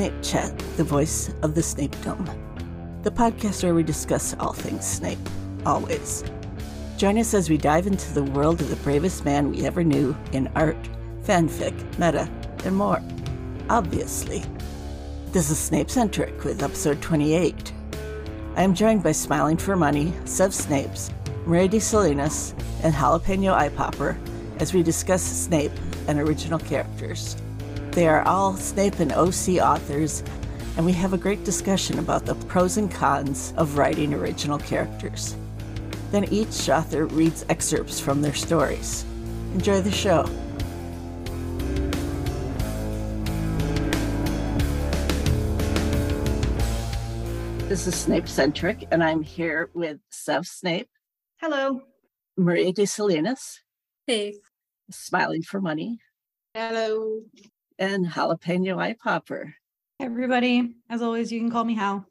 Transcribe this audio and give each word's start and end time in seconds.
The 0.00 0.86
voice 0.86 1.30
of 1.42 1.54
the 1.54 1.62
Snape 1.62 1.94
Dome, 2.02 2.24
the 3.02 3.10
podcast 3.10 3.62
where 3.62 3.74
we 3.74 3.82
discuss 3.82 4.34
all 4.40 4.54
things 4.54 4.86
Snape, 4.86 5.18
always. 5.66 6.24
Join 6.96 7.18
us 7.18 7.34
as 7.34 7.50
we 7.50 7.58
dive 7.58 7.86
into 7.86 8.10
the 8.14 8.24
world 8.24 8.62
of 8.62 8.70
the 8.70 8.76
bravest 8.76 9.26
man 9.26 9.50
we 9.50 9.66
ever 9.66 9.84
knew 9.84 10.16
in 10.32 10.50
art, 10.54 10.82
fanfic, 11.24 11.74
meta, 11.98 12.30
and 12.64 12.74
more. 12.74 13.02
Obviously. 13.68 14.42
This 15.32 15.50
is 15.50 15.58
Snape 15.58 15.90
Centric 15.90 16.44
with 16.44 16.62
episode 16.62 17.02
28. 17.02 17.70
I 18.56 18.62
am 18.62 18.74
joined 18.74 19.02
by 19.02 19.12
Smiling 19.12 19.58
for 19.58 19.76
Money, 19.76 20.14
Sev 20.24 20.52
Snapes, 20.52 21.12
Maria 21.44 21.68
de 21.68 21.78
Salinas, 21.78 22.54
and 22.82 22.94
Jalapeno 22.94 23.52
Eye 23.52 23.68
Popper 23.68 24.16
as 24.60 24.72
we 24.72 24.82
discuss 24.82 25.22
Snape 25.22 25.72
and 26.08 26.18
original 26.18 26.58
characters. 26.58 27.36
They 28.00 28.08
are 28.08 28.22
all 28.22 28.56
Snape 28.56 28.98
and 29.00 29.12
OC 29.12 29.60
authors, 29.60 30.24
and 30.78 30.86
we 30.86 30.92
have 30.92 31.12
a 31.12 31.18
great 31.18 31.44
discussion 31.44 31.98
about 31.98 32.24
the 32.24 32.34
pros 32.34 32.78
and 32.78 32.90
cons 32.90 33.52
of 33.58 33.76
writing 33.76 34.14
original 34.14 34.58
characters. 34.58 35.36
Then 36.10 36.24
each 36.32 36.70
author 36.70 37.04
reads 37.04 37.44
excerpts 37.50 38.00
from 38.00 38.22
their 38.22 38.32
stories. 38.32 39.04
Enjoy 39.52 39.82
the 39.82 39.92
show. 39.92 40.24
This 47.68 47.86
is 47.86 47.94
Snape 47.96 48.28
Centric, 48.28 48.88
and 48.90 49.04
I'm 49.04 49.20
here 49.20 49.68
with 49.74 49.98
Sev 50.08 50.46
Snape. 50.46 50.88
Hello. 51.36 51.82
Maria 52.38 52.72
de 52.72 52.86
Salinas. 52.86 53.60
Hey. 54.06 54.36
Smiling 54.90 55.42
for 55.42 55.60
Money. 55.60 55.98
Hello 56.54 57.24
and 57.80 58.06
Jalapeno 58.06 58.78
Eye 58.78 58.94
Popper. 59.02 59.54
everybody. 59.98 60.74
As 60.88 61.00
always, 61.02 61.32
you 61.32 61.40
can 61.40 61.50
call 61.50 61.64
me 61.64 61.74
Hal. 61.74 62.06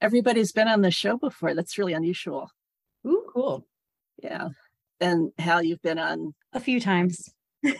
Everybody's 0.00 0.50
been 0.50 0.66
on 0.66 0.82
the 0.82 0.90
show 0.90 1.16
before. 1.16 1.54
That's 1.54 1.78
really 1.78 1.92
unusual. 1.92 2.50
Ooh, 3.06 3.24
cool. 3.32 3.64
Yeah. 4.20 4.48
And 5.00 5.30
Hal, 5.38 5.62
you've 5.62 5.82
been 5.82 5.98
on 5.98 6.34
a 6.52 6.60
few 6.60 6.80
times. 6.80 7.32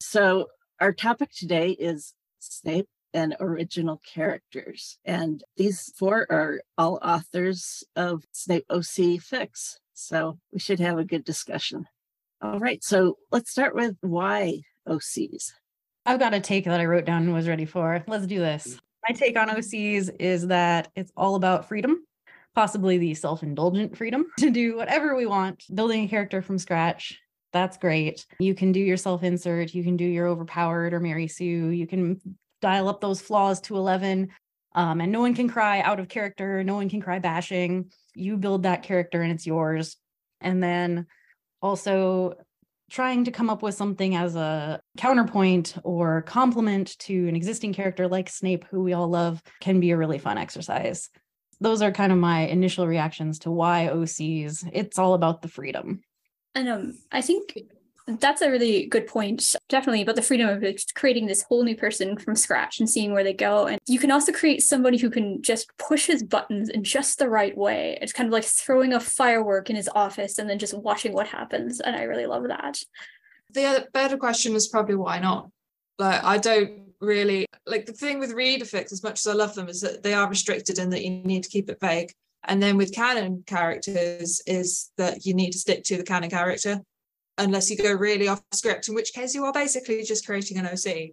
so, 0.00 0.46
our 0.78 0.92
topic 0.92 1.30
today 1.34 1.70
is 1.70 2.12
Snape 2.38 2.88
and 3.14 3.34
original 3.40 4.00
characters. 4.06 4.98
And 5.06 5.42
these 5.56 5.90
four 5.96 6.26
are 6.30 6.60
all 6.76 6.98
authors 7.02 7.82
of 7.96 8.24
Snape 8.32 8.66
OC 8.68 9.20
fics. 9.24 9.76
So, 9.94 10.38
we 10.52 10.58
should 10.58 10.80
have 10.80 10.98
a 10.98 11.04
good 11.04 11.24
discussion. 11.24 11.86
All 12.42 12.58
right. 12.58 12.84
So, 12.84 13.16
let's 13.30 13.50
start 13.50 13.74
with 13.74 13.96
why 14.02 14.60
OCs. 14.86 15.52
I've 16.04 16.18
got 16.18 16.34
a 16.34 16.40
take 16.40 16.64
that 16.64 16.80
I 16.80 16.86
wrote 16.86 17.04
down 17.04 17.22
and 17.22 17.32
was 17.32 17.46
ready 17.46 17.64
for. 17.64 18.02
Let's 18.08 18.26
do 18.26 18.40
this. 18.40 18.78
My 19.08 19.14
take 19.14 19.38
on 19.38 19.48
OCs 19.48 20.10
is 20.18 20.48
that 20.48 20.88
it's 20.96 21.12
all 21.16 21.36
about 21.36 21.68
freedom, 21.68 22.04
possibly 22.54 22.98
the 22.98 23.14
self 23.14 23.42
indulgent 23.42 23.96
freedom 23.96 24.26
to 24.38 24.50
do 24.50 24.76
whatever 24.76 25.16
we 25.16 25.26
want. 25.26 25.64
Building 25.72 26.04
a 26.04 26.08
character 26.08 26.42
from 26.42 26.58
scratch, 26.58 27.20
that's 27.52 27.76
great. 27.76 28.26
You 28.38 28.54
can 28.54 28.72
do 28.72 28.80
your 28.80 28.96
self 28.96 29.22
insert, 29.22 29.74
you 29.74 29.84
can 29.84 29.96
do 29.96 30.04
your 30.04 30.26
overpowered 30.26 30.92
or 30.92 31.00
Mary 31.00 31.28
Sue, 31.28 31.68
you 31.68 31.86
can 31.86 32.20
dial 32.60 32.88
up 32.88 33.00
those 33.00 33.20
flaws 33.20 33.60
to 33.62 33.76
11. 33.76 34.30
Um, 34.74 35.00
and 35.02 35.12
no 35.12 35.20
one 35.20 35.34
can 35.34 35.48
cry 35.48 35.80
out 35.80 36.00
of 36.00 36.08
character, 36.08 36.64
no 36.64 36.74
one 36.74 36.88
can 36.88 37.00
cry 37.00 37.18
bashing. 37.18 37.92
You 38.14 38.38
build 38.38 38.62
that 38.62 38.82
character 38.82 39.22
and 39.22 39.30
it's 39.30 39.46
yours. 39.46 39.96
And 40.40 40.62
then 40.62 41.06
also 41.60 42.34
trying 42.92 43.24
to 43.24 43.30
come 43.30 43.48
up 43.48 43.62
with 43.62 43.74
something 43.74 44.14
as 44.14 44.36
a 44.36 44.78
counterpoint 44.98 45.76
or 45.82 46.20
complement 46.22 46.98
to 46.98 47.26
an 47.26 47.34
existing 47.34 47.72
character 47.72 48.06
like 48.06 48.28
Snape, 48.28 48.66
who 48.70 48.82
we 48.82 48.92
all 48.92 49.08
love, 49.08 49.42
can 49.60 49.80
be 49.80 49.92
a 49.92 49.96
really 49.96 50.18
fun 50.18 50.36
exercise. 50.36 51.08
Those 51.58 51.80
are 51.80 51.90
kind 51.90 52.12
of 52.12 52.18
my 52.18 52.40
initial 52.40 52.86
reactions 52.86 53.38
to 53.40 53.50
why 53.50 53.88
OCs. 53.90 54.68
It's 54.74 54.98
all 54.98 55.14
about 55.14 55.40
the 55.40 55.48
freedom. 55.48 56.02
And 56.54 56.68
um, 56.68 56.98
I 57.10 57.22
think 57.22 57.58
that's 58.06 58.42
a 58.42 58.50
really 58.50 58.86
good 58.86 59.06
point 59.06 59.54
definitely 59.68 60.02
about 60.02 60.16
the 60.16 60.22
freedom 60.22 60.48
of 60.48 60.64
creating 60.94 61.26
this 61.26 61.42
whole 61.42 61.62
new 61.62 61.76
person 61.76 62.16
from 62.16 62.34
scratch 62.34 62.80
and 62.80 62.90
seeing 62.90 63.12
where 63.12 63.24
they 63.24 63.32
go. 63.32 63.66
And 63.66 63.80
you 63.86 63.98
can 63.98 64.10
also 64.10 64.32
create 64.32 64.62
somebody 64.62 64.98
who 64.98 65.10
can 65.10 65.42
just 65.42 65.70
push 65.78 66.06
his 66.06 66.22
buttons 66.22 66.68
in 66.68 66.84
just 66.84 67.18
the 67.18 67.28
right 67.28 67.56
way. 67.56 67.98
It's 68.00 68.12
kind 68.12 68.26
of 68.26 68.32
like 68.32 68.44
throwing 68.44 68.92
a 68.92 69.00
firework 69.00 69.70
in 69.70 69.76
his 69.76 69.88
office 69.94 70.38
and 70.38 70.50
then 70.50 70.58
just 70.58 70.76
watching 70.76 71.12
what 71.12 71.28
happens 71.28 71.80
and 71.80 71.94
i 71.94 72.02
really 72.02 72.26
love 72.26 72.48
that. 72.48 72.78
The 73.50 73.86
better 73.92 74.16
question 74.16 74.54
is 74.54 74.68
probably 74.68 74.96
why 74.96 75.18
not? 75.18 75.50
Like 75.98 76.24
i 76.24 76.38
don't 76.38 76.88
really 77.00 77.46
like 77.66 77.86
the 77.86 77.92
thing 77.92 78.18
with 78.18 78.32
reader 78.32 78.64
fics 78.64 78.92
as 78.92 79.02
much 79.02 79.18
as 79.18 79.26
i 79.26 79.32
love 79.32 79.54
them 79.54 79.68
is 79.68 79.80
that 79.80 80.02
they 80.02 80.14
are 80.14 80.28
restricted 80.28 80.78
and 80.78 80.92
that 80.92 81.04
you 81.04 81.10
need 81.10 81.44
to 81.44 81.48
keep 81.48 81.70
it 81.70 81.80
vague. 81.80 82.12
And 82.44 82.60
then 82.60 82.76
with 82.76 82.94
canon 82.94 83.44
characters 83.46 84.40
is 84.46 84.90
that 84.96 85.24
you 85.24 85.34
need 85.34 85.52
to 85.52 85.58
stick 85.58 85.84
to 85.84 85.96
the 85.96 86.02
canon 86.02 86.30
character 86.30 86.80
unless 87.38 87.70
you 87.70 87.76
go 87.76 87.92
really 87.92 88.28
off 88.28 88.42
script, 88.52 88.88
in 88.88 88.94
which 88.94 89.12
case 89.12 89.34
you 89.34 89.44
are 89.44 89.52
basically 89.52 90.02
just 90.02 90.26
creating 90.26 90.58
an 90.58 90.66
OC. 90.66 91.10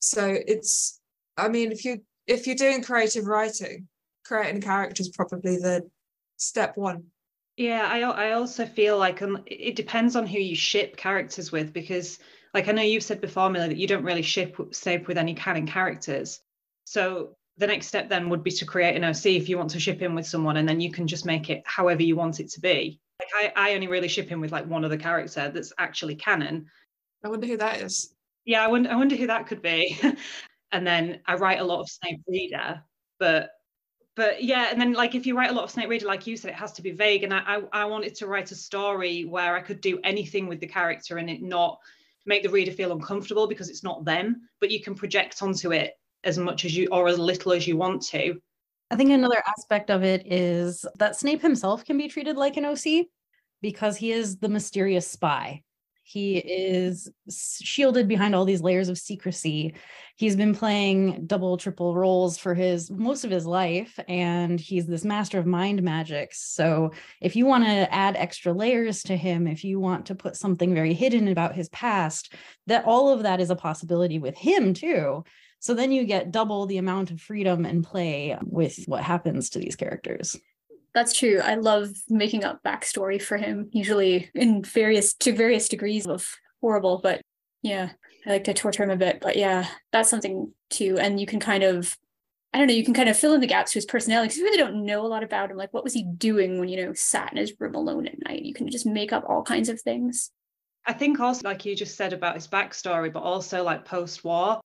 So 0.00 0.26
it's, 0.26 1.00
I 1.36 1.48
mean, 1.48 1.72
if 1.72 1.84
you 1.84 2.02
if 2.26 2.46
you're 2.46 2.56
doing 2.56 2.82
creative 2.82 3.26
writing, 3.26 3.88
creating 4.24 4.58
a 4.58 4.60
character 4.60 5.00
is 5.00 5.08
probably 5.08 5.56
the 5.56 5.88
step 6.36 6.76
one. 6.76 7.04
Yeah, 7.56 7.88
I 7.90 8.00
I 8.00 8.32
also 8.32 8.66
feel 8.66 8.98
like 8.98 9.20
um, 9.22 9.42
it 9.46 9.74
depends 9.74 10.14
on 10.14 10.26
who 10.26 10.38
you 10.38 10.54
ship 10.54 10.96
characters 10.96 11.50
with 11.50 11.72
because, 11.72 12.18
like 12.54 12.68
I 12.68 12.72
know 12.72 12.82
you've 12.82 13.02
said 13.02 13.20
before, 13.20 13.50
Millie, 13.50 13.68
that 13.68 13.76
you 13.76 13.88
don't 13.88 14.04
really 14.04 14.22
ship 14.22 14.56
Snape 14.70 15.08
with 15.08 15.18
any 15.18 15.34
canon 15.34 15.66
characters. 15.66 16.40
So 16.84 17.36
the 17.56 17.66
next 17.66 17.88
step 17.88 18.08
then 18.08 18.28
would 18.28 18.44
be 18.44 18.52
to 18.52 18.64
create 18.64 18.94
an 18.94 19.04
OC 19.04 19.26
if 19.26 19.48
you 19.48 19.58
want 19.58 19.70
to 19.70 19.80
ship 19.80 20.00
in 20.02 20.14
with 20.14 20.26
someone, 20.26 20.56
and 20.56 20.68
then 20.68 20.80
you 20.80 20.92
can 20.92 21.08
just 21.08 21.26
make 21.26 21.50
it 21.50 21.62
however 21.66 22.02
you 22.02 22.14
want 22.14 22.38
it 22.38 22.50
to 22.50 22.60
be. 22.60 23.00
Like 23.20 23.52
I, 23.56 23.70
I 23.70 23.74
only 23.74 23.88
really 23.88 24.08
ship 24.08 24.28
him 24.28 24.40
with 24.40 24.52
like 24.52 24.66
one 24.66 24.84
other 24.84 24.96
character 24.96 25.50
that's 25.52 25.72
actually 25.78 26.14
canon. 26.14 26.66
I 27.24 27.28
wonder 27.28 27.46
who 27.46 27.56
that 27.56 27.80
is. 27.80 28.14
Yeah, 28.44 28.64
I 28.64 28.68
wonder 28.68 28.90
I 28.90 28.96
wonder 28.96 29.16
who 29.16 29.26
that 29.26 29.46
could 29.46 29.62
be. 29.62 29.98
and 30.72 30.86
then 30.86 31.20
I 31.26 31.34
write 31.34 31.60
a 31.60 31.64
lot 31.64 31.80
of 31.80 31.88
Snape 31.88 32.20
Reader, 32.26 32.82
but 33.18 33.50
but 34.14 34.42
yeah, 34.42 34.68
and 34.70 34.80
then 34.80 34.94
like 34.94 35.14
if 35.14 35.26
you 35.26 35.36
write 35.36 35.50
a 35.50 35.54
lot 35.54 35.64
of 35.64 35.70
Snape 35.70 35.88
Reader, 35.88 36.06
like 36.06 36.26
you 36.26 36.36
said, 36.36 36.50
it 36.50 36.56
has 36.56 36.72
to 36.72 36.82
be 36.82 36.90
vague. 36.90 37.22
And 37.22 37.32
I, 37.32 37.40
I, 37.46 37.62
I 37.72 37.84
wanted 37.84 38.14
to 38.16 38.26
write 38.26 38.50
a 38.50 38.56
story 38.56 39.24
where 39.24 39.54
I 39.54 39.60
could 39.60 39.80
do 39.80 40.00
anything 40.02 40.48
with 40.48 40.60
the 40.60 40.66
character 40.66 41.18
and 41.18 41.30
it 41.30 41.42
not 41.42 41.78
make 42.26 42.42
the 42.42 42.50
reader 42.50 42.72
feel 42.72 42.92
uncomfortable 42.92 43.46
because 43.46 43.70
it's 43.70 43.84
not 43.84 44.04
them, 44.04 44.48
but 44.60 44.70
you 44.70 44.82
can 44.82 44.94
project 44.94 45.42
onto 45.42 45.72
it 45.72 45.94
as 46.24 46.36
much 46.36 46.64
as 46.64 46.76
you 46.76 46.88
or 46.90 47.08
as 47.08 47.18
little 47.18 47.52
as 47.52 47.66
you 47.66 47.76
want 47.76 48.02
to. 48.02 48.40
I 48.90 48.96
think 48.96 49.10
another 49.10 49.42
aspect 49.46 49.90
of 49.90 50.02
it 50.02 50.30
is 50.30 50.84
that 50.98 51.16
Snape 51.16 51.42
himself 51.42 51.84
can 51.84 51.98
be 51.98 52.08
treated 52.08 52.36
like 52.36 52.56
an 52.56 52.64
OC 52.64 53.06
because 53.60 53.96
he 53.96 54.12
is 54.12 54.38
the 54.38 54.48
mysterious 54.48 55.06
spy. 55.06 55.62
He 56.08 56.38
is 56.38 57.10
shielded 57.28 58.08
behind 58.08 58.34
all 58.34 58.46
these 58.46 58.62
layers 58.62 58.88
of 58.88 58.96
secrecy. 58.96 59.74
He's 60.16 60.36
been 60.36 60.54
playing 60.54 61.26
double, 61.26 61.58
triple 61.58 61.94
roles 61.94 62.38
for 62.38 62.54
his 62.54 62.90
most 62.90 63.26
of 63.26 63.30
his 63.30 63.44
life, 63.44 64.00
and 64.08 64.58
he's 64.58 64.86
this 64.86 65.04
master 65.04 65.38
of 65.38 65.44
mind 65.44 65.82
magic. 65.82 66.32
So, 66.32 66.92
if 67.20 67.36
you 67.36 67.44
want 67.44 67.64
to 67.64 67.94
add 67.94 68.16
extra 68.16 68.54
layers 68.54 69.02
to 69.02 69.18
him, 69.18 69.46
if 69.46 69.64
you 69.64 69.80
want 69.80 70.06
to 70.06 70.14
put 70.14 70.34
something 70.34 70.72
very 70.72 70.94
hidden 70.94 71.28
about 71.28 71.54
his 71.54 71.68
past, 71.68 72.32
that 72.68 72.86
all 72.86 73.10
of 73.10 73.24
that 73.24 73.38
is 73.38 73.50
a 73.50 73.56
possibility 73.56 74.18
with 74.18 74.34
him 74.34 74.72
too. 74.72 75.24
So 75.60 75.74
then 75.74 75.92
you 75.92 76.04
get 76.04 76.30
double 76.30 76.66
the 76.66 76.78
amount 76.78 77.10
of 77.10 77.20
freedom 77.20 77.64
and 77.64 77.84
play 77.84 78.36
with 78.42 78.84
what 78.86 79.02
happens 79.02 79.50
to 79.50 79.58
these 79.58 79.76
characters. 79.76 80.36
That's 80.94 81.12
true. 81.12 81.40
I 81.42 81.54
love 81.56 81.90
making 82.08 82.44
up 82.44 82.62
backstory 82.64 83.20
for 83.20 83.36
him, 83.36 83.68
usually 83.72 84.30
in 84.34 84.62
various 84.62 85.14
to 85.14 85.32
various 85.32 85.68
degrees 85.68 86.06
of 86.06 86.26
horrible, 86.60 87.00
but 87.02 87.20
yeah, 87.62 87.90
I 88.26 88.30
like 88.30 88.44
to 88.44 88.54
torture 88.54 88.84
him 88.84 88.90
a 88.90 88.96
bit. 88.96 89.20
But 89.20 89.36
yeah, 89.36 89.68
that's 89.92 90.10
something 90.10 90.52
too. 90.70 90.96
And 90.98 91.20
you 91.20 91.26
can 91.26 91.40
kind 91.40 91.62
of 91.62 91.96
I 92.52 92.58
don't 92.58 92.68
know, 92.68 92.74
you 92.74 92.84
can 92.84 92.94
kind 92.94 93.10
of 93.10 93.16
fill 93.16 93.34
in 93.34 93.42
the 93.42 93.46
gaps 93.46 93.72
to 93.72 93.78
his 93.78 93.84
personality 93.84 94.28
because 94.28 94.38
you 94.38 94.44
really 94.44 94.56
don't 94.56 94.86
know 94.86 95.04
a 95.04 95.06
lot 95.06 95.22
about 95.22 95.50
him. 95.50 95.58
Like, 95.58 95.74
what 95.74 95.84
was 95.84 95.92
he 95.92 96.02
doing 96.02 96.58
when, 96.58 96.70
you 96.70 96.82
know, 96.82 96.94
sat 96.94 97.30
in 97.30 97.36
his 97.36 97.52
room 97.60 97.74
alone 97.74 98.06
at 98.06 98.24
night? 98.24 98.42
You 98.42 98.54
can 98.54 98.70
just 98.70 98.86
make 98.86 99.12
up 99.12 99.24
all 99.28 99.42
kinds 99.42 99.68
of 99.68 99.80
things. 99.82 100.30
I 100.86 100.94
think 100.94 101.20
also, 101.20 101.46
like 101.46 101.66
you 101.66 101.76
just 101.76 101.96
said 101.96 102.14
about 102.14 102.36
his 102.36 102.48
backstory, 102.48 103.12
but 103.12 103.22
also 103.22 103.62
like 103.62 103.84
post 103.84 104.24
war, 104.24 104.60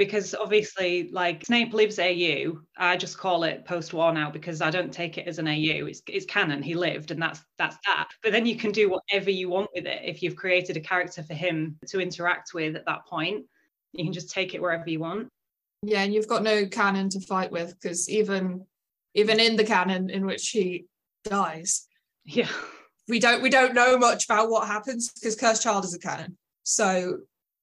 because 0.00 0.34
obviously 0.34 1.10
like 1.12 1.44
Snape 1.44 1.74
lives 1.74 1.98
AU. 1.98 2.58
I 2.78 2.96
just 2.96 3.18
call 3.18 3.44
it 3.44 3.66
post-war 3.66 4.14
now 4.14 4.30
because 4.30 4.62
I 4.62 4.70
don't 4.70 4.90
take 4.90 5.18
it 5.18 5.28
as 5.28 5.38
an 5.38 5.46
AU. 5.46 5.84
It's 5.88 6.00
it's 6.06 6.24
canon. 6.24 6.62
He 6.62 6.74
lived 6.74 7.10
and 7.10 7.20
that's 7.20 7.42
that's 7.58 7.76
that. 7.84 8.08
But 8.22 8.32
then 8.32 8.46
you 8.46 8.56
can 8.56 8.72
do 8.72 8.88
whatever 8.88 9.30
you 9.30 9.50
want 9.50 9.68
with 9.74 9.84
it 9.84 10.00
if 10.02 10.22
you've 10.22 10.36
created 10.36 10.78
a 10.78 10.80
character 10.80 11.22
for 11.22 11.34
him 11.34 11.76
to 11.88 12.00
interact 12.00 12.54
with 12.54 12.76
at 12.76 12.86
that 12.86 13.04
point. 13.04 13.44
You 13.92 14.04
can 14.04 14.14
just 14.14 14.30
take 14.30 14.54
it 14.54 14.62
wherever 14.62 14.88
you 14.88 15.00
want. 15.00 15.28
Yeah, 15.82 16.00
and 16.00 16.14
you've 16.14 16.28
got 16.28 16.42
no 16.42 16.64
canon 16.64 17.10
to 17.10 17.20
fight 17.20 17.52
with 17.52 17.74
because 17.78 18.08
even 18.08 18.64
even 19.12 19.38
in 19.38 19.56
the 19.56 19.64
canon 19.64 20.08
in 20.08 20.24
which 20.24 20.48
he 20.48 20.86
dies, 21.24 21.86
yeah, 22.24 22.48
we 23.06 23.18
don't 23.18 23.42
we 23.42 23.50
don't 23.50 23.74
know 23.74 23.98
much 23.98 24.24
about 24.24 24.48
what 24.48 24.66
happens 24.66 25.12
because 25.12 25.36
Cursed 25.36 25.62
Child 25.62 25.84
is 25.84 25.92
a 25.92 25.98
canon. 25.98 26.38
So 26.62 27.18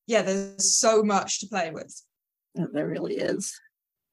yeah, 0.05 0.21
there's 0.21 0.77
so 0.77 1.01
much 1.01 1.39
to 1.39 1.47
play 1.47 1.71
with. 1.71 1.99
There 2.73 2.87
really 2.87 3.15
is. 3.15 3.59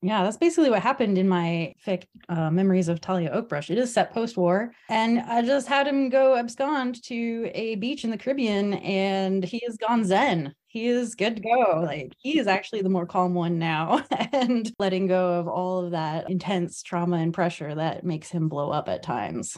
Yeah, 0.05 0.23
that's 0.23 0.37
basically 0.37 0.69
what 0.69 0.83
happened 0.83 1.17
in 1.17 1.27
my 1.27 1.75
fic 1.87 2.05
uh, 2.29 2.51
Memories 2.51 2.89
of 2.89 3.01
Talia 3.01 3.31
Oakbrush. 3.31 3.71
It 3.71 3.79
is 3.79 3.91
set 3.91 4.13
post 4.13 4.37
war. 4.37 4.71
And 4.91 5.21
I 5.21 5.41
just 5.41 5.67
had 5.67 5.87
him 5.87 6.11
go 6.11 6.37
abscond 6.37 7.03
to 7.05 7.51
a 7.55 7.77
beach 7.77 8.05
in 8.05 8.11
the 8.11 8.19
Caribbean 8.19 8.75
and 8.75 9.43
he 9.43 9.63
has 9.67 9.79
gone 9.79 10.05
zen. 10.05 10.55
He 10.67 10.89
is 10.89 11.15
good 11.15 11.37
to 11.37 11.43
go. 11.43 11.81
Like 11.83 12.13
he 12.19 12.39
is 12.39 12.47
actually 12.47 12.83
the 12.83 12.91
more 12.91 13.07
calm 13.07 13.33
one 13.33 13.59
now 13.59 14.05
and 14.33 14.71
letting 14.79 15.07
go 15.07 15.41
of 15.41 15.49
all 15.49 15.87
of 15.87 15.93
that 15.93 16.29
intense 16.29 16.83
trauma 16.83 17.17
and 17.17 17.33
pressure 17.33 17.75
that 17.75 18.05
makes 18.05 18.29
him 18.29 18.51
blow 18.51 18.71
up 18.71 18.91
at 18.91 19.03
times. 19.03 19.57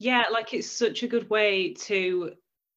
Yeah, 0.00 0.24
like 0.32 0.52
it's 0.54 0.68
such 0.68 1.04
a 1.04 1.08
good 1.08 1.30
way 1.30 1.74
to 1.82 2.32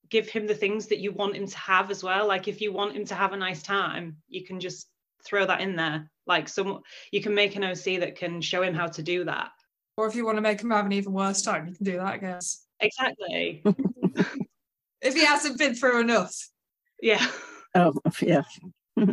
give 0.10 0.30
him 0.30 0.46
the 0.46 0.54
things 0.54 0.86
that 0.88 1.00
you 1.00 1.12
want 1.12 1.36
him 1.36 1.48
to 1.48 1.58
have 1.58 1.90
as 1.90 2.04
well. 2.04 2.28
Like 2.28 2.48
if 2.48 2.62
you 2.62 2.72
want 2.72 2.96
him 2.96 3.06
to 3.06 3.16
have 3.16 3.34
a 3.34 3.38
nice 3.38 3.64
time, 3.64 4.18
you 4.28 4.46
can 4.46 4.60
just 4.60 4.88
throw 5.24 5.46
that 5.46 5.62
in 5.62 5.76
there. 5.76 6.10
Like 6.26 6.50
some, 6.50 6.82
you 7.12 7.22
can 7.22 7.34
make 7.34 7.56
an 7.56 7.64
OC 7.64 8.00
that 8.00 8.16
can 8.16 8.42
show 8.42 8.62
him 8.62 8.74
how 8.74 8.88
to 8.88 9.02
do 9.02 9.24
that. 9.26 9.52
Or 9.96 10.08
if 10.08 10.16
you 10.16 10.26
want 10.26 10.38
to 10.38 10.42
make 10.42 10.62
him 10.62 10.72
have 10.72 10.86
an 10.86 10.92
even 10.92 11.14
worse 11.14 11.42
time, 11.42 11.68
you 11.68 11.74
can 11.74 11.86
do 11.86 11.98
that, 11.98 12.06
I 12.06 12.18
guess. 12.18 12.66
Exactly. 12.80 13.64
if 15.02 15.14
he 15.14 15.26
hasn't 15.26 15.58
been 15.58 15.74
through 15.74 16.02
enough. 16.02 16.36
Yeah. 17.02 17.26
Oh, 17.74 17.94
yeah. 18.22 18.44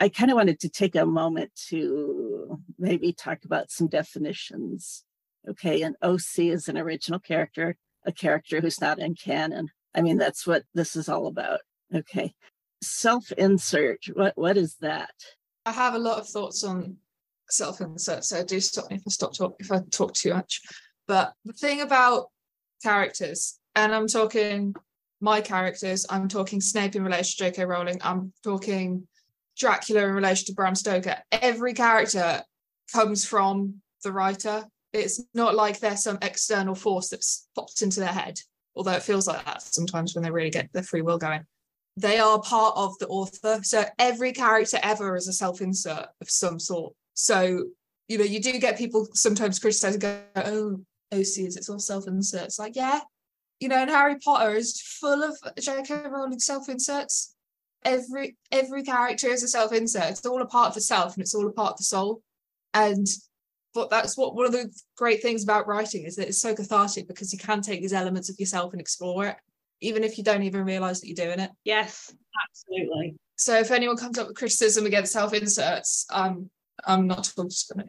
I 0.00 0.08
kind 0.08 0.30
of 0.30 0.36
wanted 0.36 0.60
to 0.60 0.68
take 0.68 0.94
a 0.94 1.06
moment 1.06 1.50
to 1.68 2.60
maybe 2.78 3.12
talk 3.12 3.44
about 3.44 3.70
some 3.70 3.88
definitions. 3.88 5.04
Okay, 5.48 5.82
an 5.82 5.94
OC 6.02 6.38
is 6.38 6.68
an 6.68 6.76
original 6.76 7.18
character, 7.18 7.76
a 8.04 8.12
character 8.12 8.60
who's 8.60 8.80
not 8.80 8.98
in 8.98 9.14
canon. 9.14 9.68
I 9.94 10.02
mean, 10.02 10.18
that's 10.18 10.46
what 10.46 10.64
this 10.74 10.96
is 10.96 11.08
all 11.08 11.26
about. 11.26 11.60
Okay. 11.94 12.34
Self 12.82 13.32
insert, 13.32 14.04
what, 14.14 14.32
what 14.36 14.56
is 14.56 14.76
that? 14.80 15.14
I 15.64 15.72
have 15.72 15.94
a 15.94 15.98
lot 15.98 16.18
of 16.18 16.28
thoughts 16.28 16.62
on 16.62 16.96
self 17.48 17.80
insert, 17.80 18.24
so 18.24 18.44
do 18.44 18.60
stop 18.60 18.90
me 18.90 18.96
if 18.96 19.02
I 19.06 19.10
stop 19.10 19.34
talk 19.34 19.56
if 19.58 19.72
I 19.72 19.80
talk 19.90 20.14
too 20.14 20.34
much. 20.34 20.60
But 21.06 21.32
the 21.44 21.52
thing 21.52 21.80
about 21.80 22.30
characters, 22.82 23.58
and 23.74 23.94
I'm 23.94 24.06
talking 24.06 24.74
my 25.20 25.40
characters, 25.40 26.06
I'm 26.10 26.28
talking 26.28 26.60
Snape 26.60 26.96
in 26.96 27.04
relation 27.04 27.38
to 27.38 27.50
J.K. 27.50 27.64
Rowling, 27.64 27.98
I'm 28.02 28.32
talking 28.42 29.06
Dracula 29.56 30.04
in 30.04 30.14
relation 30.14 30.46
to 30.46 30.52
Bram 30.52 30.74
Stoker. 30.74 31.16
Every 31.32 31.72
character 31.72 32.42
comes 32.92 33.24
from 33.24 33.80
the 34.04 34.12
writer. 34.12 34.64
It's 34.92 35.22
not 35.34 35.54
like 35.54 35.80
there's 35.80 36.02
some 36.02 36.18
external 36.22 36.74
force 36.74 37.08
that's 37.08 37.48
popped 37.54 37.82
into 37.82 38.00
their 38.00 38.08
head, 38.12 38.38
although 38.74 38.92
it 38.92 39.02
feels 39.02 39.26
like 39.26 39.44
that 39.44 39.62
sometimes 39.62 40.14
when 40.14 40.22
they 40.22 40.30
really 40.30 40.50
get 40.50 40.72
their 40.72 40.82
free 40.82 41.02
will 41.02 41.18
going 41.18 41.44
they 41.96 42.18
are 42.18 42.40
part 42.40 42.74
of 42.76 42.98
the 42.98 43.06
author. 43.08 43.60
So 43.62 43.84
every 43.98 44.32
character 44.32 44.78
ever 44.82 45.16
is 45.16 45.28
a 45.28 45.32
self-insert 45.32 46.06
of 46.20 46.30
some 46.30 46.58
sort. 46.58 46.94
So, 47.14 47.64
you 48.08 48.18
know, 48.18 48.24
you 48.24 48.40
do 48.40 48.58
get 48.58 48.76
people 48.76 49.08
sometimes 49.14 49.58
criticizing, 49.58 50.00
go, 50.00 50.20
oh, 50.36 50.80
OCs, 51.12 51.56
it's 51.56 51.70
all 51.70 51.78
self-inserts. 51.78 52.58
Like, 52.58 52.76
yeah, 52.76 53.00
you 53.60 53.68
know, 53.68 53.76
and 53.76 53.90
Harry 53.90 54.16
Potter 54.18 54.54
is 54.54 54.80
full 54.80 55.22
of 55.22 55.36
J.K. 55.58 56.02
Rowling 56.08 56.38
self-inserts. 56.38 57.34
Every 57.84 58.36
every 58.50 58.82
character 58.82 59.28
is 59.28 59.42
a 59.42 59.48
self-insert. 59.48 60.10
It's 60.10 60.26
all 60.26 60.42
a 60.42 60.46
part 60.46 60.68
of 60.68 60.74
the 60.74 60.80
self 60.80 61.14
and 61.14 61.22
it's 61.22 61.34
all 61.34 61.46
a 61.46 61.52
part 61.52 61.72
of 61.72 61.78
the 61.78 61.84
soul. 61.84 62.20
And 62.74 63.06
but 63.74 63.90
that's 63.90 64.16
what 64.16 64.34
one 64.34 64.46
of 64.46 64.52
the 64.52 64.70
great 64.96 65.22
things 65.22 65.44
about 65.44 65.68
writing 65.68 66.04
is 66.04 66.16
that 66.16 66.28
it's 66.28 66.40
so 66.40 66.54
cathartic 66.54 67.06
because 67.06 67.32
you 67.32 67.38
can 67.38 67.60
take 67.60 67.80
these 67.80 67.92
elements 67.92 68.28
of 68.28 68.40
yourself 68.40 68.72
and 68.72 68.80
explore 68.80 69.26
it 69.26 69.36
even 69.80 70.04
if 70.04 70.18
you 70.18 70.24
don't 70.24 70.42
even 70.42 70.64
realize 70.64 71.00
that 71.00 71.08
you're 71.08 71.26
doing 71.26 71.40
it. 71.40 71.50
Yes, 71.64 72.14
absolutely. 72.48 73.16
So 73.36 73.58
if 73.58 73.70
anyone 73.70 73.96
comes 73.96 74.18
up 74.18 74.28
with 74.28 74.36
criticism 74.36 74.86
against 74.86 75.12
self-inserts, 75.12 76.06
um, 76.10 76.50
I'm 76.84 77.06
not 77.06 77.24
just 77.24 77.72
gonna. 77.72 77.86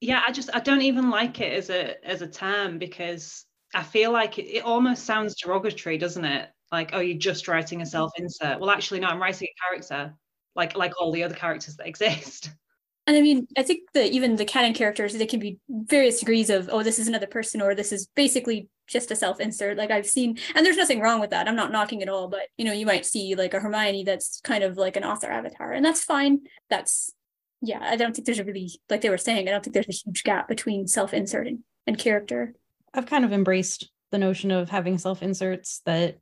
Yeah, 0.00 0.22
I 0.26 0.32
just 0.32 0.50
I 0.54 0.60
don't 0.60 0.82
even 0.82 1.10
like 1.10 1.40
it 1.40 1.52
as 1.52 1.70
a 1.70 2.04
as 2.06 2.22
a 2.22 2.26
term 2.26 2.78
because 2.78 3.44
I 3.74 3.82
feel 3.82 4.12
like 4.12 4.38
it, 4.38 4.46
it 4.46 4.64
almost 4.64 5.04
sounds 5.04 5.36
derogatory, 5.36 5.98
doesn't 5.98 6.24
it? 6.24 6.48
Like, 6.70 6.90
oh, 6.92 7.00
you're 7.00 7.18
just 7.18 7.48
writing 7.48 7.82
a 7.82 7.86
self-insert. 7.86 8.60
Well, 8.60 8.70
actually, 8.70 9.00
no, 9.00 9.08
I'm 9.08 9.20
writing 9.20 9.48
a 9.48 9.68
character, 9.68 10.14
like 10.54 10.76
like 10.76 10.92
all 11.00 11.12
the 11.12 11.24
other 11.24 11.34
characters 11.34 11.76
that 11.76 11.86
exist. 11.86 12.50
And 13.06 13.16
I 13.16 13.22
mean, 13.22 13.46
I 13.56 13.62
think 13.62 13.90
that 13.94 14.12
even 14.12 14.36
the 14.36 14.44
canon 14.44 14.74
characters, 14.74 15.14
they 15.14 15.24
can 15.24 15.40
be 15.40 15.58
various 15.70 16.20
degrees 16.20 16.50
of, 16.50 16.68
oh, 16.70 16.82
this 16.82 16.98
is 16.98 17.08
another 17.08 17.26
person, 17.26 17.62
or 17.62 17.74
this 17.74 17.90
is 17.90 18.06
basically 18.14 18.68
just 18.88 19.10
a 19.10 19.16
self 19.16 19.38
insert. 19.40 19.76
Like 19.76 19.90
I've 19.90 20.06
seen, 20.06 20.38
and 20.54 20.64
there's 20.64 20.76
nothing 20.76 21.00
wrong 21.00 21.20
with 21.20 21.30
that. 21.30 21.46
I'm 21.46 21.56
not 21.56 21.72
knocking 21.72 22.02
at 22.02 22.08
all, 22.08 22.28
but 22.28 22.48
you 22.56 22.64
know, 22.64 22.72
you 22.72 22.86
might 22.86 23.06
see 23.06 23.34
like 23.34 23.54
a 23.54 23.60
Hermione 23.60 24.04
that's 24.04 24.40
kind 24.40 24.64
of 24.64 24.76
like 24.76 24.96
an 24.96 25.04
author 25.04 25.30
avatar, 25.30 25.72
and 25.72 25.84
that's 25.84 26.02
fine. 26.02 26.40
That's, 26.70 27.12
yeah, 27.60 27.80
I 27.82 27.96
don't 27.96 28.14
think 28.14 28.26
there's 28.26 28.38
a 28.38 28.44
really, 28.44 28.70
like 28.90 29.02
they 29.02 29.10
were 29.10 29.18
saying, 29.18 29.48
I 29.48 29.52
don't 29.52 29.62
think 29.62 29.74
there's 29.74 29.88
a 29.88 29.92
huge 29.92 30.24
gap 30.24 30.48
between 30.48 30.86
self 30.86 31.14
inserting 31.14 31.64
and 31.86 31.98
character. 31.98 32.54
I've 32.94 33.06
kind 33.06 33.24
of 33.24 33.32
embraced 33.32 33.90
the 34.10 34.18
notion 34.18 34.50
of 34.50 34.70
having 34.70 34.98
self 34.98 35.22
inserts 35.22 35.82
that 35.84 36.18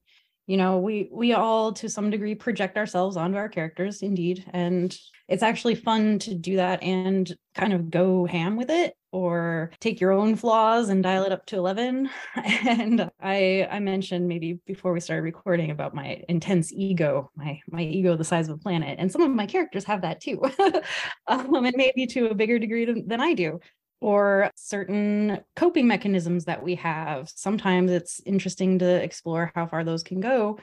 you 0.46 0.56
know 0.56 0.78
we 0.78 1.08
we 1.12 1.32
all 1.32 1.72
to 1.72 1.88
some 1.88 2.10
degree 2.10 2.34
project 2.34 2.76
ourselves 2.76 3.16
onto 3.16 3.36
our 3.36 3.48
characters 3.48 4.02
indeed 4.02 4.44
and 4.52 4.96
it's 5.28 5.42
actually 5.42 5.74
fun 5.74 6.18
to 6.20 6.34
do 6.34 6.56
that 6.56 6.82
and 6.82 7.36
kind 7.54 7.72
of 7.72 7.90
go 7.90 8.26
ham 8.26 8.56
with 8.56 8.70
it 8.70 8.94
or 9.12 9.70
take 9.80 10.00
your 10.00 10.12
own 10.12 10.36
flaws 10.36 10.88
and 10.88 11.02
dial 11.02 11.24
it 11.24 11.32
up 11.32 11.46
to 11.46 11.56
11 11.56 12.10
and 12.66 13.10
i 13.20 13.66
i 13.70 13.78
mentioned 13.78 14.28
maybe 14.28 14.58
before 14.66 14.92
we 14.92 15.00
started 15.00 15.22
recording 15.22 15.70
about 15.70 15.94
my 15.94 16.22
intense 16.28 16.70
ego 16.72 17.30
my 17.34 17.58
my 17.68 17.82
ego 17.82 18.16
the 18.16 18.24
size 18.24 18.48
of 18.48 18.56
a 18.56 18.58
planet. 18.58 18.96
And 18.98 19.10
some 19.10 19.22
of 19.22 19.30
my 19.30 19.46
characters 19.46 19.84
have 19.84 20.02
that 20.02 20.20
too. 20.20 20.42
Um, 21.28 21.64
and 21.64 21.74
maybe 21.76 22.06
to 22.06 22.26
a 22.26 22.34
bigger 22.34 22.58
degree 22.58 22.84
than, 22.84 23.06
than 23.08 23.20
i 23.20 23.34
do. 23.34 23.58
Or 24.00 24.50
certain 24.54 25.40
coping 25.56 25.88
mechanisms 25.88 26.44
that 26.44 26.62
we 26.62 26.76
have. 26.76 27.30
Sometimes 27.34 27.90
it's 27.90 28.20
interesting 28.24 28.78
to 28.78 29.02
explore 29.02 29.50
how 29.54 29.66
far 29.66 29.82
those 29.82 30.02
can 30.02 30.20
go 30.20 30.58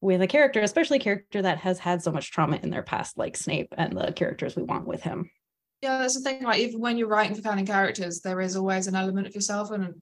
with 0.00 0.22
a 0.22 0.26
character, 0.26 0.60
especially 0.60 0.98
a 0.98 1.02
character 1.02 1.42
that 1.42 1.58
has 1.58 1.78
had 1.78 2.02
so 2.02 2.10
much 2.10 2.30
trauma 2.30 2.58
in 2.62 2.70
their 2.70 2.82
past, 2.82 3.18
like 3.18 3.36
Snape 3.36 3.74
and 3.76 3.96
the 3.96 4.12
characters 4.12 4.56
we 4.56 4.62
want 4.62 4.86
with 4.86 5.02
him. 5.02 5.30
Yeah, 5.82 5.98
that's 5.98 6.14
the 6.14 6.20
thing. 6.20 6.42
Like 6.42 6.60
even 6.60 6.80
when 6.80 6.96
you're 6.96 7.08
writing 7.08 7.34
for 7.34 7.42
canon 7.42 7.66
characters, 7.66 8.20
there 8.20 8.40
is 8.40 8.56
always 8.56 8.86
an 8.86 8.94
element 8.94 9.26
of 9.26 9.34
yourself, 9.34 9.70
and 9.70 9.94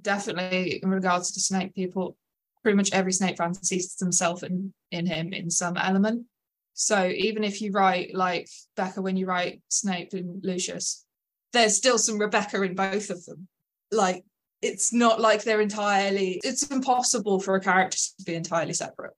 definitely 0.00 0.80
in 0.82 0.90
regards 0.90 1.32
to 1.32 1.40
Snape, 1.40 1.74
people 1.74 2.16
pretty 2.62 2.76
much 2.76 2.92
every 2.92 3.12
Snape 3.12 3.38
fan 3.38 3.54
sees 3.54 3.94
themselves 3.96 4.42
in 4.42 4.72
in 4.90 5.06
him 5.06 5.32
in 5.32 5.50
some 5.50 5.76
element. 5.76 6.26
So 6.74 7.06
even 7.06 7.44
if 7.44 7.60
you 7.60 7.72
write 7.72 8.14
like 8.14 8.48
Becca, 8.76 9.02
when 9.02 9.16
you 9.16 9.26
write 9.26 9.60
Snape 9.68 10.12
and 10.12 10.42
Lucius, 10.42 11.04
there's 11.52 11.76
still 11.76 11.98
some 11.98 12.18
Rebecca 12.18 12.62
in 12.62 12.74
both 12.74 13.10
of 13.10 13.24
them. 13.24 13.48
Like 13.90 14.24
it's 14.62 14.92
not 14.92 15.20
like 15.20 15.42
they're 15.42 15.60
entirely 15.60 16.40
it's 16.44 16.70
impossible 16.70 17.40
for 17.40 17.56
a 17.56 17.60
character 17.60 17.98
to 18.18 18.24
be 18.24 18.34
entirely 18.34 18.72
separate. 18.72 19.12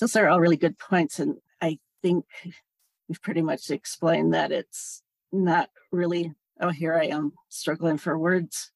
Those 0.00 0.16
are 0.16 0.28
all 0.28 0.40
really 0.40 0.56
good 0.56 0.78
points. 0.78 1.18
And 1.18 1.36
I 1.60 1.78
think 2.02 2.24
we've 3.08 3.22
pretty 3.22 3.42
much 3.42 3.70
explained 3.70 4.34
that 4.34 4.52
it's 4.52 5.02
not 5.32 5.70
really 5.92 6.32
oh 6.60 6.70
here 6.70 6.94
I 6.94 7.06
am 7.06 7.32
struggling 7.48 7.98
for 7.98 8.18
words. 8.18 8.70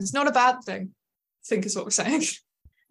It's 0.00 0.14
not 0.14 0.28
a 0.28 0.32
bad 0.32 0.62
thing, 0.64 0.90
I 0.92 1.44
think 1.46 1.66
is 1.66 1.76
what 1.76 1.84
we're 1.84 1.90
saying. 1.90 2.24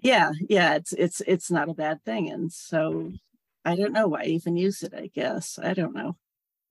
Yeah, 0.04 0.32
yeah, 0.50 0.74
it's 0.74 0.94
it's 0.94 1.22
it's 1.28 1.52
not 1.52 1.70
a 1.70 1.76
bad 1.76 2.04
thing. 2.04 2.32
And 2.32 2.52
so 2.52 3.12
I 3.64 3.76
don't 3.76 3.94
know 3.94 4.08
why 4.08 4.22
I 4.22 4.26
even 4.26 4.58
use 4.58 4.82
it, 4.82 4.96
I 4.96 5.12
guess. 5.14 5.60
I 5.62 5.76
don't 5.76 5.94
know. 5.94 6.18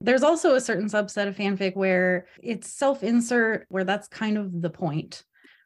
There's 0.00 0.24
also 0.24 0.56
a 0.56 0.60
certain 0.60 0.88
subset 0.88 1.28
of 1.28 1.36
fanfic 1.36 1.76
where 1.76 2.26
it's 2.42 2.72
self 2.72 3.04
insert, 3.04 3.66
where 3.68 3.84
that's 3.84 4.08
kind 4.08 4.36
of 4.36 4.60
the 4.60 4.68
point, 4.68 5.22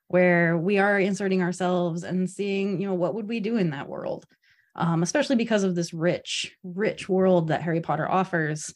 where 0.08 0.58
we 0.58 0.76
are 0.76 0.98
inserting 0.98 1.40
ourselves 1.40 2.04
and 2.04 2.28
seeing, 2.28 2.82
you 2.82 2.86
know, 2.86 2.92
what 2.92 3.14
would 3.14 3.28
we 3.28 3.40
do 3.40 3.56
in 3.56 3.70
that 3.70 3.88
world? 3.88 4.26
Um, 4.76 5.02
especially 5.02 5.36
because 5.36 5.62
of 5.62 5.74
this 5.74 5.94
rich, 5.94 6.56
rich 6.64 7.08
world 7.08 7.48
that 7.48 7.62
Harry 7.62 7.80
Potter 7.80 8.10
offers. 8.10 8.74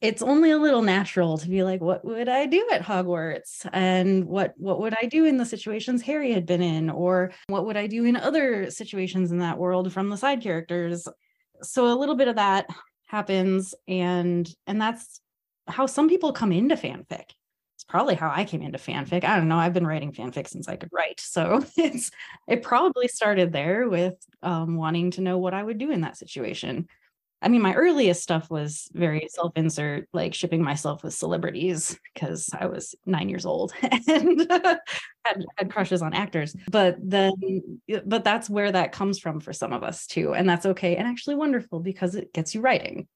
It's 0.00 0.22
only 0.22 0.50
a 0.50 0.58
little 0.58 0.80
natural 0.80 1.36
to 1.38 1.48
be 1.48 1.62
like, 1.62 1.80
what 1.80 2.04
would 2.04 2.28
I 2.28 2.46
do 2.46 2.66
at 2.72 2.82
Hogwarts? 2.82 3.68
And 3.72 4.24
what 4.24 4.54
what 4.56 4.80
would 4.80 4.94
I 5.00 5.06
do 5.06 5.24
in 5.26 5.36
the 5.36 5.44
situations 5.44 6.02
Harry 6.02 6.32
had 6.32 6.46
been 6.46 6.62
in? 6.62 6.88
Or 6.88 7.32
what 7.48 7.66
would 7.66 7.76
I 7.76 7.86
do 7.86 8.04
in 8.04 8.16
other 8.16 8.70
situations 8.70 9.30
in 9.30 9.40
that 9.40 9.58
world 9.58 9.92
from 9.92 10.08
the 10.08 10.16
side 10.16 10.40
characters? 10.40 11.06
So 11.62 11.88
a 11.88 11.98
little 11.98 12.14
bit 12.14 12.28
of 12.28 12.36
that 12.36 12.66
happens 13.08 13.74
and 13.88 14.48
and 14.66 14.80
that's 14.80 15.20
how 15.66 15.86
some 15.86 16.08
people 16.08 16.32
come 16.32 16.52
into 16.52 16.76
fanfic 16.76 17.32
probably 17.90 18.14
how 18.14 18.32
i 18.34 18.44
came 18.44 18.62
into 18.62 18.78
fanfic 18.78 19.24
i 19.24 19.36
don't 19.36 19.48
know 19.48 19.58
i've 19.58 19.74
been 19.74 19.86
writing 19.86 20.12
fanfic 20.12 20.48
since 20.48 20.68
i 20.68 20.76
could 20.76 20.88
write 20.92 21.20
so 21.20 21.62
it's 21.76 22.10
it 22.48 22.62
probably 22.62 23.08
started 23.08 23.52
there 23.52 23.88
with 23.88 24.14
um, 24.42 24.76
wanting 24.76 25.10
to 25.10 25.20
know 25.20 25.36
what 25.36 25.52
i 25.52 25.62
would 25.62 25.78
do 25.78 25.90
in 25.90 26.00
that 26.00 26.16
situation 26.16 26.86
I 27.42 27.48
mean, 27.48 27.62
my 27.62 27.74
earliest 27.74 28.22
stuff 28.22 28.50
was 28.50 28.88
very 28.92 29.26
self 29.30 29.52
insert, 29.56 30.08
like 30.12 30.34
shipping 30.34 30.62
myself 30.62 31.02
with 31.02 31.14
celebrities 31.14 31.98
because 32.12 32.50
I 32.58 32.66
was 32.66 32.94
nine 33.06 33.30
years 33.30 33.46
old 33.46 33.72
and 33.82 34.46
had, 35.24 35.44
had 35.56 35.70
crushes 35.70 36.02
on 36.02 36.12
actors. 36.12 36.54
But 36.70 36.96
then, 37.00 37.80
but 38.04 38.24
that's 38.24 38.50
where 38.50 38.70
that 38.70 38.92
comes 38.92 39.18
from 39.18 39.40
for 39.40 39.54
some 39.54 39.72
of 39.72 39.82
us 39.82 40.06
too. 40.06 40.34
And 40.34 40.48
that's 40.48 40.66
okay 40.66 40.96
and 40.96 41.08
actually 41.08 41.34
wonderful 41.34 41.80
because 41.80 42.14
it 42.14 42.32
gets 42.34 42.54
you 42.54 42.60
writing. 42.60 43.08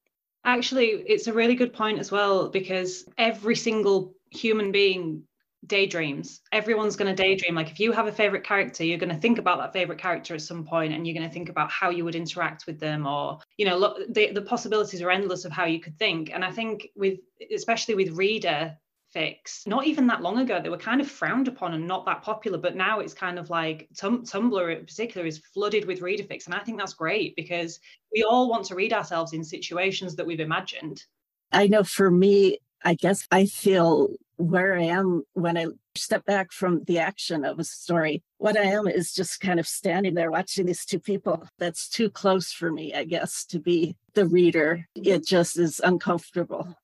Actually, 0.47 0.87
it's 0.87 1.27
a 1.27 1.33
really 1.33 1.55
good 1.55 1.73
point 1.73 1.99
as 1.99 2.11
well 2.11 2.49
because 2.49 3.05
every 3.19 3.57
single 3.57 4.15
human 4.35 4.73
being 4.73 5.25
daydreams. 5.67 6.41
Everyone's 6.53 6.97
going 6.97 7.15
to 7.15 7.23
daydream. 7.23 7.55
Like 7.55 7.71
if 7.71 7.81
you 7.81 7.93
have 7.93 8.07
a 8.07 8.13
favorite 8.13 8.45
character, 8.45 8.85
you're 8.85 8.99
going 8.99 9.15
to 9.15 9.21
think 9.21 9.39
about 9.39 9.59
that 9.59 9.73
favorite 9.73 9.99
character 9.99 10.35
at 10.35 10.43
some 10.43 10.65
point 10.65 10.93
and 10.93 11.07
you're 11.07 11.17
going 11.17 11.29
to 11.29 11.33
think 11.33 11.49
about 11.49 11.71
how 11.71 11.91
you 11.91 12.05
would 12.05 12.15
interact 12.15 12.67
with 12.67 12.79
them 12.79 13.07
or, 13.07 13.39
you 13.57 13.67
know, 13.67 13.77
look, 13.77 13.99
the, 14.11 14.33
the 14.33 14.43
possibilities 14.43 15.03
are 15.03 15.11
endless 15.11 15.45
of 15.45 15.53
how 15.53 15.65
you 15.65 15.81
could 15.81 15.99
think. 15.99 16.31
And 16.33 16.45
I 16.45 16.51
think 16.51 16.89
with, 16.97 17.19
especially 17.55 17.95
with 17.95 18.11
reader 18.11 18.77
fics, 19.15 19.67
not 19.67 19.87
even 19.87 20.07
that 20.09 20.23
long 20.23 20.39
ago, 20.39 20.61
they 20.61 20.69
were 20.69 20.77
kind 20.77 21.01
of 21.01 21.11
frowned 21.11 21.49
upon 21.49 21.75
and 21.75 21.87
not 21.87 22.05
that 22.07 22.23
popular. 22.23 22.59
But 22.59 22.77
now 22.77 23.01
it's 23.01 23.15
kind 23.15 23.39
of 23.39 23.49
like 23.51 23.89
Tum- 23.97 24.25
Tumblr 24.25 24.79
in 24.79 24.85
particular 24.85 25.27
is 25.27 25.39
flooded 25.39 25.87
with 25.87 26.03
reader 26.03 26.25
fics. 26.25 26.47
And 26.47 26.55
I 26.55 26.61
think 26.61 26.79
that's 26.79 26.95
great 26.95 27.37
because 27.37 27.81
we 28.13 28.23
all 28.23 28.51
want 28.51 28.67
to 28.67 28.75
read 28.75 28.93
ourselves 28.93 29.33
in 29.33 29.45
situations 29.45 30.17
that 30.17 30.27
we've 30.27 30.41
imagined. 30.41 31.03
I 31.53 31.69
know 31.69 31.85
for 31.85 32.11
me, 32.11 32.59
I 32.85 32.95
guess 32.95 33.27
I 33.31 33.47
feel 33.47 34.11
where 34.37 34.75
I 34.75 34.85
am 34.85 35.23
when 35.35 35.57
I 35.57 35.67
step 35.95 36.25
back 36.25 36.53
from 36.53 36.83
the 36.85 36.99
action 36.99 37.45
of 37.45 37.59
a 37.59 37.65
story. 37.65 38.23
What 38.39 38.59
I 38.59 38.65
am 38.65 38.87
is 38.87 39.13
just 39.13 39.41
kind 39.41 39.61
of 39.61 39.67
standing 39.67 40.15
there 40.15 40.31
watching 40.31 40.67
these 40.67 40.85
two 40.85 40.99
people. 40.99 41.47
That's 41.59 41.89
too 41.89 42.11
close 42.11 42.53
for 42.53 42.71
me, 42.71 42.95
I 42.95 43.05
guess, 43.05 43.45
to 43.47 43.59
be 43.59 43.97
the 44.15 44.27
reader. 44.27 44.87
It 44.95 45.27
just 45.27 45.59
is 45.59 45.81
uncomfortable. 45.83 46.77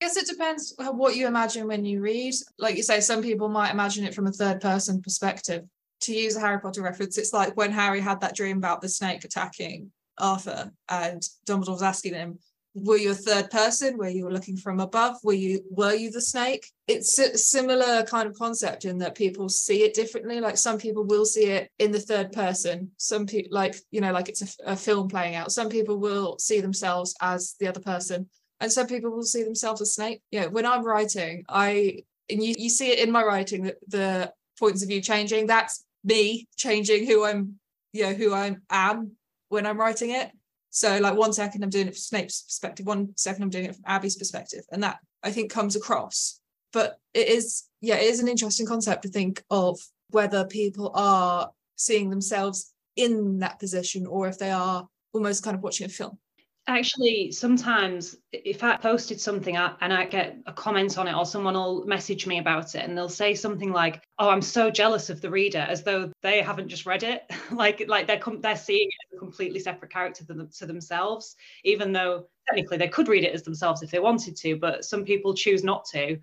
I 0.00 0.06
guess 0.06 0.16
it 0.16 0.26
depends 0.26 0.74
what 0.78 1.16
you 1.16 1.26
imagine 1.26 1.66
when 1.66 1.84
you 1.84 2.00
read. 2.00 2.34
Like 2.58 2.76
you 2.76 2.82
say, 2.82 3.00
some 3.00 3.22
people 3.22 3.48
might 3.48 3.70
imagine 3.70 4.04
it 4.04 4.14
from 4.14 4.26
a 4.26 4.32
third 4.32 4.60
person 4.60 5.00
perspective. 5.02 5.64
To 6.02 6.12
use 6.12 6.36
a 6.36 6.40
Harry 6.40 6.60
Potter 6.60 6.82
reference, 6.82 7.16
it's 7.16 7.32
like 7.32 7.56
when 7.56 7.72
Harry 7.72 8.00
had 8.00 8.20
that 8.20 8.36
dream 8.36 8.58
about 8.58 8.82
the 8.82 8.88
snake 8.88 9.24
attacking 9.24 9.90
Arthur, 10.18 10.70
and 10.88 11.22
Dumbledore 11.46 11.68
was 11.70 11.82
asking 11.82 12.14
him, 12.14 12.38
were 12.74 12.96
you 12.96 13.12
a 13.12 13.14
third 13.14 13.50
person? 13.50 13.96
Where 13.96 14.10
you 14.10 14.24
were 14.24 14.32
looking 14.32 14.56
from 14.56 14.80
above? 14.80 15.16
Were 15.22 15.32
you 15.32 15.62
were 15.70 15.94
you 15.94 16.10
the 16.10 16.20
snake? 16.20 16.66
It's 16.88 17.18
a 17.18 17.38
similar 17.38 18.02
kind 18.04 18.28
of 18.28 18.36
concept 18.36 18.84
in 18.84 18.98
that 18.98 19.14
people 19.14 19.48
see 19.48 19.84
it 19.84 19.94
differently. 19.94 20.40
Like 20.40 20.56
some 20.56 20.78
people 20.78 21.04
will 21.04 21.24
see 21.24 21.46
it 21.46 21.70
in 21.78 21.92
the 21.92 22.00
third 22.00 22.32
person. 22.32 22.90
Some 22.96 23.26
people 23.26 23.54
like 23.54 23.76
you 23.90 24.00
know 24.00 24.12
like 24.12 24.28
it's 24.28 24.42
a, 24.42 24.72
a 24.72 24.76
film 24.76 25.08
playing 25.08 25.36
out. 25.36 25.52
Some 25.52 25.68
people 25.68 25.98
will 25.98 26.38
see 26.38 26.60
themselves 26.60 27.14
as 27.20 27.54
the 27.60 27.68
other 27.68 27.80
person 27.80 28.28
and 28.60 28.72
some 28.72 28.86
people 28.86 29.10
will 29.10 29.24
see 29.24 29.42
themselves 29.42 29.80
as 29.80 29.94
snake. 29.94 30.22
Yeah 30.30 30.46
when 30.46 30.66
i'm 30.66 30.84
writing 30.84 31.44
i 31.48 31.98
and 32.30 32.42
you, 32.42 32.54
you 32.56 32.70
see 32.70 32.90
it 32.90 32.98
in 33.00 33.12
my 33.12 33.22
writing 33.22 33.64
that 33.64 33.76
the 33.88 34.32
points 34.58 34.82
of 34.82 34.88
view 34.88 35.02
changing. 35.02 35.46
That's 35.46 35.84
me 36.02 36.46
changing 36.56 37.06
who 37.06 37.24
i'm 37.24 37.58
you 37.92 38.04
know 38.04 38.12
who 38.12 38.32
i 38.32 38.56
am 38.70 39.12
when 39.48 39.66
i'm 39.66 39.78
writing 39.78 40.10
it 40.10 40.30
so 40.74 40.98
like 40.98 41.16
one 41.16 41.32
second 41.32 41.62
I'm 41.62 41.70
doing 41.70 41.86
it 41.86 41.94
from 41.94 41.98
Snape's 41.98 42.42
perspective, 42.42 42.84
one 42.84 43.10
second 43.16 43.44
I'm 43.44 43.50
doing 43.50 43.66
it 43.66 43.76
from 43.76 43.84
Abby's 43.86 44.16
perspective. 44.16 44.64
And 44.72 44.82
that 44.82 44.98
I 45.22 45.30
think 45.30 45.52
comes 45.52 45.76
across. 45.76 46.40
But 46.72 46.98
it 47.14 47.28
is, 47.28 47.62
yeah, 47.80 47.94
it 47.94 48.06
is 48.06 48.18
an 48.18 48.26
interesting 48.26 48.66
concept 48.66 49.02
to 49.02 49.08
think 49.08 49.44
of 49.50 49.78
whether 50.10 50.44
people 50.44 50.90
are 50.96 51.50
seeing 51.76 52.10
themselves 52.10 52.72
in 52.96 53.38
that 53.38 53.60
position 53.60 54.04
or 54.04 54.26
if 54.26 54.36
they 54.36 54.50
are 54.50 54.88
almost 55.12 55.44
kind 55.44 55.54
of 55.54 55.62
watching 55.62 55.86
a 55.86 55.88
film 55.88 56.18
actually 56.66 57.30
sometimes 57.30 58.16
if 58.32 58.64
i 58.64 58.74
posted 58.76 59.20
something 59.20 59.54
and 59.56 59.92
i 59.92 60.04
get 60.04 60.38
a 60.46 60.52
comment 60.52 60.96
on 60.96 61.06
it 61.06 61.14
or 61.14 61.26
someone 61.26 61.52
will 61.54 61.84
message 61.84 62.26
me 62.26 62.38
about 62.38 62.74
it 62.74 62.82
and 62.82 62.96
they'll 62.96 63.08
say 63.08 63.34
something 63.34 63.70
like 63.70 64.02
oh 64.18 64.30
i'm 64.30 64.40
so 64.40 64.70
jealous 64.70 65.10
of 65.10 65.20
the 65.20 65.28
reader 65.28 65.66
as 65.68 65.82
though 65.82 66.10
they 66.22 66.40
haven't 66.40 66.68
just 66.68 66.86
read 66.86 67.02
it. 67.02 67.22
Like 67.50 67.84
like 67.86 68.06
they're 68.06 68.20
they're 68.40 68.56
seeing 68.56 68.88
it 68.88 69.12
as 69.12 69.16
a 69.16 69.18
completely 69.18 69.60
separate 69.60 69.92
character 69.92 70.24
to, 70.24 70.48
to 70.58 70.66
themselves 70.66 71.36
even 71.62 71.92
though 71.92 72.26
technically 72.48 72.78
they 72.78 72.88
could 72.88 73.06
read 73.06 73.22
it 73.22 73.34
as 73.34 73.42
themselves 73.42 73.82
if 73.82 73.90
they 73.90 73.98
wanted 73.98 74.34
to 74.36 74.56
but 74.56 74.84
some 74.84 75.04
people 75.04 75.34
choose 75.34 75.62
not 75.62 75.84
to 75.92 76.18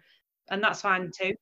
and 0.49 0.63
that's 0.63 0.81
fine 0.81 1.11
too. 1.15 1.33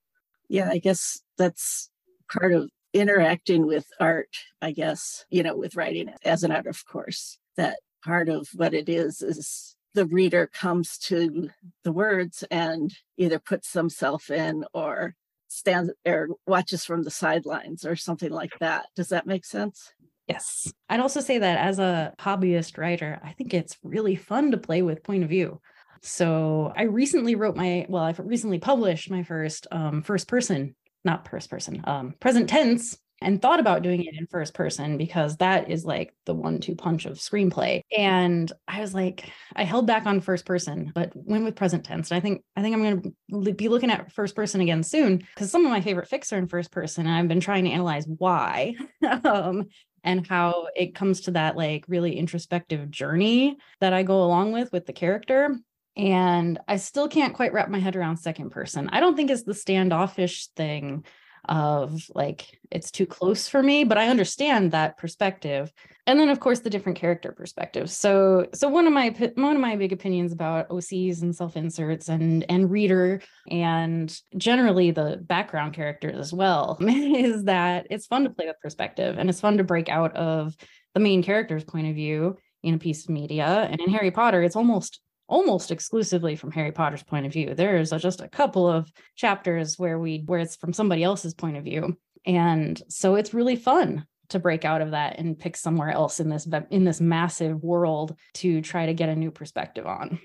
Yeah 0.50 0.70
i 0.70 0.78
guess 0.78 1.22
that's 1.38 1.90
part 2.30 2.52
of 2.52 2.70
interacting 2.94 3.66
with 3.66 3.86
art 4.00 4.36
i 4.62 4.72
guess 4.72 5.26
you 5.30 5.44
know 5.44 5.56
with 5.56 5.76
writing 5.76 6.12
as 6.24 6.44
an 6.44 6.52
art 6.52 6.68
of 6.68 6.86
course 6.86 7.38
that 7.56 7.80
part 8.04 8.30
of 8.30 8.48
what 8.56 8.74
it 8.74 8.90
is 8.90 9.22
is 9.22 9.76
the 9.94 10.06
reader 10.06 10.48
comes 10.48 10.98
to 10.98 11.50
the 11.84 11.92
words 11.92 12.44
and 12.52 12.96
either 13.18 13.40
puts 13.40 13.74
themselves 13.74 14.30
in 14.30 14.66
or 14.74 15.16
stands 15.48 15.92
or 16.06 16.30
watches 16.46 16.86
from 16.86 17.04
the 17.04 17.12
sidelines 17.12 17.86
or 17.86 17.96
something 17.96 18.32
like 18.32 18.58
that. 18.60 18.86
Does 18.96 19.10
that 19.10 19.26
make 19.26 19.46
sense? 19.46 19.92
Yes. 20.28 20.72
I'd 20.90 21.00
also 21.00 21.22
say 21.22 21.40
that 21.40 21.58
as 21.58 21.80
a 21.80 22.14
hobbyist 22.20 22.78
writer, 22.78 23.20
I 23.24 23.32
think 23.32 23.54
it's 23.54 23.78
really 23.84 24.16
fun 24.16 24.52
to 24.52 24.58
play 24.58 24.84
with 24.84 25.04
point 25.04 25.24
of 25.24 25.30
view. 25.30 25.60
So 26.02 26.72
I 26.78 26.84
recently 26.84 27.36
wrote 27.36 27.56
my, 27.56 27.86
well, 27.90 28.04
I've 28.04 28.20
recently 28.20 28.60
published 28.60 29.10
my 29.10 29.24
first 29.24 29.68
um, 29.72 30.04
first 30.04 30.28
person, 30.28 30.76
not 31.04 31.28
first 31.28 31.50
person, 31.50 31.84
um, 31.86 32.14
present 32.20 32.48
tense 32.48 32.98
and 33.22 33.42
thought 33.42 33.60
about 33.60 33.82
doing 33.82 34.04
it 34.04 34.16
in 34.18 34.28
first 34.28 34.54
person 34.54 34.98
because 34.98 35.38
that 35.38 35.70
is 35.70 35.86
like 35.86 36.14
the 36.26 36.34
one 36.34 36.60
two 36.60 36.76
punch 36.76 37.06
of 37.06 37.18
screenplay. 37.18 37.82
And 37.96 38.52
i 38.68 38.82
was 38.82 38.94
like 38.94 39.30
i 39.56 39.64
held 39.64 39.88
back 39.88 40.06
on 40.06 40.22
first 40.22 40.46
person 40.46 40.92
but 40.94 41.12
went 41.16 41.44
with 41.44 41.56
present 41.56 41.84
tense. 41.86 42.12
And 42.12 42.18
i 42.18 42.20
think 42.20 42.44
i 42.56 42.62
think 42.62 42.76
i'm 42.76 42.82
going 42.82 43.16
to 43.46 43.54
be 43.54 43.68
looking 43.68 43.92
at 43.92 44.12
first 44.12 44.36
person 44.36 44.62
again 44.62 44.84
soon 44.84 45.18
because 45.18 45.52
some 45.52 45.66
of 45.66 45.72
my 45.72 45.82
favorite 45.82 46.10
fics 46.10 46.32
are 46.34 46.38
in 46.38 46.48
first 46.48 46.72
person 46.72 47.06
and 47.06 47.16
i've 47.16 47.28
been 47.28 47.40
trying 47.40 47.66
to 47.66 47.72
analyze 47.72 48.06
why 48.08 48.76
um, 49.24 49.66
and 50.04 50.26
how 50.28 50.68
it 50.76 50.96
comes 50.96 51.22
to 51.22 51.32
that 51.32 51.58
like 51.58 51.86
really 51.88 52.18
introspective 52.18 52.90
journey 52.90 53.58
that 53.82 53.94
i 53.94 54.04
go 54.04 54.24
along 54.24 54.52
with 54.52 54.72
with 54.72 54.86
the 54.86 54.94
character. 54.94 55.58
And 55.98 56.60
I 56.66 56.78
still 56.78 57.10
can't 57.10 57.34
quite 57.34 57.52
wrap 57.52 57.68
my 57.70 57.80
head 57.80 57.98
around 57.98 58.18
second 58.18 58.52
person. 58.52 58.90
I 58.90 59.02
don't 59.02 59.18
think 59.18 59.30
it's 59.30 59.44
the 59.44 59.54
standoffish 59.54 60.48
thing 60.56 61.04
of 61.50 62.04
like 62.16 62.60
it's 62.72 62.92
too 62.92 63.06
close 63.06 63.48
for 63.48 63.62
me 63.62 63.84
but 63.84 63.98
i 63.98 64.08
understand 64.08 64.72
that 64.72 64.98
perspective. 64.98 65.72
And 66.08 66.20
then 66.20 66.30
of 66.30 66.40
course 66.40 66.60
the 66.62 66.70
different 66.70 66.98
character 66.98 67.32
perspectives. 67.32 67.96
So 67.96 68.48
so 68.54 68.68
one 68.68 68.88
of 68.88 68.94
my 68.94 69.10
one 69.36 69.56
of 69.56 69.62
my 69.62 69.76
big 69.76 69.94
opinions 69.94 70.32
about 70.32 70.70
ocs 70.70 71.22
and 71.22 71.36
self 71.36 71.56
inserts 71.56 72.10
and 72.10 72.46
and 72.50 72.72
reader 72.72 73.22
and 73.50 74.16
generally 74.38 74.92
the 74.92 75.18
background 75.22 75.74
characters 75.74 76.18
as 76.18 76.34
well 76.34 76.78
is 76.82 77.44
that 77.44 77.88
it's 77.90 78.08
fun 78.08 78.24
to 78.24 78.30
play 78.30 78.48
with 78.48 78.60
perspective 78.62 79.18
and 79.18 79.30
it's 79.30 79.42
fun 79.42 79.58
to 79.58 79.64
break 79.64 79.90
out 79.90 80.16
of 80.16 80.56
the 80.94 81.00
main 81.00 81.22
character's 81.22 81.64
point 81.64 81.88
of 81.88 81.96
view 81.96 82.38
in 82.64 82.74
a 82.74 82.80
piece 82.80 83.04
of 83.04 83.10
media. 83.10 83.68
And 83.70 83.80
in 83.80 83.92
harry 83.92 84.12
potter 84.12 84.42
it's 84.42 84.56
almost 84.56 85.00
almost 85.30 85.72
exclusively 85.72 86.36
from 86.36 86.52
Harry 86.52 86.72
Potter's 86.72 87.04
point 87.04 87.26
of 87.26 87.32
view. 87.32 87.54
There's 87.54 87.94
a, 87.94 88.00
just 88.00 88.20
a 88.20 88.28
couple 88.28 88.68
of 88.68 88.92
chapters 89.16 89.78
where 89.78 90.00
we 90.00 90.24
where 90.26 90.40
it's 90.40 90.56
from 90.56 90.74
somebody 90.74 91.04
else's 91.04 91.34
point 91.34 91.56
of 91.56 91.64
view. 91.64 91.98
And 92.26 92.82
so 92.90 93.16
it's 93.16 93.34
really 93.34 93.56
fun 93.56 94.06
to 94.30 94.40
break 94.40 94.66
out 94.66 94.82
of 94.82 94.92
that 94.92 95.18
and 95.18 95.40
pick 95.40 95.56
somewhere 95.56 95.92
else 95.92 96.20
in 96.20 96.30
this 96.30 96.48
in 96.70 96.84
this 96.84 97.00
massive 97.00 97.64
world 97.64 98.16
to 98.36 98.62
try 98.62 98.88
to 98.88 98.94
get 98.94 99.10
a 99.10 99.16
new 99.16 99.32
perspective 99.32 99.86
on. 99.86 100.20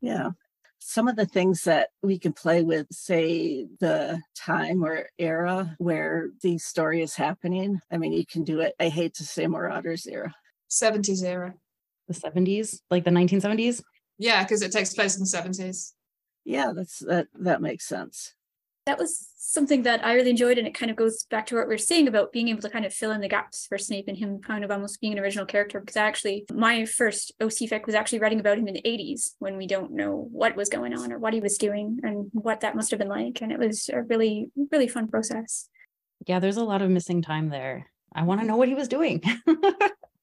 Yeah. 0.00 0.30
Some 0.78 1.08
of 1.08 1.16
the 1.16 1.26
things 1.26 1.62
that 1.64 1.88
we 2.02 2.18
can 2.18 2.32
play 2.32 2.62
with, 2.62 2.86
say 2.92 3.66
the 3.80 4.20
time 4.36 4.84
or 4.84 5.08
era 5.18 5.74
where 5.78 6.28
the 6.42 6.58
story 6.58 7.02
is 7.02 7.14
happening. 7.14 7.80
I 7.90 7.96
mean, 7.96 8.12
you 8.12 8.24
can 8.26 8.44
do 8.44 8.60
it. 8.60 8.74
I 8.78 8.88
hate 8.88 9.14
to 9.14 9.24
say 9.24 9.46
Marauders 9.46 10.06
era. 10.06 10.34
70s 10.70 11.24
era. 11.24 11.54
The 12.08 12.14
70s, 12.14 12.80
like 12.90 13.04
the 13.04 13.10
1970s? 13.10 13.82
Yeah, 14.18 14.42
because 14.42 14.62
it 14.62 14.72
takes 14.72 14.94
place 14.94 15.16
in 15.16 15.20
the 15.20 15.26
70s. 15.26 15.92
Yeah, 16.44 16.72
that's 16.74 17.00
that 17.00 17.26
that 17.34 17.60
makes 17.60 17.84
sense. 17.84 18.32
That 18.86 18.98
was 18.98 19.28
something 19.36 19.82
that 19.82 20.06
I 20.06 20.14
really 20.14 20.30
enjoyed, 20.30 20.58
and 20.58 20.66
it 20.66 20.74
kind 20.74 20.92
of 20.92 20.96
goes 20.96 21.24
back 21.24 21.46
to 21.46 21.56
what 21.56 21.66
we 21.66 21.74
are 21.74 21.78
saying 21.78 22.06
about 22.06 22.32
being 22.32 22.48
able 22.48 22.62
to 22.62 22.70
kind 22.70 22.84
of 22.84 22.94
fill 22.94 23.10
in 23.10 23.20
the 23.20 23.28
gaps 23.28 23.66
for 23.66 23.78
Snape 23.78 24.06
and 24.06 24.16
him 24.16 24.40
kind 24.40 24.62
of 24.62 24.70
almost 24.70 25.00
being 25.00 25.12
an 25.12 25.18
original 25.18 25.44
character. 25.44 25.80
Because 25.80 25.96
actually, 25.96 26.44
my 26.54 26.84
first 26.84 27.32
OC 27.40 27.68
fic 27.68 27.86
was 27.86 27.96
actually 27.96 28.20
writing 28.20 28.38
about 28.38 28.58
him 28.58 28.68
in 28.68 28.74
the 28.74 28.82
80s 28.82 29.34
when 29.40 29.56
we 29.56 29.66
don't 29.66 29.90
know 29.90 30.28
what 30.30 30.54
was 30.54 30.68
going 30.68 30.96
on 30.96 31.12
or 31.12 31.18
what 31.18 31.34
he 31.34 31.40
was 31.40 31.58
doing 31.58 31.98
and 32.04 32.28
what 32.32 32.60
that 32.60 32.76
must 32.76 32.92
have 32.92 33.00
been 33.00 33.08
like. 33.08 33.42
And 33.42 33.50
it 33.50 33.58
was 33.58 33.90
a 33.92 34.02
really, 34.02 34.50
really 34.70 34.88
fun 34.88 35.08
process. 35.08 35.68
Yeah, 36.28 36.38
there's 36.38 36.56
a 36.56 36.64
lot 36.64 36.80
of 36.80 36.90
missing 36.90 37.22
time 37.22 37.48
there. 37.48 37.90
I 38.14 38.22
want 38.22 38.40
to 38.40 38.46
know 38.46 38.56
what 38.56 38.68
he 38.68 38.74
was 38.74 38.86
doing. 38.86 39.20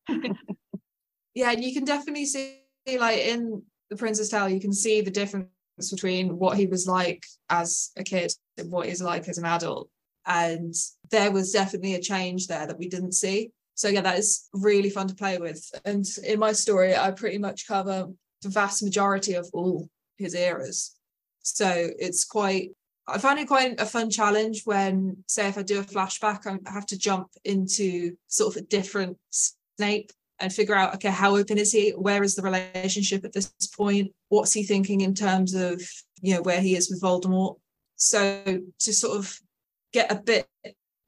yeah, 1.34 1.52
and 1.52 1.62
you 1.62 1.74
can 1.74 1.84
definitely 1.84 2.26
see 2.26 2.62
like 2.98 3.20
in 3.20 3.64
the 3.94 4.00
Prince's 4.00 4.30
Tale, 4.30 4.50
you 4.50 4.60
can 4.60 4.74
see 4.74 5.02
the 5.02 5.12
difference 5.12 5.48
between 5.92 6.38
what 6.38 6.58
he 6.58 6.66
was 6.66 6.88
like 6.88 7.24
as 7.50 7.92
a 7.96 8.04
kid 8.04 8.34
and 8.58 8.72
what 8.72 8.88
he's 8.88 9.02
like 9.02 9.28
as 9.28 9.38
an 9.38 9.46
adult. 9.46 9.90
And 10.26 10.74
there 11.12 11.32
was 11.32 11.52
definitely 11.52 11.96
a 11.96 12.02
change 12.02 12.48
there 12.48 12.66
that 12.66 12.80
we 12.80 12.88
didn't 12.88 13.14
see. 13.14 13.52
So 13.76 13.88
yeah, 13.88 14.02
that 14.02 14.18
is 14.18 14.48
really 14.54 14.90
fun 14.90 15.08
to 15.08 15.16
play 15.16 15.38
with. 15.38 15.64
And 15.86 16.06
in 16.26 16.40
my 16.40 16.54
story, 16.54 16.96
I 16.96 17.12
pretty 17.12 17.38
much 17.38 17.68
cover 17.68 18.08
the 18.42 18.50
vast 18.50 18.84
majority 18.84 19.34
of 19.34 19.50
all 19.54 19.90
his 20.18 20.34
eras. 20.34 20.96
So 21.42 21.90
it's 22.00 22.24
quite 22.24 22.72
I 23.06 23.18
find 23.18 23.38
it 23.38 23.50
quite 23.50 23.82
a 23.82 23.86
fun 23.86 24.10
challenge 24.10 24.62
when, 24.64 25.26
say, 25.28 25.50
if 25.50 25.58
I 25.58 25.62
do 25.62 25.82
a 25.82 25.84
flashback, 25.84 26.48
I 26.48 26.72
have 26.72 26.86
to 26.86 26.98
jump 26.98 27.28
into 27.44 28.16
sort 28.30 28.56
of 28.56 28.62
a 28.62 28.66
different 28.66 29.18
Snape 29.30 30.12
and 30.44 30.54
figure 30.54 30.76
out 30.76 30.94
okay 30.96 31.10
how 31.10 31.36
open 31.36 31.58
is 31.58 31.72
he? 31.72 31.92
Where 31.92 32.24
is 32.24 32.36
the 32.36 32.44
relationship 32.44 33.26
at 33.26 33.34
this 33.34 33.52
point? 33.76 34.12
What's 34.30 34.54
he 34.54 34.64
thinking 34.64 35.02
in 35.02 35.16
terms 35.16 35.54
of 35.56 35.82
you 36.22 36.36
know 36.36 36.42
where 36.42 36.62
he 36.62 36.76
is 36.76 36.90
with 36.90 37.02
voldemort? 37.02 37.58
So 37.96 38.62
to 38.80 38.94
sort 38.94 39.18
of 39.18 39.40
get 39.94 40.12
a 40.12 40.16
bit 40.16 40.48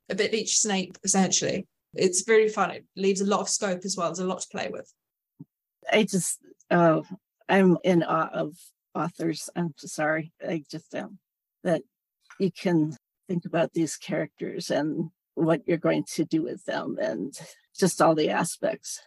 a 0.10 0.16
bit 0.16 0.34
each 0.34 0.60
snape 0.60 0.98
essentially. 1.04 1.68
It's 1.94 2.24
very 2.24 2.50
fun. 2.50 2.72
It 2.72 2.86
leaves 2.96 3.22
a 3.22 3.26
lot 3.26 3.42
of 3.42 3.50
scope 3.50 3.82
as 3.86 3.96
well. 3.98 4.08
There's 4.08 4.20
a 4.20 4.26
lot 4.26 4.42
to 4.42 4.48
play 4.50 4.70
with. 4.72 4.92
I 5.92 6.04
just, 6.04 6.40
uh, 6.70 7.02
I'm 7.48 7.78
in 7.84 8.04
awe 8.04 8.30
of 8.34 8.54
authors. 8.94 9.50
I'm 9.56 9.74
sorry. 9.78 10.34
I 10.46 10.64
just 10.70 10.94
am 10.94 11.20
that 11.64 11.82
you 12.40 12.52
can 12.52 12.98
think 13.28 13.46
about 13.46 13.74
these 13.74 13.96
characters 13.96 14.70
and 14.70 15.10
what 15.36 15.62
you're 15.68 15.78
going 15.78 16.06
to 16.16 16.26
do 16.26 16.44
with 16.44 16.64
them 16.66 16.98
and 17.02 17.34
just 17.78 18.02
all 18.02 18.16
the 18.16 18.30
aspects. 18.30 19.02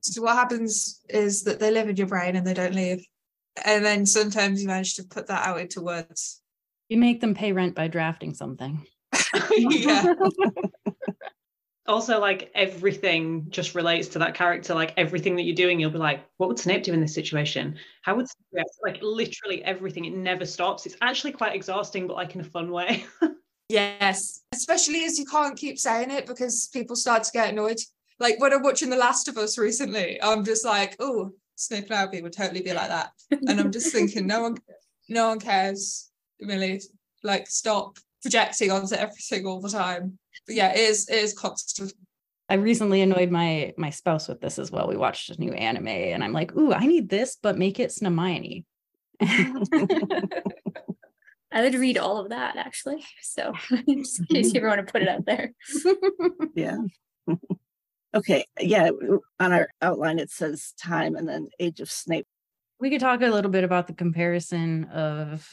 So 0.00 0.22
what 0.22 0.36
happens 0.36 1.00
is 1.08 1.44
that 1.44 1.60
they 1.60 1.70
live 1.70 1.88
in 1.88 1.96
your 1.96 2.06
brain 2.06 2.36
and 2.36 2.46
they 2.46 2.54
don't 2.54 2.74
leave. 2.74 3.04
And 3.64 3.84
then 3.84 4.06
sometimes 4.06 4.62
you 4.62 4.68
manage 4.68 4.94
to 4.96 5.04
put 5.04 5.26
that 5.26 5.46
out 5.46 5.60
into 5.60 5.82
words. 5.82 6.40
You 6.88 6.98
make 6.98 7.20
them 7.20 7.34
pay 7.34 7.52
rent 7.52 7.74
by 7.74 7.88
drafting 7.88 8.34
something. 8.34 8.86
yeah. 9.56 10.14
Also 11.88 12.20
like 12.20 12.48
everything 12.54 13.46
just 13.50 13.74
relates 13.74 14.06
to 14.06 14.20
that 14.20 14.36
character. 14.36 14.72
Like 14.72 14.94
everything 14.96 15.34
that 15.34 15.42
you're 15.42 15.56
doing 15.56 15.80
you'll 15.80 15.90
be 15.90 15.98
like 15.98 16.24
what 16.36 16.48
would 16.48 16.58
snape 16.58 16.84
do 16.84 16.92
in 16.92 17.00
this 17.00 17.12
situation? 17.12 17.76
How 18.02 18.14
would 18.14 18.28
snape 18.28 18.46
react? 18.52 18.70
like 18.84 19.02
literally 19.02 19.64
everything. 19.64 20.04
It 20.04 20.14
never 20.14 20.46
stops. 20.46 20.86
It's 20.86 20.96
actually 21.02 21.32
quite 21.32 21.56
exhausting 21.56 22.06
but 22.06 22.14
like 22.14 22.36
in 22.36 22.40
a 22.40 22.44
fun 22.44 22.70
way. 22.70 23.04
Yes, 23.72 24.42
especially 24.52 25.04
as 25.04 25.18
you 25.18 25.24
can't 25.24 25.56
keep 25.56 25.78
saying 25.78 26.10
it 26.10 26.26
because 26.26 26.68
people 26.74 26.94
start 26.94 27.24
to 27.24 27.32
get 27.32 27.48
annoyed. 27.48 27.78
Like 28.22 28.38
when 28.38 28.52
I'm 28.52 28.62
watching 28.62 28.88
The 28.88 28.96
Last 28.96 29.26
of 29.26 29.36
Us 29.36 29.58
recently, 29.58 30.22
I'm 30.22 30.44
just 30.44 30.64
like, 30.64 30.94
oh, 31.00 31.32
Snape 31.56 31.90
and 31.90 32.12
Albie 32.12 32.22
would 32.22 32.32
totally 32.32 32.62
be 32.62 32.72
like 32.72 32.86
that, 32.88 33.10
and 33.32 33.58
I'm 33.58 33.72
just 33.72 33.92
thinking, 33.92 34.28
no 34.28 34.42
one, 34.42 34.58
no 35.08 35.28
one 35.28 35.40
cares, 35.40 36.08
really. 36.40 36.80
Like, 37.24 37.48
stop 37.48 37.98
projecting 38.22 38.70
onto 38.70 38.94
everything 38.94 39.44
all 39.44 39.60
the 39.60 39.70
time. 39.70 40.20
But 40.46 40.54
yeah, 40.54 40.70
it 40.72 40.78
is, 40.78 41.08
it 41.08 41.16
is 41.16 41.34
constant. 41.34 41.92
I 42.48 42.54
recently 42.54 43.00
annoyed 43.00 43.30
my 43.30 43.72
my 43.76 43.90
spouse 43.90 44.28
with 44.28 44.40
this 44.40 44.56
as 44.60 44.70
well. 44.70 44.86
We 44.86 44.96
watched 44.96 45.30
a 45.30 45.40
new 45.40 45.52
anime 45.52 45.88
and 45.88 46.22
I'm 46.22 46.32
like, 46.32 46.54
ooh, 46.56 46.72
I 46.72 46.86
need 46.86 47.08
this, 47.08 47.36
but 47.42 47.58
make 47.58 47.80
it 47.80 47.90
Snamione. 47.90 48.64
I 51.52 51.62
would 51.62 51.74
read 51.74 51.98
all 51.98 52.18
of 52.18 52.28
that 52.28 52.56
actually. 52.56 53.04
So 53.20 53.52
just 53.88 54.20
in 54.20 54.26
case 54.26 54.52
you 54.52 54.60
ever 54.60 54.68
want 54.68 54.86
to 54.86 54.92
put 54.92 55.02
it 55.02 55.08
out 55.08 55.24
there. 55.24 55.52
Yeah. 56.54 56.76
Okay. 58.14 58.44
Yeah. 58.60 58.90
On 59.40 59.52
our 59.52 59.68
outline, 59.80 60.18
it 60.18 60.30
says 60.30 60.72
time 60.80 61.16
and 61.16 61.28
then 61.28 61.48
age 61.58 61.80
of 61.80 61.90
Snape. 61.90 62.26
we 62.80 62.90
could 62.90 63.00
talk 63.00 63.22
a 63.22 63.28
little 63.28 63.50
bit 63.50 63.64
about 63.64 63.86
the 63.86 63.94
comparison 63.94 64.84
of 64.84 65.48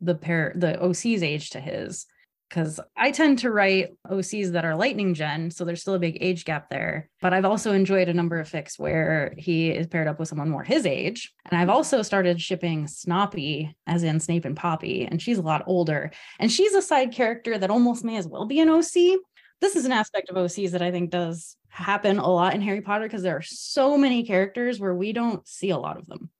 the 0.00 0.14
pair 0.14 0.52
the 0.56 0.80
OC's 0.80 1.22
age 1.22 1.50
to 1.50 1.60
his 1.60 2.06
because 2.48 2.78
I 2.96 3.10
tend 3.10 3.40
to 3.40 3.50
write 3.50 3.94
OCs 4.08 4.52
that 4.52 4.64
are 4.64 4.76
lightning 4.76 5.14
gen, 5.14 5.50
so 5.50 5.64
there's 5.64 5.80
still 5.80 5.94
a 5.94 5.98
big 5.98 6.18
age 6.20 6.44
gap 6.44 6.70
there. 6.70 7.10
But 7.20 7.32
I've 7.32 7.44
also 7.44 7.72
enjoyed 7.72 8.08
a 8.08 8.14
number 8.14 8.38
of 8.38 8.48
fics 8.48 8.78
where 8.78 9.34
he 9.36 9.70
is 9.70 9.88
paired 9.88 10.06
up 10.06 10.20
with 10.20 10.28
someone 10.28 10.50
more 10.50 10.62
his 10.62 10.86
age. 10.86 11.32
And 11.50 11.60
I've 11.60 11.68
also 11.68 12.02
started 12.02 12.40
shipping 12.40 12.86
Snoppy, 12.86 13.74
as 13.86 14.04
in 14.04 14.20
Snape 14.20 14.44
and 14.44 14.56
Poppy, 14.56 15.04
and 15.04 15.20
she's 15.20 15.38
a 15.38 15.42
lot 15.42 15.64
older. 15.66 16.12
And 16.38 16.52
she's 16.52 16.74
a 16.74 16.82
side 16.82 17.12
character 17.12 17.58
that 17.58 17.70
almost 17.70 18.04
may 18.04 18.16
as 18.18 18.28
well 18.28 18.46
be 18.46 18.60
an 18.60 18.68
OC. 18.68 19.18
This 19.60 19.74
is 19.74 19.84
an 19.84 19.92
aspect 19.92 20.28
of 20.28 20.36
OCs 20.36 20.70
that 20.72 20.82
I 20.82 20.90
think 20.92 21.10
does 21.10 21.56
happen 21.74 22.18
a 22.18 22.30
lot 22.30 22.54
in 22.54 22.62
Harry 22.62 22.80
Potter 22.80 23.04
because 23.04 23.22
there 23.22 23.36
are 23.36 23.42
so 23.42 23.98
many 23.98 24.22
characters 24.22 24.78
where 24.78 24.94
we 24.94 25.12
don't 25.12 25.46
see 25.46 25.70
a 25.70 25.78
lot 25.78 25.98
of 25.98 26.06
them. 26.06 26.30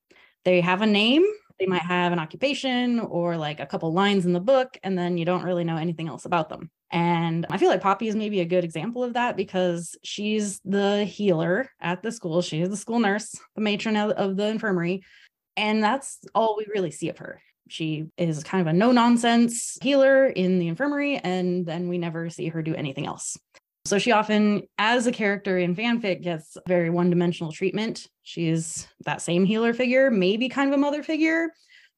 They 0.44 0.60
have 0.60 0.80
a 0.80 0.86
name, 0.86 1.24
they 1.58 1.66
might 1.66 1.82
have 1.82 2.12
an 2.12 2.20
occupation 2.20 3.00
or 3.00 3.36
like 3.36 3.58
a 3.58 3.66
couple 3.66 3.92
lines 3.92 4.26
in 4.26 4.32
the 4.32 4.40
book, 4.40 4.78
and 4.82 4.96
then 4.96 5.18
you 5.18 5.24
don't 5.24 5.42
really 5.42 5.64
know 5.64 5.76
anything 5.76 6.08
else 6.08 6.24
about 6.24 6.48
them. 6.48 6.70
And 6.92 7.46
I 7.50 7.58
feel 7.58 7.68
like 7.68 7.80
Poppy 7.80 8.06
is 8.06 8.14
maybe 8.14 8.40
a 8.40 8.44
good 8.44 8.62
example 8.62 9.02
of 9.02 9.14
that 9.14 9.36
because 9.36 9.96
she's 10.04 10.60
the 10.64 11.04
healer 11.04 11.68
at 11.80 12.02
the 12.02 12.12
school. 12.12 12.40
She 12.40 12.60
is 12.60 12.68
the 12.68 12.76
school 12.76 13.00
nurse, 13.00 13.34
the 13.56 13.60
matron 13.60 13.96
of, 13.96 14.36
the 14.36 14.46
infirmary. 14.46 15.02
And 15.56 15.82
that's 15.82 16.20
all 16.34 16.56
we 16.56 16.66
really 16.72 16.92
see 16.92 17.08
of 17.08 17.18
her. 17.18 17.42
She 17.68 18.06
is 18.16 18.44
kind 18.44 18.60
of 18.60 18.72
a 18.72 18.76
no 18.76 18.92
nonsense 18.92 19.78
healer 19.82 20.26
in 20.26 20.60
the 20.60 20.68
infirmary, 20.68 21.16
and 21.16 21.66
then 21.66 21.88
we 21.88 21.98
never 21.98 22.30
see 22.30 22.48
her 22.48 22.62
do 22.62 22.74
anything 22.74 23.06
else. 23.06 23.36
So 23.86 23.98
she 23.98 24.12
often, 24.12 24.62
as 24.78 25.06
a 25.06 25.12
character 25.12 25.58
in 25.58 25.76
fanfic, 25.76 26.22
gets 26.22 26.56
very 26.66 26.88
one 26.88 27.10
dimensional 27.10 27.52
treatment. 27.52 28.08
She's 28.22 28.88
that 29.04 29.20
same 29.20 29.44
healer 29.44 29.74
figure, 29.74 30.10
maybe 30.10 30.48
kind 30.48 30.72
of 30.72 30.78
a 30.78 30.80
mother 30.80 31.02
figure, 31.02 31.52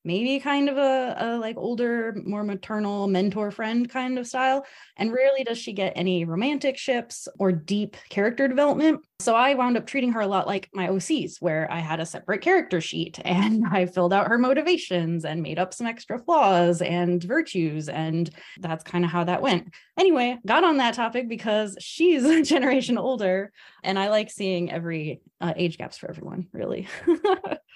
maybe 0.07 0.39
kind 0.39 0.69
of 0.69 0.79
a, 0.79 1.17
a 1.19 1.27
like 1.37 1.57
older, 1.59 2.17
more 2.25 2.45
maternal 2.45 3.09
mentor 3.09 3.51
friend 3.51 3.91
kind 3.91 4.19
of 4.19 4.27
style. 4.27 4.65
And 4.97 5.13
rarely 5.13 5.43
does 5.43 5.59
she 5.59 5.73
get 5.73 5.93
any 5.97 6.25
romantic 6.25 6.79
ships 6.79 7.27
or 7.39 7.51
deep 7.51 7.97
character 8.09 8.47
development. 8.47 9.01
So 9.19 9.35
I 9.35 9.55
wound 9.55 9.77
up 9.77 9.87
treating 9.87 10.13
her 10.13 10.21
a 10.21 10.27
lot 10.27 10.47
like 10.47 10.69
my 10.73 10.89
OCs, 10.89 11.41
where 11.41 11.71
I 11.73 11.81
had 11.81 12.01
a 12.01 12.07
separate 12.07 12.41
character 12.41 12.81
sheet 12.81 13.19
and 13.25 13.65
I 13.71 13.87
filled 13.87 14.13
out 14.13 14.29
her 14.29 14.39
motivations 14.39 15.25
and 15.25 15.43
made 15.43 15.59
up 15.59 15.75
some 15.75 15.89
extra 15.89 16.19
flaws 16.21 16.81
and 16.81 17.23
virtues. 17.23 17.89
And 17.89 18.31
that's 18.61 18.85
kind 18.85 19.05
of 19.05 19.11
how 19.11 19.25
that 19.25 19.43
went. 19.43 19.75
Anyway, 19.99 20.39
got 20.47 20.63
on 20.65 20.77
that 20.77 20.95
topic 20.95 21.29
because 21.29 21.77
she's 21.81 22.25
a 22.25 22.43
generation 22.43 22.97
older 22.97 23.53
and 23.83 23.99
I 23.99 24.11
like 24.11 24.31
seeing 24.31 24.71
every 24.71 25.21
uh, 25.41 25.53
age 25.57 25.79
gaps 25.79 25.99
for 25.99 26.09
everyone, 26.09 26.47
really. 26.53 26.87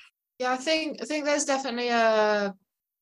Yeah, 0.40 0.52
I 0.52 0.56
think 0.56 1.02
I 1.02 1.04
think 1.04 1.26
there's 1.26 1.44
definitely 1.44 1.88
a 1.88 2.54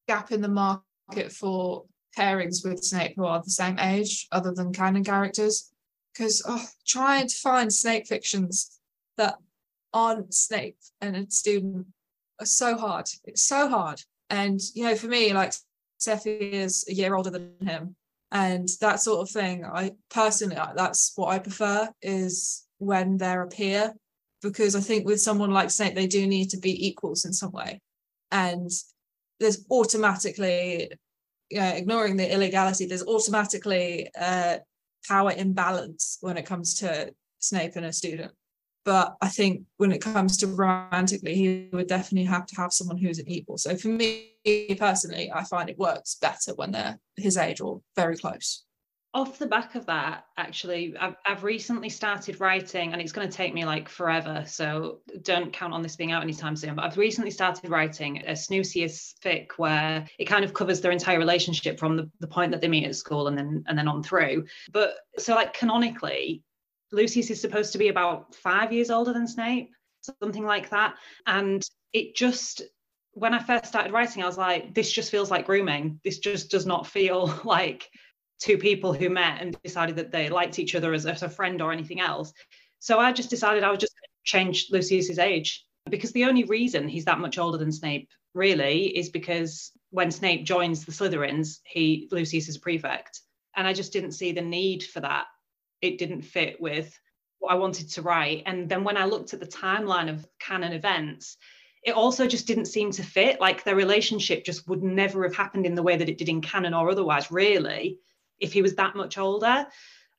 gap 0.09 0.33
in 0.33 0.41
the 0.41 0.49
market 0.49 1.31
for 1.31 1.85
pairings 2.19 2.65
with 2.65 2.83
Snape 2.83 3.13
who 3.15 3.27
are 3.27 3.41
the 3.41 3.51
same 3.51 3.79
age, 3.79 4.27
other 4.33 4.51
than 4.53 4.73
canon 4.73 5.05
characters. 5.05 5.71
Because 6.13 6.43
oh, 6.49 6.67
trying 6.85 7.29
to 7.29 7.35
find 7.37 7.73
Snape 7.73 8.09
fictions 8.09 8.81
that 9.19 9.37
aren't 9.95 10.35
Snape 10.35 10.79
and 11.01 11.15
a 11.15 11.31
student 11.31 11.87
are 12.41 12.47
so 12.47 12.77
hard. 12.77 13.07
It's 13.23 13.45
so 13.45 13.69
hard. 13.69 14.03
And 14.29 14.61
you 14.75 14.83
know, 14.83 14.97
for 14.97 15.07
me, 15.07 15.33
like 15.33 15.53
Seffi 16.01 16.41
is 16.41 16.87
a 16.89 16.93
year 16.93 17.15
older 17.15 17.31
than 17.31 17.53
him, 17.63 17.95
and 18.33 18.69
that 18.81 19.01
sort 19.01 19.21
of 19.21 19.31
thing. 19.31 19.65
I 19.65 19.93
personally, 20.11 20.57
that's 20.75 21.13
what 21.15 21.29
I 21.33 21.39
prefer 21.39 21.89
is 22.03 22.67
when 22.79 23.17
they're 23.17 23.43
a 23.43 23.49
peer 23.49 23.95
because 24.43 24.75
I 24.75 24.81
think 24.81 25.07
with 25.07 25.21
someone 25.21 25.51
like 25.51 25.71
Snape, 25.71 25.95
they 25.95 26.07
do 26.07 26.27
need 26.27 26.51
to 26.51 26.59
be 26.59 26.87
equals 26.87 27.25
in 27.25 27.33
some 27.33 27.53
way. 27.53 27.81
And 28.31 28.71
there's 29.41 29.65
automatically, 29.71 30.91
you 31.51 31.61
know, 31.61 31.69
ignoring 31.69 32.17
the 32.17 32.33
illegality, 32.33 32.87
there's 32.87 33.07
automatically 33.07 34.11
a 34.17 34.61
power 35.07 35.33
imbalance 35.33 36.19
when 36.21 36.37
it 36.37 36.47
comes 36.47 36.75
to 36.77 37.13
Snape 37.39 37.77
and 37.77 37.87
a 37.87 37.93
student. 37.93 38.33
But 38.85 39.17
I 39.21 39.29
think 39.29 39.65
when 39.77 39.93
it 39.93 40.01
comes 40.01 40.39
to 40.39 40.47
romantically, 40.47 41.35
he 41.35 41.69
would 41.73 41.89
definitely 41.89 42.27
have 42.27 42.47
to 42.47 42.57
have 42.57 42.73
someone 42.73 42.97
who's 42.97 43.19
an 43.19 43.29
equal. 43.29 43.59
So 43.59 43.77
for 43.77 43.89
me 43.89 44.35
personally, 44.79 45.31
I 45.35 45.45
find 45.45 45.69
it 45.69 45.79
works 45.79 46.15
better 46.15 46.55
when 46.55 46.73
they're 46.73 46.99
his 47.17 47.37
age 47.37 47.61
or 47.61 47.83
very 47.97 48.17
close 48.17 48.65
off 49.19 49.37
the 49.37 49.47
back 49.47 49.75
of 49.75 49.85
that 49.87 50.27
actually 50.37 50.97
I've, 50.97 51.17
I've 51.27 51.43
recently 51.43 51.89
started 51.89 52.39
writing 52.39 52.93
and 52.93 53.03
it's 53.03 53.11
going 53.11 53.29
to 53.29 53.37
take 53.37 53.53
me 53.53 53.65
like 53.65 53.89
forever 53.89 54.45
so 54.47 55.01
don't 55.23 55.53
count 55.53 55.75
on 55.75 55.83
this 55.83 55.97
being 55.97 56.13
out 56.13 56.23
anytime 56.23 56.55
soon 56.55 56.77
but 56.77 56.85
i've 56.85 56.97
recently 56.97 57.33
started 57.33 57.69
writing 57.69 58.23
a 58.29 58.37
snucius 58.37 59.15
fic 59.21 59.49
where 59.57 60.07
it 60.21 60.27
kind 60.27 60.45
of 60.45 60.55
covers 60.55 60.81
their 60.81 60.93
entire 60.93 61.19
relationship 61.19 61.81
from 61.81 61.97
the, 61.97 62.09
the 62.21 62.29
point 62.29 62.53
that 62.53 62.61
they 62.61 62.69
meet 62.69 62.87
at 62.87 62.95
school 62.95 63.27
and 63.27 63.37
then 63.37 63.65
and 63.67 63.77
then 63.77 63.89
on 63.89 64.05
through. 64.05 64.45
But 64.73 64.95
so 65.19 65.35
like 65.35 65.53
canonically 65.53 66.45
lucius 66.93 67.29
is 67.29 67.41
supposed 67.41 67.73
to 67.73 67.79
be 67.79 67.89
about 67.89 68.37
five 68.37 68.73
years 68.73 68.89
older 68.89 69.13
than 69.13 69.27
snape 69.27 69.71
something 70.23 70.45
like 70.45 70.71
that 70.71 70.95
and 71.27 71.69
it 71.93 72.15
just 72.15 72.63
when 73.13 73.35
i 73.35 73.39
first 73.39 73.67
started 73.67 73.93
writing 73.93 74.23
i 74.23 74.27
was 74.27 74.39
like 74.39 74.75
this 74.75 74.93
just 74.93 75.11
feels 75.11 75.31
like 75.31 75.45
grooming. 75.47 75.99
This 76.05 76.19
just 76.19 76.51
does 76.51 76.67
not 76.67 76.87
feel 76.87 77.41
like 77.45 77.91
two 78.39 78.59
people 78.59 78.93
who 78.93 79.11
met 79.11 79.41
and 79.41 79.61
decided 79.63 79.97
that 79.97 80.13
they 80.13 80.29
liked 80.29 80.59
each 80.59 80.75
other 80.75 80.93
as, 80.93 81.07
as 81.07 81.23
a 81.23 81.29
friend 81.29 81.61
or 81.61 81.73
anything 81.73 82.01
else. 82.01 82.33
So 82.79 82.99
I 82.99 83.13
just 83.13 83.31
decided 83.31 83.65
I 83.65 83.71
would 83.71 83.81
just 83.81 83.95
change 84.25 84.69
Lucius's 84.71 85.19
age 85.19 85.65
because 85.91 86.13
the 86.13 86.25
only 86.25 86.45
reason 86.45 86.89
he's 86.89 87.07
that 87.07 87.21
much 87.21 87.39
older 87.39 87.59
than 87.59 87.73
Snape 87.73 88.09
really 88.35 88.97
is 88.97 89.09
because 89.09 89.73
when 89.91 90.11
Snape 90.11 90.45
joins 90.45 90.85
the 90.85 90.93
Slytherins, 90.93 91.61
he 91.65 92.09
Lucius 92.11 92.49
is 92.49 92.57
a 92.57 92.61
prefect, 92.61 93.21
and 93.57 93.67
I 93.67 93.73
just 93.73 93.93
didn't 93.93 94.13
see 94.13 94.33
the 94.33 94.43
need 94.43 94.83
for 94.83 95.01
that. 95.01 95.27
It 95.81 95.99
didn't 95.99 96.23
fit 96.23 96.61
with 96.61 96.97
what 97.39 97.53
I 97.53 97.57
wanted 97.57 97.89
to 97.91 98.03
write. 98.03 98.43
And 98.47 98.69
then 98.69 98.85
when 98.85 98.97
I 98.97 99.05
looked 99.05 99.33
at 99.33 99.41
the 99.41 99.47
timeline 99.47 100.11
of 100.11 100.27
canon 100.39 100.73
events, 100.73 101.37
it 101.85 101.93
also 101.93 102.27
just 102.27 102.47
didn't 102.47 102.67
seem 102.67 102.91
to 102.93 103.03
fit. 103.03 103.41
Like 103.41 103.65
their 103.65 103.77
relationship 103.77 104.45
just 104.45 104.69
would 104.69 104.83
never 104.83 105.23
have 105.23 105.37
happened 105.37 105.65
in 105.65 105.75
the 105.75 105.83
way 105.83 105.97
that 105.97 106.09
it 106.09 106.19
did 106.19 106.29
in 106.29 106.41
canon 106.41 106.75
or 106.75 106.91
otherwise, 106.91 107.31
really 107.31 107.99
if 108.41 108.53
he 108.53 108.63
was 108.63 108.75
that 108.77 108.97
much 108.97 109.19
older. 109.19 109.67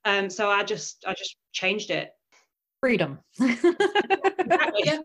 Um, 0.06 0.30
so 0.30 0.50
I 0.50 0.64
just 0.64 1.04
I 1.08 1.14
just 1.14 1.36
changed 1.52 1.92
it. 1.92 2.12
freedom. 2.82 3.20
yeah. 3.40 5.00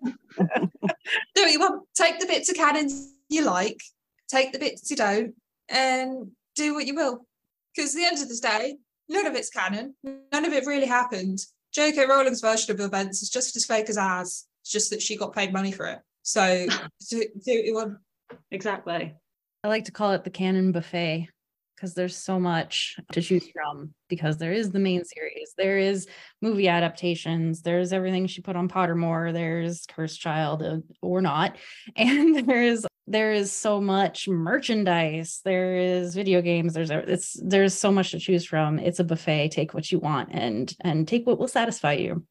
do 1.34 1.42
what 1.42 1.52
you 1.52 1.60
want. 1.60 1.82
Take 1.96 2.20
the 2.20 2.26
bits 2.26 2.50
of 2.50 2.56
canon 2.56 2.88
you 3.28 3.44
like, 3.44 3.80
take 4.28 4.52
the 4.52 4.58
bits 4.58 4.90
you 4.90 4.96
don't, 4.96 5.34
and 5.68 6.30
do 6.54 6.74
what 6.74 6.86
you 6.86 6.94
will. 6.94 7.26
Because 7.74 7.94
at 7.94 7.98
the 7.98 8.04
end 8.04 8.22
of 8.22 8.28
the 8.28 8.36
day, 8.40 8.76
none 9.08 9.26
of 9.26 9.34
it's 9.34 9.50
canon. 9.50 9.94
None 10.04 10.44
of 10.44 10.52
it 10.52 10.66
really 10.66 10.86
happened. 10.86 11.40
J.K. 11.72 12.06
Rowling's 12.06 12.40
version 12.40 12.72
of 12.72 12.80
events 12.80 13.20
is 13.22 13.30
just 13.30 13.56
as 13.56 13.64
fake 13.64 13.88
as 13.88 13.98
ours. 13.98 14.46
It's 14.62 14.70
just 14.70 14.90
that 14.90 15.02
she 15.02 15.16
got 15.16 15.34
paid 15.34 15.52
money 15.52 15.72
for 15.72 15.86
it. 15.86 15.98
So 16.22 16.66
do, 17.10 17.24
do 17.44 17.54
what 17.54 17.64
you 17.64 17.74
want. 17.74 17.98
Exactly. 18.52 19.14
I 19.64 19.68
like 19.68 19.84
to 19.86 19.92
call 19.92 20.12
it 20.12 20.24
the 20.24 20.30
canon 20.30 20.72
buffet 20.72 21.28
because 21.84 21.92
there's 21.92 22.16
so 22.16 22.40
much 22.40 22.96
to 23.12 23.20
choose 23.20 23.46
from 23.52 23.92
because 24.08 24.38
there 24.38 24.54
is 24.54 24.70
the 24.70 24.78
main 24.78 25.04
series 25.04 25.52
there 25.58 25.76
is 25.76 26.06
movie 26.40 26.66
adaptations 26.66 27.60
there's 27.60 27.92
everything 27.92 28.26
she 28.26 28.40
put 28.40 28.56
on 28.56 28.70
pottermore 28.70 29.34
there's 29.34 29.84
cursed 29.84 30.18
child 30.18 30.62
uh, 30.62 30.78
or 31.02 31.20
not 31.20 31.56
and 31.96 32.48
there's 32.48 32.86
there 33.06 33.34
is 33.34 33.52
so 33.52 33.82
much 33.82 34.26
merchandise 34.28 35.42
there 35.44 35.76
is 35.76 36.14
video 36.14 36.40
games 36.40 36.72
there's 36.72 36.90
it's 36.90 37.38
there's 37.44 37.74
so 37.74 37.92
much 37.92 38.12
to 38.12 38.18
choose 38.18 38.46
from 38.46 38.78
it's 38.78 39.00
a 39.00 39.04
buffet 39.04 39.50
take 39.50 39.74
what 39.74 39.92
you 39.92 39.98
want 39.98 40.30
and 40.32 40.74
and 40.80 41.06
take 41.06 41.26
what 41.26 41.38
will 41.38 41.48
satisfy 41.48 41.92
you. 41.92 42.24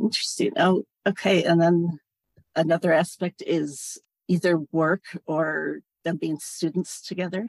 Interesting. 0.00 0.52
Oh 0.56 0.84
okay 1.08 1.42
and 1.42 1.60
then 1.60 1.98
another 2.54 2.92
aspect 2.92 3.42
is 3.44 3.98
either 4.28 4.58
work 4.70 5.02
or 5.26 5.80
them 6.04 6.18
being 6.18 6.38
students 6.38 7.02
together 7.02 7.48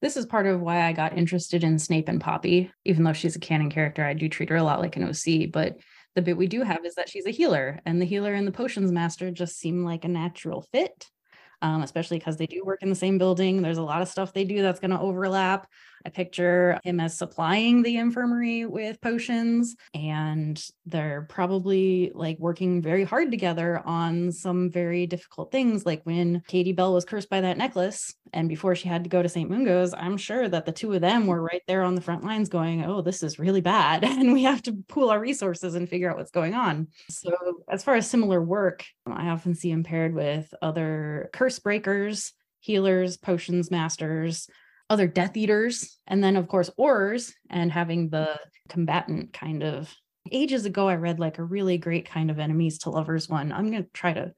this 0.00 0.16
is 0.16 0.26
part 0.26 0.46
of 0.46 0.60
why 0.60 0.82
I 0.82 0.92
got 0.92 1.18
interested 1.18 1.64
in 1.64 1.78
Snape 1.78 2.08
and 2.08 2.20
Poppy. 2.20 2.70
Even 2.84 3.04
though 3.04 3.12
she's 3.12 3.36
a 3.36 3.40
canon 3.40 3.70
character, 3.70 4.04
I 4.04 4.14
do 4.14 4.28
treat 4.28 4.50
her 4.50 4.56
a 4.56 4.62
lot 4.62 4.80
like 4.80 4.96
an 4.96 5.04
OC. 5.04 5.50
But 5.52 5.78
the 6.14 6.22
bit 6.22 6.36
we 6.36 6.46
do 6.46 6.62
have 6.62 6.84
is 6.84 6.94
that 6.94 7.08
she's 7.08 7.26
a 7.26 7.30
healer, 7.30 7.80
and 7.84 8.00
the 8.00 8.06
healer 8.06 8.34
and 8.34 8.46
the 8.46 8.52
potions 8.52 8.92
master 8.92 9.30
just 9.30 9.58
seem 9.58 9.84
like 9.84 10.04
a 10.04 10.08
natural 10.08 10.62
fit 10.72 11.06
um, 11.62 11.82
especially 11.82 12.18
because 12.18 12.36
they 12.36 12.46
do 12.46 12.62
work 12.64 12.82
in 12.82 12.88
the 12.88 12.94
same 12.94 13.18
building. 13.18 13.62
There's 13.62 13.78
a 13.78 13.82
lot 13.82 14.02
of 14.02 14.08
stuff 14.08 14.32
they 14.32 14.44
do 14.44 14.62
that's 14.62 14.80
going 14.80 14.90
to 14.90 15.00
overlap. 15.00 15.66
I 16.04 16.10
picture 16.10 16.78
him 16.84 17.00
as 17.00 17.16
supplying 17.16 17.82
the 17.82 17.96
infirmary 17.96 18.66
with 18.66 19.00
potions, 19.00 19.76
and 19.94 20.62
they're 20.86 21.26
probably 21.28 22.12
like 22.14 22.38
working 22.38 22.80
very 22.82 23.04
hard 23.04 23.30
together 23.30 23.80
on 23.84 24.32
some 24.32 24.70
very 24.70 25.06
difficult 25.06 25.50
things. 25.50 25.84
Like 25.86 26.02
when 26.04 26.42
Katie 26.46 26.72
Bell 26.72 26.94
was 26.94 27.04
cursed 27.04 27.30
by 27.30 27.40
that 27.40 27.58
necklace, 27.58 28.14
and 28.32 28.48
before 28.48 28.74
she 28.74 28.88
had 28.88 29.04
to 29.04 29.10
go 29.10 29.22
to 29.22 29.28
St. 29.28 29.48
Mungo's, 29.48 29.94
I'm 29.94 30.16
sure 30.16 30.48
that 30.48 30.66
the 30.66 30.72
two 30.72 30.92
of 30.92 31.00
them 31.00 31.26
were 31.26 31.40
right 31.40 31.62
there 31.66 31.82
on 31.82 31.94
the 31.94 32.00
front 32.00 32.24
lines 32.24 32.48
going, 32.48 32.84
Oh, 32.84 33.00
this 33.00 33.22
is 33.22 33.38
really 33.38 33.60
bad. 33.60 34.04
And 34.18 34.32
we 34.32 34.42
have 34.42 34.62
to 34.62 34.72
pool 34.88 35.10
our 35.10 35.20
resources 35.20 35.74
and 35.76 35.88
figure 35.88 36.10
out 36.10 36.16
what's 36.16 36.32
going 36.32 36.54
on. 36.54 36.88
So, 37.08 37.32
as 37.70 37.84
far 37.84 37.94
as 37.94 38.10
similar 38.10 38.42
work, 38.42 38.84
I 39.06 39.28
often 39.28 39.54
see 39.54 39.70
him 39.70 39.84
paired 39.84 40.12
with 40.12 40.52
other 40.60 41.30
curse 41.32 41.58
breakers, 41.60 42.32
healers, 42.58 43.16
potions 43.16 43.70
masters, 43.70 44.48
other 44.90 45.06
Death 45.06 45.36
Eaters, 45.36 45.98
and 46.06 46.22
then 46.22 46.36
of 46.36 46.48
course 46.48 46.70
Aurors, 46.78 47.32
and 47.50 47.70
having 47.70 48.08
the 48.08 48.38
combatant 48.68 49.32
kind 49.32 49.62
of. 49.62 49.94
Ages 50.30 50.66
ago, 50.66 50.88
I 50.88 50.96
read 50.96 51.18
like 51.18 51.38
a 51.38 51.44
really 51.44 51.78
great 51.78 52.08
kind 52.08 52.30
of 52.30 52.38
enemies 52.38 52.78
to 52.80 52.90
lovers 52.90 53.28
one. 53.28 53.50
I'm 53.52 53.70
gonna 53.70 53.86
try 53.94 54.12
to 54.12 54.32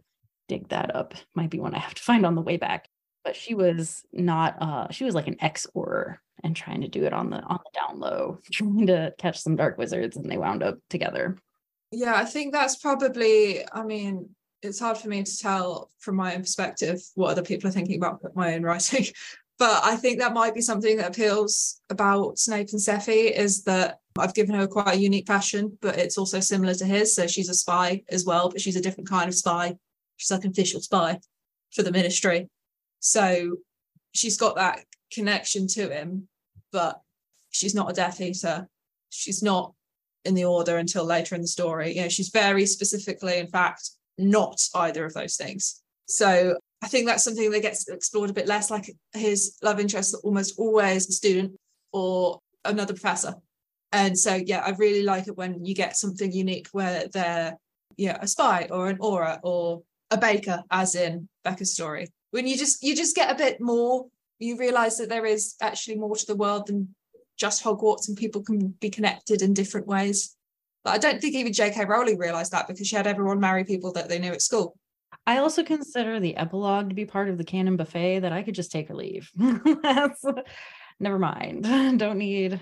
dig 0.48 0.68
that 0.68 0.94
up. 0.94 1.14
Might 1.34 1.50
be 1.50 1.60
one 1.60 1.74
I 1.74 1.78
have 1.78 1.94
to 1.94 2.02
find 2.02 2.24
on 2.24 2.34
the 2.34 2.42
way 2.42 2.56
back. 2.56 2.88
But 3.24 3.36
she 3.36 3.54
was 3.54 4.02
not. 4.12 4.56
uh 4.60 4.90
She 4.90 5.04
was 5.04 5.14
like 5.14 5.26
an 5.28 5.36
ex 5.40 5.66
Auror 5.76 6.16
and 6.42 6.56
trying 6.56 6.80
to 6.82 6.88
do 6.88 7.04
it 7.04 7.12
on 7.12 7.30
the 7.30 7.38
on 7.38 7.58
the 7.64 7.78
down 7.78 7.98
low, 7.98 8.38
trying 8.52 8.86
to 8.86 9.14
catch 9.18 9.40
some 9.40 9.56
dark 9.56 9.78
wizards, 9.78 10.16
and 10.16 10.30
they 10.30 10.38
wound 10.38 10.62
up 10.62 10.78
together. 10.88 11.36
Yeah, 11.92 12.14
I 12.14 12.24
think 12.24 12.52
that's 12.52 12.76
probably. 12.76 13.64
I 13.72 13.82
mean, 13.82 14.30
it's 14.62 14.80
hard 14.80 14.98
for 14.98 15.08
me 15.08 15.22
to 15.22 15.38
tell 15.38 15.90
from 15.98 16.16
my 16.16 16.34
own 16.34 16.40
perspective 16.40 17.00
what 17.14 17.30
other 17.30 17.42
people 17.42 17.68
are 17.68 17.72
thinking 17.72 17.96
about 17.96 18.20
my 18.34 18.54
own 18.54 18.62
writing 18.62 19.06
but 19.60 19.84
I 19.84 19.94
think 19.96 20.18
that 20.18 20.32
might 20.32 20.54
be 20.54 20.62
something 20.62 20.96
that 20.96 21.10
appeals 21.10 21.82
about 21.90 22.38
Snape 22.38 22.70
and 22.72 22.80
Seffi 22.80 23.30
is 23.30 23.62
that 23.64 23.98
I've 24.18 24.32
given 24.32 24.54
her 24.54 24.66
quite 24.66 24.94
a 24.94 24.98
unique 24.98 25.26
passion, 25.26 25.76
but 25.82 25.98
it's 25.98 26.16
also 26.16 26.40
similar 26.40 26.72
to 26.72 26.86
his. 26.86 27.14
So 27.14 27.26
she's 27.26 27.50
a 27.50 27.54
spy 27.54 28.02
as 28.08 28.24
well, 28.24 28.48
but 28.48 28.62
she's 28.62 28.76
a 28.76 28.80
different 28.80 29.10
kind 29.10 29.28
of 29.28 29.34
spy. 29.34 29.76
She's 30.16 30.30
like 30.30 30.44
an 30.44 30.52
official 30.52 30.80
spy 30.80 31.20
for 31.74 31.82
the 31.82 31.92
ministry. 31.92 32.48
So 33.00 33.58
she's 34.14 34.38
got 34.38 34.56
that 34.56 34.80
connection 35.12 35.66
to 35.68 35.90
him, 35.90 36.26
but 36.72 37.02
she's 37.50 37.74
not 37.74 37.90
a 37.90 37.94
Death 37.94 38.18
Eater. 38.22 38.66
She's 39.10 39.42
not 39.42 39.74
in 40.24 40.32
the 40.32 40.46
order 40.46 40.78
until 40.78 41.04
later 41.04 41.34
in 41.34 41.42
the 41.42 41.46
story. 41.46 41.96
You 41.96 42.04
know, 42.04 42.08
she's 42.08 42.30
very 42.30 42.64
specifically, 42.64 43.36
in 43.36 43.48
fact, 43.48 43.90
not 44.16 44.58
either 44.74 45.04
of 45.04 45.12
those 45.12 45.36
things. 45.36 45.82
So 46.06 46.56
I 46.82 46.88
think 46.88 47.06
that's 47.06 47.24
something 47.24 47.50
that 47.50 47.62
gets 47.62 47.88
explored 47.88 48.30
a 48.30 48.34
bit 48.34 48.46
less, 48.46 48.70
like 48.70 48.90
his 49.12 49.58
love 49.62 49.80
interest 49.80 50.16
almost 50.24 50.58
always 50.58 51.08
a 51.08 51.12
student 51.12 51.52
or 51.92 52.40
another 52.64 52.94
professor. 52.94 53.34
And 53.92 54.18
so, 54.18 54.34
yeah, 54.34 54.60
I 54.60 54.70
really 54.70 55.02
like 55.02 55.26
it 55.28 55.36
when 55.36 55.64
you 55.64 55.74
get 55.74 55.96
something 55.96 56.32
unique 56.32 56.68
where 56.72 57.06
they're, 57.12 57.58
yeah, 57.96 58.18
a 58.20 58.26
spy 58.26 58.68
or 58.70 58.88
an 58.88 58.98
Auror 58.98 59.38
or 59.42 59.82
a 60.10 60.16
baker, 60.16 60.62
as 60.70 60.94
in 60.94 61.28
Becca's 61.44 61.74
story. 61.74 62.08
When 62.30 62.46
you 62.46 62.56
just 62.56 62.82
you 62.82 62.94
just 62.94 63.16
get 63.16 63.30
a 63.30 63.34
bit 63.34 63.60
more, 63.60 64.06
you 64.38 64.56
realize 64.56 64.96
that 64.98 65.08
there 65.08 65.26
is 65.26 65.56
actually 65.60 65.96
more 65.96 66.16
to 66.16 66.26
the 66.26 66.36
world 66.36 66.68
than 66.68 66.94
just 67.36 67.64
Hogwarts, 67.64 68.08
and 68.08 68.16
people 68.16 68.42
can 68.42 68.74
be 68.80 68.90
connected 68.90 69.42
in 69.42 69.54
different 69.54 69.86
ways. 69.86 70.36
But 70.84 70.94
I 70.94 70.98
don't 70.98 71.20
think 71.20 71.34
even 71.34 71.52
J.K. 71.52 71.84
Rowling 71.84 72.18
realized 72.18 72.52
that 72.52 72.68
because 72.68 72.86
she 72.86 72.96
had 72.96 73.06
everyone 73.06 73.40
marry 73.40 73.64
people 73.64 73.92
that 73.92 74.08
they 74.08 74.18
knew 74.18 74.32
at 74.32 74.42
school. 74.42 74.76
I 75.26 75.38
also 75.38 75.62
consider 75.62 76.18
the 76.18 76.36
epilogue 76.36 76.88
to 76.88 76.94
be 76.94 77.04
part 77.04 77.28
of 77.28 77.38
the 77.38 77.44
canon 77.44 77.76
buffet 77.76 78.20
that 78.20 78.32
I 78.32 78.42
could 78.42 78.54
just 78.54 78.72
take 78.72 78.90
or 78.90 78.94
leave. 78.94 79.30
That's 79.82 80.24
never 80.98 81.18
mind. 81.18 81.64
Don't 81.98 82.18
need 82.18 82.60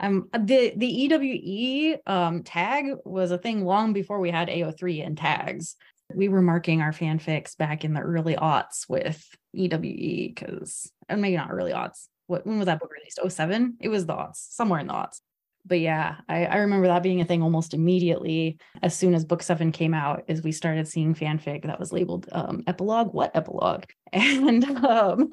um 0.00 0.28
the 0.32 0.72
the 0.76 0.86
EWE 0.86 1.98
um 2.06 2.42
tag 2.42 2.86
was 3.04 3.30
a 3.30 3.38
thing 3.38 3.64
long 3.64 3.92
before 3.92 4.18
we 4.18 4.30
had 4.30 4.48
AO3 4.48 5.06
and 5.06 5.16
tags. 5.16 5.76
We 6.14 6.28
were 6.28 6.42
marking 6.42 6.82
our 6.82 6.92
fanfics 6.92 7.56
back 7.56 7.84
in 7.84 7.94
the 7.94 8.00
early 8.00 8.34
aughts 8.34 8.88
with 8.88 9.24
EWE 9.54 10.34
because 10.34 10.90
and 11.08 11.22
maybe 11.22 11.36
not 11.36 11.50
early 11.50 11.72
aughts. 11.72 12.08
What 12.26 12.46
when 12.46 12.58
was 12.58 12.66
that 12.66 12.80
book 12.80 12.92
released? 12.92 13.20
07? 13.26 13.76
It 13.80 13.88
was 13.88 14.06
the 14.06 14.14
aughts, 14.14 14.48
somewhere 14.50 14.80
in 14.80 14.86
the 14.86 14.94
aughts 14.94 15.20
but 15.64 15.80
yeah, 15.80 16.16
I, 16.28 16.44
I, 16.46 16.56
remember 16.56 16.88
that 16.88 17.02
being 17.02 17.20
a 17.20 17.24
thing 17.24 17.42
almost 17.42 17.72
immediately 17.72 18.58
as 18.82 18.96
soon 18.96 19.14
as 19.14 19.24
book 19.24 19.42
seven 19.42 19.70
came 19.70 19.94
out, 19.94 20.24
is 20.26 20.42
we 20.42 20.52
started 20.52 20.88
seeing 20.88 21.14
fanfic 21.14 21.64
that 21.66 21.78
was 21.78 21.92
labeled 21.92 22.28
um, 22.32 22.64
epilogue. 22.66 23.14
What 23.14 23.34
epilogue? 23.34 23.84
And 24.14 24.64
um, 24.84 25.30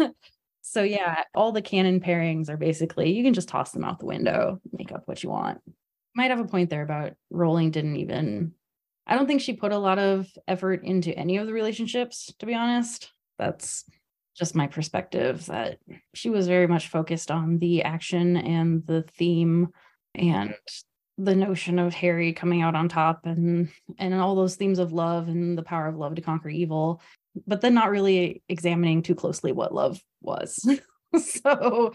so 0.61 0.83
yeah, 0.83 1.23
all 1.35 1.51
the 1.51 1.61
canon 1.61 1.99
pairings 1.99 2.49
are 2.49 2.55
basically 2.55 3.11
you 3.11 3.23
can 3.23 3.33
just 3.33 3.49
toss 3.49 3.71
them 3.71 3.83
out 3.83 3.99
the 3.99 4.05
window, 4.05 4.61
make 4.71 4.93
up 4.93 5.01
what 5.05 5.21
you 5.21 5.29
want. 5.29 5.59
Might 6.15 6.29
have 6.31 6.39
a 6.39 6.45
point 6.45 6.69
there 6.69 6.83
about 6.83 7.13
Rowling 7.29 7.71
didn't 7.71 7.97
even. 7.97 8.53
I 9.05 9.15
don't 9.15 9.27
think 9.27 9.41
she 9.41 9.53
put 9.53 9.73
a 9.73 9.77
lot 9.77 9.99
of 9.99 10.27
effort 10.47 10.85
into 10.85 11.13
any 11.17 11.37
of 11.37 11.47
the 11.47 11.53
relationships, 11.53 12.31
to 12.39 12.45
be 12.45 12.53
honest. 12.53 13.11
That's 13.37 13.83
just 14.37 14.55
my 14.55 14.67
perspective 14.67 15.45
that 15.47 15.79
she 16.13 16.29
was 16.29 16.47
very 16.47 16.67
much 16.67 16.87
focused 16.87 17.31
on 17.31 17.57
the 17.57 17.83
action 17.83 18.37
and 18.37 18.85
the 18.85 19.01
theme 19.01 19.69
and 20.19 20.53
the 21.17 21.35
notion 21.35 21.79
of 21.79 21.93
Harry 21.93 22.31
coming 22.31 22.61
out 22.61 22.75
on 22.75 22.87
top 22.87 23.25
and 23.25 23.69
and 23.97 24.13
all 24.13 24.35
those 24.35 24.55
themes 24.55 24.79
of 24.79 24.93
love 24.93 25.27
and 25.27 25.57
the 25.57 25.63
power 25.63 25.87
of 25.87 25.97
love 25.97 26.15
to 26.15 26.21
conquer 26.21 26.49
evil, 26.49 27.01
but 27.45 27.61
then 27.61 27.73
not 27.73 27.89
really 27.89 28.41
examining 28.47 29.01
too 29.01 29.15
closely 29.15 29.51
what 29.51 29.73
love 29.73 29.99
was. 30.21 30.65
so 31.19 31.93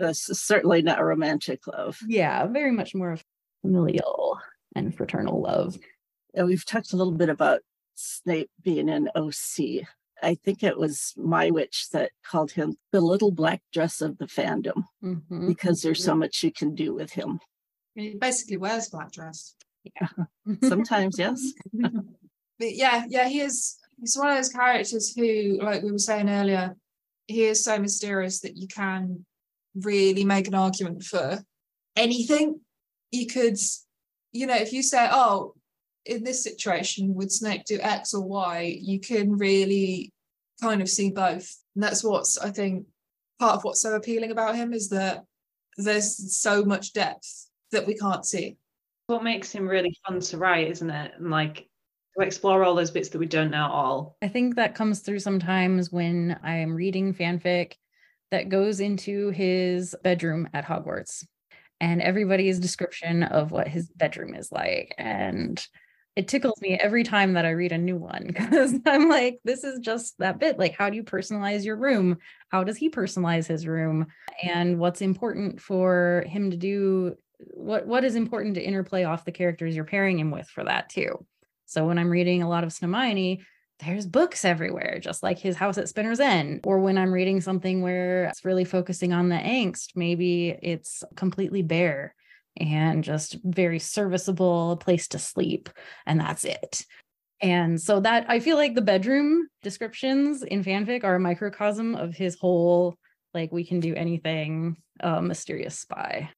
uh, 0.00 0.12
certainly 0.12 0.82
not 0.82 1.00
a 1.00 1.04
romantic 1.04 1.66
love. 1.66 1.98
Yeah, 2.06 2.46
very 2.46 2.72
much 2.72 2.94
more 2.94 3.12
of 3.12 3.24
familial 3.62 4.38
and 4.74 4.94
fraternal 4.94 5.40
love. 5.40 5.78
And 6.34 6.46
we've 6.46 6.66
talked 6.66 6.92
a 6.92 6.96
little 6.96 7.14
bit 7.14 7.30
about 7.30 7.60
Snape 7.94 8.50
being 8.62 8.90
an 8.90 9.08
OC. 9.16 9.86
I 10.22 10.34
think 10.34 10.62
it 10.62 10.78
was 10.78 11.14
my 11.16 11.50
witch 11.50 11.88
that 11.92 12.10
called 12.26 12.52
him 12.52 12.76
the 12.92 13.00
little 13.00 13.30
black 13.30 13.62
dress 13.72 14.00
of 14.00 14.18
the 14.18 14.26
fandom 14.26 14.84
mm-hmm. 15.02 15.46
because 15.46 15.80
there's 15.80 16.02
so 16.04 16.14
much 16.14 16.42
you 16.42 16.52
can 16.52 16.74
do 16.74 16.94
with 16.94 17.12
him. 17.12 17.40
He 17.96 18.14
basically 18.14 18.58
wears 18.58 18.90
black 18.90 19.10
dress. 19.10 19.54
Yeah, 19.84 20.08
sometimes 20.62 21.18
yes. 21.18 21.52
but 21.72 22.74
yeah, 22.74 23.04
yeah, 23.08 23.26
he 23.26 23.40
is. 23.40 23.78
He's 23.98 24.16
one 24.16 24.28
of 24.28 24.36
those 24.36 24.50
characters 24.50 25.14
who, 25.16 25.58
like 25.62 25.82
we 25.82 25.90
were 25.90 25.98
saying 25.98 26.28
earlier, 26.28 26.76
he 27.26 27.44
is 27.44 27.64
so 27.64 27.78
mysterious 27.78 28.40
that 28.40 28.56
you 28.56 28.68
can 28.68 29.24
really 29.74 30.24
make 30.24 30.46
an 30.46 30.54
argument 30.54 31.04
for 31.04 31.42
anything. 31.96 32.60
You 33.10 33.26
could, 33.26 33.56
you 34.32 34.46
know, 34.46 34.56
if 34.56 34.74
you 34.74 34.82
say, 34.82 35.08
"Oh, 35.10 35.54
in 36.04 36.22
this 36.22 36.44
situation, 36.44 37.14
would 37.14 37.32
Snape 37.32 37.64
do 37.64 37.78
X 37.80 38.12
or 38.12 38.22
Y?" 38.22 38.78
You 38.78 39.00
can 39.00 39.38
really 39.38 40.12
kind 40.60 40.82
of 40.82 40.90
see 40.90 41.10
both, 41.10 41.56
and 41.74 41.82
that's 41.82 42.04
what's 42.04 42.36
I 42.36 42.50
think 42.50 42.86
part 43.38 43.54
of 43.54 43.64
what's 43.64 43.80
so 43.80 43.94
appealing 43.94 44.32
about 44.32 44.56
him 44.56 44.74
is 44.74 44.90
that 44.90 45.24
there's 45.78 46.36
so 46.36 46.62
much 46.62 46.92
depth 46.92 47.45
that 47.76 47.86
we 47.86 47.94
can't 47.94 48.24
see. 48.24 48.56
what 49.06 49.22
makes 49.22 49.52
him 49.52 49.68
really 49.68 49.96
fun 50.06 50.18
to 50.18 50.36
write, 50.36 50.68
isn't 50.68 50.90
it? 50.90 51.12
And 51.16 51.30
like 51.30 51.68
to 52.18 52.24
explore 52.24 52.64
all 52.64 52.74
those 52.74 52.90
bits 52.90 53.10
that 53.10 53.18
we 53.18 53.26
don't 53.26 53.50
know 53.50 53.66
at 53.66 53.70
all. 53.70 54.16
I 54.22 54.28
think 54.28 54.56
that 54.56 54.74
comes 54.74 55.00
through 55.00 55.20
sometimes 55.20 55.92
when 55.92 56.38
I 56.42 56.56
am 56.56 56.74
reading 56.74 57.14
fanfic 57.14 57.74
that 58.30 58.48
goes 58.48 58.80
into 58.80 59.30
his 59.30 59.94
bedroom 60.02 60.48
at 60.52 60.64
Hogwarts 60.64 61.24
and 61.80 62.00
everybody's 62.00 62.58
description 62.58 63.22
of 63.22 63.52
what 63.52 63.68
his 63.68 63.90
bedroom 63.90 64.34
is 64.34 64.50
like. 64.50 64.94
And 64.98 65.64
it 66.16 66.28
tickles 66.28 66.58
me 66.62 66.78
every 66.80 67.04
time 67.04 67.34
that 67.34 67.44
I 67.44 67.50
read 67.50 67.72
a 67.72 67.78
new 67.78 67.96
one 67.96 68.24
because 68.26 68.74
I'm 68.86 69.08
like, 69.08 69.38
this 69.44 69.62
is 69.62 69.78
just 69.80 70.18
that 70.18 70.40
bit. 70.40 70.58
Like, 70.58 70.74
how 70.74 70.88
do 70.88 70.96
you 70.96 71.04
personalize 71.04 71.64
your 71.64 71.76
room? 71.76 72.16
How 72.48 72.64
does 72.64 72.78
he 72.78 72.88
personalize 72.88 73.46
his 73.46 73.66
room? 73.66 74.06
And 74.42 74.78
what's 74.78 75.02
important 75.02 75.60
for 75.60 76.24
him 76.26 76.50
to 76.50 76.56
do? 76.56 77.16
What 77.38 77.86
what 77.86 78.04
is 78.04 78.16
important 78.16 78.54
to 78.54 78.62
interplay 78.62 79.04
off 79.04 79.24
the 79.24 79.32
characters 79.32 79.74
you're 79.74 79.84
pairing 79.84 80.18
him 80.18 80.30
with 80.30 80.48
for 80.48 80.64
that 80.64 80.88
too? 80.88 81.24
So 81.66 81.86
when 81.86 81.98
I'm 81.98 82.10
reading 82.10 82.42
a 82.42 82.48
lot 82.48 82.64
of 82.64 82.70
Snamione, 82.70 83.40
there's 83.80 84.06
books 84.06 84.44
everywhere, 84.44 84.98
just 85.00 85.22
like 85.22 85.38
his 85.38 85.56
house 85.56 85.76
at 85.76 85.88
Spinner's 85.88 86.20
End. 86.20 86.60
Or 86.64 86.78
when 86.78 86.96
I'm 86.96 87.12
reading 87.12 87.40
something 87.40 87.82
where 87.82 88.26
it's 88.26 88.44
really 88.44 88.64
focusing 88.64 89.12
on 89.12 89.28
the 89.28 89.36
angst, 89.36 89.90
maybe 89.94 90.56
it's 90.62 91.02
completely 91.14 91.62
bare 91.62 92.14
and 92.58 93.04
just 93.04 93.36
very 93.44 93.78
serviceable 93.78 94.78
place 94.78 95.08
to 95.08 95.18
sleep, 95.18 95.68
and 96.06 96.18
that's 96.18 96.44
it. 96.44 96.84
And 97.42 97.80
so 97.80 98.00
that 98.00 98.24
I 98.30 98.40
feel 98.40 98.56
like 98.56 98.74
the 98.74 98.80
bedroom 98.80 99.48
descriptions 99.62 100.42
in 100.42 100.64
fanfic 100.64 101.04
are 101.04 101.16
a 101.16 101.20
microcosm 101.20 101.94
of 101.94 102.14
his 102.14 102.38
whole 102.38 102.96
like 103.34 103.52
we 103.52 103.66
can 103.66 103.80
do 103.80 103.94
anything 103.94 104.78
uh, 105.00 105.20
mysterious 105.20 105.78
spy. 105.78 106.30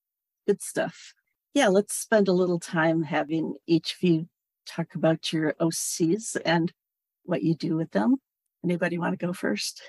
Good 0.48 0.62
stuff. 0.62 1.12
Yeah, 1.52 1.68
let's 1.68 1.94
spend 1.94 2.26
a 2.26 2.32
little 2.32 2.58
time 2.58 3.02
having 3.02 3.56
each 3.66 3.92
of 3.92 4.02
you 4.02 4.28
talk 4.64 4.94
about 4.94 5.30
your 5.30 5.52
OCs 5.60 6.38
and 6.42 6.72
what 7.24 7.42
you 7.42 7.54
do 7.54 7.76
with 7.76 7.90
them. 7.90 8.16
Anybody 8.64 8.96
want 8.96 9.12
to 9.12 9.26
go 9.26 9.34
first? 9.34 9.82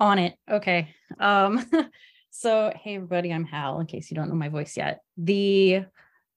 On 0.00 0.18
it. 0.18 0.34
Okay. 0.50 0.88
Um, 1.20 1.64
so 2.30 2.72
hey 2.74 2.96
everybody, 2.96 3.32
I'm 3.32 3.44
Hal, 3.44 3.78
in 3.78 3.86
case 3.86 4.10
you 4.10 4.16
don't 4.16 4.28
know 4.28 4.34
my 4.34 4.48
voice 4.48 4.76
yet. 4.76 4.98
The 5.16 5.84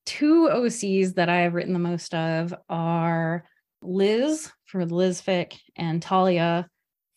two 0.05 0.49
OCs 0.53 1.15
that 1.15 1.29
I 1.29 1.37
have 1.37 1.55
written 1.55 1.73
the 1.73 1.79
most 1.79 2.13
of 2.13 2.53
are 2.69 3.43
Liz 3.81 4.51
for 4.65 4.85
Liz 4.85 5.19
fic 5.19 5.57
and 5.75 5.99
Talia 5.99 6.69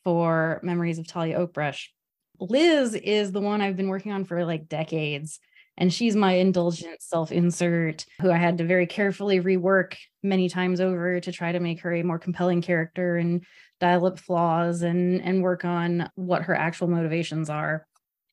for 0.05 0.61
Memories 0.62 0.99
of 0.99 1.07
Talia 1.07 1.37
Oakbrush. 1.37 1.92
Liz 2.40 2.95
is 2.95 3.31
the 3.33 3.42
one 3.42 3.61
I've 3.61 3.77
been 3.77 3.88
working 3.88 4.12
on 4.12 4.25
for 4.25 4.42
like 4.47 4.71
decades. 4.71 5.38
And 5.79 5.93
she's 5.93 6.17
my 6.17 6.35
indulgent 6.35 7.03
self 7.03 7.31
insert 7.31 8.07
who 8.21 8.31
I 8.31 8.37
had 8.37 8.59
to 8.59 8.65
very 8.65 8.87
carefully 8.87 9.41
rework 9.41 9.95
many 10.23 10.49
times 10.49 10.81
over 10.81 11.21
to 11.21 11.33
try 11.33 11.53
to 11.53 11.61
make 11.61 11.81
her 11.81 11.95
a 11.95 12.03
more 12.03 12.19
compelling 12.19 12.62
character 12.62 13.17
and 13.17 13.45
dial 13.79 14.07
up 14.07 14.19
flaws 14.19 14.83
and, 14.83 15.23
and 15.23 15.43
work 15.43 15.65
on 15.65 16.11
what 16.15 16.43
her 16.43 16.55
actual 16.55 16.89
motivations 16.89 17.51
are. 17.51 17.87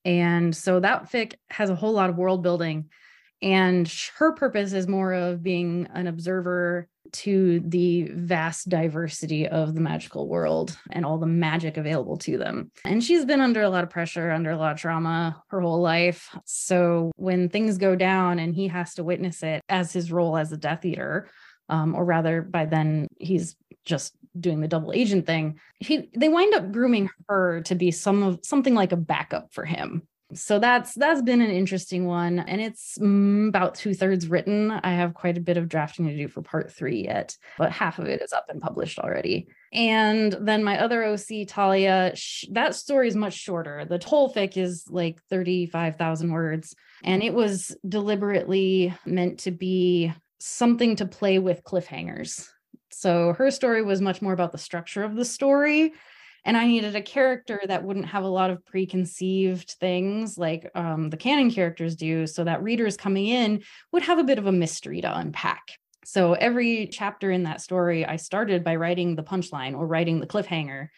And 0.05 0.55
so 0.55 0.79
that 0.79 1.11
fic 1.11 1.33
has 1.49 1.69
a 1.69 1.75
whole 1.75 1.93
lot 1.93 2.09
of 2.09 2.17
world 2.17 2.43
building. 2.43 2.89
And 3.41 3.93
her 4.17 4.33
purpose 4.33 4.71
is 4.71 4.87
more 4.87 5.13
of 5.13 5.43
being 5.43 5.87
an 5.93 6.07
observer 6.07 6.87
to 7.13 7.61
the 7.61 8.09
vast 8.13 8.69
diversity 8.69 9.47
of 9.47 9.75
the 9.75 9.81
magical 9.81 10.27
world 10.27 10.77
and 10.91 11.05
all 11.05 11.17
the 11.17 11.25
magic 11.25 11.77
available 11.77 12.17
to 12.17 12.37
them. 12.37 12.71
And 12.85 13.03
she's 13.03 13.25
been 13.25 13.41
under 13.41 13.61
a 13.61 13.69
lot 13.69 13.83
of 13.83 13.89
pressure, 13.89 14.31
under 14.31 14.51
a 14.51 14.57
lot 14.57 14.73
of 14.73 14.79
trauma 14.79 15.41
her 15.49 15.61
whole 15.61 15.81
life. 15.81 16.35
So 16.45 17.11
when 17.15 17.49
things 17.49 17.77
go 17.77 17.95
down 17.95 18.39
and 18.39 18.53
he 18.53 18.67
has 18.67 18.95
to 18.95 19.03
witness 19.03 19.43
it 19.43 19.61
as 19.69 19.93
his 19.93 20.11
role 20.11 20.37
as 20.37 20.51
a 20.51 20.57
Death 20.57 20.85
Eater, 20.85 21.29
um, 21.69 21.95
or 21.95 22.03
rather 22.03 22.41
by 22.41 22.65
then 22.65 23.07
he's 23.19 23.55
just 23.85 24.13
doing 24.39 24.61
the 24.61 24.67
double 24.67 24.91
agent 24.93 25.25
thing 25.25 25.59
he 25.79 26.09
they 26.15 26.27
wind 26.27 26.53
up 26.55 26.71
grooming 26.71 27.09
her 27.29 27.61
to 27.61 27.75
be 27.75 27.91
some 27.91 28.23
of 28.23 28.39
something 28.43 28.73
like 28.73 28.91
a 28.91 28.97
backup 28.97 29.53
for 29.53 29.63
him 29.63 30.07
so 30.35 30.59
that's 30.59 30.93
that's 30.95 31.21
been 31.21 31.41
an 31.41 31.51
interesting 31.51 32.05
one 32.05 32.39
and 32.39 32.61
it's 32.61 32.97
mm, 32.97 33.47
about 33.47 33.75
two-thirds 33.75 34.27
written. 34.27 34.71
I 34.71 34.93
have 34.93 35.13
quite 35.13 35.37
a 35.37 35.41
bit 35.41 35.57
of 35.57 35.69
drafting 35.69 36.07
to 36.07 36.15
do 36.15 36.27
for 36.27 36.41
part 36.41 36.71
three 36.71 37.03
yet 37.03 37.35
but 37.57 37.71
half 37.71 37.99
of 37.99 38.05
it 38.05 38.21
is 38.21 38.33
up 38.33 38.45
and 38.49 38.61
published 38.61 38.99
already. 38.99 39.47
And 39.71 40.35
then 40.39 40.63
my 40.63 40.79
other 40.79 41.03
oc 41.03 41.47
talia 41.47 42.11
sh- 42.15 42.45
that 42.51 42.75
story 42.75 43.07
is 43.07 43.15
much 43.15 43.33
shorter. 43.33 43.85
The 43.85 44.01
whole 44.05 44.33
fic 44.33 44.57
is 44.57 44.85
like 44.89 45.21
35000 45.29 46.31
words 46.31 46.75
and 47.03 47.23
it 47.23 47.33
was 47.33 47.75
deliberately 47.87 48.93
meant 49.05 49.39
to 49.39 49.51
be 49.51 50.13
something 50.39 50.95
to 50.97 51.05
play 51.05 51.39
with 51.39 51.63
cliffhangers. 51.63 52.47
So 52.91 53.33
her 53.33 53.49
story 53.49 53.81
was 53.81 54.01
much 54.01 54.21
more 54.21 54.33
about 54.33 54.51
the 54.51 54.57
structure 54.57 55.03
of 55.03 55.15
the 55.15 55.25
story 55.25 55.93
and 56.45 56.57
I 56.57 56.67
needed 56.67 56.95
a 56.95 57.01
character 57.01 57.61
that 57.67 57.83
wouldn't 57.83 58.07
have 58.07 58.23
a 58.23 58.29
lot 58.29 58.49
of 58.49 58.65
preconceived 58.65 59.71
things 59.79 60.37
like 60.37 60.69
um, 60.75 61.09
the 61.09 61.17
canon 61.17 61.51
characters 61.51 61.95
do, 61.95 62.27
so 62.27 62.43
that 62.43 62.63
readers 62.63 62.97
coming 62.97 63.27
in 63.27 63.63
would 63.91 64.03
have 64.03 64.19
a 64.19 64.23
bit 64.23 64.37
of 64.37 64.47
a 64.47 64.51
mystery 64.51 65.01
to 65.01 65.17
unpack. 65.17 65.61
So 66.05 66.33
every 66.33 66.87
chapter 66.87 67.31
in 67.31 67.43
that 67.43 67.61
story, 67.61 68.05
I 68.05 68.17
started 68.17 68.63
by 68.63 68.75
writing 68.75 69.15
the 69.15 69.23
punchline 69.23 69.73
or 69.73 69.87
writing 69.87 70.19
the 70.19 70.27
cliffhanger 70.27 70.89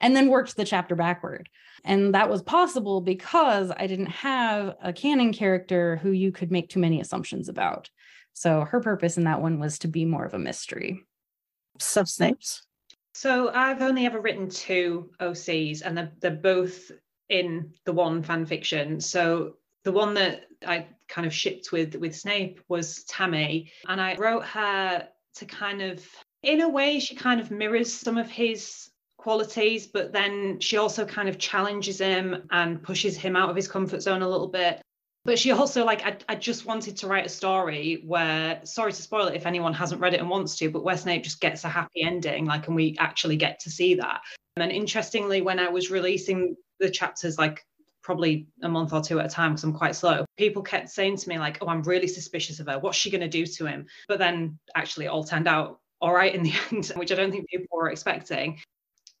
and 0.00 0.16
then 0.16 0.28
worked 0.28 0.56
the 0.56 0.64
chapter 0.64 0.94
backward. 0.94 1.48
And 1.84 2.14
that 2.14 2.30
was 2.30 2.42
possible 2.42 3.00
because 3.00 3.70
I 3.76 3.86
didn't 3.86 4.06
have 4.06 4.74
a 4.82 4.92
canon 4.92 5.32
character 5.32 5.96
who 5.96 6.10
you 6.10 6.32
could 6.32 6.50
make 6.50 6.70
too 6.70 6.80
many 6.80 7.00
assumptions 7.00 7.48
about. 7.48 7.90
So 8.32 8.62
her 8.62 8.80
purpose 8.80 9.16
in 9.16 9.24
that 9.24 9.42
one 9.42 9.60
was 9.60 9.78
to 9.80 9.88
be 9.88 10.04
more 10.04 10.24
of 10.24 10.34
a 10.34 10.38
mystery. 10.38 11.04
Sev 11.78 12.06
Snapes. 12.06 12.62
So 13.14 13.50
I've 13.54 13.80
only 13.80 14.06
ever 14.06 14.20
written 14.20 14.48
two 14.48 15.10
OCs, 15.20 15.82
and 15.84 15.96
they're, 15.96 16.12
they're 16.20 16.30
both 16.32 16.90
in 17.28 17.72
the 17.84 17.92
one 17.92 18.22
fan 18.22 18.44
fiction. 18.44 19.00
So 19.00 19.56
the 19.84 19.92
one 19.92 20.14
that 20.14 20.46
I 20.66 20.88
kind 21.08 21.26
of 21.26 21.32
shipped 21.32 21.70
with 21.70 21.94
with 21.94 22.16
Snape 22.16 22.60
was 22.68 23.04
Tammy, 23.04 23.70
and 23.88 24.00
I 24.00 24.16
wrote 24.16 24.44
her 24.46 25.08
to 25.36 25.46
kind 25.46 25.80
of, 25.80 26.04
in 26.42 26.60
a 26.60 26.68
way, 26.68 26.98
she 26.98 27.14
kind 27.14 27.40
of 27.40 27.52
mirrors 27.52 27.92
some 27.92 28.18
of 28.18 28.28
his 28.28 28.90
qualities, 29.16 29.86
but 29.86 30.12
then 30.12 30.58
she 30.58 30.76
also 30.76 31.06
kind 31.06 31.28
of 31.28 31.38
challenges 31.38 32.00
him 32.00 32.46
and 32.50 32.82
pushes 32.82 33.16
him 33.16 33.36
out 33.36 33.48
of 33.48 33.56
his 33.56 33.68
comfort 33.68 34.02
zone 34.02 34.22
a 34.22 34.28
little 34.28 34.48
bit 34.48 34.83
but 35.24 35.38
she 35.38 35.52
also 35.52 35.84
like 35.84 36.04
I, 36.04 36.16
I 36.28 36.34
just 36.34 36.66
wanted 36.66 36.96
to 36.98 37.06
write 37.06 37.26
a 37.26 37.30
story 37.30 38.02
where 38.06 38.60
sorry 38.64 38.92
to 38.92 39.02
spoil 39.02 39.28
it 39.28 39.34
if 39.34 39.46
anyone 39.46 39.72
hasn't 39.72 40.00
read 40.00 40.14
it 40.14 40.20
and 40.20 40.28
wants 40.28 40.56
to 40.58 40.70
but 40.70 40.84
where 40.84 40.96
snape 40.96 41.24
just 41.24 41.40
gets 41.40 41.64
a 41.64 41.68
happy 41.68 42.02
ending 42.02 42.44
like 42.44 42.66
and 42.66 42.76
we 42.76 42.96
actually 42.98 43.36
get 43.36 43.60
to 43.60 43.70
see 43.70 43.94
that. 43.96 44.20
And 44.56 44.70
interestingly 44.70 45.40
when 45.40 45.58
i 45.58 45.68
was 45.68 45.90
releasing 45.90 46.56
the 46.80 46.90
chapters 46.90 47.38
like 47.38 47.64
probably 48.02 48.46
a 48.62 48.68
month 48.68 48.92
or 48.92 49.00
two 49.00 49.18
at 49.18 49.26
a 49.26 49.28
time 49.28 49.52
because 49.52 49.64
i'm 49.64 49.72
quite 49.72 49.96
slow 49.96 50.26
people 50.36 50.62
kept 50.62 50.90
saying 50.90 51.16
to 51.16 51.28
me 51.28 51.38
like 51.38 51.58
oh 51.62 51.68
i'm 51.68 51.82
really 51.82 52.06
suspicious 52.08 52.60
of 52.60 52.66
her. 52.66 52.78
What's 52.78 52.98
she 52.98 53.10
going 53.10 53.22
to 53.22 53.28
do 53.28 53.46
to 53.46 53.66
him? 53.66 53.86
But 54.08 54.18
then 54.18 54.58
actually 54.76 55.06
it 55.06 55.08
all 55.08 55.24
turned 55.24 55.48
out 55.48 55.80
all 56.00 56.12
right 56.12 56.34
in 56.34 56.42
the 56.42 56.52
end 56.72 56.92
which 56.96 57.12
i 57.12 57.14
don't 57.14 57.30
think 57.30 57.48
people 57.48 57.78
were 57.78 57.90
expecting. 57.90 58.60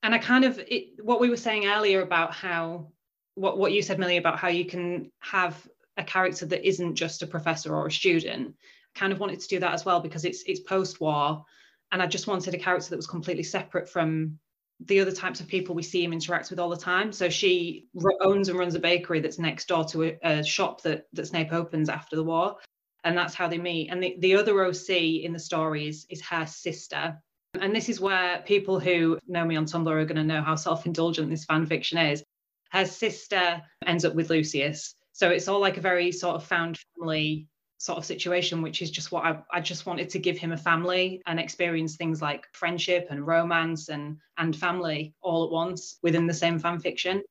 And 0.02 0.14
i 0.14 0.18
kind 0.18 0.44
of 0.44 0.58
it, 0.58 1.02
what 1.02 1.20
we 1.20 1.30
were 1.30 1.36
saying 1.36 1.66
earlier 1.66 2.02
about 2.02 2.34
how 2.34 2.92
what, 3.36 3.58
what 3.58 3.72
you 3.72 3.82
said 3.82 3.98
millie 3.98 4.18
about 4.18 4.38
how 4.38 4.48
you 4.48 4.64
can 4.64 5.10
have 5.18 5.66
a 5.96 6.04
character 6.04 6.46
that 6.46 6.66
isn't 6.66 6.94
just 6.94 7.22
a 7.22 7.26
professor 7.26 7.74
or 7.74 7.86
a 7.86 7.92
student. 7.92 8.54
I 8.94 8.98
kind 8.98 9.12
of 9.12 9.20
wanted 9.20 9.40
to 9.40 9.48
do 9.48 9.60
that 9.60 9.74
as 9.74 9.84
well 9.84 10.00
because 10.00 10.24
it's 10.24 10.42
it's 10.46 10.60
post-war, 10.60 11.44
and 11.92 12.02
I 12.02 12.06
just 12.06 12.26
wanted 12.26 12.54
a 12.54 12.58
character 12.58 12.90
that 12.90 12.96
was 12.96 13.06
completely 13.06 13.42
separate 13.42 13.88
from 13.88 14.38
the 14.80 15.00
other 15.00 15.12
types 15.12 15.40
of 15.40 15.46
people 15.46 15.74
we 15.74 15.82
see 15.82 16.02
him 16.02 16.12
interact 16.12 16.50
with 16.50 16.58
all 16.58 16.68
the 16.68 16.76
time. 16.76 17.12
So 17.12 17.28
she 17.28 17.86
owns 18.20 18.48
and 18.48 18.58
runs 18.58 18.74
a 18.74 18.80
bakery 18.80 19.20
that's 19.20 19.38
next 19.38 19.68
door 19.68 19.84
to 19.86 20.04
a, 20.04 20.18
a 20.22 20.44
shop 20.44 20.82
that 20.82 21.06
that 21.12 21.26
Snape 21.26 21.52
opens 21.52 21.88
after 21.88 22.16
the 22.16 22.24
war, 22.24 22.56
and 23.04 23.16
that's 23.16 23.34
how 23.34 23.48
they 23.48 23.58
meet. 23.58 23.90
And 23.90 24.02
the, 24.02 24.16
the 24.18 24.34
other 24.34 24.64
OC 24.64 24.90
in 24.90 25.32
the 25.32 25.38
story 25.38 25.86
is, 25.88 26.06
is 26.10 26.22
her 26.22 26.46
sister. 26.46 27.16
And 27.60 27.74
this 27.74 27.88
is 27.88 28.00
where 28.00 28.42
people 28.42 28.80
who 28.80 29.18
know 29.28 29.44
me 29.44 29.56
on 29.56 29.66
Tumblr 29.66 29.86
are 29.86 30.04
going 30.04 30.16
to 30.16 30.24
know 30.24 30.42
how 30.42 30.56
self-indulgent 30.56 31.30
this 31.30 31.44
fan 31.44 31.66
fiction 31.66 31.98
is. 31.98 32.24
Her 32.70 32.84
sister 32.84 33.62
ends 33.86 34.04
up 34.04 34.14
with 34.14 34.30
Lucius, 34.30 34.96
so 35.14 35.30
it's 35.30 35.46
all 35.46 35.60
like 35.60 35.76
a 35.76 35.80
very 35.80 36.10
sort 36.10 36.34
of 36.34 36.44
found 36.44 36.76
family 36.98 37.46
sort 37.78 37.98
of 37.98 38.04
situation, 38.04 38.62
which 38.62 38.82
is 38.82 38.90
just 38.90 39.12
what 39.12 39.24
I, 39.24 39.38
I 39.52 39.60
just 39.60 39.86
wanted 39.86 40.10
to 40.10 40.18
give 40.18 40.36
him 40.36 40.50
a 40.50 40.56
family 40.56 41.22
and 41.26 41.38
experience 41.38 41.94
things 41.94 42.20
like 42.20 42.46
friendship 42.52 43.06
and 43.10 43.24
romance 43.24 43.90
and 43.90 44.18
and 44.38 44.56
family 44.56 45.14
all 45.22 45.44
at 45.44 45.52
once 45.52 45.98
within 46.02 46.26
the 46.26 46.34
same 46.34 46.58
fan 46.58 46.80
fiction. 46.80 47.22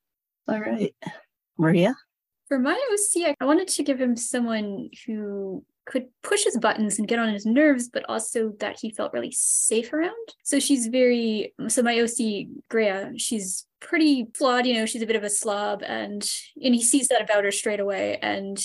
All 0.48 0.60
right. 0.60 0.96
Maria? 1.58 1.93
For 2.48 2.58
my 2.58 2.80
OC, 2.93 3.36
I 3.39 3.46
wanted 3.46 3.67
to 3.67 3.84
give 3.84 4.00
him 4.00 4.15
someone 4.15 4.89
who 5.06 5.65
could 5.86 6.06
push 6.22 6.43
his 6.43 6.58
buttons 6.58 6.98
and 6.98 7.08
get 7.08 7.19
on 7.19 7.34
his 7.34 7.46
nerves, 7.46 7.89
but 7.89 8.06
also 8.08 8.54
that 8.60 8.78
he 8.80 8.91
felt 8.91 9.13
really 9.13 9.32
safe 9.32 9.91
around. 9.93 10.36
So 10.43 10.60
she's 10.60 10.88
very, 10.88 11.54
so 11.67 11.82
my 11.82 12.00
OC, 12.00 12.48
Greya, 12.69 13.13
she's 13.17 13.65
pretty 13.80 14.28
flawed, 14.34 14.65
you 14.65 14.76
know, 14.76 14.86
she's 14.86 15.02
a 15.02 15.08
bit 15.08 15.15
of 15.15 15.24
a 15.24 15.30
slob 15.30 15.84
and 15.86 16.26
and 16.63 16.74
he 16.74 16.82
sees 16.82 17.10
that 17.10 17.22
about 17.22 17.43
her 17.43 17.52
straight 17.52 17.80
away. 17.80 18.17
And, 18.22 18.58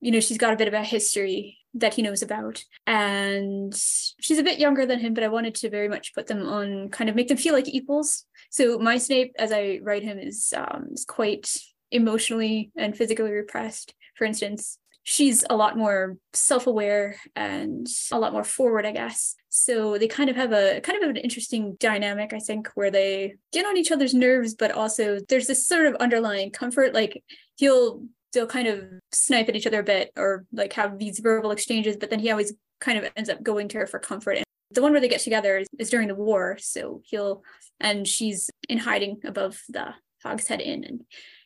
you 0.00 0.12
know, 0.12 0.20
she's 0.20 0.38
got 0.38 0.52
a 0.52 0.56
bit 0.56 0.68
of 0.68 0.74
a 0.74 0.84
history 0.84 1.58
that 1.74 1.94
he 1.94 2.02
knows 2.02 2.22
about. 2.22 2.64
And 2.86 3.74
she's 3.74 4.38
a 4.38 4.42
bit 4.42 4.58
younger 4.58 4.86
than 4.86 5.00
him, 5.00 5.14
but 5.14 5.24
I 5.24 5.28
wanted 5.28 5.54
to 5.56 5.70
very 5.70 5.88
much 5.88 6.14
put 6.14 6.26
them 6.26 6.48
on 6.48 6.88
kind 6.90 7.10
of 7.10 7.16
make 7.16 7.28
them 7.28 7.36
feel 7.36 7.54
like 7.54 7.68
equals. 7.68 8.24
So 8.50 8.78
my 8.78 8.98
Snape, 8.98 9.34
as 9.38 9.52
I 9.52 9.80
write 9.82 10.02
him, 10.02 10.18
is 10.18 10.52
um, 10.56 10.88
is 10.92 11.04
quite 11.04 11.56
emotionally 11.90 12.70
and 12.76 12.96
physically 12.96 13.30
repressed. 13.30 13.94
For 14.16 14.24
instance, 14.24 14.78
she's 15.02 15.44
a 15.48 15.56
lot 15.56 15.76
more 15.76 16.16
self-aware 16.32 17.16
and 17.34 17.86
a 18.12 18.18
lot 18.18 18.32
more 18.32 18.44
forward 18.44 18.86
i 18.86 18.92
guess. 18.92 19.34
So 19.48 19.98
they 19.98 20.06
kind 20.06 20.30
of 20.30 20.36
have 20.36 20.52
a 20.52 20.80
kind 20.80 21.02
of 21.02 21.10
an 21.10 21.16
interesting 21.16 21.76
dynamic 21.80 22.32
i 22.32 22.38
think 22.38 22.68
where 22.74 22.90
they 22.90 23.34
get 23.52 23.66
on 23.66 23.76
each 23.76 23.90
other's 23.90 24.14
nerves 24.14 24.54
but 24.54 24.70
also 24.70 25.18
there's 25.28 25.46
this 25.46 25.66
sort 25.66 25.86
of 25.86 25.94
underlying 25.96 26.50
comfort. 26.50 26.94
Like 26.94 27.22
he'll 27.56 28.04
they'll 28.32 28.46
kind 28.46 28.68
of 28.68 28.84
snipe 29.10 29.48
at 29.48 29.56
each 29.56 29.66
other 29.66 29.80
a 29.80 29.84
bit 29.84 30.12
or 30.16 30.44
like 30.52 30.72
have 30.74 30.98
these 30.98 31.18
verbal 31.18 31.50
exchanges 31.50 31.96
but 31.96 32.10
then 32.10 32.20
he 32.20 32.30
always 32.30 32.52
kind 32.80 32.98
of 32.98 33.10
ends 33.16 33.28
up 33.28 33.42
going 33.42 33.68
to 33.68 33.78
her 33.78 33.86
for 33.86 33.98
comfort. 33.98 34.36
And 34.36 34.44
the 34.72 34.82
one 34.82 34.92
where 34.92 35.00
they 35.00 35.08
get 35.08 35.20
together 35.20 35.58
is, 35.58 35.66
is 35.78 35.90
during 35.90 36.08
the 36.08 36.14
war. 36.14 36.56
So 36.60 37.02
he'll 37.04 37.42
and 37.80 38.06
she's 38.06 38.50
in 38.68 38.78
hiding 38.78 39.20
above 39.24 39.60
the 39.68 39.94
hogshead 40.22 40.60
inn 40.60 40.84
and 40.84 41.00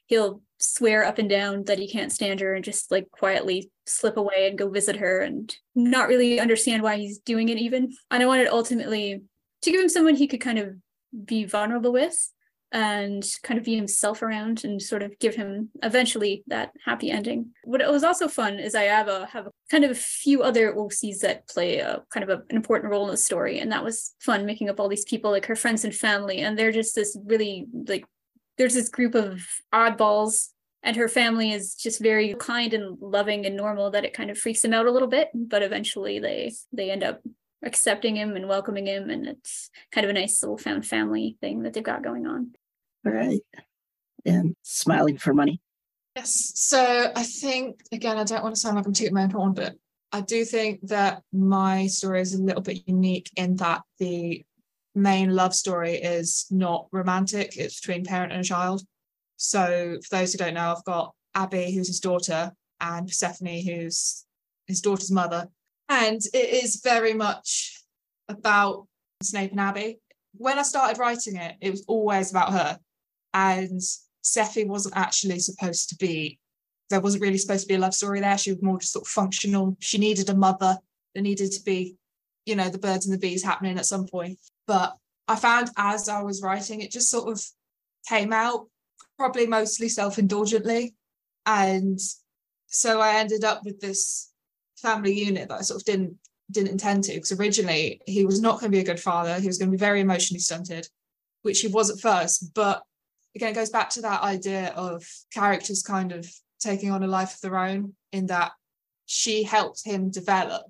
he'll 0.07 0.43
swear 0.73 1.05
up 1.05 1.19
and 1.19 1.29
down 1.29 1.65
that 1.65 1.79
he 1.79 1.91
can't 1.91 2.13
stand 2.13 2.41
her 2.41 2.55
and 2.55 2.65
just 2.65 2.91
like 2.91 3.11
quietly 3.11 3.71
slip 3.87 4.17
away 4.17 4.49
and 4.49 4.59
go 4.59 4.69
visit 4.69 4.97
her 4.97 5.21
and 5.21 5.57
not 5.75 6.09
really 6.09 6.41
understand 6.41 6.83
why 6.83 6.97
he's 6.97 7.19
doing 7.19 7.49
it 7.49 7.59
even. 7.59 7.93
And 8.11 8.23
I 8.23 8.27
wanted 8.27 8.49
ultimately 8.49 9.23
to 9.63 9.71
give 9.71 9.81
him 9.81 9.89
someone 9.89 10.15
he 10.15 10.27
could 10.27 10.41
kind 10.41 10.59
of 10.59 10.75
be 11.25 11.45
vulnerable 11.45 11.93
with 11.93 12.17
and 12.75 13.25
kind 13.45 13.57
of 13.57 13.65
be 13.65 13.77
himself 13.77 14.21
around 14.21 14.65
and 14.65 14.83
sort 14.83 15.03
of 15.03 15.17
give 15.21 15.37
him 15.37 15.71
eventually 15.85 16.43
that 16.49 16.73
happy 16.85 17.09
ending. 17.09 17.53
What 17.63 17.81
was 17.89 18.03
also 18.03 18.27
fun 18.27 18.59
is 18.59 18.75
I 18.75 18.83
have 18.83 19.07
a 19.07 19.27
have 19.27 19.47
a 19.47 19.51
kind 19.71 19.85
of 19.85 19.93
a 19.93 19.95
few 19.95 20.43
other 20.43 20.73
OCs 20.75 21.21
that 21.21 21.49
play 21.49 21.79
a 21.79 22.03
kind 22.13 22.29
of 22.29 22.31
a, 22.31 22.43
an 22.51 22.57
important 22.57 22.91
role 22.91 23.05
in 23.05 23.13
the 23.13 23.17
story, 23.17 23.61
and 23.61 23.71
that 23.71 23.85
was 23.85 24.15
fun 24.19 24.45
making 24.45 24.69
up 24.69 24.81
all 24.81 24.89
these 24.89 25.05
people 25.05 25.31
like 25.31 25.47
her 25.47 25.55
friends 25.55 25.85
and 25.85 25.95
family, 25.95 26.39
and 26.39 26.59
they're 26.59 26.73
just 26.73 26.97
this 26.97 27.17
really 27.25 27.67
like 27.87 28.05
there's 28.59 28.75
this 28.75 28.89
group 28.89 29.15
of 29.15 29.41
oddballs 29.73 30.49
and 30.85 30.97
her 30.97 31.09
family 31.09 31.51
is 31.51 31.75
just 31.75 32.01
very 32.01 32.35
kind 32.35 32.75
and 32.75 32.99
loving 33.01 33.47
and 33.47 33.57
normal 33.57 33.91
that 33.91 34.05
it 34.05 34.15
kind 34.15 34.31
of 34.31 34.39
freaks 34.39 34.63
them 34.63 34.75
out 34.75 34.87
a 34.87 34.91
little 34.91 35.09
bit 35.09 35.31
but 35.35 35.63
eventually 35.63 36.19
they 36.19 36.53
they 36.73 36.91
end 36.91 37.03
up 37.03 37.21
accepting 37.65 38.17
him 38.17 38.37
and 38.37 38.47
welcoming 38.47 38.87
him 38.87 39.11
and 39.11 39.27
it's 39.27 39.71
kind 39.91 40.05
of 40.05 40.11
a 40.11 40.13
nice 40.13 40.43
little 40.43 40.59
found 40.59 40.87
family 40.87 41.37
thing 41.41 41.63
that 41.63 41.73
they've 41.73 41.83
got 41.83 42.05
going 42.05 42.27
on. 42.27 42.53
All 43.07 43.13
right. 43.13 43.41
And 44.27 44.55
smiling 44.63 45.17
for 45.17 45.33
money. 45.33 45.61
Yes. 46.15 46.53
So 46.55 47.11
i 47.17 47.25
think 47.25 47.81
again 47.91 48.19
i 48.19 48.25
don't 48.25 48.45
want 48.45 48.55
to 48.55 48.61
sound 48.61 48.77
like 48.77 48.87
i'm 48.87 48.93
tooting 48.93 49.15
my 49.15 49.25
own 49.25 49.31
horn 49.31 49.53
but 49.53 49.75
i 50.13 50.21
do 50.21 50.45
think 50.45 50.81
that 50.83 51.23
my 51.33 51.89
story 51.89 52.21
is 52.21 52.35
a 52.35 52.41
little 52.41 52.63
bit 52.63 52.87
unique 52.87 53.31
in 53.37 53.57
that 53.57 53.83
the 53.99 54.45
main 54.95 55.35
love 55.35 55.55
story 55.55 55.95
is 55.95 56.47
not 56.51 56.87
romantic, 56.93 57.57
it's 57.57 57.81
between 57.81 58.05
parent 58.05 58.33
and 58.33 58.41
a 58.41 58.45
child. 58.45 58.83
So, 59.37 59.99
for 60.09 60.17
those 60.17 60.33
who 60.33 60.39
don't 60.39 60.55
know, 60.55 60.75
I've 60.77 60.85
got 60.85 61.15
Abby, 61.35 61.73
who's 61.73 61.89
his 61.89 62.01
daughter, 62.01 62.53
and 62.81 63.07
Persephone, 63.07 63.63
who's 63.63 64.25
his 64.67 64.81
daughter's 64.81 65.11
mother. 65.11 65.49
And 65.89 66.21
it 66.33 66.65
is 66.65 66.81
very 66.83 67.15
much 67.15 67.83
about 68.29 68.87
Snape 69.23 69.51
and 69.53 69.61
Abby. 69.61 69.99
When 70.37 70.59
I 70.59 70.63
started 70.63 70.99
writing 70.99 71.37
it, 71.37 71.57
it 71.61 71.71
was 71.71 71.85
always 71.87 72.31
about 72.31 72.53
her. 72.53 72.79
And 73.33 73.81
Sephi 74.25 74.67
wasn't 74.67 74.97
actually 74.97 75.39
supposed 75.41 75.91
to 75.91 75.97
be, 75.97 76.39
there 76.91 77.01
wasn't 77.01 77.23
really 77.23 77.39
supposed 77.39 77.63
to 77.63 77.69
be 77.69 77.75
a 77.75 77.79
love 77.79 77.95
story 77.95 78.21
there. 78.21 78.39
She 78.39 78.53
was 78.53 78.63
more 78.63 78.79
just 78.79 78.93
sort 78.93 79.07
of 79.07 79.11
functional. 79.11 79.77
She 79.81 79.99
needed 79.99 80.31
a 80.31 80.35
mother. 80.35 80.79
There 81.15 81.23
needed 81.23 81.53
to 81.53 81.63
be, 81.63 81.97
you 82.47 82.57
know, 82.57 82.69
the 82.69 82.79
birds 82.79 83.07
and 83.07 83.15
the 83.15 83.19
bees 83.19 83.45
happening 83.45 83.79
at 83.79 83.87
some 83.87 84.07
point. 84.07 84.39
But 84.67 84.97
I 85.29 85.37
found 85.37 85.71
as 85.77 86.09
I 86.09 86.23
was 86.23 86.43
writing, 86.43 86.81
it 86.81 86.91
just 86.91 87.11
sort 87.11 87.31
of 87.31 87.43
came 88.09 88.33
out 88.33 88.69
probably 89.19 89.47
mostly 89.47 89.89
self 89.89 90.19
indulgently. 90.19 90.95
And 91.47 91.99
so 92.67 93.01
I 93.01 93.17
ended 93.17 93.45
up 93.45 93.65
with 93.65 93.81
this 93.81 94.31
family 94.77 95.13
unit 95.13 95.49
that 95.49 95.59
I 95.59 95.63
sort 95.63 95.81
of 95.81 95.85
didn't 95.85 96.17
didn't 96.51 96.73
intend 96.73 97.05
to 97.05 97.15
because 97.15 97.33
originally 97.33 98.01
he 98.07 98.27
was 98.27 98.41
not 98.41 98.61
going 98.61 98.71
to 98.71 98.77
be 98.77 98.83
a 98.83 98.85
good 98.85 99.01
father. 99.01 99.41
He 99.41 99.47
was 99.47 99.59
going 99.59 99.71
to 99.71 99.77
be 99.77 99.81
very 99.81 100.01
emotionally 100.01 100.41
stunted 100.41 100.89
which 101.45 101.61
he 101.61 101.69
was 101.69 101.91
at 101.91 102.01
first. 102.01 102.53
But 102.55 102.83
again 103.37 103.53
it 103.53 103.55
goes 103.55 103.71
back 103.71 103.91
to 103.91 104.01
that 104.03 104.23
idea 104.23 104.73
of 104.75 105.05
characters 105.33 105.83
kind 105.83 106.11
of 106.11 106.27
taking 106.59 106.91
on 106.91 107.05
a 107.05 107.07
life 107.07 107.35
of 107.35 107.41
their 107.43 107.59
own 107.59 107.95
in 108.11 108.27
that 108.27 108.53
she 109.07 109.45
helped 109.45 109.85
him 109.85 110.11
develop 110.11 110.65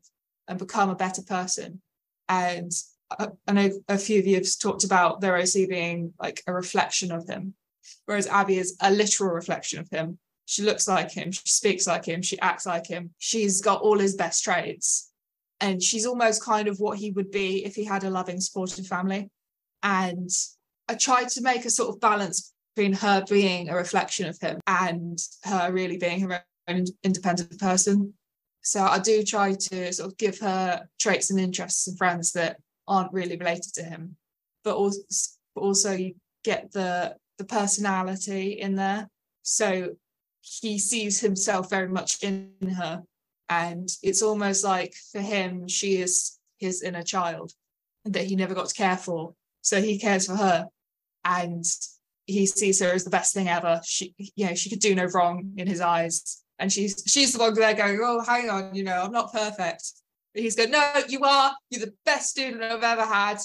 and 0.48 0.58
become 0.58 0.90
a 0.90 0.96
better 0.96 1.22
person. 1.22 1.80
And 2.28 2.72
uh, 3.16 3.28
I 3.46 3.52
know 3.52 3.70
a 3.88 3.96
few 3.96 4.18
of 4.18 4.26
you 4.26 4.34
have 4.36 4.46
talked 4.60 4.84
about 4.84 5.20
their 5.20 5.36
OC 5.36 5.68
being 5.68 6.12
like 6.20 6.42
a 6.46 6.52
reflection 6.52 7.12
of 7.12 7.28
him, 7.28 7.54
whereas 8.06 8.26
Abby 8.26 8.58
is 8.58 8.76
a 8.80 8.90
literal 8.90 9.30
reflection 9.30 9.78
of 9.78 9.88
him. 9.90 10.18
She 10.46 10.62
looks 10.62 10.86
like 10.86 11.10
him, 11.10 11.32
she 11.32 11.42
speaks 11.46 11.86
like 11.86 12.04
him, 12.04 12.22
she 12.22 12.38
acts 12.40 12.66
like 12.66 12.86
him. 12.86 13.10
She's 13.18 13.60
got 13.60 13.80
all 13.80 13.98
his 13.98 14.14
best 14.14 14.44
traits. 14.44 15.10
And 15.60 15.82
she's 15.82 16.04
almost 16.04 16.44
kind 16.44 16.68
of 16.68 16.78
what 16.78 16.98
he 16.98 17.10
would 17.12 17.30
be 17.30 17.64
if 17.64 17.74
he 17.74 17.84
had 17.84 18.04
a 18.04 18.10
loving, 18.10 18.40
supportive 18.40 18.86
family. 18.86 19.30
And 19.82 20.28
I 20.88 20.94
tried 20.94 21.28
to 21.30 21.42
make 21.42 21.64
a 21.64 21.70
sort 21.70 21.88
of 21.94 22.00
balance 22.00 22.52
between 22.74 22.92
her 22.92 23.24
being 23.28 23.68
a 23.68 23.76
reflection 23.76 24.28
of 24.28 24.38
him 24.40 24.60
and 24.66 25.18
her 25.44 25.72
really 25.72 25.96
being 25.96 26.20
her 26.20 26.44
own 26.68 26.84
independent 27.02 27.58
person. 27.58 28.12
So 28.62 28.82
I 28.82 28.98
do 28.98 29.22
try 29.22 29.52
to 29.52 29.92
sort 29.92 30.10
of 30.10 30.18
give 30.18 30.38
her 30.40 30.86
traits 30.98 31.30
and 31.30 31.40
interests 31.40 31.86
and 31.86 31.96
friends 31.96 32.32
that 32.32 32.58
aren't 32.86 33.12
really 33.12 33.36
related 33.36 33.72
to 33.74 33.82
him 33.82 34.16
but 34.64 34.74
also, 34.74 35.00
but 35.54 35.60
also 35.60 35.92
you 35.92 36.14
get 36.42 36.72
the 36.72 37.14
the 37.38 37.44
personality 37.44 38.52
in 38.52 38.76
there 38.76 39.08
so 39.42 39.90
he 40.40 40.78
sees 40.78 41.20
himself 41.20 41.70
very 41.70 41.88
much 41.88 42.22
in 42.22 42.50
her 42.76 43.02
and 43.48 43.88
it's 44.02 44.22
almost 44.22 44.64
like 44.64 44.94
for 45.12 45.20
him 45.20 45.66
she 45.68 45.96
is 45.96 46.38
his 46.58 46.82
inner 46.82 47.02
child 47.02 47.52
that 48.04 48.24
he 48.24 48.36
never 48.36 48.54
got 48.54 48.68
to 48.68 48.74
care 48.74 48.96
for 48.96 49.34
so 49.62 49.80
he 49.80 49.98
cares 49.98 50.26
for 50.26 50.36
her 50.36 50.66
and 51.24 51.64
he 52.26 52.46
sees 52.46 52.80
her 52.80 52.92
as 52.92 53.04
the 53.04 53.10
best 53.10 53.34
thing 53.34 53.48
ever 53.48 53.80
she 53.84 54.14
you 54.18 54.46
know 54.46 54.54
she 54.54 54.70
could 54.70 54.80
do 54.80 54.94
no 54.94 55.06
wrong 55.06 55.52
in 55.56 55.66
his 55.66 55.80
eyes 55.80 56.42
and 56.58 56.72
she's 56.72 57.02
she's 57.06 57.32
the 57.32 57.38
one 57.38 57.54
there 57.54 57.74
going 57.74 57.98
oh 58.02 58.20
hang 58.20 58.48
on 58.48 58.74
you 58.74 58.84
know 58.84 59.02
i'm 59.02 59.12
not 59.12 59.32
perfect 59.32 59.82
he's 60.34 60.56
going, 60.56 60.70
no, 60.70 60.92
you 61.08 61.20
are. 61.20 61.54
You're 61.70 61.86
the 61.86 61.94
best 62.04 62.30
student 62.30 62.62
I've 62.62 62.82
ever 62.82 63.04
had. 63.04 63.38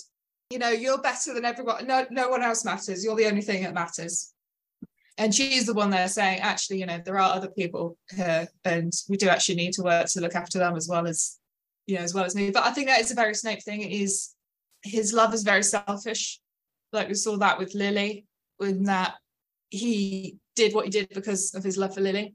You 0.49 0.59
know, 0.59 0.69
you're 0.69 1.01
better 1.01 1.33
than 1.33 1.45
everyone. 1.45 1.85
No, 1.85 2.05
no 2.09 2.29
one 2.29 2.41
else 2.41 2.65
matters. 2.65 3.03
You're 3.03 3.15
the 3.15 3.27
only 3.27 3.41
thing 3.41 3.63
that 3.63 3.73
matters. 3.73 4.33
And 5.17 5.35
she's 5.35 5.65
the 5.65 5.73
one 5.73 5.89
there 5.89 6.07
saying, 6.07 6.39
actually, 6.39 6.79
you 6.79 6.85
know, 6.85 6.99
there 7.03 7.19
are 7.19 7.35
other 7.35 7.49
people 7.49 7.97
here, 8.15 8.47
and 8.63 8.91
we 9.09 9.17
do 9.17 9.27
actually 9.27 9.55
need 9.55 9.73
to 9.73 9.83
work 9.83 10.07
to 10.07 10.21
look 10.21 10.35
after 10.35 10.57
them 10.59 10.75
as 10.75 10.87
well 10.87 11.07
as, 11.07 11.37
you 11.87 11.95
know, 11.97 12.01
as 12.01 12.13
well 12.13 12.23
as 12.23 12.35
me. 12.35 12.51
But 12.51 12.63
I 12.63 12.71
think 12.71 12.87
that 12.87 13.01
is 13.01 13.11
a 13.11 13.15
very 13.15 13.35
Snape 13.35 13.61
thing. 13.63 13.81
Is 13.81 14.33
his 14.83 15.13
love 15.13 15.33
is 15.33 15.43
very 15.43 15.63
selfish. 15.63 16.39
Like 16.93 17.09
we 17.09 17.15
saw 17.15 17.37
that 17.37 17.59
with 17.59 17.75
Lily, 17.75 18.25
in 18.61 18.83
that 18.83 19.15
he 19.69 20.37
did 20.55 20.73
what 20.73 20.85
he 20.85 20.91
did 20.91 21.09
because 21.09 21.53
of 21.53 21.63
his 21.63 21.77
love 21.77 21.93
for 21.93 22.01
Lily. 22.01 22.33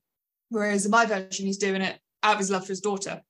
Whereas 0.50 0.84
in 0.84 0.90
my 0.90 1.06
version, 1.06 1.46
he's 1.46 1.58
doing 1.58 1.82
it 1.82 1.98
out 2.22 2.34
of 2.34 2.38
his 2.38 2.50
love 2.50 2.62
for 2.62 2.72
his 2.72 2.80
daughter 2.80 3.22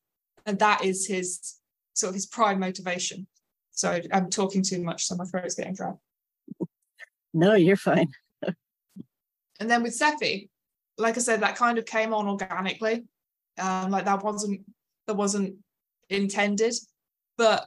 and 0.46 0.58
that 0.58 0.84
is 0.84 1.06
his 1.06 1.56
sort 1.94 2.10
of 2.10 2.14
his 2.14 2.26
prime 2.26 2.60
motivation. 2.60 3.26
So 3.74 4.00
I'm 4.12 4.30
talking 4.30 4.62
too 4.62 4.82
much, 4.82 5.04
so 5.04 5.16
my 5.16 5.24
throat's 5.24 5.56
getting 5.56 5.74
dry. 5.74 5.92
No, 7.34 7.54
you're 7.54 7.76
fine. 7.76 8.08
and 9.60 9.68
then 9.68 9.82
with 9.82 9.98
Sephi, 9.98 10.48
like 10.96 11.16
I 11.16 11.20
said, 11.20 11.40
that 11.40 11.56
kind 11.56 11.76
of 11.76 11.84
came 11.84 12.14
on 12.14 12.28
organically. 12.28 13.04
Um, 13.58 13.90
like 13.90 14.04
that 14.04 14.22
wasn't 14.22 14.60
that 15.06 15.14
wasn't 15.14 15.56
intended, 16.08 16.74
but 17.36 17.66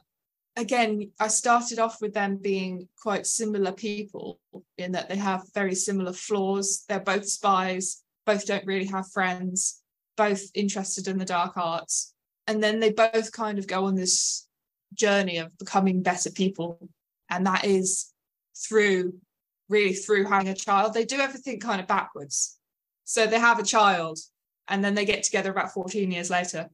again, 0.56 1.12
I 1.20 1.28
started 1.28 1.78
off 1.78 2.00
with 2.00 2.14
them 2.14 2.38
being 2.38 2.88
quite 3.00 3.26
similar 3.26 3.72
people 3.72 4.40
in 4.76 4.92
that 4.92 5.08
they 5.08 5.16
have 5.16 5.44
very 5.54 5.74
similar 5.74 6.12
flaws. 6.12 6.84
They're 6.88 7.00
both 7.00 7.28
spies, 7.28 8.02
both 8.26 8.46
don't 8.46 8.66
really 8.66 8.86
have 8.86 9.10
friends, 9.12 9.82
both 10.16 10.42
interested 10.54 11.06
in 11.06 11.16
the 11.16 11.24
dark 11.24 11.56
arts, 11.56 12.12
and 12.46 12.62
then 12.62 12.80
they 12.80 12.92
both 12.92 13.30
kind 13.32 13.58
of 13.58 13.66
go 13.66 13.84
on 13.84 13.94
this 13.94 14.47
journey 14.94 15.38
of 15.38 15.56
becoming 15.58 16.02
better 16.02 16.30
people. 16.30 16.88
And 17.30 17.46
that 17.46 17.64
is 17.64 18.12
through 18.56 19.14
really 19.68 19.92
through 19.92 20.24
having 20.24 20.48
a 20.48 20.54
child. 20.54 20.94
They 20.94 21.04
do 21.04 21.20
everything 21.20 21.60
kind 21.60 21.80
of 21.80 21.86
backwards. 21.86 22.58
So 23.04 23.26
they 23.26 23.38
have 23.38 23.58
a 23.58 23.64
child 23.64 24.18
and 24.68 24.82
then 24.82 24.94
they 24.94 25.04
get 25.04 25.22
together 25.22 25.50
about 25.50 25.72
14 25.72 26.10
years 26.10 26.30
later. 26.30 26.68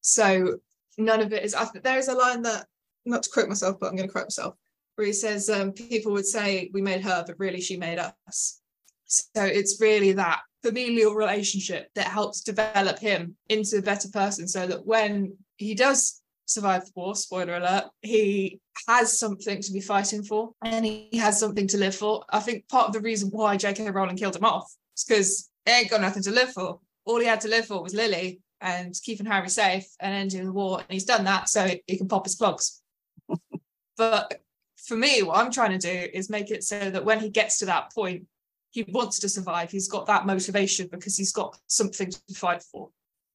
So 0.00 0.58
none 0.96 1.20
of 1.20 1.32
it 1.32 1.44
is 1.44 1.54
there 1.82 1.98
is 1.98 2.08
a 2.08 2.14
line 2.14 2.42
that 2.42 2.66
not 3.04 3.22
to 3.22 3.30
quote 3.30 3.48
myself 3.48 3.76
but 3.80 3.86
i'm 3.86 3.96
going 3.96 4.08
to 4.08 4.12
quote 4.12 4.24
myself 4.24 4.54
where 4.98 5.06
he 5.06 5.12
says 5.12 5.48
um, 5.48 5.70
people 5.70 6.10
would 6.10 6.26
say 6.26 6.70
we 6.74 6.82
made 6.82 7.02
her 7.02 7.22
but 7.24 7.38
really 7.38 7.60
she 7.60 7.76
made 7.76 8.00
us. 8.00 8.60
So 9.06 9.44
it's 9.44 9.80
really 9.80 10.12
that 10.12 10.40
familial 10.64 11.14
relationship 11.14 11.88
that 11.94 12.08
helps 12.08 12.40
develop 12.40 12.98
him 12.98 13.36
into 13.48 13.78
a 13.78 13.82
better 13.82 14.08
person 14.08 14.48
so 14.48 14.66
that 14.66 14.84
when 14.84 15.36
he 15.56 15.76
does 15.76 16.20
survive 16.48 16.84
the 16.84 16.92
war, 16.94 17.14
spoiler 17.14 17.56
alert. 17.56 17.84
He 18.02 18.60
has 18.88 19.18
something 19.18 19.62
to 19.62 19.72
be 19.72 19.80
fighting 19.80 20.22
for 20.24 20.52
and 20.64 20.84
he 20.84 21.10
has 21.18 21.38
something 21.38 21.68
to 21.68 21.78
live 21.78 21.94
for. 21.94 22.24
I 22.30 22.40
think 22.40 22.68
part 22.68 22.88
of 22.88 22.94
the 22.94 23.00
reason 23.00 23.28
why 23.30 23.56
J.K. 23.56 23.88
Rowling 23.90 24.16
killed 24.16 24.36
him 24.36 24.44
off 24.44 24.72
is 24.96 25.04
because 25.04 25.50
he 25.64 25.72
ain't 25.72 25.90
got 25.90 26.00
nothing 26.00 26.22
to 26.24 26.30
live 26.30 26.52
for. 26.52 26.80
All 27.04 27.20
he 27.20 27.26
had 27.26 27.42
to 27.42 27.48
live 27.48 27.66
for 27.66 27.82
was 27.82 27.94
Lily 27.94 28.40
and 28.60 28.94
keeping 29.02 29.26
Harry 29.26 29.48
safe 29.48 29.86
and 30.00 30.14
ending 30.14 30.44
the 30.44 30.52
war. 30.52 30.78
And 30.78 30.88
he's 30.90 31.04
done 31.04 31.24
that 31.24 31.48
so 31.48 31.70
he 31.86 31.96
can 31.96 32.08
pop 32.08 32.24
his 32.24 32.34
clogs. 32.34 32.82
but 33.96 34.40
for 34.76 34.96
me, 34.96 35.22
what 35.22 35.38
I'm 35.38 35.52
trying 35.52 35.78
to 35.78 35.78
do 35.78 36.08
is 36.12 36.30
make 36.30 36.50
it 36.50 36.64
so 36.64 36.90
that 36.90 37.04
when 37.04 37.20
he 37.20 37.28
gets 37.28 37.58
to 37.58 37.66
that 37.66 37.92
point, 37.92 38.26
he 38.70 38.84
wants 38.88 39.18
to 39.20 39.28
survive. 39.28 39.70
He's 39.70 39.88
got 39.88 40.06
that 40.06 40.26
motivation 40.26 40.88
because 40.90 41.16
he's 41.16 41.32
got 41.32 41.58
something 41.66 42.10
to 42.10 42.34
fight 42.34 42.62
for. 42.62 42.90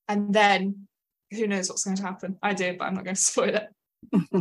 And 0.07 0.34
then 0.34 0.88
who 1.34 1.48
knows 1.48 1.70
what's 1.70 1.84
going 1.84 1.98
to 1.98 2.04
happen? 2.04 2.38
I 2.42 2.54
do, 2.54 2.76
but 2.78 2.86
I'm 2.86 2.96
not 2.96 3.04
going 3.04 3.16
to 3.16 3.22
spoil 3.22 3.56
it. 3.56 3.68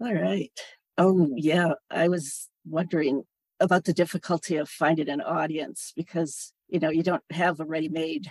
All 0.00 0.14
right. 0.14 0.52
Oh, 0.96 1.28
yeah. 1.36 1.72
I 1.90 2.08
was 2.08 2.48
wondering 2.66 3.24
about 3.60 3.84
the 3.84 3.92
difficulty 3.92 4.56
of 4.56 4.68
finding 4.68 5.08
an 5.08 5.20
audience 5.20 5.92
because, 5.96 6.52
you 6.68 6.78
know, 6.78 6.90
you 6.90 7.02
don't 7.02 7.22
have 7.30 7.60
a 7.60 7.64
ready 7.64 7.88
made 7.88 8.30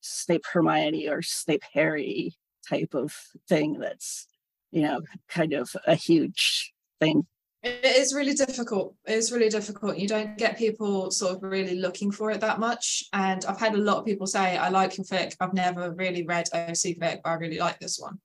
Snape 0.00 0.44
Hermione 0.52 1.08
or 1.08 1.22
Snape 1.22 1.62
Harry 1.72 2.34
type 2.68 2.94
of 2.94 3.16
thing 3.48 3.78
that's, 3.78 4.26
you 4.70 4.82
know, 4.82 5.02
kind 5.28 5.52
of 5.52 5.74
a 5.86 5.94
huge 5.94 6.72
thing. 7.00 7.26
It 7.64 7.96
is 7.96 8.12
really 8.12 8.34
difficult. 8.34 8.94
It 9.06 9.14
is 9.14 9.32
really 9.32 9.48
difficult. 9.48 9.96
You 9.96 10.06
don't 10.06 10.36
get 10.36 10.58
people 10.58 11.10
sort 11.10 11.36
of 11.36 11.42
really 11.42 11.76
looking 11.76 12.10
for 12.10 12.30
it 12.30 12.40
that 12.42 12.60
much. 12.60 13.04
And 13.14 13.42
I've 13.46 13.58
had 13.58 13.74
a 13.74 13.78
lot 13.78 13.96
of 13.96 14.04
people 14.04 14.26
say, 14.26 14.58
I 14.58 14.68
like 14.68 14.98
your 14.98 15.06
fic. 15.06 15.34
I've 15.40 15.54
never 15.54 15.90
really 15.92 16.26
read 16.26 16.46
OC 16.52 16.98
fic, 17.00 17.20
but 17.24 17.30
I 17.30 17.34
really 17.34 17.58
like 17.58 17.80
this 17.80 17.98
one. 17.98 18.18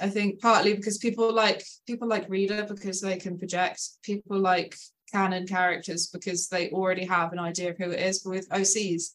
I 0.00 0.08
think 0.08 0.40
partly 0.40 0.74
because 0.74 0.98
people 0.98 1.32
like 1.32 1.64
people 1.86 2.06
like 2.06 2.28
reader 2.28 2.64
because 2.64 3.00
they 3.00 3.16
can 3.16 3.38
project. 3.38 3.82
People 4.04 4.38
like 4.38 4.76
canon 5.10 5.48
characters 5.48 6.06
because 6.06 6.48
they 6.48 6.70
already 6.70 7.06
have 7.06 7.32
an 7.32 7.40
idea 7.40 7.70
of 7.70 7.78
who 7.78 7.90
it 7.90 8.00
is. 8.00 8.20
But 8.20 8.30
with 8.30 8.48
OCs, 8.50 9.14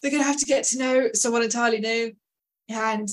they're 0.00 0.10
gonna 0.10 0.24
have 0.24 0.38
to 0.38 0.46
get 0.46 0.64
to 0.64 0.78
know 0.78 1.10
someone 1.14 1.44
entirely 1.44 1.78
new. 1.78 2.12
And 2.68 3.08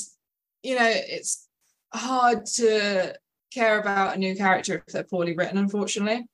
you 0.64 0.76
know, 0.76 0.92
it's 0.92 1.48
hard 1.94 2.48
to 2.56 3.14
care 3.54 3.80
about 3.80 4.16
a 4.16 4.20
new 4.20 4.36
character 4.36 4.84
if 4.86 4.94
they're 4.94 5.04
poorly 5.04 5.36
written, 5.36 5.58
unfortunately. 5.58 6.26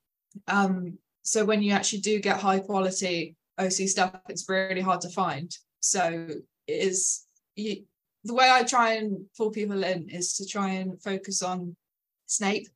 Um, 0.47 0.97
so 1.22 1.45
when 1.45 1.61
you 1.63 1.72
actually 1.72 1.99
do 1.99 2.20
get 2.20 2.39
high 2.39 2.59
quality 2.59 3.36
OC 3.57 3.88
stuff, 3.88 4.16
it's 4.30 4.47
really 4.49 4.82
hard 4.82 5.01
to 5.01 5.09
find. 5.09 5.55
So 5.80 6.28
it 6.68 6.74
is 6.74 7.26
you, 7.55 7.84
the 8.24 8.34
way 8.34 8.49
I 8.51 8.63
try 8.63 8.93
and 8.93 9.26
pull 9.38 9.51
people 9.51 9.84
in 9.84 10.09
is 10.09 10.34
to 10.38 10.45
try 10.45 10.70
and 10.70 11.01
focus 11.01 11.41
on 11.41 11.76
Snape 12.26 12.68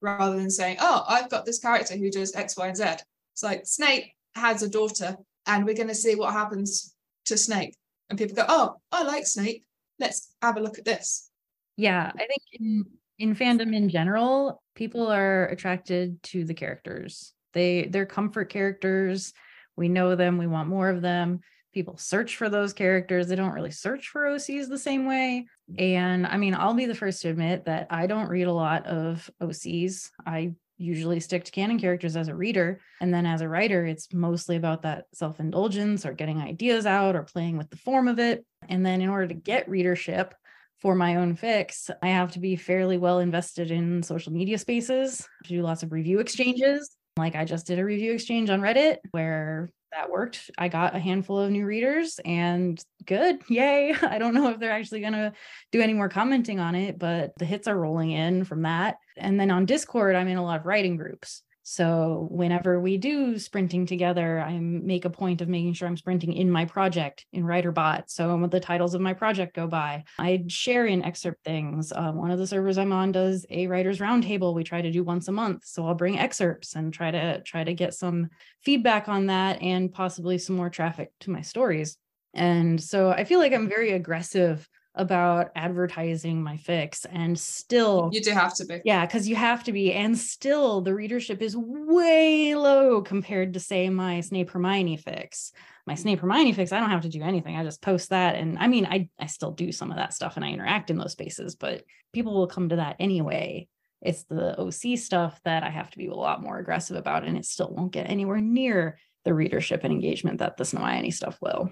rather 0.00 0.36
than 0.36 0.50
saying, 0.50 0.76
"Oh, 0.80 1.04
I've 1.08 1.30
got 1.30 1.44
this 1.44 1.58
character 1.58 1.96
who 1.96 2.10
does 2.10 2.34
X, 2.34 2.56
Y, 2.56 2.66
and 2.66 2.76
Z." 2.76 2.84
It's 3.32 3.42
like 3.42 3.66
Snape 3.66 4.12
has 4.34 4.62
a 4.62 4.68
daughter, 4.68 5.16
and 5.46 5.64
we're 5.64 5.74
going 5.74 5.88
to 5.88 5.94
see 5.94 6.14
what 6.14 6.32
happens 6.32 6.94
to 7.24 7.36
Snape. 7.36 7.74
And 8.10 8.18
people 8.18 8.36
go, 8.36 8.44
"Oh, 8.48 8.76
I 8.92 9.02
like 9.02 9.26
Snape. 9.26 9.64
Let's 9.98 10.34
have 10.42 10.56
a 10.56 10.60
look 10.60 10.78
at 10.78 10.84
this." 10.84 11.30
Yeah, 11.76 12.12
I 12.14 12.26
think 12.26 12.86
in 13.18 13.34
fandom 13.34 13.74
in 13.74 13.88
general, 13.88 14.62
people 14.74 15.08
are 15.08 15.46
attracted 15.46 16.22
to 16.24 16.44
the 16.44 16.54
characters. 16.54 17.32
They 17.52 17.88
they're 17.90 18.06
comfort 18.06 18.50
characters. 18.50 19.32
We 19.76 19.88
know 19.88 20.16
them, 20.16 20.38
we 20.38 20.46
want 20.46 20.68
more 20.68 20.88
of 20.88 21.02
them. 21.02 21.40
People 21.72 21.96
search 21.96 22.36
for 22.36 22.48
those 22.48 22.72
characters. 22.72 23.28
They 23.28 23.36
don't 23.36 23.52
really 23.52 23.70
search 23.70 24.08
for 24.08 24.22
OCs 24.22 24.68
the 24.68 24.78
same 24.78 25.06
way. 25.06 25.46
And 25.76 26.26
I 26.26 26.36
mean, 26.36 26.54
I'll 26.54 26.74
be 26.74 26.86
the 26.86 26.94
first 26.94 27.22
to 27.22 27.28
admit 27.28 27.66
that 27.66 27.88
I 27.90 28.06
don't 28.06 28.28
read 28.28 28.46
a 28.46 28.52
lot 28.52 28.86
of 28.86 29.30
OCs. 29.40 30.10
I 30.26 30.54
usually 30.78 31.20
stick 31.20 31.44
to 31.44 31.52
canon 31.52 31.78
characters 31.78 32.16
as 32.16 32.28
a 32.28 32.34
reader. 32.34 32.80
And 33.00 33.12
then 33.12 33.26
as 33.26 33.40
a 33.40 33.48
writer, 33.48 33.84
it's 33.84 34.12
mostly 34.12 34.56
about 34.56 34.82
that 34.82 35.06
self 35.12 35.40
indulgence 35.40 36.06
or 36.06 36.12
getting 36.12 36.40
ideas 36.40 36.86
out 36.86 37.16
or 37.16 37.22
playing 37.22 37.58
with 37.58 37.68
the 37.68 37.76
form 37.76 38.08
of 38.08 38.18
it. 38.18 38.44
And 38.68 38.86
then 38.86 39.02
in 39.02 39.08
order 39.08 39.26
to 39.28 39.34
get 39.34 39.68
readership, 39.68 40.34
for 40.78 40.94
my 40.94 41.16
own 41.16 41.34
fix, 41.34 41.90
I 42.02 42.08
have 42.08 42.32
to 42.32 42.38
be 42.38 42.56
fairly 42.56 42.98
well 42.98 43.18
invested 43.18 43.70
in 43.70 44.02
social 44.02 44.32
media 44.32 44.58
spaces, 44.58 45.26
do 45.44 45.62
lots 45.62 45.82
of 45.82 45.92
review 45.92 46.20
exchanges. 46.20 46.96
Like 47.16 47.34
I 47.34 47.44
just 47.44 47.66
did 47.66 47.78
a 47.78 47.84
review 47.84 48.12
exchange 48.12 48.48
on 48.48 48.60
Reddit 48.60 48.98
where 49.10 49.70
that 49.92 50.10
worked. 50.10 50.50
I 50.56 50.68
got 50.68 50.94
a 50.94 50.98
handful 50.98 51.38
of 51.38 51.50
new 51.50 51.66
readers 51.66 52.20
and 52.24 52.82
good. 53.04 53.40
Yay. 53.48 53.94
I 54.02 54.18
don't 54.18 54.34
know 54.34 54.50
if 54.50 54.60
they're 54.60 54.70
actually 54.70 55.00
going 55.00 55.14
to 55.14 55.32
do 55.72 55.80
any 55.80 55.94
more 55.94 56.08
commenting 56.08 56.60
on 56.60 56.74
it, 56.74 56.98
but 56.98 57.32
the 57.38 57.44
hits 57.44 57.66
are 57.66 57.78
rolling 57.78 58.12
in 58.12 58.44
from 58.44 58.62
that. 58.62 58.96
And 59.16 59.40
then 59.40 59.50
on 59.50 59.66
Discord, 59.66 60.14
I'm 60.14 60.28
in 60.28 60.36
a 60.36 60.44
lot 60.44 60.60
of 60.60 60.66
writing 60.66 60.96
groups. 60.96 61.42
So 61.70 62.28
whenever 62.30 62.80
we 62.80 62.96
do 62.96 63.38
sprinting 63.38 63.84
together, 63.84 64.40
I 64.40 64.58
make 64.58 65.04
a 65.04 65.10
point 65.10 65.42
of 65.42 65.50
making 65.50 65.74
sure 65.74 65.86
I'm 65.86 65.98
sprinting 65.98 66.32
in 66.32 66.50
my 66.50 66.64
project 66.64 67.26
in 67.30 67.44
WriterBot. 67.44 68.04
So 68.06 68.46
the 68.50 68.58
titles 68.58 68.94
of 68.94 69.02
my 69.02 69.12
project 69.12 69.54
go 69.54 69.66
by, 69.66 70.04
I 70.18 70.44
share 70.48 70.86
in 70.86 71.04
excerpt 71.04 71.44
things. 71.44 71.92
Um, 71.94 72.16
one 72.16 72.30
of 72.30 72.38
the 72.38 72.46
servers 72.46 72.78
I'm 72.78 72.90
on 72.94 73.12
does 73.12 73.44
a 73.50 73.66
writers 73.66 73.98
roundtable. 73.98 74.54
We 74.54 74.64
try 74.64 74.80
to 74.80 74.90
do 74.90 75.04
once 75.04 75.28
a 75.28 75.32
month. 75.32 75.66
So 75.66 75.86
I'll 75.86 75.94
bring 75.94 76.18
excerpts 76.18 76.74
and 76.74 76.90
try 76.90 77.10
to 77.10 77.42
try 77.42 77.64
to 77.64 77.74
get 77.74 77.92
some 77.92 78.30
feedback 78.64 79.06
on 79.06 79.26
that 79.26 79.60
and 79.60 79.92
possibly 79.92 80.38
some 80.38 80.56
more 80.56 80.70
traffic 80.70 81.10
to 81.20 81.30
my 81.30 81.42
stories. 81.42 81.98
And 82.32 82.82
so 82.82 83.10
I 83.10 83.24
feel 83.24 83.40
like 83.40 83.52
I'm 83.52 83.68
very 83.68 83.90
aggressive 83.90 84.66
about 84.94 85.50
advertising 85.54 86.42
my 86.42 86.56
fix 86.56 87.04
and 87.04 87.38
still 87.38 88.10
you 88.12 88.20
do 88.20 88.32
have 88.32 88.54
to 88.54 88.64
be. 88.64 88.80
Yeah 88.84 89.06
because 89.06 89.28
you 89.28 89.36
have 89.36 89.64
to 89.64 89.72
be 89.72 89.92
and 89.92 90.18
still 90.18 90.80
the 90.80 90.94
readership 90.94 91.40
is 91.40 91.56
way 91.56 92.54
low 92.54 93.02
compared 93.02 93.54
to 93.54 93.60
say 93.60 93.88
my 93.88 94.20
snape 94.20 94.50
hermione 94.50 94.96
fix. 94.96 95.52
My 95.86 95.94
snape 95.94 96.20
hermione 96.20 96.52
fix 96.52 96.72
i 96.72 96.80
don't 96.80 96.90
have 96.90 97.02
to 97.02 97.08
do 97.08 97.22
anything 97.22 97.56
i 97.56 97.64
just 97.64 97.80
post 97.80 98.10
that 98.10 98.34
and 98.34 98.58
i 98.58 98.66
mean 98.66 98.86
i 98.86 99.08
i 99.18 99.26
still 99.26 99.52
do 99.52 99.72
some 99.72 99.90
of 99.90 99.96
that 99.96 100.12
stuff 100.12 100.36
and 100.36 100.44
i 100.44 100.50
interact 100.50 100.90
in 100.90 100.98
those 100.98 101.12
spaces 101.12 101.54
but 101.54 101.84
people 102.12 102.34
will 102.34 102.46
come 102.46 102.68
to 102.70 102.76
that 102.76 102.96
anyway. 102.98 103.68
It's 104.00 104.24
the 104.24 104.58
oc 104.58 104.98
stuff 104.98 105.40
that 105.44 105.62
i 105.62 105.70
have 105.70 105.90
to 105.90 105.98
be 105.98 106.08
a 106.08 106.14
lot 106.14 106.42
more 106.42 106.58
aggressive 106.58 106.96
about 106.96 107.24
and 107.24 107.36
it 107.36 107.44
still 107.44 107.70
won't 107.70 107.92
get 107.92 108.10
anywhere 108.10 108.40
near 108.40 108.98
the 109.24 109.34
readership 109.34 109.84
and 109.84 109.92
engagement 109.92 110.38
that 110.38 110.56
the 110.56 110.64
Hermione 110.64 111.10
stuff 111.10 111.38
will 111.42 111.70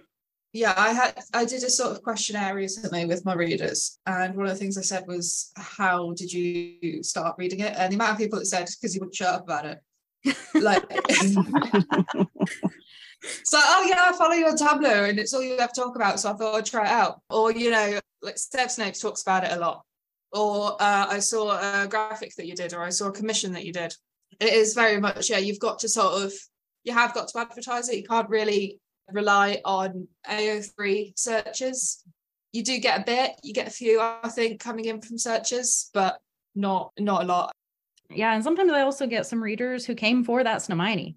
yeah 0.53 0.75
i 0.77 0.93
had 0.93 1.19
i 1.35 1.45
did 1.45 1.63
a 1.63 1.71
sort 1.71 1.93
of 1.93 2.03
questionnaire 2.03 2.55
recently 2.55 3.05
with 3.05 3.25
my 3.25 3.35
readers 3.35 3.99
and 4.07 4.35
one 4.35 4.47
of 4.47 4.53
the 4.53 4.59
things 4.59 4.79
i 4.79 4.83
said 4.83 5.05
was 5.07 5.53
how 5.57 6.13
did 6.13 6.33
you 6.33 7.03
start 7.03 7.37
reading 7.39 7.61
it? 7.61 7.75
And 7.77 7.93
the 7.93 7.97
amount 7.97 8.13
of 8.13 8.19
people 8.19 8.39
that 8.39 8.47
said 8.47 8.67
because 8.67 8.95
you 8.95 9.01
wouldn't 9.01 9.15
shut 9.15 9.35
up 9.35 9.45
about 9.45 9.67
it. 9.67 9.79
Like 10.55 10.83
so 13.45 13.59
oh 13.59 13.87
yeah 13.89 14.09
i 14.09 14.13
follow 14.17 14.35
you 14.35 14.47
on 14.47 14.57
tumblr 14.57 15.09
and 15.09 15.19
it's 15.19 15.33
all 15.33 15.43
you 15.43 15.57
have 15.59 15.73
to 15.73 15.81
talk 15.81 15.97
about 15.97 16.21
so 16.21 16.31
i 16.31 16.35
thought 16.35 16.55
i'd 16.57 16.67
try 16.67 16.85
it 16.85 16.91
out. 16.91 17.21
Or 17.31 17.53
you 17.53 17.71
know 17.71 18.01
like 18.23 18.39
Sev 18.39 18.69
Snapes 18.69 19.01
talks 19.01 19.23
about 19.23 19.45
it 19.45 19.53
a 19.53 19.61
lot. 19.61 19.85
Or 20.33 20.73
uh, 20.81 21.07
i 21.09 21.19
saw 21.21 21.59
a 21.59 21.87
graphic 21.87 22.35
that 22.37 22.47
you 22.47 22.55
did 22.55 22.75
or 22.75 22.83
i 22.83 22.91
saw 22.91 23.09
a 23.09 23.13
commission 23.13 23.53
that 23.53 23.65
you 23.65 23.73
did. 23.73 23.95
It 24.41 24.53
is 24.53 24.75
very 24.75 25.01
much 25.01 25.31
yeah 25.31 25.39
you've 25.39 25.61
got 25.61 25.79
to 25.81 25.89
sort 25.89 26.23
of 26.23 26.33
you 26.85 26.93
have 26.93 27.15
got 27.15 27.29
to 27.29 27.39
advertise 27.39 27.89
it. 27.89 27.97
You 27.97 28.05
can't 28.05 28.29
really 28.29 28.79
rely 29.13 29.61
on 29.65 30.09
AO3 30.29 31.19
searches. 31.19 32.03
You 32.53 32.63
do 32.63 32.79
get 32.79 33.01
a 33.01 33.05
bit, 33.05 33.33
you 33.43 33.53
get 33.53 33.69
a 33.69 33.71
few, 33.71 34.01
I 34.01 34.29
think, 34.29 34.61
coming 34.61 34.87
in 34.87 35.01
from 35.01 35.19
searches, 35.19 35.91
but 35.93 36.19
not 36.55 36.93
not 36.99 37.25
a 37.25 37.27
lot. 37.27 37.53
Yeah, 38.11 38.35
and 38.35 38.43
sometimes 38.43 38.73
I 38.73 38.83
also 38.83 39.07
get 39.07 39.27
some 39.27 39.43
readers 39.43 39.85
who 39.85 39.95
came 39.95 40.25
for 40.25 40.43
that 40.43 40.59
Snamione. 40.59 41.17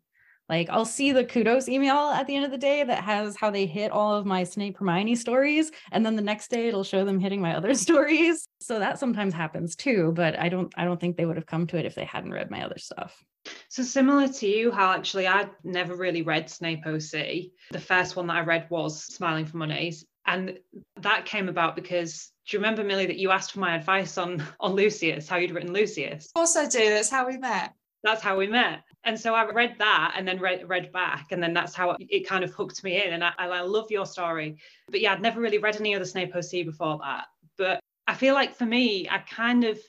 Like 0.49 0.69
I'll 0.69 0.85
see 0.85 1.11
the 1.11 1.23
kudos 1.23 1.69
email 1.69 1.95
at 1.95 2.25
the 2.25 2.35
end 2.35 2.43
of 2.43 2.51
the 2.51 2.57
day 2.57 2.83
that 2.83 3.03
has 3.03 3.35
how 3.37 3.51
they 3.51 3.67
hit 3.67 3.91
all 3.91 4.15
of 4.15 4.25
my 4.25 4.43
Snape 4.43 4.77
Hermione 4.77 5.15
stories, 5.15 5.71
and 5.91 6.05
then 6.05 6.15
the 6.15 6.21
next 6.21 6.49
day 6.49 6.67
it'll 6.67 6.83
show 6.83 7.05
them 7.05 7.19
hitting 7.19 7.39
my 7.39 7.55
other 7.55 7.73
stories. 7.75 8.47
So 8.59 8.79
that 8.79 8.99
sometimes 8.99 9.33
happens 9.33 9.75
too, 9.75 10.11
but 10.15 10.37
I 10.37 10.49
don't 10.49 10.73
I 10.75 10.85
don't 10.85 10.99
think 10.99 11.15
they 11.15 11.25
would 11.25 11.37
have 11.37 11.45
come 11.45 11.67
to 11.67 11.77
it 11.77 11.85
if 11.85 11.95
they 11.95 12.05
hadn't 12.05 12.33
read 12.33 12.49
my 12.49 12.65
other 12.65 12.79
stuff. 12.79 13.23
So 13.69 13.83
similar 13.83 14.27
to 14.27 14.47
you, 14.47 14.71
how 14.71 14.91
actually 14.91 15.27
I'd 15.27 15.49
never 15.63 15.95
really 15.95 16.23
read 16.23 16.49
Snape 16.49 16.85
OC. 16.85 17.51
The 17.71 17.79
first 17.79 18.15
one 18.15 18.27
that 18.27 18.37
I 18.37 18.41
read 18.41 18.67
was 18.69 19.03
Smiling 19.05 19.45
for 19.45 19.57
Money's. 19.57 20.05
And 20.25 20.59
that 20.97 21.25
came 21.25 21.49
about 21.49 21.75
because 21.75 22.31
do 22.47 22.57
you 22.57 22.59
remember 22.59 22.83
Millie 22.83 23.07
that 23.07 23.17
you 23.17 23.31
asked 23.31 23.51
for 23.51 23.59
my 23.59 23.75
advice 23.75 24.17
on 24.17 24.43
on 24.59 24.73
Lucius, 24.73 25.27
how 25.27 25.37
you'd 25.37 25.51
written 25.51 25.73
Lucius? 25.73 26.27
Of 26.27 26.33
course 26.33 26.55
I 26.55 26.67
do. 26.67 26.89
That's 26.89 27.09
how 27.09 27.27
we 27.27 27.37
met. 27.37 27.73
That's 28.03 28.21
how 28.21 28.37
we 28.37 28.47
met. 28.47 28.81
And 29.05 29.19
so 29.19 29.33
I 29.33 29.49
read 29.49 29.75
that 29.79 30.15
and 30.17 30.27
then 30.27 30.39
read 30.39 30.67
read 30.67 30.91
back, 30.91 31.31
and 31.31 31.41
then 31.41 31.53
that's 31.53 31.73
how 31.73 31.95
it 31.99 32.27
kind 32.27 32.43
of 32.43 32.51
hooked 32.53 32.83
me 32.83 33.03
in. 33.03 33.13
And 33.13 33.23
I, 33.23 33.31
I 33.37 33.61
love 33.61 33.89
your 33.89 34.05
story. 34.05 34.57
But 34.89 35.01
yeah, 35.01 35.13
I'd 35.13 35.21
never 35.21 35.39
really 35.39 35.57
read 35.57 35.77
any 35.77 35.95
other 35.95 36.05
Snape 36.05 36.35
OC 36.35 36.65
before 36.65 36.99
that. 37.01 37.25
But 37.57 37.79
I 38.07 38.13
feel 38.13 38.33
like 38.33 38.55
for 38.55 38.65
me, 38.65 39.07
I 39.09 39.19
kind 39.19 39.63
of 39.63 39.79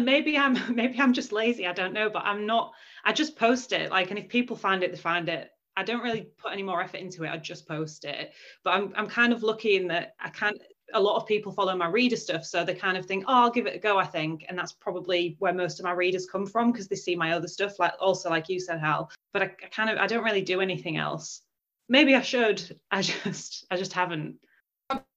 maybe 0.00 0.36
I'm 0.36 0.56
maybe 0.74 1.00
I'm 1.00 1.12
just 1.12 1.32
lazy. 1.32 1.66
I 1.66 1.72
don't 1.72 1.94
know, 1.94 2.10
but 2.10 2.24
I'm 2.24 2.46
not. 2.46 2.72
I 3.04 3.12
just 3.12 3.36
post 3.36 3.72
it 3.72 3.90
like, 3.90 4.10
and 4.10 4.18
if 4.18 4.28
people 4.28 4.56
find 4.56 4.82
it, 4.82 4.92
they 4.92 4.98
find 4.98 5.28
it. 5.28 5.50
I 5.74 5.82
don't 5.84 6.02
really 6.02 6.28
put 6.36 6.52
any 6.52 6.62
more 6.62 6.82
effort 6.82 6.98
into 6.98 7.24
it. 7.24 7.30
I 7.30 7.38
just 7.38 7.66
post 7.66 8.04
it. 8.04 8.32
But 8.62 8.74
I'm 8.74 8.92
I'm 8.94 9.08
kind 9.08 9.32
of 9.32 9.42
lucky 9.42 9.76
in 9.76 9.88
that 9.88 10.14
I 10.20 10.28
can't 10.28 10.60
a 10.94 11.00
lot 11.00 11.16
of 11.16 11.26
people 11.26 11.52
follow 11.52 11.76
my 11.76 11.88
reader 11.88 12.16
stuff 12.16 12.44
so 12.44 12.64
they 12.64 12.74
kind 12.74 12.96
of 12.96 13.06
think 13.06 13.24
oh 13.26 13.44
i'll 13.44 13.50
give 13.50 13.66
it 13.66 13.76
a 13.76 13.78
go 13.78 13.98
i 13.98 14.04
think. 14.04 14.44
And 14.48 14.58
that's 14.58 14.72
probably 14.72 15.36
where 15.38 15.52
most 15.52 15.78
of 15.78 15.84
my 15.84 15.92
readers 15.92 16.26
come 16.26 16.46
from 16.46 16.72
because 16.72 16.88
they 16.88 16.96
see 16.96 17.16
my 17.16 17.32
other 17.32 17.48
stuff 17.48 17.78
like 17.78 17.94
also 18.00 18.30
like 18.30 18.48
you 18.48 18.60
said 18.60 18.80
hal. 18.80 19.10
But 19.32 19.42
I, 19.42 19.44
I, 19.46 19.68
kind 19.68 19.90
of 19.90 19.98
i 19.98 20.06
don't 20.06 20.24
really 20.24 20.42
do 20.42 20.60
anything 20.60 20.96
else. 20.96 21.42
Maybe 21.88 22.14
i 22.14 22.22
should. 22.22 22.78
I 22.90 23.02
just 23.02 23.66
i 23.70 23.76
just 23.76 23.92
haven't. 23.92 24.36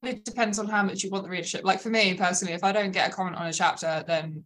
It 0.04 0.24
depends 0.24 0.58
on 0.58 0.68
how 0.68 0.84
much 0.84 1.04
you 1.04 1.10
want 1.10 1.26
the 1.26 1.30
readership. 1.30 1.66
Like 1.66 1.82
for 1.82 1.90
me 1.90 2.14
personally 2.14 2.54
if 2.54 2.64
i 2.64 2.72
don't 2.72 2.92
get 2.92 3.10
a 3.10 3.14
comment 3.14 3.38
on 3.38 3.48
a 3.48 3.54
chapter 3.54 4.04
then 4.08 4.44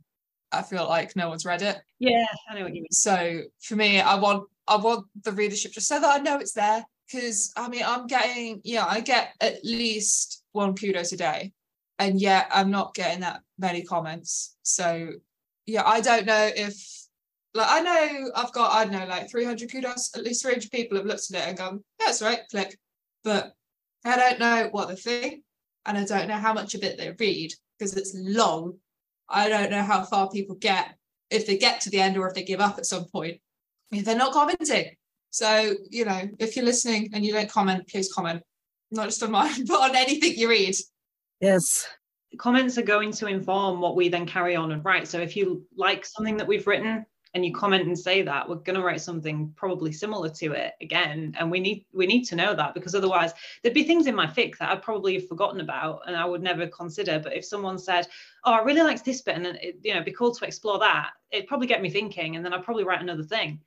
i 0.51 0.61
feel 0.63 0.87
like 0.87 1.15
no 1.15 1.29
one's 1.29 1.45
read 1.45 1.61
it. 1.61 1.77
Yeah 1.99 2.25
i 2.49 2.55
know 2.55 2.63
what 2.63 2.75
you 2.75 2.81
mean. 2.81 2.91
So 2.91 3.41
for 3.61 3.75
me 3.75 4.01
i 4.01 4.15
want 4.15 4.47
i 4.67 4.75
want 4.75 5.05
the 5.23 5.31
readership 5.31 5.71
just 5.73 5.87
so 5.87 5.99
that 5.99 6.19
i 6.19 6.23
know 6.23 6.37
it's 6.37 6.53
there 6.53 6.85
because 7.09 7.51
I 7.55 7.69
mean, 7.69 7.83
I'm 7.85 8.07
getting, 8.07 8.61
yeah, 8.63 8.85
I 8.85 8.99
get 9.01 9.33
at 9.41 9.63
least 9.63 10.43
one 10.51 10.75
kudos 10.75 11.11
a 11.11 11.17
day, 11.17 11.53
and 11.97 12.19
yet 12.19 12.47
I'm 12.51 12.71
not 12.71 12.93
getting 12.93 13.21
that 13.21 13.41
many 13.57 13.83
comments. 13.83 14.55
So, 14.63 15.11
yeah, 15.65 15.83
I 15.85 16.01
don't 16.01 16.25
know 16.25 16.49
if, 16.55 16.75
like, 17.53 17.67
I 17.69 17.81
know 17.81 18.31
I've 18.35 18.53
got, 18.53 18.73
I 18.73 18.85
don't 18.85 18.93
know, 18.93 19.07
like 19.07 19.29
300 19.29 19.71
kudos, 19.71 20.11
at 20.15 20.23
least 20.23 20.43
300 20.43 20.71
people 20.71 20.97
have 20.97 21.05
looked 21.05 21.31
at 21.33 21.41
it 21.41 21.47
and 21.49 21.57
gone, 21.57 21.83
yeah, 21.99 22.05
that's 22.07 22.21
right, 22.21 22.41
click. 22.51 22.77
But 23.23 23.53
I 24.05 24.15
don't 24.15 24.39
know 24.39 24.69
what 24.71 24.87
they 24.87 24.95
think, 24.95 25.43
and 25.85 25.97
I 25.97 26.05
don't 26.05 26.27
know 26.27 26.37
how 26.37 26.53
much 26.53 26.75
of 26.75 26.83
it 26.83 26.97
they 26.97 27.15
read 27.19 27.53
because 27.77 27.95
it's 27.95 28.13
long. 28.15 28.77
I 29.27 29.49
don't 29.49 29.71
know 29.71 29.83
how 29.83 30.03
far 30.03 30.29
people 30.29 30.55
get 30.55 30.95
if 31.29 31.45
they 31.45 31.57
get 31.57 31.81
to 31.81 31.89
the 31.89 31.99
end 31.99 32.17
or 32.17 32.27
if 32.27 32.33
they 32.33 32.43
give 32.43 32.59
up 32.59 32.77
at 32.77 32.85
some 32.85 33.05
point. 33.05 33.39
If 33.91 34.05
they're 34.05 34.15
not 34.15 34.33
commenting, 34.33 34.95
so, 35.31 35.75
you 35.89 36.05
know, 36.05 36.29
if 36.39 36.55
you're 36.55 36.65
listening 36.65 37.09
and 37.13 37.25
you 37.25 37.33
don't 37.33 37.49
comment, 37.49 37.87
please 37.87 38.11
comment, 38.11 38.41
not 38.91 39.05
just 39.05 39.23
on 39.23 39.31
mine, 39.31 39.65
but 39.67 39.81
on 39.81 39.95
anything 39.95 40.33
you 40.35 40.49
read. 40.49 40.75
Yes. 41.39 41.87
Comments 42.37 42.77
are 42.77 42.83
going 42.83 43.11
to 43.13 43.27
inform 43.27 43.81
what 43.81 43.95
we 43.95 44.09
then 44.09 44.25
carry 44.25 44.55
on 44.55 44.71
and 44.71 44.83
write. 44.83 45.07
So 45.07 45.19
if 45.19 45.35
you 45.35 45.65
like 45.75 46.05
something 46.05 46.37
that 46.37 46.47
we've 46.47 46.67
written 46.67 47.05
and 47.33 47.45
you 47.45 47.53
comment 47.53 47.87
and 47.87 47.97
say 47.97 48.21
that, 48.23 48.47
we're 48.47 48.55
going 48.55 48.77
to 48.77 48.83
write 48.83 49.01
something 49.01 49.53
probably 49.55 49.91
similar 49.91 50.29
to 50.29 50.51
it 50.53 50.73
again. 50.81 51.35
And 51.39 51.49
we 51.49 51.59
need 51.59 51.85
we 51.93 52.07
need 52.07 52.23
to 52.25 52.35
know 52.35 52.55
that 52.55 52.73
because 52.73 52.95
otherwise 52.95 53.33
there'd 53.61 53.73
be 53.73 53.83
things 53.83 54.07
in 54.07 54.15
my 54.15 54.27
fic 54.27 54.57
that 54.57 54.69
I'd 54.69 54.81
probably 54.81 55.15
have 55.15 55.27
forgotten 55.27 55.61
about 55.61 56.01
and 56.07 56.15
I 56.15 56.25
would 56.25 56.41
never 56.41 56.67
consider. 56.67 57.19
But 57.19 57.35
if 57.35 57.45
someone 57.45 57.77
said, 57.77 58.07
"Oh, 58.45 58.53
I 58.53 58.63
really 58.63 58.81
liked 58.81 59.05
this 59.05 59.21
bit," 59.21 59.35
and 59.35 59.45
it, 59.45 59.79
you 59.83 59.93
know, 59.93 60.03
be 60.03 60.11
cool 60.11 60.33
to 60.33 60.45
explore 60.45 60.79
that, 60.79 61.11
it'd 61.31 61.47
probably 61.47 61.67
get 61.67 61.81
me 61.81 61.89
thinking, 61.89 62.35
and 62.35 62.43
then 62.43 62.53
I'd 62.53 62.63
probably 62.63 62.83
write 62.83 63.01
another 63.01 63.23
thing. 63.23 63.59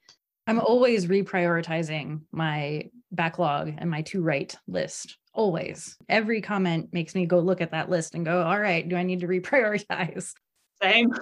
I'm 0.47 0.61
always 0.61 1.07
reprioritizing 1.07 2.23
my 2.33 2.91
backlog 3.13 3.75
and 3.79 3.91
my 3.91 4.03
to 4.03 4.23
write 4.23 4.57
list. 4.67 5.17
Always. 5.35 5.97
Every 6.09 6.41
comment 6.41 6.89
makes 6.93 7.15
me 7.15 7.27
go 7.27 7.39
look 7.39 7.61
at 7.61 7.71
that 7.71 7.89
list 7.89 8.15
and 8.15 8.25
go, 8.25 8.43
all 8.43 8.59
right, 8.59 8.87
do 8.87 8.97
I 8.97 9.03
need 9.03 9.21
to 9.21 9.29
reprioritize? 9.29 10.33
Same. 10.83 11.13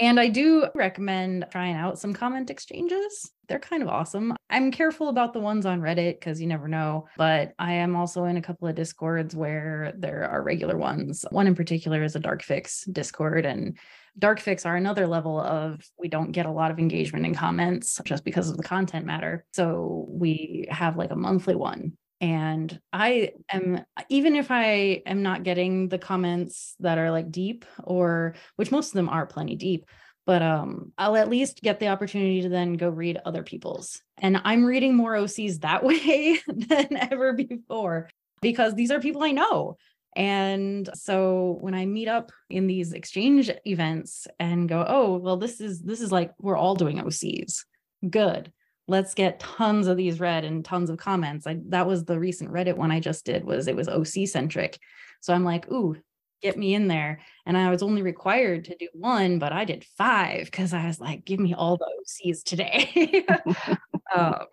and 0.00 0.18
I 0.18 0.28
do 0.28 0.66
recommend 0.74 1.46
trying 1.50 1.76
out 1.76 1.98
some 1.98 2.14
comment 2.14 2.50
exchanges. 2.50 3.30
They're 3.48 3.58
kind 3.58 3.82
of 3.82 3.88
awesome. 3.88 4.34
I'm 4.48 4.70
careful 4.70 5.08
about 5.08 5.32
the 5.32 5.40
ones 5.40 5.66
on 5.66 5.80
Reddit 5.80 6.18
because 6.18 6.40
you 6.40 6.46
never 6.46 6.66
know, 6.66 7.06
but 7.16 7.52
I 7.58 7.74
am 7.74 7.94
also 7.94 8.24
in 8.24 8.36
a 8.36 8.42
couple 8.42 8.68
of 8.68 8.74
discords 8.74 9.36
where 9.36 9.92
there 9.96 10.28
are 10.30 10.42
regular 10.42 10.78
ones. 10.78 11.24
One 11.30 11.46
in 11.46 11.54
particular 11.54 12.02
is 12.02 12.16
a 12.16 12.20
dark 12.20 12.42
fics 12.42 12.90
discord 12.92 13.44
and 13.44 13.76
dark 14.18 14.40
fics 14.40 14.66
are 14.66 14.76
another 14.76 15.06
level 15.06 15.40
of 15.40 15.80
we 15.98 16.08
don't 16.08 16.32
get 16.32 16.46
a 16.46 16.50
lot 16.50 16.70
of 16.70 16.78
engagement 16.78 17.26
in 17.26 17.34
comments 17.34 18.00
just 18.04 18.24
because 18.24 18.48
of 18.48 18.56
the 18.56 18.62
content 18.62 19.06
matter. 19.06 19.44
So 19.52 20.06
we 20.08 20.66
have 20.70 20.96
like 20.96 21.10
a 21.10 21.16
monthly 21.16 21.54
one. 21.54 21.92
And 22.20 22.78
I 22.92 23.32
am, 23.50 23.82
even 24.10 24.36
if 24.36 24.50
I 24.50 25.02
am 25.06 25.22
not 25.22 25.42
getting 25.42 25.88
the 25.88 25.98
comments 25.98 26.74
that 26.80 26.98
are 26.98 27.10
like 27.10 27.30
deep 27.30 27.64
or 27.82 28.34
which 28.56 28.70
most 28.70 28.88
of 28.88 28.94
them 28.94 29.08
are 29.08 29.26
plenty 29.26 29.56
deep, 29.56 29.86
but 30.26 30.42
um 30.42 30.92
I'll 30.98 31.16
at 31.16 31.30
least 31.30 31.62
get 31.62 31.80
the 31.80 31.88
opportunity 31.88 32.42
to 32.42 32.50
then 32.50 32.74
go 32.74 32.90
read 32.90 33.18
other 33.24 33.42
people's. 33.42 34.02
And 34.18 34.40
I'm 34.44 34.64
reading 34.64 34.94
more 34.94 35.14
OCs 35.14 35.60
that 35.60 35.82
way 35.84 36.38
than 36.46 36.96
ever 36.96 37.32
before 37.32 38.10
because 38.42 38.74
these 38.74 38.90
are 38.90 39.00
people 39.00 39.22
I 39.22 39.32
know. 39.32 39.76
And 40.16 40.88
so 40.94 41.58
when 41.60 41.74
I 41.74 41.86
meet 41.86 42.08
up 42.08 42.32
in 42.48 42.66
these 42.66 42.92
exchange 42.92 43.50
events 43.64 44.26
and 44.38 44.68
go, 44.68 44.84
oh, 44.86 45.16
well, 45.18 45.36
this 45.36 45.60
is 45.60 45.82
this 45.82 46.00
is 46.00 46.10
like 46.10 46.32
we're 46.38 46.56
all 46.56 46.74
doing 46.74 46.98
OCs. 46.98 47.64
Good. 48.08 48.52
Let's 48.88 49.14
get 49.14 49.38
tons 49.38 49.86
of 49.86 49.96
these 49.96 50.18
read 50.18 50.44
and 50.44 50.64
tons 50.64 50.90
of 50.90 50.98
comments. 50.98 51.46
I, 51.46 51.58
that 51.68 51.86
was 51.86 52.04
the 52.04 52.18
recent 52.18 52.50
Reddit 52.50 52.76
one 52.76 52.90
I 52.90 52.98
just 52.98 53.24
did 53.24 53.44
was 53.44 53.68
it 53.68 53.76
was 53.76 53.88
OC 53.88 54.26
centric. 54.26 54.78
So 55.20 55.32
I'm 55.32 55.44
like, 55.44 55.70
ooh, 55.70 55.96
get 56.42 56.58
me 56.58 56.74
in 56.74 56.88
there. 56.88 57.20
And 57.46 57.56
I 57.56 57.70
was 57.70 57.82
only 57.82 58.02
required 58.02 58.64
to 58.64 58.76
do 58.76 58.88
one, 58.92 59.38
but 59.38 59.52
I 59.52 59.64
did 59.64 59.84
five 59.96 60.46
because 60.46 60.74
I 60.74 60.86
was 60.86 60.98
like, 60.98 61.24
give 61.24 61.38
me 61.38 61.54
all 61.54 61.76
the 61.76 61.88
OCs 62.02 62.42
today. 62.42 63.24
um, 64.14 64.46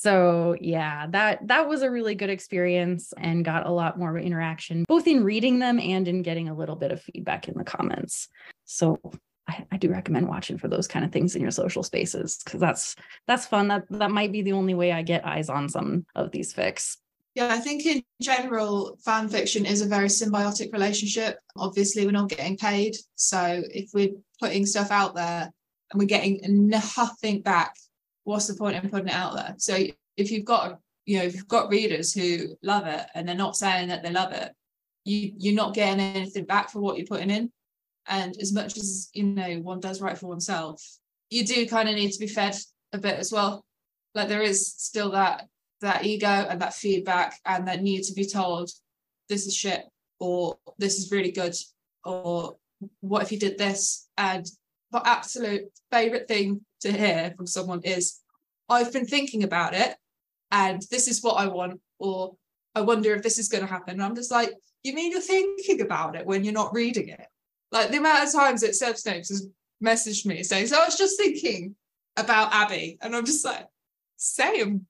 so 0.00 0.54
yeah 0.60 1.08
that 1.08 1.44
that 1.48 1.68
was 1.68 1.82
a 1.82 1.90
really 1.90 2.14
good 2.14 2.30
experience 2.30 3.12
and 3.18 3.44
got 3.44 3.66
a 3.66 3.70
lot 3.70 3.98
more 3.98 4.16
interaction 4.16 4.84
both 4.86 5.08
in 5.08 5.24
reading 5.24 5.58
them 5.58 5.80
and 5.80 6.06
in 6.06 6.22
getting 6.22 6.48
a 6.48 6.54
little 6.54 6.76
bit 6.76 6.92
of 6.92 7.02
feedback 7.02 7.48
in 7.48 7.58
the 7.58 7.64
comments 7.64 8.28
so 8.64 8.96
I, 9.48 9.66
I 9.72 9.76
do 9.76 9.90
recommend 9.90 10.28
watching 10.28 10.56
for 10.56 10.68
those 10.68 10.86
kind 10.86 11.04
of 11.04 11.10
things 11.10 11.34
in 11.34 11.42
your 11.42 11.50
social 11.50 11.82
spaces 11.82 12.40
because 12.44 12.60
that's 12.60 12.94
that's 13.26 13.46
fun 13.46 13.66
that 13.68 13.86
that 13.90 14.12
might 14.12 14.30
be 14.30 14.42
the 14.42 14.52
only 14.52 14.74
way 14.74 14.92
i 14.92 15.02
get 15.02 15.26
eyes 15.26 15.48
on 15.48 15.68
some 15.68 16.06
of 16.14 16.30
these 16.30 16.54
fics 16.54 16.98
yeah, 17.34 17.52
I 17.52 17.58
think 17.58 17.86
in 17.86 18.02
general, 18.20 18.98
fan 19.04 19.28
fiction 19.28 19.64
is 19.64 19.80
a 19.80 19.86
very 19.86 20.08
symbiotic 20.08 20.72
relationship. 20.72 21.38
Obviously, 21.56 22.04
we're 22.04 22.10
not 22.10 22.30
getting 22.30 22.56
paid. 22.56 22.96
So 23.14 23.62
if 23.72 23.90
we're 23.94 24.14
putting 24.40 24.66
stuff 24.66 24.90
out 24.90 25.14
there 25.14 25.48
and 25.92 26.00
we're 26.00 26.06
getting 26.06 26.40
nothing 26.42 27.42
back, 27.42 27.74
what's 28.28 28.46
the 28.46 28.54
point 28.54 28.76
in 28.76 28.90
putting 28.90 29.08
it 29.08 29.14
out 29.14 29.34
there? 29.34 29.54
So 29.56 29.74
if 30.18 30.30
you've 30.30 30.44
got 30.44 30.78
you 31.06 31.18
know 31.18 31.24
if 31.24 31.34
you've 31.34 31.48
got 31.48 31.70
readers 31.70 32.12
who 32.12 32.56
love 32.62 32.86
it 32.86 33.06
and 33.14 33.26
they're 33.26 33.34
not 33.34 33.56
saying 33.56 33.88
that 33.88 34.02
they 34.02 34.10
love 34.10 34.32
it, 34.32 34.52
you 35.04 35.32
you're 35.38 35.54
not 35.54 35.74
getting 35.74 35.98
anything 35.98 36.44
back 36.44 36.68
for 36.68 36.80
what 36.80 36.98
you're 36.98 37.06
putting 37.06 37.30
in. 37.30 37.50
And 38.06 38.36
as 38.38 38.52
much 38.52 38.76
as 38.76 39.08
you 39.14 39.22
know 39.22 39.60
one 39.60 39.80
does 39.80 40.02
write 40.02 40.18
for 40.18 40.26
oneself, 40.26 40.82
you 41.30 41.46
do 41.46 41.66
kind 41.66 41.88
of 41.88 41.94
need 41.94 42.12
to 42.12 42.20
be 42.20 42.26
fed 42.26 42.54
a 42.92 42.98
bit 42.98 43.18
as 43.18 43.32
well. 43.32 43.64
Like 44.14 44.28
there 44.28 44.42
is 44.42 44.74
still 44.76 45.10
that 45.12 45.46
that 45.80 46.04
ego 46.04 46.46
and 46.50 46.60
that 46.60 46.74
feedback 46.74 47.38
and 47.46 47.66
that 47.66 47.82
need 47.82 48.02
to 48.04 48.12
be 48.12 48.26
told 48.26 48.70
this 49.30 49.46
is 49.46 49.56
shit 49.56 49.84
or 50.20 50.58
this 50.76 50.98
is 50.98 51.10
really 51.10 51.32
good 51.32 51.54
or 52.04 52.56
what 53.00 53.22
if 53.22 53.32
you 53.32 53.38
did 53.38 53.56
this 53.56 54.06
and 54.18 54.44
the 54.90 55.00
absolute 55.06 55.64
favorite 55.90 56.28
thing 56.28 56.60
to 56.80 56.92
hear 56.92 57.32
from 57.36 57.46
someone 57.46 57.82
is, 57.82 58.20
I've 58.68 58.92
been 58.92 59.06
thinking 59.06 59.44
about 59.44 59.74
it 59.74 59.96
and 60.50 60.82
this 60.90 61.08
is 61.08 61.22
what 61.22 61.34
I 61.34 61.46
want, 61.46 61.80
or 61.98 62.36
I 62.74 62.80
wonder 62.82 63.14
if 63.14 63.22
this 63.22 63.38
is 63.38 63.48
going 63.48 63.64
to 63.64 63.70
happen. 63.70 63.94
And 63.94 64.02
I'm 64.02 64.14
just 64.14 64.30
like, 64.30 64.52
you 64.82 64.94
mean 64.94 65.12
you're 65.12 65.20
thinking 65.20 65.80
about 65.80 66.16
it 66.16 66.26
when 66.26 66.44
you're 66.44 66.54
not 66.54 66.74
reading 66.74 67.08
it? 67.08 67.26
Like 67.70 67.90
the 67.90 67.98
amount 67.98 68.26
of 68.26 68.32
times 68.32 68.62
that 68.62 68.74
Sev 68.74 68.94
Snapes 68.94 69.28
has 69.28 69.46
messaged 69.84 70.24
me 70.24 70.42
saying, 70.42 70.68
So 70.68 70.80
I 70.80 70.86
was 70.86 70.96
just 70.96 71.18
thinking 71.18 71.74
about 72.16 72.54
Abby. 72.54 72.98
And 73.00 73.14
I'm 73.14 73.26
just 73.26 73.44
like, 73.44 73.66
same. 74.16 74.86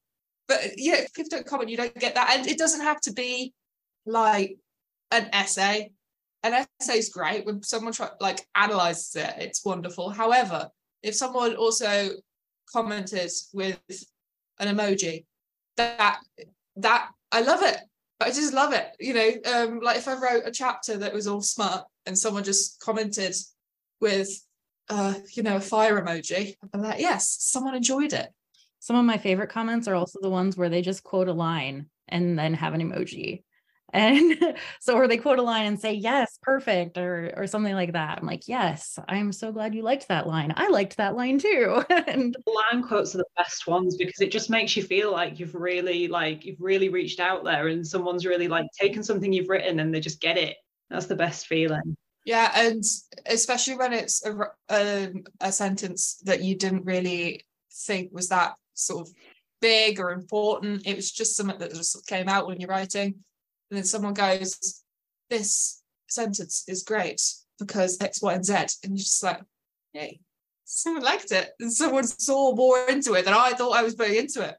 But 0.47 0.61
yeah, 0.77 0.97
if 0.97 1.17
you 1.17 1.25
don't 1.25 1.47
comment, 1.47 1.71
you 1.71 1.77
don't 1.77 1.95
get 1.99 2.15
that. 2.15 2.37
And 2.37 2.47
it 2.47 2.59
doesn't 2.59 2.81
have 2.81 3.01
to 3.03 3.13
be 3.13 3.53
like 4.07 4.57
an 5.11 5.29
essay. 5.33 5.93
An 6.43 6.67
essay 6.81 6.99
is 6.99 7.11
great 7.11 7.45
when 7.45 7.63
someone 7.63 7.93
try, 7.93 8.11
like 8.21 8.47
analyzes 8.55 9.17
it, 9.17 9.35
it's 9.39 9.65
wonderful. 9.65 10.11
However, 10.11 10.71
if 11.03 11.15
someone 11.15 11.57
also 11.57 12.11
commented 12.73 13.31
with 13.53 13.79
an 14.59 14.77
emoji, 14.77 15.25
that 15.77 16.19
that 16.77 17.11
I 17.33 17.41
love 17.43 17.63
it. 17.63 17.79
I 18.21 18.31
just 18.31 18.53
love 18.53 18.73
it. 18.73 18.89
You 18.99 19.15
know, 19.15 19.31
um, 19.53 19.81
like 19.81 19.97
if 19.99 20.09
I 20.09 20.15
wrote 20.15 20.43
a 20.45 20.51
chapter 20.51 20.97
that 20.97 21.15
was 21.15 21.29
all 21.29 21.41
smart 21.41 21.85
and 22.05 22.19
someone 22.19 22.43
just 22.43 22.81
commented 22.81 23.35
with 24.01 24.29
uh, 24.91 25.15
you 25.35 25.43
know, 25.43 25.57
a 25.57 25.61
fire 25.61 26.01
emoji, 26.01 26.57
I'm 26.73 26.83
like, 26.83 27.01
yes, 27.01 27.37
someone 27.41 27.75
enjoyed 27.75 28.13
it. 28.13 28.33
Some 28.81 28.97
of 28.97 29.05
my 29.05 29.19
favorite 29.19 29.51
comments 29.51 29.89
are 29.89 29.95
also 29.95 30.19
the 30.23 30.31
ones 30.31 30.57
where 30.57 30.69
they 30.69 30.83
just 30.83 31.03
quote 31.03 31.29
a 31.29 31.33
line 31.33 31.87
and 32.09 32.39
then 32.39 32.55
have 32.55 32.75
an 32.75 32.81
emoji. 32.81 33.43
And 33.93 34.57
so, 34.81 34.95
or 34.95 35.09
they 35.09 35.17
quote 35.17 35.39
a 35.39 35.43
line 35.43 35.67
and 35.67 35.81
say, 35.81 35.95
yes, 35.95 36.39
perfect, 36.43 36.99
or, 36.99 37.33
or 37.37 37.47
something 37.47 37.75
like 37.75 37.93
that. 37.93 38.19
I'm 38.19 38.27
like, 38.27 38.49
yes, 38.49 38.99
I'm 39.09 39.33
so 39.33 39.53
glad 39.53 39.75
you 39.75 39.83
liked 39.83 40.09
that 40.09 40.27
line. 40.27 40.53
I 40.57 40.69
liked 40.69 40.97
that 40.97 41.17
line 41.17 41.39
too. 41.39 41.85
and 42.07 42.37
line 42.47 42.83
quotes 42.83 43.15
are 43.15 43.19
the 43.19 43.25
best 43.37 43.67
ones 43.67 43.97
because 43.97 44.21
it 44.21 44.31
just 44.31 44.51
makes 44.51 44.77
you 44.77 44.83
feel 44.83 45.13
like 45.13 45.41
you've 45.41 45.55
really, 45.55 46.09
like, 46.09 46.45
you've 46.45 46.61
really 46.61 46.89
reached 46.89 47.21
out 47.21 47.45
there 47.45 47.69
and 47.69 47.87
someone's 47.87 48.27
really 48.27 48.49
like 48.49 48.67
taken 48.79 49.03
something 49.03 49.33
you've 49.33 49.49
written 49.49 49.81
and 49.81 49.95
they 49.95 50.01
just 50.01 50.21
get 50.21 50.37
it. 50.37 50.57
That's 50.91 51.07
the 51.07 51.17
best 51.17 51.47
feeling. 51.47 51.97
Yeah. 52.25 52.53
And 52.55 52.85
especially 53.27 53.77
when 53.77 53.93
it's 53.95 54.25
a, 54.25 54.37
a, 54.71 55.07
um, 55.07 55.25
a 55.41 55.51
sentence 55.51 56.21
that 56.25 56.43
you 56.43 56.57
didn't 56.57 56.85
really 56.85 57.45
think 57.73 58.11
was 58.13 58.29
that 58.29 58.55
sort 58.75 59.07
of 59.07 59.15
big 59.61 59.99
or 59.99 60.13
important. 60.13 60.87
It 60.87 60.95
was 60.95 61.11
just 61.11 61.37
something 61.37 61.59
that 61.59 61.75
just 61.75 62.07
came 62.07 62.29
out 62.29 62.47
when 62.47 62.61
you're 62.61 62.69
writing 62.69 63.15
and 63.71 63.77
then 63.77 63.85
someone 63.85 64.15
goes, 64.15 64.83
this 65.31 65.83
sentence 66.09 66.65
is 66.69 66.83
great 66.83 67.21
because 67.59 67.99
X, 68.01 68.23
Y, 68.23 68.33
and 68.33 68.45
Z. 68.45 68.55
And 68.55 68.93
you're 68.93 68.99
just 68.99 69.23
like, 69.23 69.41
hey, 69.93 70.21
someone 70.65 71.03
liked 71.03 71.33
it. 71.33 71.51
And 71.61 71.73
someone 71.73 72.05
saw 72.05 72.55
more 72.55 72.87
into 72.89 73.15
it 73.15 73.25
than 73.25 73.35
I 73.35 73.53
thought 73.53 73.77
I 73.77 73.83
was 73.83 73.95
putting 73.95 74.17
into 74.17 74.43
it. 74.43 74.57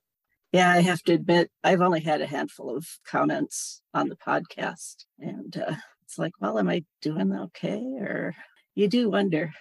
Yeah, 0.52 0.72
I 0.72 0.82
have 0.82 1.02
to 1.04 1.14
admit, 1.14 1.52
I've 1.64 1.82
only 1.82 2.02
had 2.02 2.22
a 2.22 2.28
handful 2.28 2.76
of 2.76 2.88
comments 3.08 3.82
on 3.94 4.10
the 4.10 4.16
podcast. 4.16 5.06
And 5.20 5.56
uh, 5.58 5.76
it's 6.04 6.18
like, 6.18 6.34
well, 6.40 6.58
am 6.58 6.70
I 6.70 6.84
doing 7.02 7.34
okay? 7.34 7.82
Or 8.00 8.36
you 8.76 8.88
do 8.88 9.10
wonder. 9.10 9.52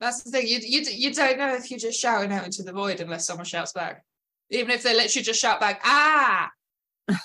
That's 0.00 0.22
the 0.22 0.30
thing. 0.30 0.46
You, 0.46 0.58
you, 0.62 0.80
you 0.90 1.12
don't 1.12 1.38
know 1.38 1.54
if 1.54 1.70
you're 1.70 1.78
just 1.78 2.00
shouting 2.00 2.32
out 2.32 2.46
into 2.46 2.62
the 2.62 2.72
void 2.72 3.00
unless 3.00 3.26
someone 3.26 3.44
shouts 3.44 3.72
back. 3.72 4.02
Even 4.50 4.70
if 4.70 4.82
they 4.82 4.94
literally 4.94 5.24
just 5.24 5.40
shout 5.40 5.60
back, 5.60 5.80
ah, 5.84 6.50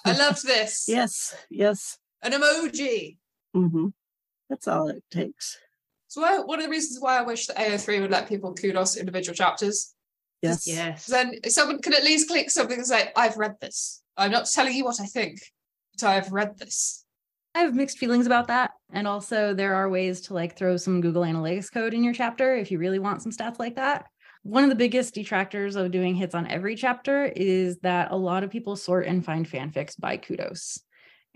I 0.06 0.12
loved 0.18 0.46
this. 0.46 0.86
yes, 0.88 1.36
yes. 1.50 1.98
An 2.24 2.32
emoji. 2.34 3.18
hmm 3.54 3.88
That's 4.50 4.68
all 4.68 4.88
it 4.90 5.04
takes. 5.12 5.58
So 6.08 6.22
one 6.46 6.60
of 6.60 6.66
the 6.66 6.70
reasons 6.72 7.02
why 7.02 7.18
I 7.20 7.24
wish 7.24 7.48
that 7.48 7.58
AO3 7.58 8.02
would 8.02 8.12
let 8.12 8.30
people 8.30 8.54
kudos 8.54 8.96
individual 8.98 9.36
chapters. 9.36 9.94
Yes. 10.42 10.66
Yes. 10.68 11.08
Then 11.08 11.34
someone 11.50 11.82
can 11.82 11.94
at 11.94 12.04
least 12.04 12.30
click 12.30 12.50
something 12.50 12.78
and 12.78 12.88
say, 12.88 13.12
I've 13.16 13.38
read 13.38 13.56
this. 13.60 14.02
I'm 14.16 14.32
not 14.32 14.46
telling 14.46 14.74
you 14.74 14.86
what 14.86 15.02
I 15.02 15.06
think, 15.06 15.40
but 15.94 16.08
I've 16.08 16.32
read 16.32 16.58
this. 16.58 17.04
I 17.54 17.60
have 17.60 17.74
mixed 17.76 17.98
feelings 17.98 18.26
about 18.26 18.48
that. 18.48 18.72
And 18.94 19.08
also, 19.08 19.54
there 19.54 19.76
are 19.76 19.90
ways 19.90 20.22
to 20.22 20.34
like 20.34 20.58
throw 20.58 20.78
some 20.78 21.02
Google 21.02 21.24
Analytics 21.24 21.72
code 21.72 21.94
in 21.94 22.04
your 22.04 22.14
chapter 22.14 22.56
if 22.56 22.72
you 22.72 22.78
really 22.80 23.00
want 23.00 23.22
some 23.22 23.32
stats 23.32 23.60
like 23.60 23.76
that. 23.76 24.06
One 24.46 24.64
of 24.64 24.70
the 24.70 24.76
biggest 24.76 25.16
detractors 25.16 25.76
of 25.76 25.90
doing 25.90 26.14
hits 26.14 26.36
on 26.36 26.46
every 26.46 26.76
chapter 26.76 27.26
is 27.26 27.80
that 27.80 28.12
a 28.12 28.16
lot 28.16 28.44
of 28.44 28.52
people 28.52 28.76
sort 28.76 29.08
and 29.08 29.26
find 29.26 29.50
fanfics 29.50 30.00
by 30.00 30.18
kudos. 30.18 30.80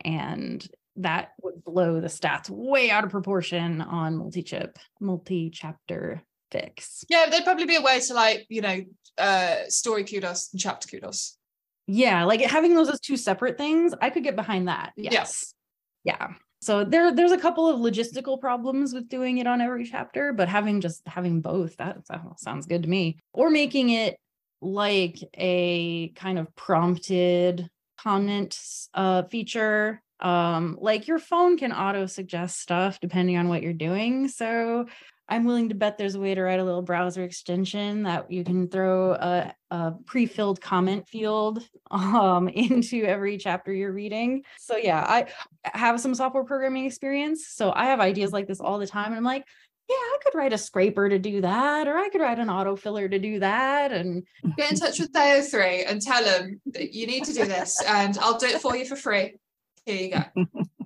And 0.05 0.63
that 0.97 1.29
would 1.41 1.63
blow 1.63 2.01
the 2.01 2.07
stats 2.07 2.51
way 2.51 2.91
out 2.91 3.03
of 3.03 3.09
proportion 3.09 3.81
on 3.81 4.15
multi-chip, 4.15 4.77
multi-chapter 4.99 6.21
fics. 6.51 7.03
Yeah, 7.09 7.25
there'd 7.31 7.45
probably 7.45 7.65
be 7.65 7.77
a 7.77 7.81
way 7.81 7.99
to 7.99 8.13
like, 8.13 8.45
you 8.47 8.61
know, 8.61 8.81
uh 9.17 9.55
story 9.69 10.03
kudos 10.03 10.49
and 10.53 10.61
chapter 10.61 10.87
kudos. 10.87 11.35
Yeah, 11.87 12.25
like 12.25 12.41
having 12.41 12.75
those 12.75 12.89
as 12.89 12.99
two 12.99 13.17
separate 13.17 13.57
things, 13.57 13.91
I 13.99 14.11
could 14.11 14.23
get 14.23 14.35
behind 14.35 14.67
that. 14.67 14.93
Yeah. 14.95 15.09
Yes. 15.13 15.55
Yeah. 16.03 16.33
So 16.61 16.83
there 16.83 17.13
there's 17.13 17.31
a 17.31 17.37
couple 17.37 17.67
of 17.67 17.79
logistical 17.79 18.39
problems 18.39 18.93
with 18.93 19.07
doing 19.07 19.37
it 19.37 19.47
on 19.47 19.61
every 19.61 19.85
chapter, 19.85 20.33
but 20.33 20.49
having 20.49 20.81
just 20.81 21.07
having 21.07 21.41
both, 21.41 21.77
that, 21.77 22.05
that 22.07 22.21
sounds 22.39 22.65
good 22.65 22.83
to 22.83 22.89
me. 22.89 23.19
Or 23.33 23.49
making 23.49 23.91
it 23.91 24.17
like 24.61 25.17
a 25.35 26.09
kind 26.09 26.37
of 26.37 26.53
prompted 26.55 27.69
comment 27.97 28.59
uh, 28.93 29.23
feature. 29.23 30.01
Um, 30.19 30.77
like 30.81 31.07
your 31.07 31.19
phone 31.19 31.57
can 31.57 31.71
auto 31.71 32.05
suggest 32.05 32.59
stuff 32.59 32.99
depending 32.99 33.37
on 33.37 33.47
what 33.47 33.61
you're 33.61 33.71
doing. 33.73 34.27
So 34.27 34.87
I'm 35.29 35.45
willing 35.45 35.69
to 35.69 35.75
bet 35.75 35.97
there's 35.97 36.15
a 36.15 36.19
way 36.19 36.33
to 36.33 36.41
write 36.41 36.59
a 36.59 36.63
little 36.63 36.81
browser 36.81 37.23
extension 37.23 38.03
that 38.03 38.31
you 38.31 38.43
can 38.43 38.67
throw 38.67 39.13
a, 39.13 39.53
a 39.69 39.93
pre-filled 40.05 40.59
comment 40.59 41.07
field 41.07 41.63
um, 41.91 42.47
into 42.49 43.03
every 43.03 43.37
chapter 43.37 43.71
you're 43.71 43.93
reading. 43.93 44.43
So 44.57 44.75
yeah, 44.75 45.03
I 45.07 45.27
have 45.63 45.99
some 45.99 46.15
software 46.15 46.43
programming 46.43 46.85
experience. 46.85 47.47
So 47.47 47.71
I 47.75 47.85
have 47.85 47.99
ideas 47.99 48.33
like 48.33 48.47
this 48.47 48.59
all 48.59 48.79
the 48.79 48.87
time. 48.87 49.07
And 49.07 49.17
I'm 49.17 49.23
like, 49.23 49.45
yeah, 49.89 49.95
I 49.95 50.17
could 50.23 50.37
write 50.37 50.53
a 50.53 50.57
scraper 50.57 51.09
to 51.09 51.17
do 51.17 51.41
that, 51.41 51.87
or 51.87 51.97
I 51.97 52.09
could 52.09 52.21
write 52.21 52.37
an 52.37 52.47
autofiller 52.47 53.09
to 53.09 53.17
do 53.17 53.39
that. 53.39 53.91
And 53.91 54.23
Get 54.57 54.71
in 54.71 54.77
touch 54.77 54.99
with 54.99 55.11
the 55.11 55.19
AO3 55.19 55.85
and 55.87 56.01
tell 56.01 56.23
them 56.23 56.61
that 56.67 56.93
you 56.93 57.07
need 57.07 57.23
to 57.25 57.33
do 57.33 57.45
this 57.45 57.81
and 57.87 58.17
I'll 58.19 58.37
do 58.37 58.47
it 58.47 58.61
for 58.61 58.75
you 58.75 58.85
for 58.85 58.95
free. 58.95 59.37
Here 59.85 59.95
you 59.95 60.11
go. 60.11 60.45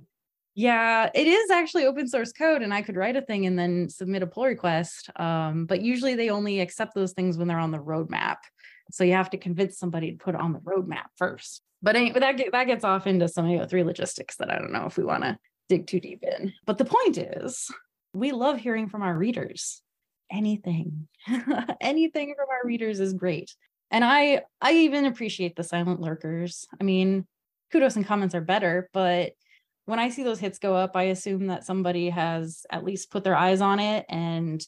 Yeah, 0.56 1.10
it 1.16 1.26
is 1.26 1.50
actually 1.50 1.86
open 1.86 2.08
source 2.08 2.32
code, 2.32 2.62
and 2.62 2.74
I 2.74 2.84
could 2.84 2.96
write 2.96 3.16
a 3.16 3.22
thing 3.22 3.48
and 3.48 3.58
then 3.58 3.90
submit 3.90 4.22
a 4.22 4.28
pull 4.28 4.46
request. 4.46 5.10
Um, 5.16 5.66
but 5.66 5.82
usually 5.82 6.14
they 6.14 6.30
only 6.30 6.60
accept 6.60 6.94
those 6.94 7.14
things 7.14 7.38
when 7.38 7.48
they're 7.48 7.60
on 7.60 7.72
the 7.72 7.80
roadmap. 7.80 8.38
So 8.92 9.04
you 9.04 9.14
have 9.14 9.32
to 9.32 9.38
convince 9.38 9.80
somebody 9.80 10.12
to 10.12 10.18
put 10.18 10.36
it 10.36 10.42
on 10.42 10.54
the 10.54 10.60
roadmap 10.60 11.06
first. 11.18 11.62
But 11.82 11.96
anyway, 11.96 12.20
that 12.20 12.38
get, 12.38 12.52
that 12.52 12.68
gets 12.68 12.84
off 12.84 13.08
into 13.08 13.28
some 13.28 13.50
of 13.50 13.60
the 13.60 13.68
three 13.68 13.84
logistics 13.84 14.38
that 14.38 14.52
I 14.52 14.60
don't 14.60 14.72
know 14.72 14.86
if 14.86 14.98
we 14.98 15.04
want 15.04 15.24
to 15.24 15.38
dig 15.70 15.88
too 15.88 16.00
deep 16.00 16.24
in. 16.24 16.54
But 16.66 16.78
the 16.78 16.86
point 16.86 17.18
is, 17.18 17.70
we 18.14 18.32
love 18.32 18.60
hearing 18.60 18.90
from 18.90 19.02
our 19.02 19.18
readers. 19.18 19.82
Anything, 20.32 21.08
anything 21.82 22.36
from 22.38 22.48
our 22.50 22.66
readers 22.66 23.00
is 23.00 23.14
great. 23.14 23.56
And 23.92 24.04
I 24.04 24.42
I 24.62 24.74
even 24.74 25.06
appreciate 25.06 25.56
the 25.56 25.64
silent 25.64 26.00
lurkers. 26.00 26.66
I 26.80 26.84
mean, 26.84 27.28
kudos 27.72 27.96
and 27.96 28.06
comments 28.06 28.34
are 28.34 28.42
better, 28.42 28.90
but 28.94 29.34
when 29.86 30.00
I 30.00 30.10
see 30.10 30.24
those 30.24 30.40
hits 30.40 30.60
go 30.60 30.76
up, 30.76 30.96
I 30.96 31.04
assume 31.04 31.48
that 31.48 31.66
somebody 31.66 32.10
has 32.10 32.66
at 32.70 32.84
least 32.84 33.12
put 33.12 33.24
their 33.24 33.36
eyes 33.36 33.62
on 33.62 33.80
it 33.80 34.06
and 34.10 34.66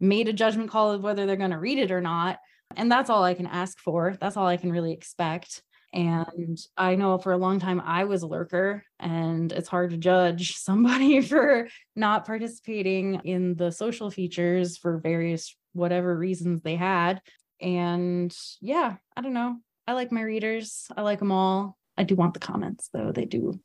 made 0.00 0.28
a 0.28 0.32
judgment 0.32 0.70
call 0.70 0.92
of 0.92 1.02
whether 1.02 1.26
they're 1.26 1.36
going 1.36 1.50
to 1.50 1.58
read 1.58 1.78
it 1.78 1.90
or 1.90 2.00
not. 2.00 2.38
And 2.76 2.92
that's 2.92 3.08
all 3.08 3.24
I 3.24 3.34
can 3.34 3.46
ask 3.46 3.78
for. 3.78 4.16
That's 4.20 4.36
all 4.36 4.46
I 4.46 4.58
can 4.58 4.70
really 4.70 4.92
expect. 4.92 5.62
And 5.94 6.58
I 6.76 6.96
know 6.96 7.16
for 7.16 7.32
a 7.32 7.38
long 7.38 7.60
time 7.60 7.80
I 7.80 8.04
was 8.04 8.22
a 8.22 8.26
lurker, 8.26 8.84
and 9.00 9.50
it's 9.52 9.68
hard 9.68 9.90
to 9.90 9.96
judge 9.96 10.54
somebody 10.56 11.22
for 11.22 11.68
not 11.96 12.26
participating 12.26 13.22
in 13.24 13.54
the 13.54 13.72
social 13.72 14.10
features 14.10 14.76
for 14.76 14.98
various 14.98 15.56
whatever 15.72 16.16
reasons 16.16 16.60
they 16.60 16.76
had. 16.76 17.22
And 17.60 18.36
yeah, 18.60 18.96
I 19.16 19.22
don't 19.22 19.32
know. 19.32 19.56
I 19.86 19.94
like 19.94 20.12
my 20.12 20.20
readers, 20.20 20.88
I 20.94 21.00
like 21.00 21.18
them 21.18 21.32
all. 21.32 21.78
I 21.96 22.04
do 22.04 22.14
want 22.14 22.34
the 22.34 22.40
comments, 22.40 22.90
though. 22.92 23.10
They 23.10 23.24
do 23.24 23.58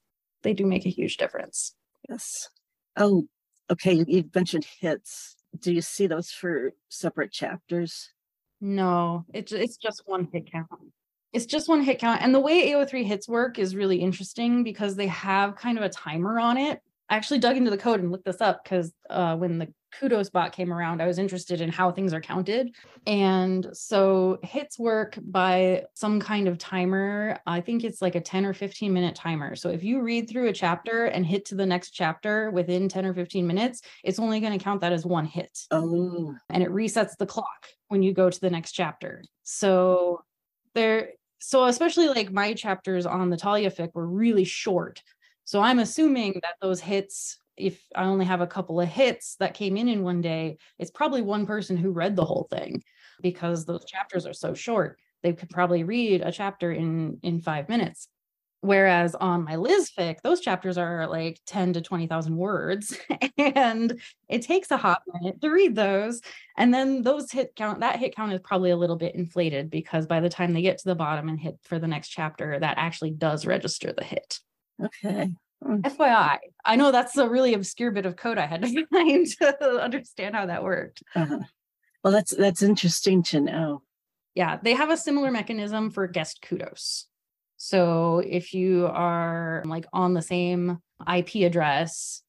they 0.44 0.54
do 0.54 0.66
make 0.66 0.86
a 0.86 0.90
huge 0.90 1.18
difference. 1.18 1.76
Yes. 2.10 2.50
Oh, 2.98 3.28
okay. 3.72 3.94
You, 3.94 4.06
you 4.08 4.30
mentioned 4.34 4.68
hits. 4.80 5.36
Do 5.60 5.74
you 5.74 5.82
see 5.82 6.08
those 6.08 6.32
for 6.32 6.74
separate 6.90 7.32
chapters? 7.32 8.10
No, 8.62 9.26
it's 9.34 9.52
it's 9.52 9.78
just 9.78 10.04
one 10.06 10.28
hit 10.32 10.52
count. 10.52 10.68
It's 11.34 11.46
just 11.46 11.68
one 11.68 11.82
hit 11.82 12.00
count. 12.00 12.22
And 12.22 12.34
the 12.34 12.40
way 12.40 12.72
AO3 12.72 13.04
hits 13.04 13.28
work 13.28 13.58
is 13.58 13.76
really 13.76 13.98
interesting 13.98 14.64
because 14.64 14.96
they 14.96 15.08
have 15.08 15.56
kind 15.56 15.78
of 15.78 15.84
a 15.84 15.90
timer 15.90 16.40
on 16.40 16.58
it. 16.58 16.80
I 17.10 17.16
actually 17.16 17.40
dug 17.40 17.58
into 17.58 17.72
the 17.72 17.78
code 17.78 18.00
and 18.00 18.12
looked 18.12 18.26
this 18.26 18.40
up 18.40 18.64
because 18.64 18.94
uh, 19.10 19.36
when 19.36 19.58
the 19.58 19.74
kudos 20.00 20.30
bot 20.30 20.52
came 20.52 20.72
around, 20.72 21.02
I 21.02 21.08
was 21.08 21.20
interested 21.20 21.62
in 21.62 21.70
how 21.70 21.92
things 21.92 22.14
are 22.14 22.22
counted. 22.22 22.76
And 23.06 23.68
so 23.74 24.40
hits 24.44 24.80
work 24.80 25.18
by 25.22 25.86
some 25.94 26.20
kind 26.20 26.48
of 26.48 26.58
timer. 26.58 27.40
I 27.46 27.62
think 27.62 27.84
it's 27.84 28.02
like 28.02 28.16
a 28.16 28.22
10 28.22 28.46
or 28.46 28.54
15 28.54 28.94
minute 28.94 29.16
timer. 29.16 29.56
So 29.56 29.70
if 29.70 29.84
you 29.84 30.02
read 30.02 30.30
through 30.30 30.50
a 30.50 30.54
chapter 30.54 31.06
and 31.06 31.26
hit 31.26 31.46
to 31.46 31.56
the 31.56 31.66
next 31.66 31.92
chapter 31.92 32.52
within 32.52 32.90
10 32.90 33.06
or 33.06 33.14
15 33.14 33.46
minutes, 33.46 33.82
it's 34.04 34.20
only 34.20 34.40
going 34.40 34.58
to 34.58 34.64
count 34.64 34.82
that 34.82 34.94
as 34.94 35.06
one 35.06 35.26
hit. 35.26 35.60
Oh, 35.72 36.36
And 36.50 36.64
it 36.64 36.70
resets 36.70 37.18
the 37.18 37.26
clock 37.26 37.68
when 37.88 38.02
you 38.04 38.14
go 38.14 38.30
to 38.30 38.42
the 38.42 38.50
next 38.50 38.72
chapter. 38.72 39.24
So 39.44 40.24
there, 40.74 41.12
so 41.40 41.66
especially 41.66 42.08
like 42.08 42.32
my 42.32 42.54
chapters 42.54 43.06
on 43.06 43.30
the 43.30 43.38
Talia 43.38 43.70
fic 43.70 43.90
were 43.94 44.08
really 44.08 44.46
short. 44.46 45.02
So 45.46 45.62
I'm 45.62 45.80
assuming 45.80 46.40
that 46.42 46.56
those 46.62 46.80
hits 46.80 47.38
if 47.58 47.84
I 47.96 48.06
only 48.06 48.26
have 48.26 48.42
a 48.42 48.48
couple 48.48 48.82
of 48.82 48.88
hits 48.88 49.36
that 49.40 49.54
came 49.54 49.78
in 49.78 49.88
in 49.88 50.04
one 50.04 50.22
day, 50.22 50.58
it's 50.80 50.92
probably 50.92 51.22
one 51.22 51.46
person 51.46 51.78
who 51.78 51.92
read 51.92 52.16
the 52.16 52.26
whole 52.26 52.48
thing 52.50 52.84
because 53.22 53.66
those 53.66 53.86
chapters 53.86 54.26
are 54.26 54.34
so 54.34 54.54
short. 54.54 55.00
They 55.22 55.34
could 55.34 55.50
probably 55.50 55.84
read 55.84 56.22
a 56.22 56.32
chapter 56.32 56.72
in 56.72 57.20
in 57.24 57.42
5 57.42 57.70
minutes. 57.70 58.08
Whereas 58.64 59.14
on 59.14 59.44
my 59.44 59.58
Liz 59.58 59.92
fic, 59.92 60.22
those 60.22 60.40
chapters 60.40 60.78
are 60.78 61.06
like 61.08 61.38
10 61.48 61.74
to 61.74 61.82
20,000 61.82 62.38
words 62.38 62.98
and 63.38 64.00
it 64.30 64.42
takes 64.44 64.72
a 64.72 64.78
hot 64.78 65.02
minute 65.06 65.42
to 65.42 65.50
read 65.50 65.76
those. 65.76 66.22
And 66.58 66.74
then 66.74 67.02
those 67.02 67.30
hit 67.30 67.58
count, 67.58 67.82
that 67.82 68.00
hit 68.00 68.16
count 68.16 68.32
is 68.32 68.40
probably 68.42 68.70
a 68.70 68.78
little 68.78 68.96
bit 68.96 69.16
inflated 69.16 69.70
because 69.70 70.06
by 70.06 70.22
the 70.22 70.30
time 70.30 70.54
they 70.54 70.62
get 70.62 70.78
to 70.78 70.88
the 70.88 70.96
bottom 70.96 71.28
and 71.28 71.38
hit 71.38 71.58
for 71.64 71.78
the 71.78 71.90
next 71.90 72.08
chapter, 72.08 72.58
that 72.58 72.78
actually 72.78 73.12
does 73.12 73.46
register 73.46 73.92
the 73.92 74.04
hit. 74.06 74.40
okay. 74.82 75.32
Hmm. 75.64 75.80
FYI, 75.82 76.40
I 76.66 76.76
know 76.76 76.92
that's 76.92 77.18
a 77.18 77.30
really 77.30 77.54
obscure 77.54 77.92
bit 77.92 78.06
of 78.06 78.16
code 78.16 78.38
I 78.38 78.46
had 78.46 78.64
to 78.64 78.86
find 78.92 79.28
to 79.28 79.82
understand 79.82 80.36
how 80.36 80.46
that 80.48 80.64
worked. 80.64 81.04
Uh-huh. 81.16 81.40
Well, 82.04 82.14
that's 82.14 82.36
that's 82.36 82.62
interesting 82.62 83.24
to 83.24 83.40
know. 83.40 83.82
Yeah, 84.36 84.58
they 84.62 84.74
have 84.74 84.90
a 84.90 84.98
similar 84.98 85.32
mechanism 85.32 85.92
for 85.92 86.08
guest 86.08 86.42
kudos. 86.42 87.08
So 87.58 88.20
if 88.20 88.54
you 88.54 88.88
are 88.88 89.64
like 89.66 89.86
on 89.94 90.14
the 90.14 90.22
same 90.22 90.80
IP 91.08 91.36
address 91.46 92.22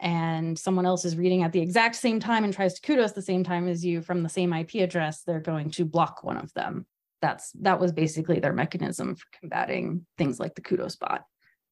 and 0.00 0.58
someone 0.58 0.86
else 0.86 1.04
is 1.04 1.16
reading 1.16 1.42
at 1.42 1.52
the 1.52 1.60
exact 1.60 1.96
same 1.96 2.20
time 2.20 2.44
and 2.44 2.54
tries 2.54 2.74
to 2.74 2.80
kudos 2.80 3.12
the 3.12 3.20
same 3.20 3.44
time 3.44 3.68
as 3.68 3.84
you 3.84 4.00
from 4.00 4.22
the 4.22 4.28
same 4.28 4.52
IP 4.52 4.76
address, 4.76 5.24
they're 5.24 5.40
going 5.40 5.70
to 5.72 5.84
block 5.84 6.22
one 6.22 6.38
of 6.38 6.52
them. 6.54 6.86
That's 7.20 7.50
that 7.60 7.80
was 7.80 7.92
basically 7.92 8.40
their 8.40 8.52
mechanism 8.52 9.16
for 9.16 9.26
combating 9.40 10.06
things 10.16 10.38
like 10.38 10.54
the 10.54 10.62
kudos 10.62 10.96
bot. 10.96 11.24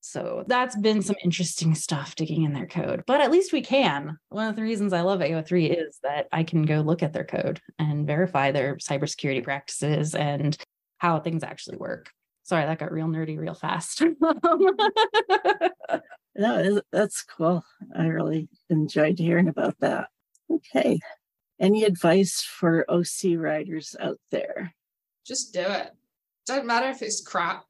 So 0.09 0.45
that's 0.47 0.77
been 0.77 1.03
some 1.03 1.17
interesting 1.25 1.75
stuff 1.75 2.15
digging 2.15 2.45
in 2.45 2.53
their 2.53 2.67
code, 2.67 3.03
but 3.07 3.21
at 3.21 3.31
least 3.31 3.53
we 3.53 3.61
can. 3.61 4.19
One 4.29 4.49
of 4.49 4.55
the 4.55 4.63
reasons 4.63 4.93
I 4.93 5.01
love 5.01 5.21
AO3 5.21 5.77
is 5.79 5.99
that 6.03 6.29
I 6.33 6.45
can 6.45 6.63
go 6.63 6.81
look 6.81 7.03
at 7.03 7.13
their 7.13 7.25
code 7.25 7.61
and 7.79 8.07
verify 8.07 8.53
their 8.53 8.77
cybersecurity 8.77 9.43
practices 9.43 10.15
and 10.15 10.57
how 10.99 11.19
things 11.19 11.43
actually 11.43 11.79
work. 11.79 12.11
Sorry, 12.45 12.65
that 12.65 12.79
got 12.79 12.93
real 12.93 13.09
nerdy 13.09 13.39
real 13.39 13.55
fast. 13.55 14.03
No, 16.39 16.83
that's 16.93 17.23
cool. 17.23 17.65
I 17.97 18.07
really 18.07 18.49
enjoyed 18.69 19.19
hearing 19.19 19.49
about 19.49 19.75
that. 19.81 20.09
Okay. 20.51 21.01
Any 21.59 21.85
advice 21.85 22.43
for 22.43 22.85
OC 22.91 23.39
writers 23.39 23.97
out 23.99 24.21
there? 24.31 24.75
Just 25.27 25.55
do 25.55 25.61
it. 25.61 25.93
Don't 26.45 26.67
matter 26.67 26.91
if 26.91 27.01
it's 27.01 27.23
crap. 27.23 27.65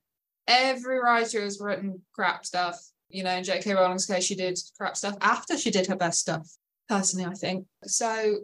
Every 0.48 0.98
writer 0.98 1.40
has 1.42 1.60
written 1.60 2.02
crap 2.12 2.46
stuff. 2.46 2.80
You 3.08 3.24
know, 3.24 3.30
in 3.30 3.44
J.K. 3.44 3.72
Rowling's 3.72 4.06
case, 4.06 4.24
she 4.24 4.34
did 4.34 4.58
crap 4.76 4.96
stuff 4.96 5.16
after 5.20 5.56
she 5.56 5.70
did 5.70 5.86
her 5.86 5.96
best 5.96 6.20
stuff, 6.20 6.48
personally, 6.88 7.24
I 7.24 7.34
think. 7.34 7.66
So 7.84 8.38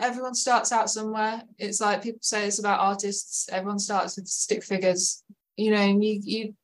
everyone 0.00 0.34
starts 0.34 0.72
out 0.72 0.90
somewhere. 0.90 1.42
It's 1.58 1.80
like 1.80 2.02
people 2.02 2.20
say 2.22 2.46
it's 2.46 2.58
about 2.58 2.80
artists. 2.80 3.48
Everyone 3.50 3.78
starts 3.78 4.16
with 4.16 4.26
stick 4.26 4.64
figures. 4.64 5.22
You 5.56 5.72
know, 5.72 5.80
and 5.80 6.02
you 6.02 6.20
you 6.22 6.54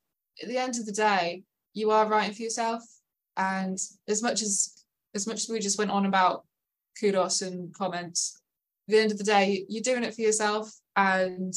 at 0.41 0.49
the 0.49 0.57
end 0.57 0.77
of 0.77 0.85
the 0.85 0.91
day, 0.91 1.43
you 1.73 1.91
are 1.91 2.07
writing 2.07 2.33
for 2.33 2.41
yourself. 2.41 2.83
And 3.37 3.77
as 4.07 4.23
much 4.23 4.41
as 4.41 4.83
as 5.15 5.27
much 5.27 5.37
as 5.37 5.49
we 5.49 5.59
just 5.59 5.77
went 5.77 5.91
on 5.91 6.05
about 6.05 6.45
kudos 6.99 7.41
and 7.41 7.73
comments, 7.73 8.39
at 8.87 8.93
the 8.93 8.99
end 8.99 9.11
of 9.11 9.17
the 9.17 9.23
day, 9.23 9.65
you're 9.69 9.83
doing 9.83 10.03
it 10.03 10.15
for 10.15 10.21
yourself. 10.21 10.71
And 10.95 11.53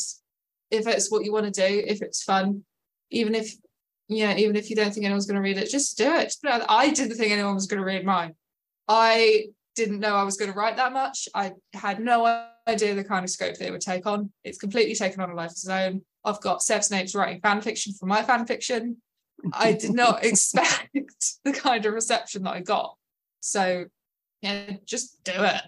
if 0.71 0.87
it's 0.87 1.11
what 1.11 1.25
you 1.25 1.33
want 1.33 1.53
to 1.53 1.69
do, 1.69 1.83
if 1.87 2.03
it's 2.03 2.23
fun, 2.23 2.65
even 3.11 3.35
if 3.35 3.55
yeah, 4.09 4.37
even 4.37 4.57
if 4.57 4.71
you 4.71 4.77
don't 4.77 4.93
think 4.93 5.07
anyone's 5.07 5.27
going 5.27 5.37
to 5.37 5.41
read 5.41 5.57
it, 5.57 5.71
just 5.71 5.97
do 5.97 6.13
it. 6.15 6.25
Just 6.25 6.41
it 6.45 6.63
I 6.69 6.91
didn't 6.91 7.17
think 7.17 7.33
anyone 7.33 7.55
was 7.55 7.67
going 7.67 7.79
to 7.79 7.87
read 7.87 8.05
mine. 8.05 8.35
I 8.89 9.47
didn't 9.77 10.01
know 10.01 10.17
I 10.17 10.25
was 10.25 10.37
going 10.37 10.53
to 10.53 10.59
write 10.59 10.77
that 10.77 10.93
much. 10.93 11.29
I 11.35 11.53
had 11.73 12.01
no 12.01 12.45
idea 12.69 12.95
the 12.95 13.05
kind 13.05 13.25
of 13.25 13.31
scope 13.31 13.57
they 13.57 13.71
would 13.71 13.81
take 13.81 14.07
on. 14.07 14.33
It's 14.43 14.59
completely 14.59 14.95
taken 14.95 15.21
on 15.21 15.31
a 15.31 15.35
life 15.35 15.51
of 15.51 15.53
its 15.53 15.69
own. 15.69 16.03
I've 16.25 16.41
got 16.41 16.63
Sev 16.63 16.83
Snapes 16.83 17.15
writing 17.15 17.41
fan 17.41 17.61
fiction 17.61 17.93
for 17.93 18.07
my 18.07 18.23
fan 18.23 18.47
fiction. 18.47 18.97
I 19.53 19.73
did 19.73 19.95
not 19.95 20.25
expect 20.25 20.91
the 21.45 21.53
kind 21.53 21.87
of 21.87 21.95
reception 21.95 22.43
that 22.43 22.55
I 22.55 22.61
got. 22.61 22.97
So 23.41 23.87
yeah, 24.43 24.77
just 24.85 25.23
do 25.25 25.33
it. 25.35 25.63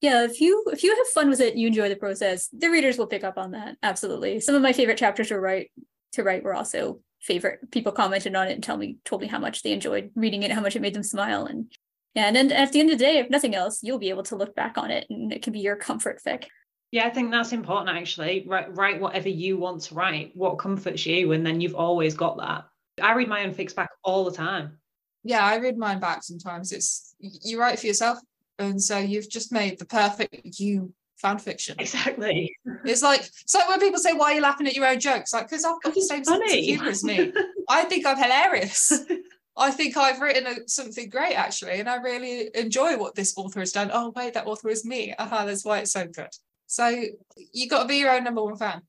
Yeah, 0.00 0.24
if 0.24 0.40
you 0.40 0.64
if 0.72 0.82
you 0.82 0.96
have 0.96 1.06
fun 1.08 1.28
with 1.28 1.40
it, 1.40 1.54
you 1.54 1.68
enjoy 1.68 1.88
the 1.88 1.96
process, 1.96 2.48
the 2.52 2.68
readers 2.68 2.98
will 2.98 3.06
pick 3.06 3.22
up 3.22 3.38
on 3.38 3.52
that. 3.52 3.76
Absolutely. 3.82 4.40
Some 4.40 4.54
of 4.54 4.62
my 4.62 4.72
favorite 4.72 4.98
chapters 4.98 5.28
to 5.28 5.38
write 5.38 5.70
to 6.12 6.22
write 6.22 6.42
were 6.42 6.54
also 6.54 7.00
favorite. 7.20 7.70
People 7.70 7.92
commented 7.92 8.34
on 8.34 8.48
it 8.48 8.52
and 8.52 8.62
tell 8.62 8.76
me 8.76 8.98
told 9.04 9.22
me 9.22 9.28
how 9.28 9.38
much 9.38 9.62
they 9.62 9.72
enjoyed 9.72 10.10
reading 10.14 10.42
it, 10.42 10.52
how 10.52 10.60
much 10.60 10.76
it 10.76 10.82
made 10.82 10.94
them 10.94 11.02
smile. 11.02 11.46
And 11.46 11.72
yeah, 12.14 12.26
and 12.26 12.36
then 12.36 12.52
at 12.52 12.72
the 12.72 12.80
end 12.80 12.90
of 12.90 12.98
the 12.98 13.04
day, 13.04 13.18
if 13.18 13.30
nothing 13.30 13.54
else, 13.54 13.80
you'll 13.82 13.98
be 13.98 14.10
able 14.10 14.24
to 14.24 14.36
look 14.36 14.54
back 14.54 14.76
on 14.76 14.90
it 14.90 15.06
and 15.08 15.32
it 15.32 15.42
can 15.42 15.52
be 15.52 15.60
your 15.60 15.76
comfort 15.76 16.20
fic. 16.24 16.44
Yeah, 16.90 17.06
I 17.06 17.10
think 17.10 17.30
that's 17.30 17.52
important 17.52 17.96
actually. 17.96 18.44
Write, 18.46 18.74
write 18.76 19.00
whatever 19.00 19.30
you 19.30 19.56
want 19.56 19.82
to 19.82 19.94
write, 19.94 20.32
what 20.34 20.58
comforts 20.58 21.06
you, 21.06 21.32
and 21.32 21.44
then 21.44 21.60
you've 21.60 21.74
always 21.74 22.14
got 22.14 22.36
that. 22.38 22.64
I 23.02 23.14
read 23.14 23.28
my 23.28 23.44
own 23.44 23.54
fics 23.54 23.74
back 23.74 23.90
all 24.04 24.24
the 24.24 24.32
time. 24.32 24.78
Yeah, 25.24 25.44
I 25.44 25.56
read 25.56 25.78
mine 25.78 26.00
back 26.00 26.22
sometimes. 26.22 26.72
It's 26.72 27.14
you 27.18 27.58
write 27.58 27.78
for 27.78 27.86
yourself, 27.86 28.18
and 28.58 28.82
so 28.82 28.98
you've 28.98 29.30
just 29.30 29.52
made 29.52 29.78
the 29.78 29.86
perfect 29.86 30.58
you 30.58 30.92
fan 31.22 31.38
fiction. 31.38 31.76
Exactly. 31.78 32.54
It's 32.84 33.02
like 33.02 33.28
so 33.46 33.58
like 33.60 33.68
when 33.68 33.80
people 33.80 34.00
say, 34.00 34.12
"Why 34.12 34.32
are 34.32 34.34
you 34.34 34.42
laughing 34.42 34.66
at 34.66 34.74
your 34.74 34.86
own 34.86 35.00
jokes?" 35.00 35.32
Like, 35.32 35.48
because 35.48 35.64
I've 35.64 35.80
got 35.82 35.94
the 35.94 36.02
same 36.02 36.24
sense 36.24 36.52
of 36.52 36.58
humor 36.58 36.88
as 36.88 37.04
me. 37.04 37.32
I 37.68 37.84
think 37.84 38.04
I'm 38.04 38.18
hilarious. 38.18 38.92
I 39.56 39.70
think 39.70 39.96
I've 39.96 40.20
written 40.20 40.46
a, 40.46 40.68
something 40.68 41.08
great 41.08 41.34
actually, 41.34 41.80
and 41.80 41.88
I 41.88 41.96
really 41.96 42.50
enjoy 42.54 42.96
what 42.96 43.14
this 43.14 43.34
author 43.36 43.60
has 43.60 43.72
done. 43.72 43.90
Oh 43.92 44.12
wait, 44.14 44.34
that 44.34 44.46
author 44.46 44.68
is 44.68 44.84
me. 44.84 45.14
Aha, 45.18 45.44
that's 45.46 45.64
why 45.64 45.78
it's 45.78 45.92
so 45.92 46.06
good. 46.06 46.30
So 46.66 47.04
you 47.52 47.68
got 47.68 47.82
to 47.82 47.88
be 47.88 47.96
your 47.96 48.10
own 48.10 48.24
number 48.24 48.42
one 48.42 48.56
fan. 48.56 48.82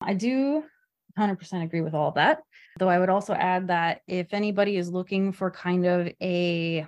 I 0.00 0.14
do 0.14 0.64
100% 1.18 1.62
agree 1.62 1.82
with 1.82 1.94
all 1.94 2.12
that. 2.12 2.42
Though 2.78 2.88
I 2.88 2.98
would 2.98 3.10
also 3.10 3.34
add 3.34 3.68
that 3.68 4.00
if 4.06 4.32
anybody 4.32 4.76
is 4.76 4.90
looking 4.90 5.32
for 5.32 5.50
kind 5.50 5.86
of 5.86 6.12
a 6.22 6.86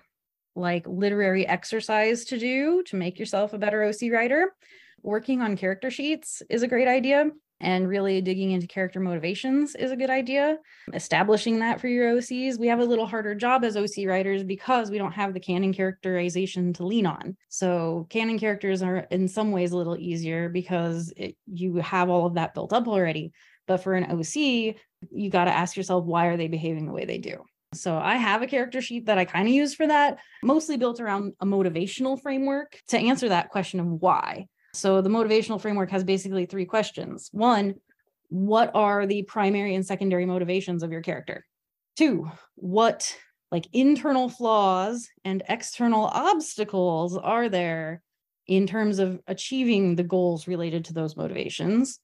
like 0.57 0.87
literary 0.87 1.47
exercise 1.47 2.25
to 2.27 2.39
do 2.39 2.83
to 2.85 2.97
make 2.97 3.19
yourself 3.19 3.53
a 3.53 3.59
better 3.59 3.85
OC 3.85 4.11
writer, 4.11 4.55
working 5.03 5.43
on 5.43 5.57
character 5.57 5.91
sheets 5.91 6.43
is 6.49 6.63
a 6.63 6.69
great 6.69 6.89
idea. 6.89 7.31
And 7.61 7.89
really 7.89 8.21
digging 8.21 8.53
into 8.53 8.69
character 8.69 9.01
motivations 9.01 9.75
is 9.75 9.91
a 9.91 9.97
good 9.97 10.11
idea. 10.11 10.59
Establishing 10.95 11.59
that 11.59 11.81
for 11.81 11.89
your 11.89 12.15
OCs. 12.15 12.57
We 12.57 12.69
have 12.69 12.79
a 12.79 12.85
little 12.85 13.07
harder 13.07 13.35
job 13.35 13.65
as 13.65 13.77
OC 13.77 14.07
writers 14.07 14.45
because 14.45 14.93
we 14.93 14.99
don't 14.99 15.13
have 15.13 15.35
the 15.35 15.41
canon 15.41 15.75
characterization 15.75 16.73
to 16.75 16.87
lean 16.87 17.05
on. 17.05 17.37
So, 17.49 18.07
canon 18.11 18.39
characters 18.39 18.81
are 18.81 18.99
in 19.11 19.27
some 19.27 19.51
ways 19.51 19.73
a 19.73 19.77
little 19.77 19.97
easier 19.97 20.49
because 20.49 21.13
it, 21.17 21.37
you 21.47 21.77
have 21.77 22.11
all 22.11 22.27
of 22.27 22.35
that 22.35 22.55
built 22.55 22.73
up 22.73 22.87
already. 22.87 23.33
But 23.67 23.79
for 23.79 23.95
an 23.95 24.05
OC, 24.05 24.77
you 25.11 25.29
got 25.31 25.45
to 25.45 25.57
ask 25.57 25.77
yourself, 25.77 26.05
why 26.05 26.27
are 26.27 26.37
they 26.37 26.49
behaving 26.49 26.87
the 26.87 26.93
way 26.93 27.07
they 27.07 27.19
do? 27.19 27.43
So 27.75 27.99
I 27.99 28.17
have 28.17 28.41
a 28.41 28.47
character 28.47 28.81
sheet 28.81 29.07
that 29.07 29.19
I 29.19 29.25
kind 29.25 29.47
of 29.47 29.53
use 29.53 29.75
for 29.75 29.87
that, 29.87 30.19
mostly 30.43 30.77
built 30.77 31.01
around 31.01 31.35
a 31.41 31.47
motivational 31.47 32.21
framework 32.21 32.81
to 32.89 32.99
answer 32.99 33.29
that 33.29 33.51
question 33.51 33.81
of 33.81 33.87
why. 33.87 34.47
So 34.75 35.01
the 35.01 35.11
motivational 35.11 35.61
framework 35.61 35.91
has 35.91 36.05
basically 36.05 36.47
three 36.47 36.67
questions. 36.67 37.29
One, 37.33 37.75
what 38.29 38.71
are 38.75 39.07
the 39.07 39.23
primary 39.23 39.75
and 39.75 39.85
secondary 39.85 40.27
motivations 40.27 40.83
of 40.83 40.93
your 40.93 41.01
character? 41.01 41.45
Two, 41.97 42.31
what 42.55 43.17
like 43.51 43.67
internal 43.73 44.29
flaws 44.29 45.09
and 45.25 45.43
external 45.49 46.05
obstacles 46.05 47.17
are 47.17 47.49
there 47.49 48.03
in 48.47 48.67
terms 48.67 48.99
of 48.99 49.21
achieving 49.27 49.97
the 49.97 50.03
goals 50.03 50.47
related 50.47 50.85
to 50.85 50.93
those 50.93 51.17
motivations 51.17 51.99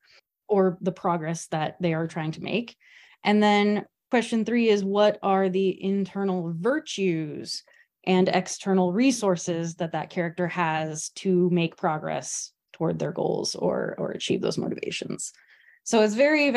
or 0.49 0.79
the 0.81 0.93
progress 0.93 1.47
that 1.49 1.77
they 1.81 1.93
are 1.93 2.07
trying 2.07 2.33
to 2.33 2.43
make? 2.43 2.77
And 3.23 3.43
then 3.43 3.85
question 4.11 4.45
three 4.45 4.69
is 4.69 4.83
what 4.83 5.19
are 5.23 5.49
the 5.49 5.83
internal 5.83 6.53
virtues 6.57 7.63
and 8.07 8.29
external 8.29 8.93
resources 8.93 9.77
that 9.77 9.93
that 9.93 10.11
character 10.11 10.47
has 10.49 11.11
to 11.11 11.51
make 11.51 11.77
progress 11.77 12.53
toward 12.75 12.99
their 12.99 13.13
goals 13.13 13.55
or 13.55 13.95
or 13.99 14.11
achieve 14.11 14.41
those 14.41 14.59
motivations 14.59 15.33
so 15.85 16.03
it's 16.03 16.15
very 16.15 16.49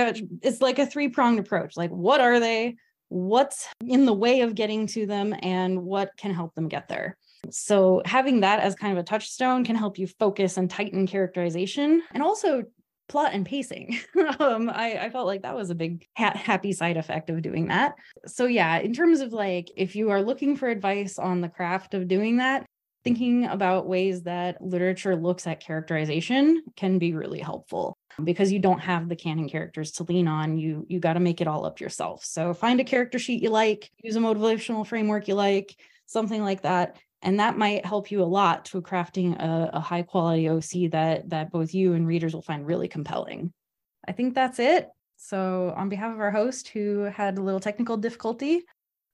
it's 0.41 0.61
like 0.61 0.79
a 0.79 0.85
three 0.85 1.07
pronged 1.07 1.39
approach 1.39 1.77
like 1.77 1.91
what 1.91 2.19
are 2.19 2.39
they 2.39 2.75
what's 3.09 3.67
in 3.85 4.05
the 4.05 4.13
way 4.13 4.41
of 4.41 4.55
getting 4.55 4.85
to 4.85 5.05
them 5.05 5.33
and 5.41 5.81
what 5.81 6.11
can 6.17 6.33
help 6.33 6.53
them 6.55 6.67
get 6.67 6.89
there 6.89 7.17
so 7.49 8.01
having 8.03 8.41
that 8.41 8.59
as 8.59 8.75
kind 8.75 8.91
of 8.91 8.99
a 8.99 9.07
touchstone 9.07 9.63
can 9.63 9.75
help 9.75 9.97
you 9.97 10.07
focus 10.07 10.57
and 10.57 10.69
tighten 10.69 11.07
characterization 11.07 12.01
and 12.13 12.21
also 12.21 12.63
plot 13.07 13.31
and 13.33 13.45
pacing. 13.45 13.99
um, 14.39 14.69
I, 14.69 14.97
I, 14.99 15.09
felt 15.09 15.27
like 15.27 15.43
that 15.43 15.55
was 15.55 15.69
a 15.69 15.75
big 15.75 16.05
ha- 16.17 16.35
happy 16.35 16.73
side 16.73 16.97
effect 16.97 17.29
of 17.29 17.41
doing 17.41 17.67
that. 17.67 17.95
So, 18.25 18.45
yeah, 18.45 18.79
in 18.79 18.93
terms 18.93 19.21
of 19.21 19.33
like, 19.33 19.71
if 19.75 19.95
you 19.95 20.09
are 20.11 20.21
looking 20.21 20.55
for 20.55 20.67
advice 20.67 21.17
on 21.17 21.41
the 21.41 21.49
craft 21.49 21.93
of 21.93 22.07
doing 22.07 22.37
that, 22.37 22.65
thinking 23.07 23.45
about 23.45 23.87
ways 23.87 24.23
that 24.23 24.61
literature 24.61 25.15
looks 25.15 25.47
at 25.47 25.59
characterization 25.59 26.63
can 26.75 26.99
be 26.99 27.13
really 27.13 27.39
helpful. 27.39 27.97
Because 28.23 28.51
you 28.51 28.59
don't 28.59 28.79
have 28.79 29.07
the 29.07 29.15
canon 29.15 29.47
characters 29.47 29.91
to 29.93 30.03
lean 30.03 30.27
on 30.27 30.57
you 30.57 30.85
you 30.89 30.99
got 30.99 31.13
to 31.13 31.19
make 31.19 31.39
it 31.39 31.47
all 31.47 31.65
up 31.65 31.79
yourself. 31.79 32.25
So 32.25 32.53
find 32.53 32.79
a 32.79 32.83
character 32.83 33.19
sheet 33.19 33.43
you 33.43 33.49
like 33.49 33.91
use 34.01 34.15
a 34.15 34.19
motivational 34.19 34.87
framework 34.87 35.27
you 35.27 35.35
like 35.35 35.75
something 36.07 36.43
like 36.43 36.63
that. 36.63 36.97
And 37.21 37.39
that 37.39 37.57
might 37.57 37.85
help 37.85 38.11
you 38.11 38.23
a 38.23 38.25
lot 38.25 38.65
to 38.65 38.81
crafting 38.81 39.39
a, 39.39 39.69
a 39.73 39.79
high 39.79 40.01
quality 40.01 40.49
oc 40.49 40.91
that 40.91 41.29
that 41.29 41.51
both 41.51 41.73
you 41.73 41.93
and 41.93 42.07
readers 42.07 42.33
will 42.33 42.41
find 42.41 42.65
really 42.65 42.87
compelling. 42.87 43.53
I 44.07 44.13
think 44.13 44.33
that's 44.33 44.59
it. 44.59 44.89
So 45.17 45.73
on 45.75 45.89
behalf 45.89 46.13
of 46.13 46.19
our 46.19 46.31
host 46.31 46.69
who 46.69 47.03
had 47.03 47.37
a 47.37 47.41
little 47.41 47.59
technical 47.59 47.97
difficulty 47.97 48.63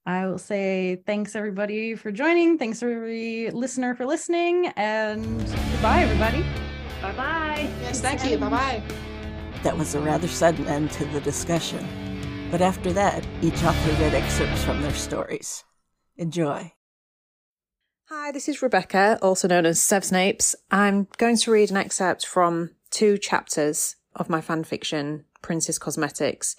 I 0.06 0.26
will 0.26 0.38
say 0.38 0.96
thanks 1.06 1.34
everybody 1.34 1.94
for 1.94 2.12
joining. 2.12 2.58
Thanks 2.58 2.82
every 2.82 3.50
listener 3.50 3.94
for 3.94 4.04
listening, 4.04 4.66
and 4.76 5.24
goodbye, 5.72 6.02
everybody. 6.02 6.44
Bye 7.00 7.12
bye. 7.12 7.70
Yes, 7.82 8.00
thank 8.00 8.24
you. 8.24 8.36
Bye 8.38 8.50
bye. 8.50 8.82
That 9.62 9.78
was 9.78 9.94
a 9.94 10.00
rather 10.00 10.28
sudden 10.28 10.66
end 10.66 10.90
to 10.92 11.06
the 11.06 11.20
discussion. 11.20 11.86
But 12.50 12.60
after 12.60 12.92
that, 12.92 13.26
each 13.42 13.62
author 13.64 14.02
read 14.02 14.14
excerpts 14.14 14.62
from 14.62 14.82
their 14.82 14.94
stories. 14.94 15.64
Enjoy. 16.16 16.72
Hi, 18.10 18.30
this 18.30 18.48
is 18.48 18.62
Rebecca, 18.62 19.18
also 19.22 19.48
known 19.48 19.64
as 19.64 19.80
Sev 19.80 20.02
Snapes. 20.02 20.54
I'm 20.70 21.08
going 21.16 21.38
to 21.38 21.50
read 21.50 21.70
an 21.70 21.78
excerpt 21.78 22.26
from 22.26 22.70
two 22.90 23.16
chapters 23.18 23.96
of 24.14 24.28
my 24.28 24.40
fanfiction, 24.40 25.24
Prince's 25.42 25.78
Cosmetics. 25.78 26.56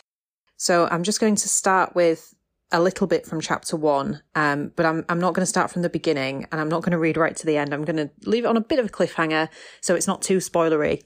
So 0.58 0.88
I'm 0.89 1.04
just 1.04 1.20
going 1.20 1.36
to 1.36 1.48
start 1.48 1.96
with 1.96 2.35
a 2.76 2.82
little 2.82 3.07
bit 3.07 3.26
from 3.26 3.39
chapter 3.39 3.78
one, 3.78 4.21
um, 4.36 4.71
but 4.76 4.86
I'm 4.86 5.05
I'm 5.07 5.19
not 5.19 5.34
going 5.34 5.43
to 5.43 5.49
start 5.49 5.71
from 5.71 5.82
the 5.82 5.89
beginning, 5.89 6.45
and 6.51 6.59
I'm 6.59 6.69
not 6.69 6.82
going 6.82 6.91
to 6.91 6.99
read 6.99 7.17
right 7.17 7.36
to 7.36 7.45
the 7.45 7.57
end. 7.57 7.73
I'm 7.73 7.86
going 7.86 7.95
to 7.95 8.09
leave 8.30 8.43
it 8.43 8.47
on 8.49 8.57
a 8.57 8.61
bit 8.61 8.80
of 8.80 8.88
a 8.88 8.89
cliffhanger, 8.89 9.49
so 9.82 9.95
it's 9.95 10.07
not 10.07 10.21
too 10.21 10.38
spoilery. 10.38 11.03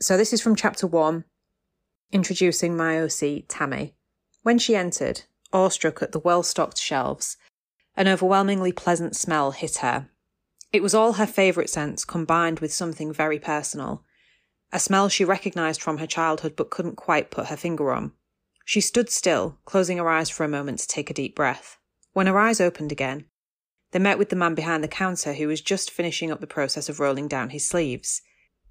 So 0.00 0.16
this 0.16 0.32
is 0.32 0.40
from 0.40 0.56
chapter 0.56 0.86
one, 0.86 1.24
introducing 2.12 2.76
my 2.76 3.00
OC 3.00 3.44
Tammy. 3.46 3.94
When 4.42 4.58
she 4.58 4.74
entered, 4.74 5.22
awestruck 5.52 6.02
at 6.02 6.12
the 6.12 6.18
well-stocked 6.18 6.78
shelves, 6.78 7.36
an 7.94 8.08
overwhelmingly 8.08 8.72
pleasant 8.72 9.16
smell 9.16 9.50
hit 9.50 9.76
her. 9.78 10.08
It 10.72 10.82
was 10.82 10.94
all 10.94 11.14
her 11.14 11.26
favourite 11.26 11.70
scents 11.70 12.04
combined 12.04 12.60
with 12.60 12.72
something 12.72 13.12
very 13.12 13.38
personal, 13.38 14.02
a 14.72 14.78
smell 14.78 15.08
she 15.08 15.24
recognised 15.24 15.82
from 15.82 15.98
her 15.98 16.06
childhood 16.06 16.54
but 16.56 16.70
couldn't 16.70 16.96
quite 16.96 17.30
put 17.30 17.46
her 17.46 17.56
finger 17.56 17.92
on. 17.92 18.12
She 18.68 18.80
stood 18.80 19.08
still, 19.08 19.58
closing 19.64 19.98
her 19.98 20.10
eyes 20.10 20.28
for 20.28 20.42
a 20.42 20.48
moment 20.48 20.80
to 20.80 20.88
take 20.88 21.08
a 21.08 21.14
deep 21.14 21.36
breath. 21.36 21.78
When 22.14 22.26
her 22.26 22.36
eyes 22.36 22.60
opened 22.60 22.90
again, 22.90 23.26
they 23.92 24.00
met 24.00 24.18
with 24.18 24.28
the 24.28 24.34
man 24.34 24.56
behind 24.56 24.82
the 24.82 24.88
counter 24.88 25.34
who 25.34 25.46
was 25.46 25.60
just 25.60 25.88
finishing 25.88 26.32
up 26.32 26.40
the 26.40 26.48
process 26.48 26.88
of 26.88 26.98
rolling 26.98 27.28
down 27.28 27.50
his 27.50 27.64
sleeves. 27.64 28.22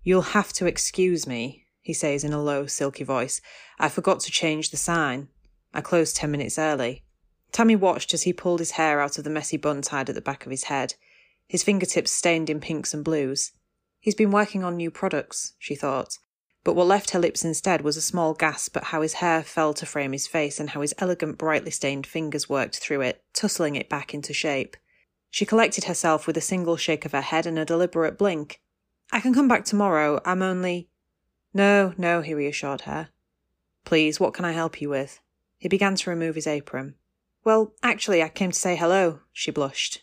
You'll 0.04 0.34
have 0.36 0.52
to 0.54 0.66
excuse 0.66 1.26
me, 1.26 1.66
he 1.82 1.94
says 1.94 2.26
in 2.26 2.34
a 2.34 2.42
low, 2.42 2.66
silky 2.66 3.06
voice. 3.06 3.40
I 3.80 3.88
forgot 3.88 4.20
to 4.20 4.32
change 4.32 4.70
the 4.70 4.78
sign. 4.78 5.30
I 5.74 5.80
closed 5.80 6.18
ten 6.18 6.30
minutes 6.30 6.60
early. 6.60 7.06
Tammy 7.54 7.78
watched 7.78 8.14
as 8.14 8.24
he 8.24 8.34
pulled 8.34 8.60
his 8.60 8.72
hair 8.72 9.00
out 9.00 9.18
of 9.18 9.24
the 9.24 9.30
messy 9.30 9.56
bun 9.56 9.82
tied 9.82 10.10
at 10.10 10.16
the 10.16 10.22
back 10.22 10.46
of 10.46 10.52
his 10.52 10.66
head, 10.66 10.96
his 11.48 11.64
fingertips 11.64 12.12
stained 12.12 12.50
in 12.50 12.60
pinks 12.60 12.94
and 12.94 13.02
blues. 13.02 13.54
He's 14.02 14.14
been 14.14 14.32
working 14.32 14.62
on 14.62 14.76
new 14.76 14.92
products, 14.92 15.54
she 15.58 15.74
thought. 15.74 16.18
But 16.66 16.74
what 16.74 16.88
left 16.88 17.12
her 17.12 17.20
lips 17.20 17.46
instead 17.46 17.82
was 17.82 17.96
a 17.96 18.02
small 18.02 18.34
gasp 18.34 18.76
at 18.76 18.86
how 18.86 19.04
his 19.04 19.14
hair 19.14 19.44
fell 19.44 19.76
to 19.76 19.86
frame 19.86 20.14
his 20.14 20.26
face 20.26 20.60
and 20.60 20.72
how 20.72 20.82
his 20.82 20.96
elegant, 20.98 21.38
brightly 21.38 21.70
stained 21.70 22.08
fingers 22.08 22.50
worked 22.50 22.80
through 22.80 23.02
it, 23.02 23.24
tussling 23.34 23.76
it 23.76 23.88
back 23.88 24.16
into 24.16 24.34
shape. 24.34 24.76
She 25.30 25.46
collected 25.46 25.84
herself 25.84 26.26
with 26.26 26.38
a 26.38 26.42
single 26.42 26.76
shake 26.76 27.06
of 27.06 27.12
her 27.12 27.22
head 27.22 27.46
and 27.46 27.60
a 27.60 27.66
deliberate 27.66 28.18
blink. 28.18 28.62
I 29.12 29.20
can 29.20 29.32
come 29.32 29.48
back 29.48 29.64
tomorrow. 29.64 30.20
I'm 30.26 30.42
only. 30.42 30.90
No, 31.54 31.94
no, 32.00 32.22
he 32.22 32.34
reassured 32.34 32.82
her. 32.82 33.10
Please, 33.84 34.20
what 34.20 34.34
can 34.34 34.44
I 34.44 34.54
help 34.54 34.82
you 34.82 34.90
with? 34.90 35.20
He 35.60 35.70
began 35.70 35.94
to 35.96 36.10
remove 36.10 36.34
his 36.34 36.48
apron. 36.48 36.96
Well, 37.44 37.76
actually, 37.84 38.24
I 38.24 38.30
came 38.30 38.50
to 38.50 38.60
say 38.60 38.76
hello, 38.76 39.20
she 39.32 39.52
blushed. 39.52 40.02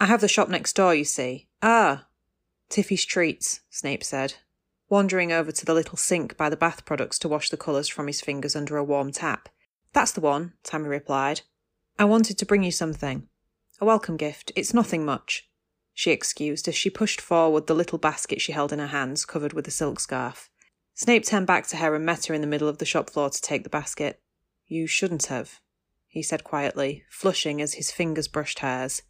I 0.00 0.06
have 0.06 0.20
the 0.20 0.26
shop 0.26 0.48
next 0.48 0.72
door, 0.72 0.92
you 0.92 1.04
see. 1.04 1.46
Ah. 1.62 2.06
Tiffy's 2.68 3.04
Treats, 3.04 3.60
Snape 3.70 4.02
said, 4.02 4.34
wandering 4.90 5.32
over 5.32 5.52
to 5.52 5.64
the 5.64 5.72
little 5.72 5.96
sink 5.96 6.36
by 6.36 6.50
the 6.50 6.56
bath 6.56 6.84
products 6.84 7.18
to 7.20 7.28
wash 7.28 7.48
the 7.48 7.56
colours 7.56 7.88
from 7.88 8.08
his 8.08 8.20
fingers 8.20 8.54
under 8.54 8.76
a 8.76 8.84
warm 8.84 9.12
tap. 9.12 9.48
That's 9.94 10.12
the 10.12 10.20
one, 10.20 10.52
Tammy 10.62 10.88
replied. 10.88 11.40
I 11.98 12.04
wanted 12.04 12.36
to 12.38 12.46
bring 12.46 12.62
you 12.62 12.72
something. 12.72 13.28
A 13.80 13.84
welcome 13.84 14.18
gift. 14.18 14.52
It's 14.56 14.74
nothing 14.74 15.04
much, 15.04 15.48
she 15.94 16.10
excused 16.10 16.66
as 16.66 16.74
she 16.74 16.90
pushed 16.90 17.20
forward 17.20 17.66
the 17.66 17.74
little 17.74 17.98
basket 17.98 18.40
she 18.40 18.52
held 18.52 18.72
in 18.72 18.78
her 18.78 18.88
hands, 18.88 19.24
covered 19.24 19.52
with 19.52 19.68
a 19.68 19.70
silk 19.70 20.00
scarf. 20.00 20.50
Snape 20.94 21.24
turned 21.24 21.46
back 21.46 21.66
to 21.68 21.76
her 21.76 21.94
and 21.94 22.04
met 22.04 22.26
her 22.26 22.34
in 22.34 22.40
the 22.40 22.46
middle 22.46 22.68
of 22.68 22.78
the 22.78 22.84
shop 22.84 23.10
floor 23.10 23.30
to 23.30 23.40
take 23.40 23.64
the 23.64 23.70
basket. 23.70 24.20
You 24.66 24.86
shouldn't 24.86 25.26
have, 25.26 25.60
he 26.08 26.22
said 26.22 26.42
quietly, 26.42 27.04
flushing 27.10 27.62
as 27.62 27.74
his 27.74 27.90
fingers 27.90 28.28
brushed 28.28 28.58
hers. 28.58 29.02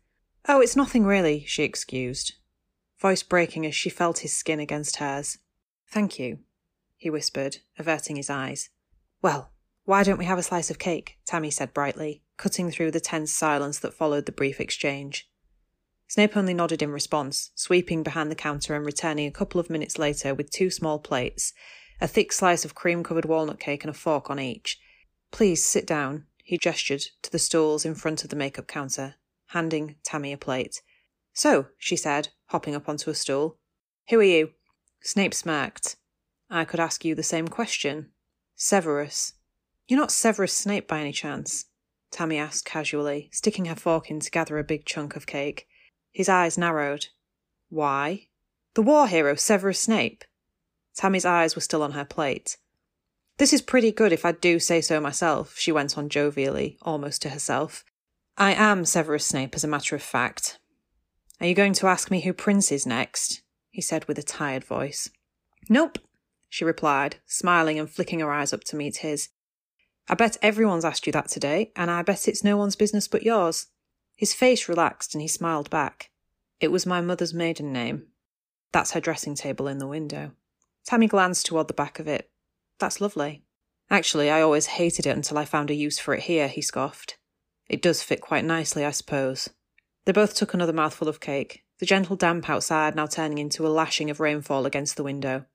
Oh, 0.46 0.60
it's 0.60 0.76
nothing 0.76 1.04
really, 1.04 1.44
she 1.46 1.62
excused, 1.62 2.34
voice 2.98 3.22
breaking 3.22 3.66
as 3.66 3.74
she 3.74 3.88
felt 3.88 4.18
his 4.18 4.32
skin 4.32 4.60
against 4.60 4.96
hers. 4.96 5.38
Thank 5.90 6.18
you, 6.18 6.38
he 6.96 7.10
whispered, 7.10 7.58
averting 7.78 8.16
his 8.16 8.30
eyes. 8.30 8.70
Well, 9.22 9.50
why 9.84 10.04
don't 10.04 10.18
we 10.18 10.24
have 10.24 10.38
a 10.38 10.42
slice 10.42 10.70
of 10.70 10.78
cake? 10.78 11.18
Tammy 11.26 11.50
said 11.50 11.74
brightly, 11.74 12.22
cutting 12.36 12.70
through 12.70 12.92
the 12.92 13.00
tense 13.00 13.32
silence 13.32 13.78
that 13.80 13.94
followed 13.94 14.26
the 14.26 14.32
brief 14.32 14.60
exchange. 14.60 15.28
Snape 16.06 16.36
only 16.36 16.54
nodded 16.54 16.82
in 16.82 16.92
response, 16.92 17.50
sweeping 17.54 18.02
behind 18.02 18.30
the 18.30 18.36
counter 18.36 18.74
and 18.74 18.84
returning 18.84 19.26
a 19.26 19.32
couple 19.32 19.60
of 19.60 19.70
minutes 19.70 19.98
later 19.98 20.34
with 20.34 20.50
two 20.50 20.70
small 20.70 20.98
plates, 20.98 21.52
a 22.00 22.08
thick 22.08 22.32
slice 22.32 22.64
of 22.64 22.74
cream 22.74 23.02
covered 23.02 23.24
walnut 23.24 23.58
cake 23.60 23.82
and 23.82 23.90
a 23.90 23.94
fork 23.94 24.30
on 24.30 24.38
each. 24.38 24.80
Please 25.32 25.64
sit 25.64 25.86
down, 25.86 26.26
he 26.42 26.58
gestured 26.58 27.02
to 27.22 27.30
the 27.30 27.38
stools 27.38 27.84
in 27.84 27.94
front 27.94 28.22
of 28.22 28.30
the 28.30 28.36
makeup 28.36 28.66
counter, 28.66 29.16
handing 29.48 29.96
Tammy 30.04 30.32
a 30.32 30.36
plate. 30.36 30.82
So, 31.32 31.66
she 31.78 31.96
said, 31.96 32.28
hopping 32.46 32.74
up 32.74 32.88
onto 32.88 33.10
a 33.10 33.14
stool. 33.14 33.58
Who 34.08 34.20
are 34.20 34.24
you? 34.24 34.50
Snape 35.02 35.34
smirked. 35.34 35.96
I 36.50 36.64
could 36.64 36.80
ask 36.80 37.04
you 37.04 37.14
the 37.14 37.22
same 37.22 37.48
question. 37.48 38.10
Severus. 38.56 39.34
You're 39.88 39.98
not 39.98 40.12
Severus 40.12 40.52
Snape 40.52 40.86
by 40.86 41.00
any 41.00 41.12
chance? 41.12 41.66
Tammy 42.10 42.38
asked 42.38 42.64
casually, 42.64 43.28
sticking 43.32 43.66
her 43.66 43.76
fork 43.76 44.10
in 44.10 44.20
to 44.20 44.30
gather 44.30 44.58
a 44.58 44.64
big 44.64 44.84
chunk 44.84 45.16
of 45.16 45.26
cake. 45.26 45.66
His 46.12 46.28
eyes 46.28 46.58
narrowed. 46.58 47.06
Why? 47.68 48.28
The 48.74 48.82
war 48.82 49.06
hero 49.06 49.34
Severus 49.34 49.80
Snape. 49.80 50.24
Tammy's 50.94 51.24
eyes 51.24 51.54
were 51.54 51.60
still 51.60 51.82
on 51.82 51.92
her 51.92 52.04
plate. 52.04 52.56
This 53.38 53.52
is 53.52 53.62
pretty 53.62 53.92
good 53.92 54.12
if 54.12 54.24
I 54.24 54.32
do 54.32 54.58
say 54.58 54.80
so 54.80 55.00
myself, 55.00 55.56
she 55.56 55.72
went 55.72 55.96
on 55.96 56.10
jovially, 56.10 56.76
almost 56.82 57.22
to 57.22 57.30
herself. 57.30 57.84
I 58.36 58.52
am 58.52 58.84
Severus 58.84 59.26
Snape, 59.26 59.54
as 59.54 59.64
a 59.64 59.68
matter 59.68 59.96
of 59.96 60.02
fact. 60.02 60.58
Are 61.40 61.46
you 61.46 61.54
going 61.54 61.72
to 61.74 61.86
ask 61.86 62.10
me 62.10 62.20
who 62.20 62.34
Prince 62.34 62.70
is 62.70 62.86
next? 62.86 63.42
He 63.70 63.80
said 63.80 64.04
with 64.06 64.18
a 64.18 64.22
tired 64.22 64.64
voice. 64.64 65.10
Nope, 65.68 65.98
she 66.48 66.64
replied, 66.64 67.16
smiling 67.26 67.78
and 67.78 67.88
flicking 67.88 68.20
her 68.20 68.32
eyes 68.32 68.52
up 68.52 68.64
to 68.64 68.76
meet 68.76 68.98
his. 68.98 69.28
I 70.08 70.14
bet 70.14 70.36
everyone's 70.42 70.84
asked 70.84 71.06
you 71.06 71.12
that 71.12 71.28
today, 71.28 71.70
and 71.76 71.90
I 71.90 72.02
bet 72.02 72.26
it's 72.26 72.42
no 72.42 72.56
one's 72.56 72.76
business 72.76 73.06
but 73.06 73.22
yours. 73.22 73.68
His 74.16 74.34
face 74.34 74.68
relaxed 74.68 75.14
and 75.14 75.22
he 75.22 75.28
smiled 75.28 75.70
back. 75.70 76.10
It 76.58 76.72
was 76.72 76.84
my 76.84 77.00
mother's 77.00 77.32
maiden 77.32 77.72
name. 77.72 78.08
That's 78.72 78.90
her 78.92 79.00
dressing 79.00 79.34
table 79.34 79.68
in 79.68 79.78
the 79.78 79.86
window. 79.86 80.32
Tammy 80.84 81.06
glanced 81.06 81.46
toward 81.46 81.68
the 81.68 81.74
back 81.74 81.98
of 82.00 82.08
it. 82.08 82.30
That's 82.78 83.00
lovely. 83.00 83.44
Actually, 83.88 84.30
I 84.30 84.40
always 84.40 84.66
hated 84.66 85.06
it 85.06 85.16
until 85.16 85.38
I 85.38 85.44
found 85.44 85.70
a 85.70 85.74
use 85.74 85.98
for 85.98 86.14
it 86.14 86.24
here, 86.24 86.48
he 86.48 86.62
scoffed. 86.62 87.16
It 87.68 87.82
does 87.82 88.02
fit 88.02 88.20
quite 88.20 88.44
nicely, 88.44 88.84
I 88.84 88.90
suppose. 88.90 89.48
They 90.04 90.12
both 90.12 90.34
took 90.34 90.54
another 90.54 90.72
mouthful 90.72 91.08
of 91.08 91.20
cake 91.20 91.64
the 91.80 91.86
gentle 91.86 92.14
damp 92.14 92.48
outside 92.48 92.94
now 92.94 93.06
turning 93.06 93.38
into 93.38 93.66
a 93.66 93.68
lashing 93.68 94.10
of 94.10 94.20
rainfall 94.20 94.66
against 94.66 94.96
the 94.96 95.02
window. 95.02 95.46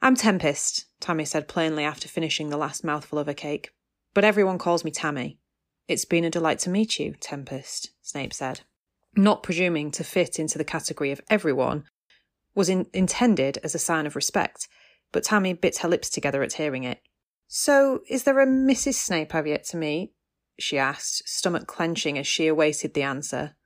I'm 0.00 0.16
Tempest, 0.16 0.86
Tammy 0.98 1.26
said 1.26 1.46
plainly 1.46 1.84
after 1.84 2.08
finishing 2.08 2.48
the 2.48 2.56
last 2.56 2.82
mouthful 2.82 3.18
of 3.18 3.26
her 3.26 3.34
cake. 3.34 3.70
But 4.14 4.24
everyone 4.24 4.58
calls 4.58 4.82
me 4.82 4.90
Tammy. 4.90 5.38
It's 5.86 6.06
been 6.06 6.24
a 6.24 6.30
delight 6.30 6.58
to 6.60 6.70
meet 6.70 6.98
you, 6.98 7.14
Tempest, 7.20 7.90
Snape 8.00 8.32
said. 8.32 8.62
Not 9.14 9.42
presuming 9.42 9.90
to 9.92 10.04
fit 10.04 10.38
into 10.38 10.56
the 10.56 10.64
category 10.64 11.12
of 11.12 11.20
everyone 11.28 11.84
was 12.54 12.70
in- 12.70 12.86
intended 12.94 13.58
as 13.62 13.74
a 13.74 13.78
sign 13.78 14.06
of 14.06 14.16
respect, 14.16 14.68
but 15.12 15.24
Tammy 15.24 15.52
bit 15.52 15.78
her 15.78 15.88
lips 15.88 16.08
together 16.08 16.42
at 16.42 16.54
hearing 16.54 16.84
it. 16.84 17.00
So, 17.46 18.00
is 18.08 18.24
there 18.24 18.40
a 18.40 18.46
Mrs. 18.46 18.94
Snape 18.94 19.34
I've 19.34 19.46
yet 19.46 19.64
to 19.66 19.76
meet? 19.76 20.14
she 20.58 20.78
asked, 20.78 21.28
stomach 21.28 21.66
clenching 21.66 22.16
as 22.16 22.26
she 22.26 22.46
awaited 22.46 22.94
the 22.94 23.02
answer. 23.02 23.56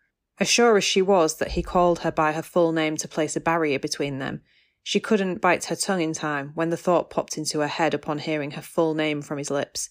As 0.41 0.49
sure 0.49 0.77
as 0.77 0.85
she 0.85 1.03
was 1.03 1.37
that 1.37 1.53
he 1.53 1.63
called 1.63 2.01
her 2.01 2.13
by 2.13 2.33
her 2.33 2.43
full 2.43 2.73
name 2.73 2.97
to 2.99 3.09
place 3.09 3.35
a 3.35 3.41
barrier 3.41 3.79
between 3.79 4.19
them, 4.19 4.43
she 4.83 5.01
couldn't 5.01 5.41
bite 5.41 5.65
her 5.65 5.77
tongue 5.77 6.01
in 6.01 6.13
time 6.13 6.53
when 6.55 6.71
the 6.71 6.77
thought 6.77 7.11
popped 7.11 7.37
into 7.37 7.61
her 7.61 7.67
head 7.69 7.93
upon 7.93 8.19
hearing 8.19 8.53
her 8.53 8.63
full 8.63 8.95
name 8.95 9.21
from 9.21 9.39
his 9.39 9.51
lips. 9.51 9.91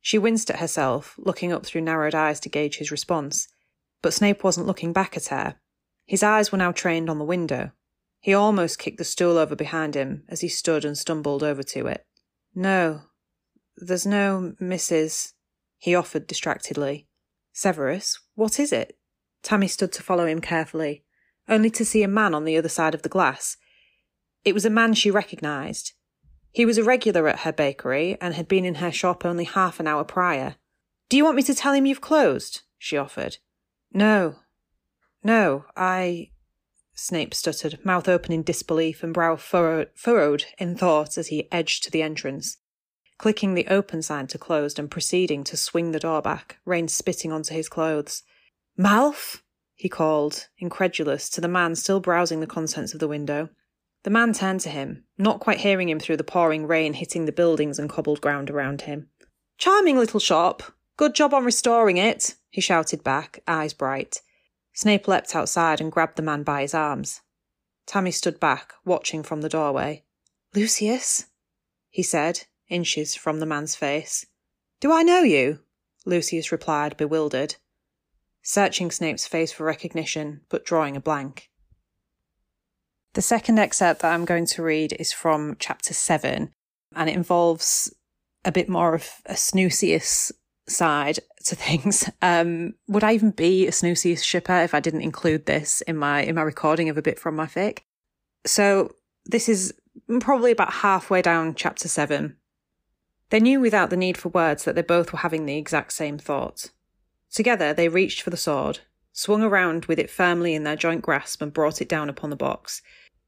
She 0.00 0.16
winced 0.16 0.50
at 0.50 0.60
herself, 0.60 1.14
looking 1.18 1.52
up 1.52 1.66
through 1.66 1.80
narrowed 1.80 2.14
eyes 2.14 2.40
to 2.40 2.48
gauge 2.48 2.76
his 2.76 2.90
response. 2.90 3.48
But 4.00 4.14
Snape 4.14 4.44
wasn't 4.44 4.66
looking 4.66 4.92
back 4.92 5.16
at 5.16 5.26
her. 5.26 5.56
His 6.06 6.22
eyes 6.22 6.52
were 6.52 6.58
now 6.58 6.72
trained 6.72 7.10
on 7.10 7.18
the 7.18 7.24
window. 7.24 7.72
He 8.20 8.32
almost 8.32 8.78
kicked 8.78 8.98
the 8.98 9.04
stool 9.04 9.36
over 9.36 9.54
behind 9.54 9.94
him 9.94 10.24
as 10.28 10.40
he 10.40 10.48
stood 10.48 10.84
and 10.84 10.96
stumbled 10.96 11.42
over 11.42 11.62
to 11.64 11.86
it. 11.86 12.06
No, 12.54 13.02
there's 13.76 14.06
no 14.06 14.54
Mrs. 14.60 15.32
he 15.76 15.94
offered 15.94 16.26
distractedly. 16.26 17.06
Severus, 17.52 18.18
what 18.34 18.58
is 18.58 18.72
it? 18.72 18.97
Tammy 19.48 19.66
stood 19.66 19.92
to 19.92 20.02
follow 20.02 20.26
him 20.26 20.42
carefully, 20.42 21.04
only 21.48 21.70
to 21.70 21.82
see 21.82 22.02
a 22.02 22.06
man 22.06 22.34
on 22.34 22.44
the 22.44 22.58
other 22.58 22.68
side 22.68 22.94
of 22.94 23.00
the 23.00 23.08
glass. 23.08 23.56
It 24.44 24.52
was 24.52 24.66
a 24.66 24.70
man 24.70 24.92
she 24.92 25.10
recognised. 25.10 25.94
He 26.52 26.66
was 26.66 26.76
a 26.76 26.84
regular 26.84 27.26
at 27.28 27.38
her 27.38 27.52
bakery 27.52 28.18
and 28.20 28.34
had 28.34 28.46
been 28.46 28.66
in 28.66 28.74
her 28.74 28.92
shop 28.92 29.24
only 29.24 29.44
half 29.44 29.80
an 29.80 29.86
hour 29.86 30.04
prior. 30.04 30.56
Do 31.08 31.16
you 31.16 31.24
want 31.24 31.36
me 31.36 31.42
to 31.44 31.54
tell 31.54 31.72
him 31.72 31.86
you've 31.86 32.02
closed? 32.02 32.60
she 32.76 32.98
offered. 32.98 33.38
No. 33.90 34.40
No, 35.24 35.64
I. 35.74 36.28
Snape 36.92 37.32
stuttered, 37.32 37.82
mouth 37.82 38.06
open 38.06 38.32
in 38.32 38.42
disbelief 38.42 39.02
and 39.02 39.14
brow 39.14 39.36
furrowed, 39.36 39.88
furrowed 39.94 40.44
in 40.58 40.76
thought 40.76 41.16
as 41.16 41.28
he 41.28 41.50
edged 41.50 41.84
to 41.84 41.90
the 41.90 42.02
entrance, 42.02 42.58
clicking 43.16 43.54
the 43.54 43.68
open 43.68 44.02
sign 44.02 44.26
to 44.26 44.36
closed 44.36 44.78
and 44.78 44.90
proceeding 44.90 45.42
to 45.44 45.56
swing 45.56 45.92
the 45.92 46.00
door 46.00 46.20
back, 46.20 46.58
rain 46.66 46.86
spitting 46.86 47.32
onto 47.32 47.54
his 47.54 47.70
clothes. 47.70 48.24
Malf? 48.78 49.42
he 49.74 49.88
called, 49.88 50.48
incredulous, 50.58 51.28
to 51.30 51.40
the 51.40 51.48
man 51.48 51.74
still 51.74 51.98
browsing 51.98 52.38
the 52.38 52.46
contents 52.46 52.94
of 52.94 53.00
the 53.00 53.08
window. 53.08 53.48
The 54.04 54.10
man 54.10 54.32
turned 54.32 54.60
to 54.60 54.68
him, 54.68 55.04
not 55.18 55.40
quite 55.40 55.58
hearing 55.58 55.88
him 55.88 55.98
through 55.98 56.18
the 56.18 56.24
pouring 56.24 56.64
rain 56.64 56.92
hitting 56.92 57.24
the 57.24 57.32
buildings 57.32 57.80
and 57.80 57.90
cobbled 57.90 58.20
ground 58.20 58.50
around 58.50 58.82
him. 58.82 59.08
Charming 59.58 59.98
little 59.98 60.20
shop. 60.20 60.62
Good 60.96 61.16
job 61.16 61.34
on 61.34 61.44
restoring 61.44 61.96
it, 61.96 62.36
he 62.50 62.60
shouted 62.60 63.02
back, 63.02 63.42
eyes 63.48 63.72
bright. 63.72 64.22
Snape 64.72 65.08
leapt 65.08 65.34
outside 65.34 65.80
and 65.80 65.90
grabbed 65.90 66.16
the 66.16 66.22
man 66.22 66.44
by 66.44 66.62
his 66.62 66.74
arms. 66.74 67.22
Tammy 67.84 68.12
stood 68.12 68.38
back, 68.38 68.74
watching 68.84 69.24
from 69.24 69.40
the 69.40 69.48
doorway. 69.48 70.04
Lucius? 70.54 71.26
he 71.90 72.04
said, 72.04 72.44
inches 72.68 73.16
from 73.16 73.40
the 73.40 73.46
man's 73.46 73.74
face. 73.74 74.26
Do 74.80 74.92
I 74.92 75.02
know 75.02 75.22
you? 75.22 75.60
Lucius 76.04 76.52
replied, 76.52 76.96
bewildered 76.96 77.56
searching 78.48 78.90
Snape's 78.90 79.26
face 79.26 79.52
for 79.52 79.64
recognition, 79.64 80.40
but 80.48 80.64
drawing 80.64 80.96
a 80.96 81.00
blank. 81.00 81.50
The 83.12 83.20
second 83.20 83.58
excerpt 83.58 84.00
that 84.00 84.14
I'm 84.14 84.24
going 84.24 84.46
to 84.46 84.62
read 84.62 84.94
is 84.98 85.12
from 85.12 85.56
chapter 85.58 85.92
7, 85.92 86.50
and 86.96 87.10
it 87.10 87.14
involves 87.14 87.94
a 88.46 88.50
bit 88.50 88.66
more 88.66 88.94
of 88.94 89.06
a 89.26 89.34
Snucius 89.34 90.32
side 90.66 91.18
to 91.44 91.56
things. 91.56 92.08
Um, 92.22 92.72
would 92.86 93.04
I 93.04 93.12
even 93.12 93.32
be 93.32 93.66
a 93.66 93.70
Snucius 93.70 94.24
shipper 94.24 94.62
if 94.62 94.72
I 94.72 94.80
didn't 94.80 95.02
include 95.02 95.44
this 95.44 95.82
in 95.82 95.98
my 95.98 96.22
in 96.22 96.34
my 96.34 96.42
recording 96.42 96.88
of 96.88 96.96
a 96.96 97.02
bit 97.02 97.18
from 97.18 97.36
my 97.36 97.46
fic? 97.46 97.80
So 98.46 98.94
this 99.26 99.50
is 99.50 99.74
probably 100.20 100.52
about 100.52 100.72
halfway 100.72 101.20
down 101.20 101.54
chapter 101.54 101.86
seven. 101.86 102.38
They 103.28 103.40
knew 103.40 103.60
without 103.60 103.90
the 103.90 103.96
need 103.98 104.16
for 104.16 104.30
words 104.30 104.64
that 104.64 104.74
they 104.74 104.80
both 104.80 105.12
were 105.12 105.18
having 105.18 105.44
the 105.44 105.58
exact 105.58 105.92
same 105.92 106.16
thoughts. 106.16 106.70
Together 107.32 107.72
they 107.72 107.88
reached 107.88 108.22
for 108.22 108.30
the 108.30 108.36
sword, 108.36 108.80
swung 109.12 109.42
around 109.42 109.84
with 109.86 109.98
it 109.98 110.10
firmly 110.10 110.54
in 110.54 110.64
their 110.64 110.76
joint 110.76 111.02
grasp, 111.02 111.42
and 111.42 111.52
brought 111.52 111.80
it 111.80 111.88
down 111.88 112.08
upon 112.08 112.30
the 112.30 112.36
box. 112.36 112.82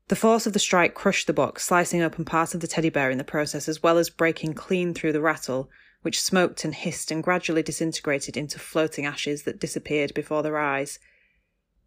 The 0.09 0.16
force 0.16 0.46
of 0.46 0.53
the 0.53 0.59
strike 0.59 0.94
crushed 0.94 1.26
the 1.26 1.32
box, 1.32 1.64
slicing 1.64 2.03
open 2.03 2.24
part 2.24 2.55
of 2.55 2.61
the 2.61 2.66
teddy 2.66 2.90
bear 2.90 3.11
in 3.11 3.18
the 3.18 3.24
process, 3.24 3.68
as 3.68 3.82
well 3.82 3.98
as 3.98 4.11
breaking 4.11 4.55
clean 4.55 4.94
through 4.94 5.12
the 5.12 5.20
rattle, 5.20 5.70
which 6.03 6.20
smoked 6.20 6.64
and 6.64 6.74
hissed 6.74 7.11
and 7.11 7.22
gradually 7.22 7.62
disintegrated 7.62 8.36
into 8.36 8.59
floating 8.59 9.07
ashes 9.07 9.42
that 9.42 9.61
disappeared 9.61 10.12
before 10.14 10.42
their 10.42 10.59
eyes. 10.59 10.98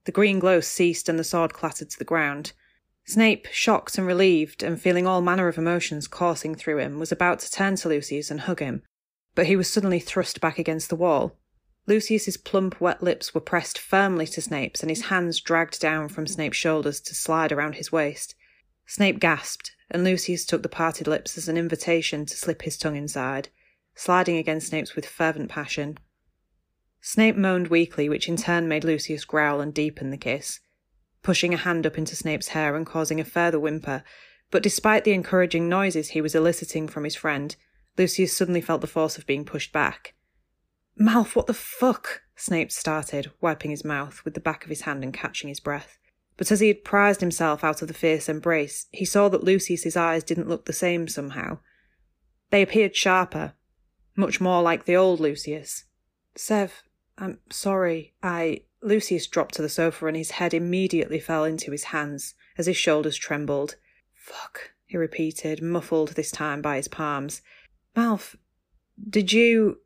The 0.05 0.11
green 0.11 0.39
glow 0.39 0.59
ceased 0.59 1.09
and 1.09 1.17
the 1.17 1.23
sword 1.23 1.53
clattered 1.53 1.89
to 1.89 1.99
the 1.99 2.05
ground. 2.05 2.53
Snape, 3.05 3.47
shocked 3.51 3.97
and 3.97 4.07
relieved, 4.07 4.63
and 4.63 4.79
feeling 4.79 5.05
all 5.05 5.21
manner 5.21 5.47
of 5.47 5.57
emotions 5.57 6.07
coursing 6.07 6.55
through 6.55 6.77
him, 6.77 6.99
was 6.99 7.11
about 7.11 7.39
to 7.39 7.51
turn 7.51 7.75
to 7.77 7.89
Lucius 7.89 8.31
and 8.31 8.41
hug 8.41 8.59
him, 8.59 8.83
but 9.35 9.47
he 9.47 9.55
was 9.55 9.69
suddenly 9.69 9.99
thrust 9.99 10.39
back 10.39 10.59
against 10.59 10.89
the 10.89 10.95
wall. 10.95 11.37
Lucius's 11.85 12.37
plump, 12.37 12.79
wet 12.79 13.03
lips 13.03 13.33
were 13.33 13.41
pressed 13.41 13.77
firmly 13.77 14.25
to 14.27 14.41
Snape's, 14.41 14.81
and 14.81 14.89
his 14.89 15.05
hands 15.05 15.39
dragged 15.39 15.79
down 15.79 16.07
from 16.07 16.27
Snape's 16.27 16.57
shoulders 16.57 17.01
to 17.01 17.15
slide 17.15 17.51
around 17.51 17.75
his 17.75 17.91
waist. 17.91 18.35
Snape 18.85 19.19
gasped, 19.19 19.71
and 19.91 20.03
Lucius 20.03 20.45
took 20.45 20.63
the 20.63 20.69
parted 20.69 21.07
lips 21.07 21.37
as 21.37 21.49
an 21.49 21.57
invitation 21.57 22.25
to 22.25 22.35
slip 22.35 22.61
his 22.61 22.77
tongue 22.77 22.95
inside 22.95 23.49
sliding 23.95 24.37
against 24.37 24.67
Snape's 24.67 24.95
with 24.95 25.05
fervent 25.05 25.49
passion. 25.49 25.97
Snape 27.01 27.35
moaned 27.35 27.67
weakly, 27.67 28.07
which 28.09 28.27
in 28.27 28.37
turn 28.37 28.67
made 28.67 28.83
Lucius 28.83 29.25
growl 29.25 29.61
and 29.61 29.73
deepen 29.73 30.09
the 30.09 30.17
kiss, 30.17 30.59
pushing 31.21 31.53
a 31.53 31.57
hand 31.57 31.85
up 31.85 31.97
into 31.97 32.15
Snape's 32.15 32.49
hair 32.49 32.75
and 32.75 32.85
causing 32.85 33.19
a 33.19 33.25
further 33.25 33.59
whimper. 33.59 34.03
But 34.51 34.63
despite 34.63 35.03
the 35.03 35.13
encouraging 35.13 35.67
noises 35.67 36.09
he 36.09 36.21
was 36.21 36.35
eliciting 36.35 36.87
from 36.87 37.03
his 37.03 37.15
friend, 37.15 37.55
Lucius 37.97 38.35
suddenly 38.35 38.61
felt 38.61 38.81
the 38.81 38.87
force 38.87 39.17
of 39.17 39.27
being 39.27 39.45
pushed 39.45 39.71
back. 39.71 40.13
Malf, 40.99 41.35
what 41.35 41.47
the 41.47 41.53
fuck? 41.53 42.21
Snape 42.35 42.71
started, 42.71 43.31
wiping 43.41 43.71
his 43.71 43.85
mouth 43.85 44.23
with 44.25 44.33
the 44.33 44.39
back 44.39 44.63
of 44.63 44.69
his 44.69 44.81
hand 44.81 45.03
and 45.03 45.13
catching 45.13 45.49
his 45.49 45.59
breath. 45.59 45.97
But 46.37 46.51
as 46.51 46.59
he 46.59 46.67
had 46.67 46.83
prized 46.83 47.21
himself 47.21 47.63
out 47.63 47.81
of 47.81 47.87
the 47.87 47.93
fierce 47.93 48.27
embrace, 48.27 48.87
he 48.91 49.05
saw 49.05 49.29
that 49.29 49.43
Lucius's 49.43 49.95
eyes 49.95 50.23
didn't 50.23 50.49
look 50.49 50.65
the 50.65 50.73
same 50.73 51.07
somehow. 51.07 51.59
They 52.49 52.61
appeared 52.61 52.95
sharper, 52.95 53.53
much 54.15 54.41
more 54.41 54.61
like 54.61 54.85
the 54.85 54.95
old 54.95 55.19
Lucius. 55.19 55.85
Sev, 56.35 56.83
I'm 57.17 57.39
sorry. 57.49 58.13
I. 58.21 58.61
Lucius 58.81 59.27
dropped 59.27 59.55
to 59.55 59.61
the 59.61 59.69
sofa 59.69 60.07
and 60.07 60.17
his 60.17 60.31
head 60.31 60.53
immediately 60.53 61.19
fell 61.19 61.45
into 61.45 61.71
his 61.71 61.85
hands 61.85 62.35
as 62.57 62.65
his 62.65 62.75
shoulders 62.75 63.15
trembled. 63.15 63.77
Fuck, 64.13 64.71
he 64.85 64.97
repeated, 64.97 65.61
muffled 65.61 66.09
this 66.09 66.31
time 66.31 66.61
by 66.61 66.75
his 66.75 66.89
palms. 66.89 67.41
Malf, 67.95 68.35
did 69.09 69.31
you. 69.31 69.79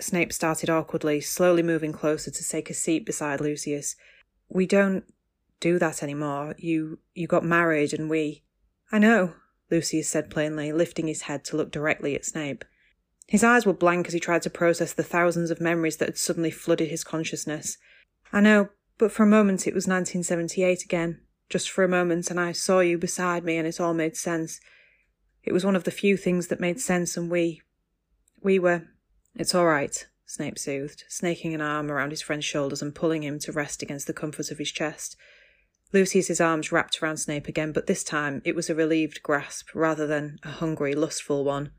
Snape 0.00 0.32
started 0.32 0.70
awkwardly, 0.70 1.20
slowly 1.20 1.62
moving 1.62 1.92
closer 1.92 2.30
to 2.30 2.48
take 2.48 2.70
a 2.70 2.74
seat 2.74 3.04
beside 3.04 3.40
Lucius. 3.40 3.96
We 4.48 4.66
don't 4.66 5.04
do 5.60 5.78
that 5.78 6.02
anymore. 6.02 6.54
You 6.58 6.98
you 7.14 7.26
got 7.26 7.44
married 7.44 7.92
and 7.92 8.08
we 8.08 8.44
I 8.90 8.98
know, 8.98 9.34
Lucius 9.70 10.08
said 10.08 10.30
plainly, 10.30 10.72
lifting 10.72 11.08
his 11.08 11.22
head 11.22 11.44
to 11.44 11.56
look 11.56 11.70
directly 11.70 12.14
at 12.14 12.24
Snape. 12.24 12.64
His 13.26 13.44
eyes 13.44 13.66
were 13.66 13.74
blank 13.74 14.06
as 14.06 14.14
he 14.14 14.20
tried 14.20 14.42
to 14.42 14.50
process 14.50 14.94
the 14.94 15.02
thousands 15.02 15.50
of 15.50 15.60
memories 15.60 15.98
that 15.98 16.08
had 16.08 16.18
suddenly 16.18 16.50
flooded 16.50 16.88
his 16.88 17.04
consciousness. 17.04 17.76
I 18.32 18.40
know, 18.40 18.70
but 18.96 19.12
for 19.12 19.24
a 19.24 19.26
moment 19.26 19.66
it 19.66 19.74
was 19.74 19.86
1978 19.86 20.82
again. 20.82 21.20
Just 21.50 21.70
for 21.70 21.82
a 21.84 21.88
moment, 21.88 22.30
and 22.30 22.38
I 22.38 22.52
saw 22.52 22.80
you 22.80 22.98
beside 22.98 23.42
me, 23.42 23.56
and 23.56 23.66
it 23.66 23.80
all 23.80 23.94
made 23.94 24.16
sense. 24.16 24.60
It 25.42 25.52
was 25.52 25.64
one 25.64 25.76
of 25.76 25.84
the 25.84 25.90
few 25.90 26.16
things 26.16 26.48
that 26.48 26.60
made 26.60 26.80
sense, 26.80 27.16
and 27.16 27.30
we. 27.30 27.62
We 28.42 28.58
were. 28.58 28.86
It's 29.38 29.54
all 29.54 29.66
right, 29.66 30.04
Snape 30.26 30.58
soothed, 30.58 31.04
snaking 31.06 31.54
an 31.54 31.60
arm 31.60 31.92
around 31.92 32.10
his 32.10 32.20
friend's 32.20 32.44
shoulders 32.44 32.82
and 32.82 32.92
pulling 32.92 33.22
him 33.22 33.38
to 33.38 33.52
rest 33.52 33.82
against 33.82 34.08
the 34.08 34.12
comfort 34.12 34.50
of 34.50 34.58
his 34.58 34.72
chest. 34.72 35.16
Lucius's 35.92 36.40
arms 36.40 36.72
wrapped 36.72 37.00
around 37.00 37.18
Snape 37.18 37.46
again, 37.46 37.70
but 37.70 37.86
this 37.86 38.02
time 38.02 38.42
it 38.44 38.56
was 38.56 38.68
a 38.68 38.74
relieved 38.74 39.22
grasp 39.22 39.68
rather 39.76 40.08
than 40.08 40.40
a 40.42 40.48
hungry, 40.48 40.92
lustful 40.96 41.44
one. 41.44 41.70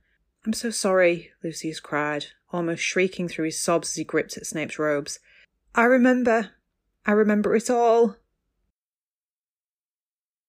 I'm 0.45 0.53
so 0.53 0.69
sorry, 0.69 1.31
Lucius 1.43 1.81
cried, 1.81 2.27
almost 2.49 2.81
shrieking 2.81 3.27
through 3.27 3.45
his 3.45 3.61
sobs 3.61 3.89
as 3.89 3.95
he 3.95 4.05
gripped 4.05 4.37
at 4.37 4.47
Snape's 4.47 4.79
robes. 4.79 5.19
I 5.75 5.83
remember. 5.83 6.51
I 7.05 7.11
remember 7.11 7.57
it 7.57 7.69
all. 7.69 8.15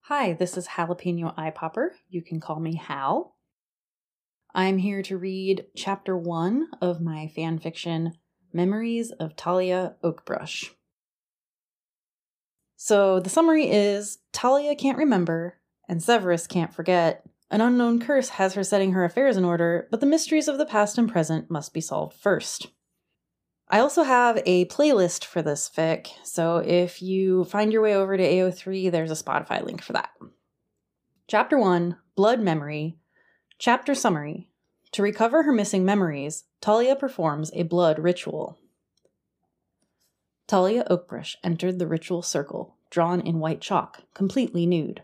Hi, 0.03 0.33
this 0.33 0.57
is 0.57 0.69
Jalapeno 0.69 1.35
Eye 1.37 1.51
Popper. 1.51 1.97
You 2.09 2.23
can 2.23 2.39
call 2.39 2.61
me 2.61 2.77
Hal. 2.77 3.35
I'm 4.55 4.79
here 4.79 5.03
to 5.03 5.17
read 5.17 5.67
chapter 5.77 6.17
one 6.17 6.69
of 6.81 7.01
my 7.01 7.29
fan 7.29 7.59
fiction, 7.59 8.15
Memories 8.53 9.13
of 9.13 9.37
Talia 9.37 9.95
Oakbrush. 10.03 10.73
So 12.77 13.21
the 13.21 13.31
summary 13.31 13.71
is 13.71 14.19
Talia 14.33 14.75
can't 14.75 14.99
remember, 14.99 15.59
and 15.89 16.03
Severus 16.03 16.49
can't 16.49 16.75
forget, 16.75 17.25
an 17.51 17.61
unknown 17.61 18.01
curse 18.01 18.31
has 18.31 18.55
her 18.55 18.65
setting 18.65 18.93
her 18.93 19.05
affairs 19.05 19.37
in 19.37 19.45
order, 19.45 19.87
but 19.91 20.01
the 20.01 20.07
mysteries 20.07 20.49
of 20.49 20.59
the 20.59 20.67
past 20.67 20.99
and 20.99 21.11
present 21.11 21.51
must 21.51 21.73
be 21.73 21.81
solved 21.81 22.17
first. 22.17 22.69
I 23.69 23.79
also 23.79 24.03
have 24.03 24.43
a 24.47 24.65
playlist 24.65 25.25
for 25.25 25.43
this 25.43 25.71
fic, 25.71 26.09
so 26.25 26.57
if 26.57 27.01
you 27.01 27.45
find 27.45 27.73
your 27.73 27.83
way 27.83 27.95
over 27.95 28.17
to 28.17 28.23
AO3, 28.23 28.91
there's 28.91 29.13
a 29.13 29.23
Spotify 29.23 29.65
link 29.65 29.81
for 29.81 29.93
that. 29.93 30.11
Chapter 31.29 31.57
1 31.57 31.97
Blood 32.17 32.41
Memory. 32.41 32.97
Chapter 33.61 33.95
Summary 33.95 34.49
To 34.93 35.03
recover 35.03 35.43
her 35.43 35.53
missing 35.53 35.85
memories, 35.85 36.45
Talia 36.63 36.97
performs 36.97 37.51
a 37.53 37.63
blood 37.63 37.99
ritual. 37.99 38.59
Talia 40.47 40.87
Oakbrush 40.89 41.37
entered 41.45 41.79
the 41.79 41.87
ritual 41.87 42.23
circle, 42.23 42.77
drawn 42.89 43.21
in 43.21 43.39
white 43.39 43.61
chalk, 43.61 44.05
completely 44.15 44.65
nude. 44.65 45.03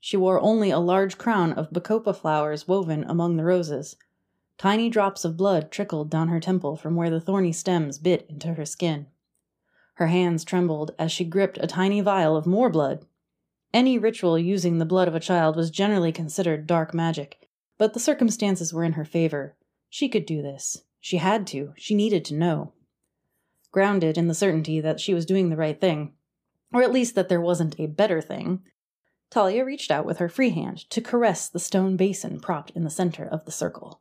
She 0.00 0.16
wore 0.16 0.40
only 0.40 0.70
a 0.70 0.78
large 0.78 1.18
crown 1.18 1.52
of 1.52 1.68
bacopa 1.68 2.16
flowers 2.16 2.66
woven 2.66 3.04
among 3.04 3.36
the 3.36 3.44
roses. 3.44 3.96
Tiny 4.56 4.88
drops 4.88 5.26
of 5.26 5.36
blood 5.36 5.70
trickled 5.70 6.08
down 6.08 6.28
her 6.28 6.40
temple 6.40 6.76
from 6.76 6.96
where 6.96 7.10
the 7.10 7.20
thorny 7.20 7.52
stems 7.52 7.98
bit 7.98 8.24
into 8.30 8.54
her 8.54 8.64
skin. 8.64 9.08
Her 9.96 10.06
hands 10.06 10.44
trembled 10.44 10.92
as 10.98 11.12
she 11.12 11.26
gripped 11.26 11.58
a 11.60 11.66
tiny 11.66 12.00
vial 12.00 12.38
of 12.38 12.46
more 12.46 12.70
blood. 12.70 13.04
Any 13.74 13.98
ritual 13.98 14.38
using 14.38 14.78
the 14.78 14.86
blood 14.86 15.08
of 15.08 15.14
a 15.14 15.20
child 15.20 15.56
was 15.56 15.70
generally 15.70 16.10
considered 16.10 16.66
dark 16.66 16.94
magic, 16.94 17.47
but 17.78 17.94
the 17.94 18.00
circumstances 18.00 18.72
were 18.72 18.84
in 18.84 18.92
her 18.92 19.04
favor. 19.04 19.56
She 19.88 20.08
could 20.08 20.26
do 20.26 20.42
this. 20.42 20.82
She 21.00 21.16
had 21.18 21.46
to. 21.48 21.72
She 21.76 21.94
needed 21.94 22.24
to 22.26 22.34
know. 22.34 22.74
Grounded 23.70 24.18
in 24.18 24.28
the 24.28 24.34
certainty 24.34 24.80
that 24.80 25.00
she 25.00 25.14
was 25.14 25.24
doing 25.24 25.48
the 25.48 25.56
right 25.56 25.80
thing, 25.80 26.12
or 26.72 26.82
at 26.82 26.92
least 26.92 27.14
that 27.14 27.28
there 27.28 27.40
wasn't 27.40 27.78
a 27.78 27.86
better 27.86 28.20
thing, 28.20 28.62
Talia 29.30 29.64
reached 29.64 29.90
out 29.90 30.06
with 30.06 30.18
her 30.18 30.28
free 30.28 30.50
hand 30.50 30.88
to 30.90 31.00
caress 31.00 31.48
the 31.48 31.58
stone 31.58 31.96
basin 31.96 32.40
propped 32.40 32.70
in 32.70 32.84
the 32.84 32.90
center 32.90 33.26
of 33.26 33.44
the 33.44 33.52
circle. 33.52 34.00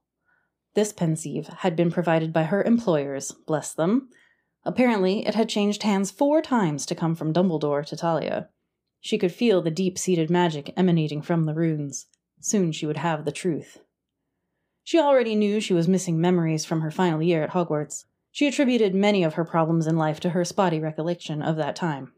This 0.73 0.93
pensieve 0.93 1.47
had 1.47 1.75
been 1.75 1.91
provided 1.91 2.31
by 2.31 2.43
her 2.43 2.63
employers, 2.63 3.31
bless 3.31 3.73
them. 3.73 4.09
Apparently, 4.63 5.25
it 5.25 5.35
had 5.35 5.49
changed 5.49 5.83
hands 5.83 6.11
four 6.11 6.41
times 6.41 6.85
to 6.85 6.95
come 6.95 7.15
from 7.15 7.33
Dumbledore 7.33 7.85
to 7.85 7.97
Talia. 7.97 8.49
She 9.01 9.17
could 9.17 9.31
feel 9.31 9.61
the 9.61 9.71
deep 9.71 9.97
seated 9.97 10.29
magic 10.29 10.73
emanating 10.77 11.21
from 11.21 11.45
the 11.45 11.53
runes. 11.53 12.07
Soon 12.39 12.71
she 12.71 12.85
would 12.85 12.97
have 12.97 13.25
the 13.25 13.31
truth. 13.31 13.79
She 14.83 14.99
already 14.99 15.35
knew 15.35 15.59
she 15.59 15.73
was 15.73 15.87
missing 15.87 16.19
memories 16.21 16.65
from 16.65 16.81
her 16.81 16.91
final 16.91 17.21
year 17.21 17.43
at 17.43 17.51
Hogwarts. 17.51 18.05
She 18.31 18.47
attributed 18.47 18.93
many 18.93 19.23
of 19.23 19.33
her 19.33 19.43
problems 19.43 19.87
in 19.87 19.97
life 19.97 20.19
to 20.21 20.29
her 20.29 20.45
spotty 20.45 20.79
recollection 20.79 21.41
of 21.41 21.55
that 21.57 21.75
time 21.75 22.13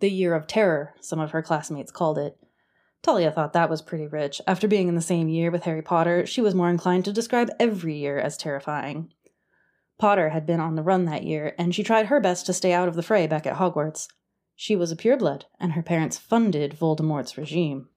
the 0.00 0.10
year 0.10 0.34
of 0.34 0.46
terror, 0.46 0.94
some 1.00 1.20
of 1.20 1.30
her 1.30 1.42
classmates 1.42 1.92
called 1.92 2.18
it. 2.18 2.36
Talia 3.02 3.30
thought 3.30 3.52
that 3.52 3.70
was 3.70 3.80
pretty 3.80 4.06
rich. 4.06 4.40
After 4.46 4.66
being 4.66 4.88
in 4.88 4.94
the 4.94 5.00
same 5.00 5.28
year 5.28 5.50
with 5.50 5.64
Harry 5.64 5.82
Potter, 5.82 6.26
she 6.26 6.40
was 6.40 6.54
more 6.54 6.68
inclined 6.68 7.04
to 7.06 7.12
describe 7.12 7.50
every 7.58 7.96
year 7.96 8.18
as 8.18 8.36
terrifying. 8.36 9.12
Potter 9.98 10.30
had 10.30 10.46
been 10.46 10.60
on 10.60 10.74
the 10.74 10.82
run 10.82 11.04
that 11.04 11.24
year, 11.24 11.54
and 11.58 11.74
she 11.74 11.82
tried 11.82 12.06
her 12.06 12.20
best 12.20 12.46
to 12.46 12.52
stay 12.52 12.72
out 12.72 12.88
of 12.88 12.94
the 12.94 13.02
fray 13.02 13.26
back 13.26 13.46
at 13.46 13.56
Hogwarts. 13.56 14.08
She 14.56 14.76
was 14.76 14.90
a 14.90 14.96
pureblood, 14.96 15.44
and 15.58 15.72
her 15.72 15.82
parents 15.82 16.18
funded 16.18 16.72
Voldemort's 16.72 17.36
regime. 17.36 17.88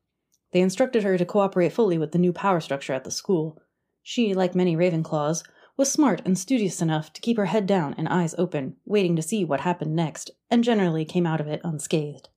They 0.53 0.61
instructed 0.61 1.03
her 1.03 1.17
to 1.17 1.25
cooperate 1.25 1.73
fully 1.73 1.97
with 1.97 2.11
the 2.11 2.19
new 2.19 2.31
power 2.31 2.59
structure 2.59 2.93
at 2.93 3.03
the 3.03 3.11
school. 3.11 3.59
She, 4.03 4.35
like 4.35 4.53
many 4.53 4.77
Ravenclaws, 4.77 5.43
was 5.75 5.91
smart 5.91 6.21
and 6.25 6.37
studious 6.37 6.79
enough 6.79 7.11
to 7.13 7.21
keep 7.21 7.37
her 7.37 7.47
head 7.47 7.65
down 7.65 7.95
and 7.97 8.07
eyes 8.07 8.35
open, 8.37 8.75
waiting 8.85 9.15
to 9.15 9.23
see 9.23 9.43
what 9.43 9.61
happened 9.61 9.95
next, 9.95 10.29
and 10.51 10.63
generally 10.63 11.05
came 11.05 11.25
out 11.25 11.41
of 11.41 11.47
it 11.47 11.61
unscathed. 11.63 12.29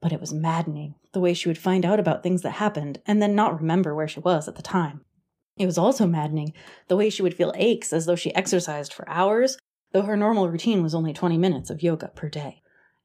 But 0.00 0.12
it 0.12 0.20
was 0.20 0.34
maddening, 0.34 0.96
the 1.12 1.20
way 1.20 1.34
she 1.34 1.48
would 1.48 1.56
find 1.56 1.86
out 1.86 2.00
about 2.00 2.24
things 2.24 2.42
that 2.42 2.50
happened 2.50 3.00
and 3.06 3.22
then 3.22 3.36
not 3.36 3.60
remember 3.60 3.94
where 3.94 4.08
she 4.08 4.18
was 4.18 4.48
at 4.48 4.56
the 4.56 4.62
time. 4.62 5.02
It 5.56 5.66
was 5.66 5.78
also 5.78 6.08
maddening 6.08 6.52
the 6.88 6.96
way 6.96 7.10
she 7.10 7.22
would 7.22 7.36
feel 7.36 7.52
aches 7.54 7.92
as 7.92 8.06
though 8.06 8.16
she 8.16 8.34
exercised 8.34 8.92
for 8.92 9.08
hours, 9.08 9.56
though 9.92 10.02
her 10.02 10.16
normal 10.16 10.48
routine 10.48 10.82
was 10.82 10.96
only 10.96 11.12
20 11.12 11.38
minutes 11.38 11.70
of 11.70 11.80
yoga 11.80 12.08
per 12.08 12.28
day. 12.28 12.60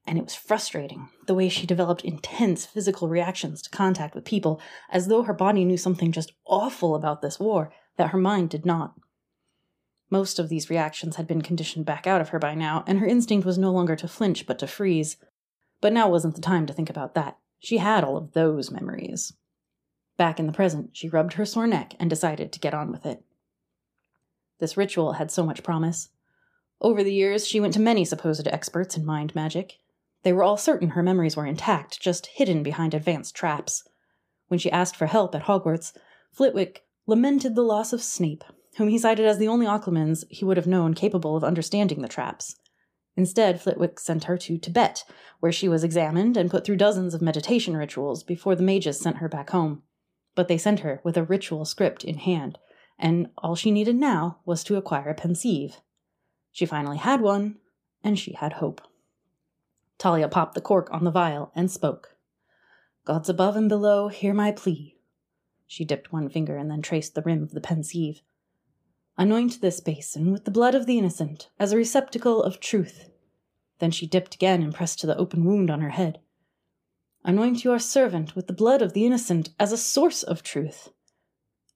And 0.06 0.18
it 0.18 0.24
was 0.24 0.34
frustrating 0.34 1.08
the 1.26 1.34
way 1.34 1.48
she 1.48 1.66
developed 1.66 2.04
intense 2.04 2.66
physical 2.66 3.08
reactions 3.08 3.62
to 3.62 3.70
contact 3.70 4.14
with 4.14 4.24
people, 4.24 4.60
as 4.90 5.06
though 5.06 5.22
her 5.22 5.34
body 5.34 5.64
knew 5.64 5.76
something 5.76 6.10
just 6.10 6.32
awful 6.46 6.94
about 6.94 7.22
this 7.22 7.38
war 7.38 7.72
that 7.96 8.10
her 8.10 8.18
mind 8.18 8.50
did 8.50 8.66
not. 8.66 8.94
Most 10.10 10.40
of 10.40 10.48
these 10.48 10.68
reactions 10.68 11.16
had 11.16 11.28
been 11.28 11.42
conditioned 11.42 11.86
back 11.86 12.06
out 12.06 12.20
of 12.20 12.30
her 12.30 12.40
by 12.40 12.54
now, 12.54 12.82
and 12.86 12.98
her 12.98 13.06
instinct 13.06 13.46
was 13.46 13.58
no 13.58 13.70
longer 13.70 13.94
to 13.94 14.08
flinch 14.08 14.46
but 14.46 14.58
to 14.58 14.66
freeze. 14.66 15.16
But 15.80 15.92
now 15.92 16.08
wasn't 16.08 16.34
the 16.34 16.40
time 16.40 16.66
to 16.66 16.72
think 16.72 16.90
about 16.90 17.14
that. 17.14 17.38
She 17.60 17.78
had 17.78 18.02
all 18.02 18.16
of 18.16 18.32
those 18.32 18.70
memories. 18.70 19.32
Back 20.16 20.40
in 20.40 20.46
the 20.46 20.52
present, 20.52 20.90
she 20.92 21.08
rubbed 21.08 21.34
her 21.34 21.46
sore 21.46 21.66
neck 21.66 21.94
and 22.00 22.10
decided 22.10 22.52
to 22.52 22.58
get 22.58 22.74
on 22.74 22.90
with 22.90 23.06
it. 23.06 23.22
This 24.58 24.76
ritual 24.76 25.14
had 25.14 25.30
so 25.30 25.44
much 25.44 25.62
promise. 25.62 26.08
Over 26.80 27.04
the 27.04 27.14
years, 27.14 27.46
she 27.46 27.60
went 27.60 27.74
to 27.74 27.80
many 27.80 28.04
supposed 28.04 28.48
experts 28.48 28.96
in 28.96 29.04
mind 29.04 29.34
magic. 29.34 29.78
They 30.22 30.32
were 30.32 30.42
all 30.42 30.56
certain 30.56 30.90
her 30.90 31.02
memories 31.02 31.36
were 31.36 31.46
intact, 31.46 32.00
just 32.00 32.26
hidden 32.26 32.62
behind 32.62 32.94
advanced 32.94 33.34
traps. 33.34 33.84
When 34.48 34.58
she 34.58 34.70
asked 34.70 34.96
for 34.96 35.06
help 35.06 35.34
at 35.34 35.44
Hogwarts, 35.44 35.92
Flitwick 36.32 36.84
lamented 37.06 37.54
the 37.54 37.62
loss 37.62 37.92
of 37.92 38.02
Snape, 38.02 38.44
whom 38.76 38.88
he 38.88 38.98
cited 38.98 39.26
as 39.26 39.38
the 39.38 39.48
only 39.48 39.66
Occlumens 39.66 40.24
he 40.28 40.44
would 40.44 40.56
have 40.56 40.66
known 40.66 40.94
capable 40.94 41.36
of 41.36 41.44
understanding 41.44 42.02
the 42.02 42.08
traps. 42.08 42.56
Instead, 43.16 43.60
Flitwick 43.60 43.98
sent 43.98 44.24
her 44.24 44.36
to 44.38 44.58
Tibet, 44.58 45.04
where 45.40 45.52
she 45.52 45.68
was 45.68 45.84
examined 45.84 46.36
and 46.36 46.50
put 46.50 46.64
through 46.64 46.76
dozens 46.76 47.14
of 47.14 47.22
meditation 47.22 47.76
rituals 47.76 48.22
before 48.22 48.54
the 48.54 48.62
mages 48.62 49.00
sent 49.00 49.16
her 49.16 49.28
back 49.28 49.50
home. 49.50 49.82
But 50.34 50.48
they 50.48 50.58
sent 50.58 50.80
her 50.80 51.00
with 51.02 51.16
a 51.16 51.24
ritual 51.24 51.64
script 51.64 52.04
in 52.04 52.18
hand, 52.18 52.58
and 52.98 53.30
all 53.38 53.56
she 53.56 53.70
needed 53.70 53.96
now 53.96 54.38
was 54.44 54.62
to 54.64 54.76
acquire 54.76 55.10
a 55.10 55.14
Pensieve. 55.14 55.80
She 56.52 56.66
finally 56.66 56.98
had 56.98 57.20
one, 57.20 57.56
and 58.04 58.18
she 58.18 58.34
had 58.34 58.54
hope. 58.54 58.80
Talia 60.00 60.28
popped 60.28 60.54
the 60.54 60.62
cork 60.62 60.88
on 60.90 61.04
the 61.04 61.10
vial 61.10 61.52
and 61.54 61.70
spoke. 61.70 62.16
Gods 63.04 63.28
above 63.28 63.54
and 63.54 63.68
below, 63.68 64.08
hear 64.08 64.32
my 64.32 64.50
plea. 64.50 64.96
She 65.66 65.84
dipped 65.84 66.10
one 66.10 66.30
finger 66.30 66.56
and 66.56 66.70
then 66.70 66.80
traced 66.80 67.14
the 67.14 67.20
rim 67.20 67.42
of 67.42 67.50
the 67.50 67.60
Pensieve. 67.60 68.22
Anoint 69.18 69.60
this 69.60 69.78
basin 69.78 70.32
with 70.32 70.46
the 70.46 70.50
blood 70.50 70.74
of 70.74 70.86
the 70.86 70.96
innocent 70.96 71.50
as 71.58 71.70
a 71.70 71.76
receptacle 71.76 72.42
of 72.42 72.60
truth. 72.60 73.10
Then 73.78 73.90
she 73.90 74.06
dipped 74.06 74.34
again 74.34 74.62
and 74.62 74.74
pressed 74.74 75.00
to 75.00 75.06
the 75.06 75.18
open 75.18 75.44
wound 75.44 75.70
on 75.70 75.82
her 75.82 75.90
head. 75.90 76.20
Anoint 77.22 77.62
your 77.62 77.78
servant 77.78 78.34
with 78.34 78.46
the 78.46 78.54
blood 78.54 78.80
of 78.80 78.94
the 78.94 79.04
innocent 79.04 79.50
as 79.58 79.70
a 79.70 79.76
source 79.76 80.22
of 80.22 80.42
truth. 80.42 80.88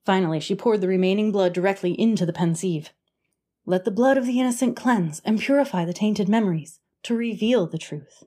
Finally, 0.06 0.40
she 0.40 0.54
poured 0.54 0.80
the 0.80 0.88
remaining 0.88 1.30
blood 1.30 1.52
directly 1.52 1.92
into 2.00 2.24
the 2.24 2.32
pensieve. 2.32 2.88
Let 3.66 3.84
the 3.84 3.90
blood 3.90 4.16
of 4.16 4.24
the 4.24 4.40
innocent 4.40 4.76
cleanse 4.76 5.20
and 5.26 5.38
purify 5.38 5.84
the 5.84 5.92
tainted 5.92 6.30
memories 6.30 6.80
to 7.04 7.14
reveal 7.14 7.66
the 7.66 7.78
truth. 7.78 8.24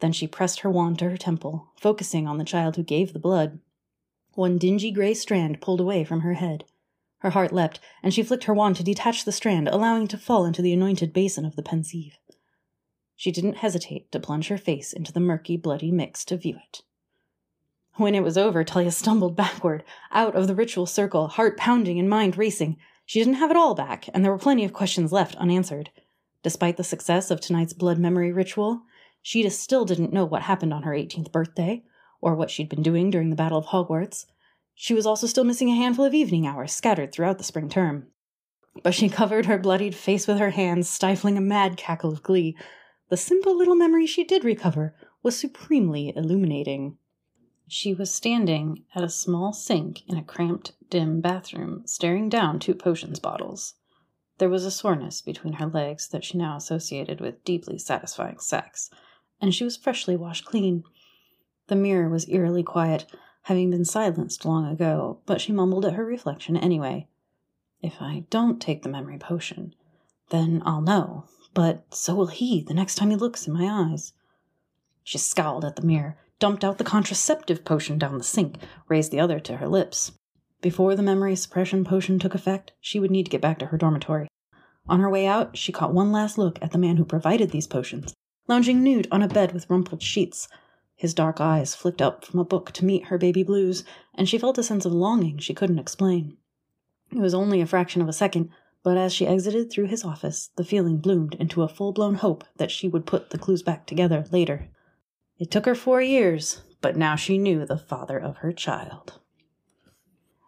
Then 0.00 0.12
she 0.12 0.26
pressed 0.26 0.60
her 0.60 0.70
wand 0.70 0.98
to 0.98 1.10
her 1.10 1.16
temple, 1.16 1.72
focusing 1.76 2.26
on 2.26 2.38
the 2.38 2.44
child 2.44 2.76
who 2.76 2.82
gave 2.82 3.12
the 3.12 3.18
blood. 3.18 3.60
One 4.34 4.58
dingy 4.58 4.90
gray 4.90 5.14
strand 5.14 5.60
pulled 5.60 5.80
away 5.80 6.04
from 6.04 6.20
her 6.20 6.34
head. 6.34 6.64
Her 7.18 7.30
heart 7.30 7.52
leapt, 7.52 7.80
and 8.02 8.14
she 8.14 8.22
flicked 8.22 8.44
her 8.44 8.54
wand 8.54 8.76
to 8.76 8.84
detach 8.84 9.24
the 9.24 9.32
strand, 9.32 9.68
allowing 9.68 10.04
it 10.04 10.10
to 10.10 10.18
fall 10.18 10.44
into 10.44 10.62
the 10.62 10.72
anointed 10.72 11.12
basin 11.12 11.44
of 11.44 11.56
the 11.56 11.62
pensieve. 11.62 12.16
She 13.16 13.32
didn't 13.32 13.56
hesitate 13.56 14.12
to 14.12 14.20
plunge 14.20 14.46
her 14.46 14.58
face 14.58 14.92
into 14.92 15.12
the 15.12 15.18
murky, 15.18 15.56
bloody 15.56 15.90
mix 15.90 16.24
to 16.26 16.36
view 16.36 16.56
it. 16.56 16.82
When 17.94 18.14
it 18.14 18.22
was 18.22 18.38
over, 18.38 18.62
Talia 18.62 18.92
stumbled 18.92 19.34
backward, 19.34 19.82
out 20.12 20.36
of 20.36 20.46
the 20.46 20.54
ritual 20.54 20.86
circle, 20.86 21.26
heart 21.26 21.56
pounding 21.56 21.98
and 21.98 22.08
mind 22.08 22.38
racing. 22.38 22.76
She 23.04 23.18
didn't 23.18 23.34
have 23.34 23.50
it 23.50 23.56
all 23.56 23.74
back, 23.74 24.08
and 24.14 24.24
there 24.24 24.30
were 24.30 24.38
plenty 24.38 24.64
of 24.64 24.72
questions 24.72 25.10
left 25.10 25.34
unanswered. 25.34 25.90
Despite 26.42 26.76
the 26.76 26.84
success 26.84 27.30
of 27.30 27.40
tonight's 27.40 27.72
blood 27.72 27.98
memory 27.98 28.32
ritual, 28.32 28.82
Sheeta 29.22 29.50
still 29.50 29.84
didn't 29.84 30.12
know 30.12 30.24
what 30.24 30.42
happened 30.42 30.72
on 30.72 30.84
her 30.84 30.92
18th 30.92 31.32
birthday, 31.32 31.84
or 32.20 32.34
what 32.34 32.50
she'd 32.50 32.68
been 32.68 32.82
doing 32.82 33.10
during 33.10 33.30
the 33.30 33.36
Battle 33.36 33.58
of 33.58 33.66
Hogwarts, 33.66 34.26
she 34.80 34.94
was 34.94 35.06
also 35.06 35.26
still 35.26 35.42
missing 35.42 35.68
a 35.68 35.74
handful 35.74 36.04
of 36.04 36.14
evening 36.14 36.46
hours 36.46 36.72
scattered 36.72 37.10
throughout 37.10 37.38
the 37.38 37.44
spring 37.44 37.68
term. 37.68 38.06
But 38.84 38.94
she 38.94 39.08
covered 39.08 39.46
her 39.46 39.58
bloodied 39.58 39.96
face 39.96 40.28
with 40.28 40.38
her 40.38 40.50
hands, 40.50 40.88
stifling 40.88 41.36
a 41.36 41.40
mad 41.40 41.76
cackle 41.76 42.12
of 42.12 42.22
glee. 42.22 42.56
The 43.08 43.16
simple 43.16 43.58
little 43.58 43.74
memory 43.74 44.06
she 44.06 44.22
did 44.22 44.44
recover 44.44 44.94
was 45.20 45.36
supremely 45.36 46.12
illuminating. 46.14 46.96
She 47.66 47.92
was 47.92 48.14
standing 48.14 48.84
at 48.94 49.02
a 49.02 49.08
small 49.08 49.52
sink 49.52 50.04
in 50.06 50.16
a 50.16 50.22
cramped, 50.22 50.74
dim 50.90 51.20
bathroom, 51.20 51.82
staring 51.84 52.28
down 52.28 52.60
two 52.60 52.74
potions 52.74 53.18
bottles. 53.18 53.74
There 54.38 54.48
was 54.48 54.64
a 54.64 54.70
soreness 54.70 55.20
between 55.20 55.54
her 55.54 55.66
legs 55.66 56.08
that 56.08 56.24
she 56.24 56.38
now 56.38 56.56
associated 56.56 57.20
with 57.20 57.44
deeply 57.44 57.78
satisfying 57.78 58.38
sex, 58.38 58.88
and 59.40 59.54
she 59.54 59.64
was 59.64 59.76
freshly 59.76 60.16
washed 60.16 60.44
clean. 60.44 60.84
The 61.66 61.76
mirror 61.76 62.08
was 62.08 62.28
eerily 62.28 62.62
quiet, 62.62 63.06
having 63.42 63.70
been 63.70 63.84
silenced 63.84 64.44
long 64.44 64.66
ago, 64.66 65.20
but 65.26 65.40
she 65.40 65.52
mumbled 65.52 65.84
at 65.84 65.94
her 65.94 66.04
reflection 66.04 66.56
anyway. 66.56 67.08
If 67.82 68.00
I 68.00 68.24
don't 68.30 68.60
take 68.60 68.82
the 68.82 68.88
memory 68.88 69.18
potion, 69.18 69.74
then 70.30 70.62
I'll 70.64 70.82
know, 70.82 71.24
but 71.54 71.92
so 71.94 72.14
will 72.14 72.26
he 72.26 72.62
the 72.62 72.74
next 72.74 72.94
time 72.94 73.10
he 73.10 73.16
looks 73.16 73.46
in 73.46 73.54
my 73.54 73.66
eyes. 73.66 74.12
She 75.02 75.18
scowled 75.18 75.64
at 75.64 75.76
the 75.76 75.86
mirror, 75.86 76.16
dumped 76.38 76.62
out 76.62 76.78
the 76.78 76.84
contraceptive 76.84 77.64
potion 77.64 77.98
down 77.98 78.18
the 78.18 78.24
sink, 78.24 78.58
raised 78.88 79.10
the 79.10 79.20
other 79.20 79.40
to 79.40 79.56
her 79.56 79.68
lips. 79.68 80.12
Before 80.60 80.94
the 80.94 81.02
memory 81.02 81.36
suppression 81.36 81.84
potion 81.84 82.18
took 82.18 82.34
effect, 82.34 82.72
she 82.80 83.00
would 83.00 83.10
need 83.10 83.24
to 83.24 83.30
get 83.30 83.40
back 83.40 83.58
to 83.60 83.66
her 83.66 83.78
dormitory. 83.78 84.27
On 84.88 85.00
her 85.00 85.10
way 85.10 85.26
out, 85.26 85.56
she 85.56 85.72
caught 85.72 85.92
one 85.92 86.12
last 86.12 86.38
look 86.38 86.58
at 86.62 86.72
the 86.72 86.78
man 86.78 86.96
who 86.96 87.04
provided 87.04 87.50
these 87.50 87.66
potions, 87.66 88.14
lounging 88.46 88.82
nude 88.82 89.06
on 89.10 89.22
a 89.22 89.28
bed 89.28 89.52
with 89.52 89.68
rumpled 89.68 90.02
sheets, 90.02 90.48
his 90.98 91.14
dark 91.14 91.40
eyes 91.40 91.76
flicked 91.76 92.02
up 92.02 92.24
from 92.24 92.40
a 92.40 92.44
book 92.44 92.72
to 92.72 92.84
meet 92.84 93.04
her 93.04 93.18
baby 93.18 93.44
blues, 93.44 93.84
and 94.14 94.28
she 94.28 94.36
felt 94.36 94.58
a 94.58 94.64
sense 94.64 94.84
of 94.84 94.92
longing 94.92 95.38
she 95.38 95.54
couldn't 95.54 95.78
explain. 95.78 96.36
It 97.12 97.20
was 97.20 97.34
only 97.34 97.60
a 97.60 97.66
fraction 97.66 98.02
of 98.02 98.08
a 98.08 98.12
second, 98.12 98.50
but 98.82 98.96
as 98.96 99.12
she 99.12 99.26
exited 99.26 99.70
through 99.70 99.86
his 99.86 100.04
office, 100.04 100.50
the 100.56 100.64
feeling 100.64 100.98
bloomed 100.98 101.34
into 101.34 101.62
a 101.62 101.68
full 101.68 101.92
blown 101.92 102.16
hope 102.16 102.42
that 102.56 102.70
she 102.70 102.88
would 102.88 103.06
put 103.06 103.30
the 103.30 103.38
clues 103.38 103.62
back 103.62 103.86
together 103.86 104.24
later. 104.32 104.70
It 105.38 105.50
took 105.50 105.66
her 105.66 105.76
four 105.76 106.02
years, 106.02 106.62
but 106.80 106.96
now 106.96 107.14
she 107.14 107.38
knew 107.38 107.64
the 107.64 107.78
father 107.78 108.18
of 108.18 108.38
her 108.38 108.52
child. 108.52 109.20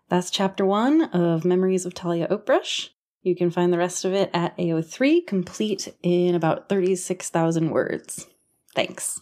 That's 0.09 0.31
chapter 0.31 0.67
one 0.67 1.03
of 1.03 1.45
Memories 1.45 1.87
of 1.87 1.95
Talia 1.95 2.27
Oakbrush. 2.29 2.91
You 3.23 3.37
can 3.37 3.51
find 3.51 3.71
the 3.71 3.79
rest 3.79 4.07
of 4.07 4.15
it 4.15 4.31
at 4.33 4.57
AO3, 4.57 5.27
complete 5.27 5.95
in 6.03 6.35
about 6.35 6.71
36,000 6.71 7.69
words. 7.69 8.27
Thanks. 8.75 9.21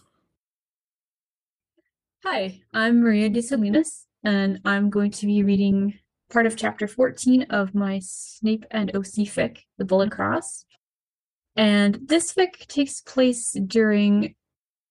Hi, 2.23 2.61
I'm 2.73 3.01
Maria 3.01 3.29
de 3.29 3.41
Salinas, 3.41 4.05
and 4.23 4.61
I'm 4.63 4.89
going 4.89 5.11
to 5.11 5.25
be 5.25 5.43
reading 5.43 5.99
part 6.31 6.45
of 6.45 6.55
chapter 6.55 6.87
14 6.87 7.43
of 7.49 7.75
my 7.75 7.99
Snape 8.01 8.65
and 8.71 8.89
OC 8.95 9.27
fic, 9.27 9.57
The 9.77 9.85
Bullet 9.85 10.11
Cross. 10.11 10.63
And 11.57 11.99
this 12.05 12.33
fic 12.33 12.67
takes 12.67 13.01
place 13.01 13.51
during 13.67 14.33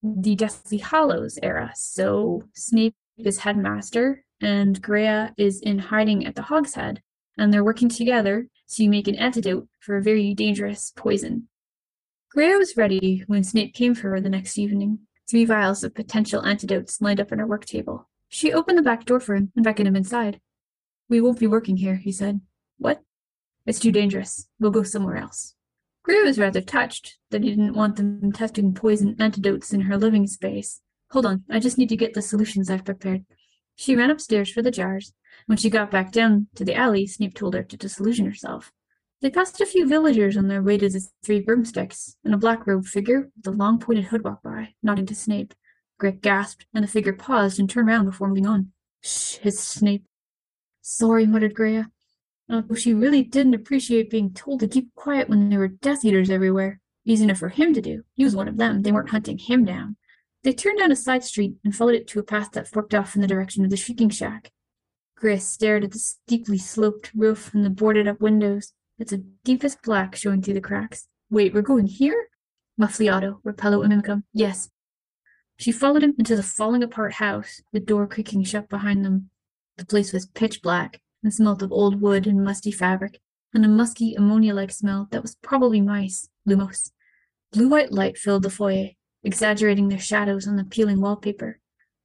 the 0.03 0.37
Deathly 0.37 0.79
Hallows 0.79 1.39
era. 1.43 1.73
So 1.75 2.43
Snape 2.55 2.95
is 3.17 3.39
headmaster, 3.39 4.23
and 4.43 4.83
Greya 4.83 5.33
is 5.39 5.63
in 5.63 5.79
hiding 5.79 6.27
at 6.27 6.35
the 6.35 6.43
Hog's 6.43 6.75
Head, 6.75 7.01
and 7.39 7.51
they're 7.51 7.65
working 7.65 7.89
together 7.89 8.49
to 8.71 8.89
make 8.89 9.09
an 9.09 9.15
antidote 9.15 9.69
for 9.81 9.97
a 9.97 10.03
very 10.03 10.35
dangerous 10.35 10.93
poison. 10.97 11.49
Greya 12.35 12.59
was 12.59 12.77
ready 12.77 13.25
when 13.27 13.43
Snape 13.43 13.75
came 13.75 13.95
for 13.95 14.11
her 14.11 14.21
the 14.21 14.29
next 14.29 14.59
evening 14.59 15.01
three 15.29 15.45
vials 15.45 15.85
of 15.85 15.95
potential 15.95 16.45
antidotes 16.45 17.01
lined 17.01 17.21
up 17.21 17.33
on 17.33 17.39
her 17.39 17.47
work 17.47 17.67
table. 17.67 18.09
She 18.29 18.53
opened 18.53 18.79
the 18.79 18.83
back 18.83 19.05
door 19.05 19.21
for 19.21 19.35
him 19.35 19.53
and 19.55 19.65
beckoned 19.65 19.89
him 19.89 19.97
inside. 19.97 20.41
We 21.09 21.21
won't 21.21 21.39
be 21.39 21.47
working 21.47 21.77
here, 21.77 21.97
he 21.97 22.13
said. 22.13 22.41
What? 22.79 23.03
It's 23.67 23.79
too 23.79 23.93
dangerous. 23.93 24.49
We'll 24.59 24.71
go 24.71 24.83
somewhere 24.83 25.17
else. 25.17 25.55
Greya 26.07 26.25
was 26.25 26.39
rather 26.39 26.61
touched 26.61 27.19
that 27.31 27.43
he 27.43 27.51
didn't 27.51 27.75
want 27.75 27.97
them 27.97 28.33
testing 28.33 28.73
poison 28.75 29.17
antidotes 29.19 29.73
in 29.73 29.83
her 29.83 29.99
living 29.99 30.27
space. 30.27 30.81
Hold 31.11 31.27
on, 31.27 31.45
I 31.51 31.59
just 31.59 31.77
need 31.77 31.89
to 31.91 31.97
get 31.97 32.15
the 32.15 32.23
solutions 32.23 32.71
I've 32.71 32.85
prepared. 32.85 33.25
She 33.77 33.95
ran 33.95 34.11
upstairs 34.11 34.51
for 34.51 34.63
the 34.63 34.71
jars. 34.71 35.13
When 35.49 35.57
she 35.57 35.71
got 35.71 35.91
back 35.91 36.13
down 36.13 36.47
to 36.57 36.65
the 36.65 36.75
alley, 36.75 37.07
Snape 37.07 37.33
told 37.33 37.55
her 37.55 37.63
to 37.63 37.77
disillusion 37.79 38.27
herself. 38.27 38.71
They 39.23 39.31
passed 39.31 39.59
a 39.63 39.67
few 39.67 39.89
villagers 39.89 40.37
on 40.37 40.47
their 40.47 40.63
way 40.63 40.77
to 40.77 40.91
the 40.91 41.01
three 41.25 41.41
broomsticks, 41.41 42.17
and 42.23 42.35
a 42.35 42.37
black-robed 42.37 42.87
figure 42.87 43.31
with 43.35 43.47
a 43.47 43.51
long 43.51 43.79
pointed 43.79 44.05
hood 44.05 44.25
walked 44.25 44.45
by, 44.45 44.75
nodding 44.83 45.07
to 45.07 45.15
Snape. 45.15 45.55
Greya 45.99 46.21
gasped, 46.21 46.67
and 46.75 46.85
the 46.85 46.89
figure 46.89 47.15
paused 47.15 47.59
and 47.59 47.71
turned 47.71 47.89
round 47.89 48.05
before 48.05 48.29
moving 48.29 48.47
on. 48.47 48.73
Shh, 49.01 49.37
hissed 49.37 49.67
Snape. 49.67 50.05
Sorry, 50.83 51.25
muttered 51.25 51.55
Greya. 51.55 51.87
Uh, 52.51 52.61
she 52.77 52.93
really 52.93 53.23
didn't 53.23 53.55
appreciate 53.55 54.11
being 54.11 54.35
told 54.35 54.61
to 54.61 54.69
keep 54.69 54.95
quiet 54.97 55.31
when 55.31 55.49
there 55.49 55.61
were 55.61 55.69
Death 55.69 56.05
Eaters 56.05 56.29
everywhere. 56.29 56.79
Easy 57.07 57.25
enough 57.25 57.39
for 57.39 57.49
him 57.49 57.73
to 57.73 57.81
do. 57.81 58.03
He 58.17 58.25
was 58.25 58.37
one 58.37 58.49
of 58.49 58.59
them. 58.59 58.83
They 58.83 58.93
weren't 58.93 59.09
hunting 59.09 59.39
him 59.39 59.65
down. 59.65 59.97
They 60.45 60.53
turned 60.53 60.79
down 60.79 60.93
a 60.93 60.97
side 60.97 61.25
street 61.25 61.55
and 61.65 61.75
followed 61.75 61.95
it 61.95 62.07
to 62.09 62.19
a 62.19 62.23
path 62.23 62.51
that 62.53 62.69
forked 62.69 62.95
off 62.95 63.15
in 63.15 63.23
the 63.23 63.27
direction 63.27 63.65
of 63.65 63.71
the 63.71 63.79
Shrieking 63.79 64.11
Shack. 64.11 64.53
Greya 65.21 65.41
stared 65.41 65.85
at 65.85 65.91
the 65.91 65.99
steeply 65.99 66.59
sloped 66.59 67.11
roof 67.15 67.53
and 67.53 67.65
the 67.65 67.71
boarded 67.71 68.07
up 68.07 68.21
windows. 68.21 68.73
It's 68.99 69.13
a 69.13 69.19
deepest 69.45 69.83
black 69.83 70.15
showing 70.15 70.43
through 70.43 70.55
the 70.55 70.61
cracks. 70.61 71.09
Wait, 71.29 71.53
we're 71.53 71.63
going 71.63 71.87
here? 71.87 72.29
Muffliato, 72.81 73.41
Repello 73.45 73.85
Inimicum. 73.85 74.23
Yes. 74.33 74.71
She 75.57 75.73
followed 75.73 76.05
him 76.05 76.15
into 76.19 76.37
the 76.37 76.43
falling 76.43 76.85
apart 76.85 77.15
house, 77.15 77.61
the 77.73 77.81
door 77.81 78.07
creaking 78.07 78.45
shut 78.45 78.69
behind 78.69 79.05
them. 79.05 79.31
The 79.77 79.87
place 79.87 80.13
was 80.13 80.27
pitch 80.27 80.63
black 80.63 81.01
and 81.25 81.35
smelt 81.35 81.63
of 81.63 81.73
old 81.73 82.01
wood 82.01 82.29
and 82.29 82.45
musty 82.45 82.71
fabric, 82.71 83.21
and 83.53 83.65
a 83.65 83.69
musky 83.69 84.15
ammonia 84.15 84.55
like 84.55 84.71
smell 84.71 85.09
that 85.11 85.23
was 85.23 85.37
probably 85.43 85.81
mice, 85.81 86.29
lumos. 86.49 86.93
Blue 87.53 87.69
white 87.69 87.91
light 87.91 88.17
filled 88.17 88.45
the 88.45 88.51
foyer, 88.51 88.91
exaggerating 89.25 89.89
their 89.89 89.99
shadows 89.99 90.47
on 90.47 90.55
the 90.55 90.65
peeling 90.65 91.01
wallpaper. 91.01 91.59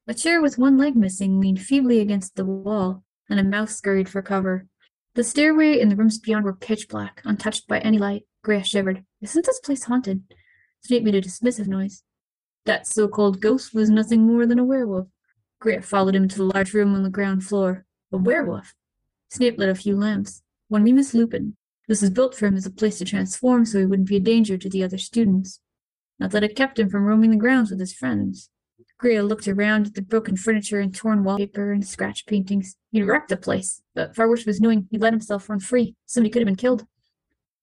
A 0.08 0.14
chair 0.14 0.42
with 0.42 0.58
one 0.58 0.76
leg 0.76 0.96
missing 0.96 1.40
leaned 1.40 1.60
feebly 1.60 2.00
against 2.00 2.34
the 2.34 2.44
wall, 2.44 3.03
and 3.28 3.40
a 3.40 3.44
mouse 3.44 3.76
scurried 3.76 4.08
for 4.08 4.22
cover. 4.22 4.66
The 5.14 5.24
stairway 5.24 5.80
and 5.80 5.90
the 5.90 5.96
rooms 5.96 6.18
beyond 6.18 6.44
were 6.44 6.54
pitch 6.54 6.88
black, 6.88 7.22
untouched 7.24 7.68
by 7.68 7.78
any 7.78 7.98
light. 7.98 8.24
Greya 8.44 8.64
shivered. 8.64 9.04
Isn't 9.22 9.46
this 9.46 9.60
place 9.60 9.84
haunted? 9.84 10.22
Snape 10.82 11.04
made 11.04 11.14
a 11.14 11.22
dismissive 11.22 11.66
noise. 11.66 12.02
That 12.66 12.86
so-called 12.86 13.40
ghost 13.40 13.74
was 13.74 13.90
nothing 13.90 14.22
more 14.22 14.44
than 14.46 14.58
a 14.58 14.64
werewolf. 14.64 15.08
Greya 15.62 15.84
followed 15.84 16.14
him 16.14 16.28
to 16.28 16.36
the 16.36 16.44
large 16.44 16.74
room 16.74 16.94
on 16.94 17.02
the 17.02 17.10
ground 17.10 17.44
floor. 17.44 17.86
A 18.12 18.16
werewolf? 18.16 18.74
Snape 19.30 19.58
lit 19.58 19.68
a 19.68 19.74
few 19.74 19.96
lamps. 19.96 20.42
One 20.68 20.84
Remus 20.84 21.14
Lupin. 21.14 21.56
This 21.88 22.00
was 22.00 22.10
built 22.10 22.34
for 22.34 22.46
him 22.46 22.56
as 22.56 22.66
a 22.66 22.70
place 22.70 22.98
to 22.98 23.04
transform 23.04 23.64
so 23.64 23.78
he 23.78 23.86
wouldn't 23.86 24.08
be 24.08 24.16
a 24.16 24.20
danger 24.20 24.56
to 24.58 24.68
the 24.68 24.82
other 24.82 24.98
students. 24.98 25.60
Not 26.18 26.30
that 26.30 26.44
it 26.44 26.56
kept 26.56 26.78
him 26.78 26.88
from 26.88 27.04
roaming 27.04 27.30
the 27.30 27.36
grounds 27.36 27.70
with 27.70 27.80
his 27.80 27.92
friends. 27.92 28.50
Greya 29.02 29.26
looked 29.26 29.48
around 29.48 29.88
at 29.88 29.94
the 29.94 30.02
broken 30.02 30.36
furniture 30.36 30.80
and 30.80 30.94
torn 30.94 31.24
wallpaper 31.24 31.72
and 31.72 31.86
scratch 31.86 32.26
paintings. 32.26 32.76
He'd 32.92 33.02
wrecked 33.02 33.28
the 33.28 33.36
place, 33.36 33.82
but 33.94 34.14
far 34.14 34.28
worse 34.28 34.46
was 34.46 34.60
knowing 34.60 34.88
he'd 34.90 35.00
let 35.00 35.12
himself 35.12 35.48
run 35.48 35.60
free. 35.60 35.96
Somebody 36.06 36.30
could 36.30 36.40
have 36.40 36.46
been 36.46 36.56
killed. 36.56 36.86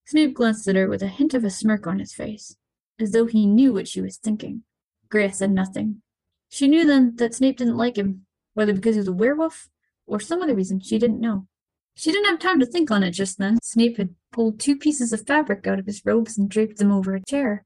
Snape 0.06 0.34
glanced 0.34 0.68
at 0.68 0.76
her 0.76 0.88
with 0.88 1.02
a 1.02 1.08
hint 1.08 1.34
of 1.34 1.44
a 1.44 1.50
smirk 1.50 1.88
on 1.88 2.00
his 2.00 2.14
face, 2.14 2.58
as 3.00 3.12
though 3.12 3.26
he 3.26 3.46
knew 3.46 3.74
what 3.74 3.88
she 3.88 4.02
was 4.02 4.18
thinking. 4.18 4.64
Greya 5.10 5.34
said 5.34 5.52
nothing. 5.52 6.02
She 6.50 6.68
knew 6.68 6.86
then 6.86 7.16
that 7.16 7.34
Snape 7.34 7.58
didn't 7.58 7.78
like 7.78 7.98
him, 7.98 8.26
whether 8.54 8.74
because 8.74 8.96
he 8.96 9.00
was 9.00 9.08
a 9.08 9.14
werewolf 9.14 9.70
or 10.06 10.20
some 10.20 10.42
other 10.42 10.56
reason 10.56 10.80
she 10.80 11.00
didn't 11.00 11.22
know. 11.22 11.48
She 11.96 12.12
didn't 12.12 12.30
have 12.30 12.40
time 12.40 12.60
to 12.60 12.66
think 12.66 12.92
on 12.92 13.04
it 13.04 13.12
just 13.12 13.38
then. 13.38 13.58
Snape 13.62 13.98
had 13.98 14.16
pulled 14.32 14.60
two 14.60 14.76
pieces 14.76 15.14
of 15.14 15.26
fabric 15.26 15.68
out 15.68 15.80
of 15.80 15.86
his 15.86 16.06
robes 16.06 16.38
and 16.38 16.50
draped 16.50 16.78
them 16.78 16.92
over 16.92 17.16
a 17.16 17.24
chair. 17.24 17.66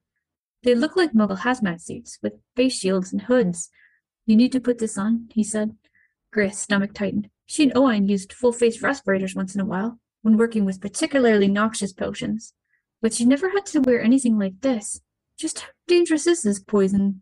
They 0.65 0.73
look 0.73 0.95
like 0.95 1.13
Muggle 1.13 1.41
hazmat 1.41 1.79
suits, 1.79 2.17
with 2.23 2.33
face 2.55 2.79
shields 2.79 3.13
and 3.13 3.21
hoods. 3.21 3.69
You 4.25 4.35
need 4.35 4.51
to 4.53 4.59
put 4.59 4.79
this 4.79 4.97
on, 4.97 5.29
he 5.31 5.43
said. 5.43 5.77
Greya's 6.33 6.57
stomach 6.57 6.91
tightened. 6.95 7.29
She 7.45 7.61
and 7.61 7.77
Owen 7.77 8.07
used 8.07 8.33
full-face 8.33 8.81
respirators 8.81 9.35
once 9.35 9.53
in 9.53 9.61
a 9.61 9.65
while, 9.65 9.99
when 10.23 10.37
working 10.37 10.65
with 10.65 10.81
particularly 10.81 11.47
noxious 11.47 11.93
potions. 11.93 12.53
But 12.99 13.13
she 13.13 13.25
never 13.25 13.51
had 13.51 13.67
to 13.67 13.81
wear 13.81 14.01
anything 14.01 14.39
like 14.39 14.61
this. 14.61 15.01
Just 15.37 15.59
how 15.59 15.67
dangerous 15.87 16.25
is 16.25 16.41
this 16.41 16.59
poison? 16.59 17.21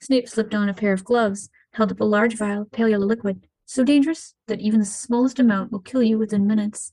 Snape 0.00 0.28
slipped 0.28 0.54
on 0.54 0.68
a 0.68 0.74
pair 0.74 0.92
of 0.92 1.02
gloves, 1.02 1.50
held 1.72 1.90
up 1.90 2.00
a 2.00 2.04
large 2.04 2.36
vial 2.36 2.62
of 2.62 2.70
pale 2.70 2.88
yellow 2.88 3.06
liquid, 3.06 3.44
so 3.66 3.82
dangerous 3.82 4.34
that 4.46 4.60
even 4.60 4.78
the 4.78 4.86
smallest 4.86 5.40
amount 5.40 5.72
will 5.72 5.80
kill 5.80 6.04
you 6.04 6.16
within 6.16 6.46
minutes. 6.46 6.92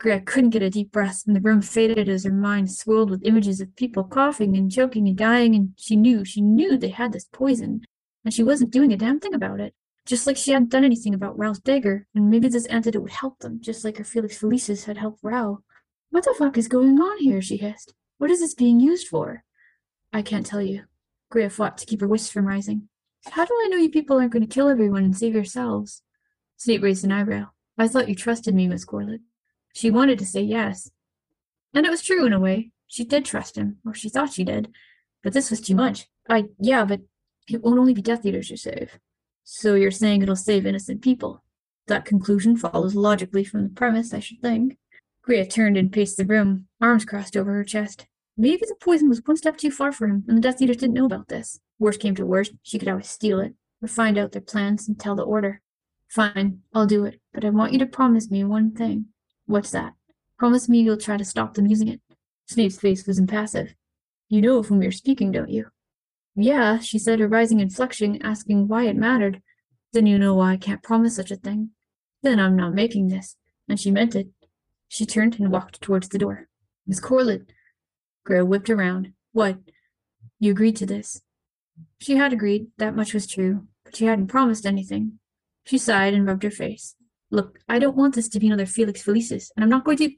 Greya 0.00 0.24
couldn't 0.24 0.50
get 0.50 0.62
a 0.62 0.70
deep 0.70 0.90
breath, 0.90 1.22
and 1.26 1.34
the 1.34 1.40
room 1.40 1.62
faded 1.62 2.08
as 2.08 2.24
her 2.24 2.32
mind 2.32 2.70
swirled 2.72 3.10
with 3.10 3.24
images 3.24 3.60
of 3.60 3.74
people 3.76 4.04
coughing 4.04 4.56
and 4.56 4.70
choking 4.70 5.08
and 5.08 5.16
dying, 5.16 5.54
and 5.54 5.72
she 5.76 5.96
knew, 5.96 6.24
she 6.24 6.40
knew 6.40 6.76
they 6.76 6.88
had 6.88 7.12
this 7.12 7.26
poison, 7.32 7.82
and 8.24 8.34
she 8.34 8.42
wasn't 8.42 8.72
doing 8.72 8.92
a 8.92 8.96
damn 8.96 9.20
thing 9.20 9.34
about 9.34 9.60
it. 9.60 9.74
Just 10.06 10.26
like 10.26 10.36
she 10.36 10.50
hadn't 10.50 10.70
done 10.70 10.84
anything 10.84 11.14
about 11.14 11.38
Raoul's 11.38 11.60
dagger, 11.60 12.06
and 12.14 12.28
maybe 12.28 12.48
this 12.48 12.66
antidote 12.66 13.02
would 13.02 13.12
help 13.12 13.38
them, 13.38 13.60
just 13.60 13.84
like 13.84 13.96
her 13.96 14.04
Felix 14.04 14.38
Felicis 14.38 14.84
had 14.84 14.98
helped 14.98 15.20
Raoul. 15.22 15.62
What 16.10 16.24
the 16.24 16.34
fuck 16.36 16.58
is 16.58 16.68
going 16.68 17.00
on 17.00 17.18
here? 17.18 17.40
she 17.40 17.56
hissed. 17.56 17.94
What 18.18 18.30
is 18.30 18.40
this 18.40 18.54
being 18.54 18.80
used 18.80 19.08
for? 19.08 19.44
I 20.12 20.22
can't 20.22 20.44
tell 20.44 20.62
you. 20.62 20.84
Greya 21.32 21.50
fought 21.50 21.78
to 21.78 21.86
keep 21.86 22.00
her 22.00 22.06
wisps 22.06 22.30
from 22.30 22.46
rising. 22.46 22.88
How 23.30 23.44
do 23.44 23.54
I 23.64 23.68
know 23.68 23.78
you 23.78 23.90
people 23.90 24.18
aren't 24.18 24.32
going 24.32 24.46
to 24.46 24.54
kill 24.54 24.68
everyone 24.68 25.04
and 25.04 25.16
save 25.16 25.34
yourselves? 25.34 26.02
Snape 26.56 26.82
raised 26.82 27.04
an 27.04 27.12
eyebrow. 27.12 27.46
I 27.78 27.88
thought 27.88 28.08
you 28.08 28.14
trusted 28.14 28.54
me, 28.54 28.68
Miss 28.68 28.84
Corlett. 28.84 29.20
She 29.74 29.90
wanted 29.90 30.18
to 30.20 30.26
say 30.26 30.40
yes. 30.40 30.90
And 31.74 31.84
it 31.84 31.90
was 31.90 32.00
true 32.00 32.24
in 32.24 32.32
a 32.32 32.40
way. 32.40 32.70
She 32.86 33.04
did 33.04 33.24
trust 33.24 33.56
him, 33.56 33.78
or 33.84 33.92
she 33.92 34.08
thought 34.08 34.32
she 34.32 34.44
did. 34.44 34.72
But 35.22 35.32
this 35.32 35.50
was 35.50 35.60
too 35.60 35.74
much. 35.74 36.06
I, 36.28 36.44
yeah, 36.58 36.84
but 36.84 37.00
it 37.48 37.62
won't 37.62 37.78
only 37.78 37.92
be 37.92 38.00
Death 38.00 38.24
Eaters 38.24 38.50
you 38.50 38.56
save. 38.56 38.98
So 39.42 39.74
you're 39.74 39.90
saying 39.90 40.22
it'll 40.22 40.36
save 40.36 40.64
innocent 40.64 41.02
people? 41.02 41.42
That 41.88 42.04
conclusion 42.04 42.56
follows 42.56 42.94
logically 42.94 43.44
from 43.44 43.64
the 43.64 43.68
premise, 43.68 44.14
I 44.14 44.20
should 44.20 44.40
think. 44.40 44.78
Greya 45.26 45.50
turned 45.50 45.76
and 45.76 45.92
paced 45.92 46.16
the 46.16 46.24
room, 46.24 46.68
arms 46.80 47.04
crossed 47.04 47.36
over 47.36 47.52
her 47.52 47.64
chest. 47.64 48.06
Maybe 48.36 48.62
the 48.66 48.76
poison 48.80 49.08
was 49.08 49.22
one 49.24 49.36
step 49.36 49.56
too 49.56 49.70
far 49.70 49.90
for 49.90 50.06
him, 50.06 50.24
and 50.28 50.38
the 50.38 50.42
Death 50.42 50.62
Eaters 50.62 50.76
didn't 50.76 50.94
know 50.94 51.06
about 51.06 51.28
this. 51.28 51.60
Worst 51.78 52.00
came 52.00 52.14
to 52.14 52.24
worst, 52.24 52.52
she 52.62 52.78
could 52.78 52.88
always 52.88 53.08
steal 53.08 53.40
it, 53.40 53.54
or 53.82 53.88
find 53.88 54.16
out 54.18 54.32
their 54.32 54.40
plans 54.40 54.86
and 54.86 54.98
tell 54.98 55.16
the 55.16 55.22
Order. 55.22 55.60
Fine, 56.08 56.60
I'll 56.72 56.86
do 56.86 57.04
it, 57.04 57.20
but 57.32 57.44
I 57.44 57.50
want 57.50 57.72
you 57.72 57.78
to 57.80 57.86
promise 57.86 58.30
me 58.30 58.44
one 58.44 58.72
thing. 58.72 59.06
What's 59.46 59.70
that? 59.72 59.94
Promise 60.38 60.68
me 60.68 60.80
you'll 60.80 60.96
try 60.96 61.16
to 61.16 61.24
stop 61.24 61.54
them 61.54 61.66
using 61.66 61.88
it. 61.88 62.00
Snape's 62.46 62.78
face 62.78 63.06
was 63.06 63.18
impassive. 63.18 63.74
You 64.28 64.40
know 64.40 64.58
of 64.58 64.66
whom 64.66 64.82
you're 64.82 64.92
speaking, 64.92 65.32
don't 65.32 65.50
you? 65.50 65.66
Yeah, 66.34 66.78
she 66.78 66.98
said, 66.98 67.20
her 67.20 67.28
rising 67.28 67.60
inflection, 67.60 68.20
asking 68.22 68.68
why 68.68 68.84
it 68.84 68.96
mattered. 68.96 69.42
Then 69.92 70.06
you 70.06 70.18
know 70.18 70.34
why 70.34 70.52
I 70.52 70.56
can't 70.56 70.82
promise 70.82 71.16
such 71.16 71.30
a 71.30 71.36
thing. 71.36 71.70
Then 72.22 72.40
I'm 72.40 72.56
not 72.56 72.74
making 72.74 73.08
this. 73.08 73.36
And 73.68 73.78
she 73.78 73.90
meant 73.90 74.16
it. 74.16 74.28
She 74.88 75.06
turned 75.06 75.38
and 75.38 75.52
walked 75.52 75.80
towards 75.80 76.08
the 76.08 76.18
door. 76.18 76.48
Miss 76.86 77.00
Corlett, 77.00 77.46
Greya 78.26 78.46
whipped 78.46 78.70
around. 78.70 79.12
What? 79.32 79.58
You 80.38 80.50
agreed 80.50 80.76
to 80.76 80.86
this. 80.86 81.22
She 81.98 82.16
had 82.16 82.32
agreed, 82.32 82.68
that 82.78 82.96
much 82.96 83.14
was 83.14 83.26
true, 83.26 83.66
but 83.84 83.96
she 83.96 84.06
hadn't 84.06 84.28
promised 84.28 84.66
anything. 84.66 85.18
She 85.64 85.78
sighed 85.78 86.14
and 86.14 86.26
rubbed 86.26 86.42
her 86.42 86.50
face. 86.50 86.96
Look, 87.34 87.58
I 87.68 87.80
don't 87.80 87.96
want 87.96 88.14
this 88.14 88.28
to 88.28 88.38
be 88.38 88.46
another 88.46 88.64
Felix 88.64 89.02
Felicis, 89.02 89.50
and 89.56 89.64
I'm 89.64 89.68
not 89.68 89.84
going 89.84 89.96
to. 89.96 90.08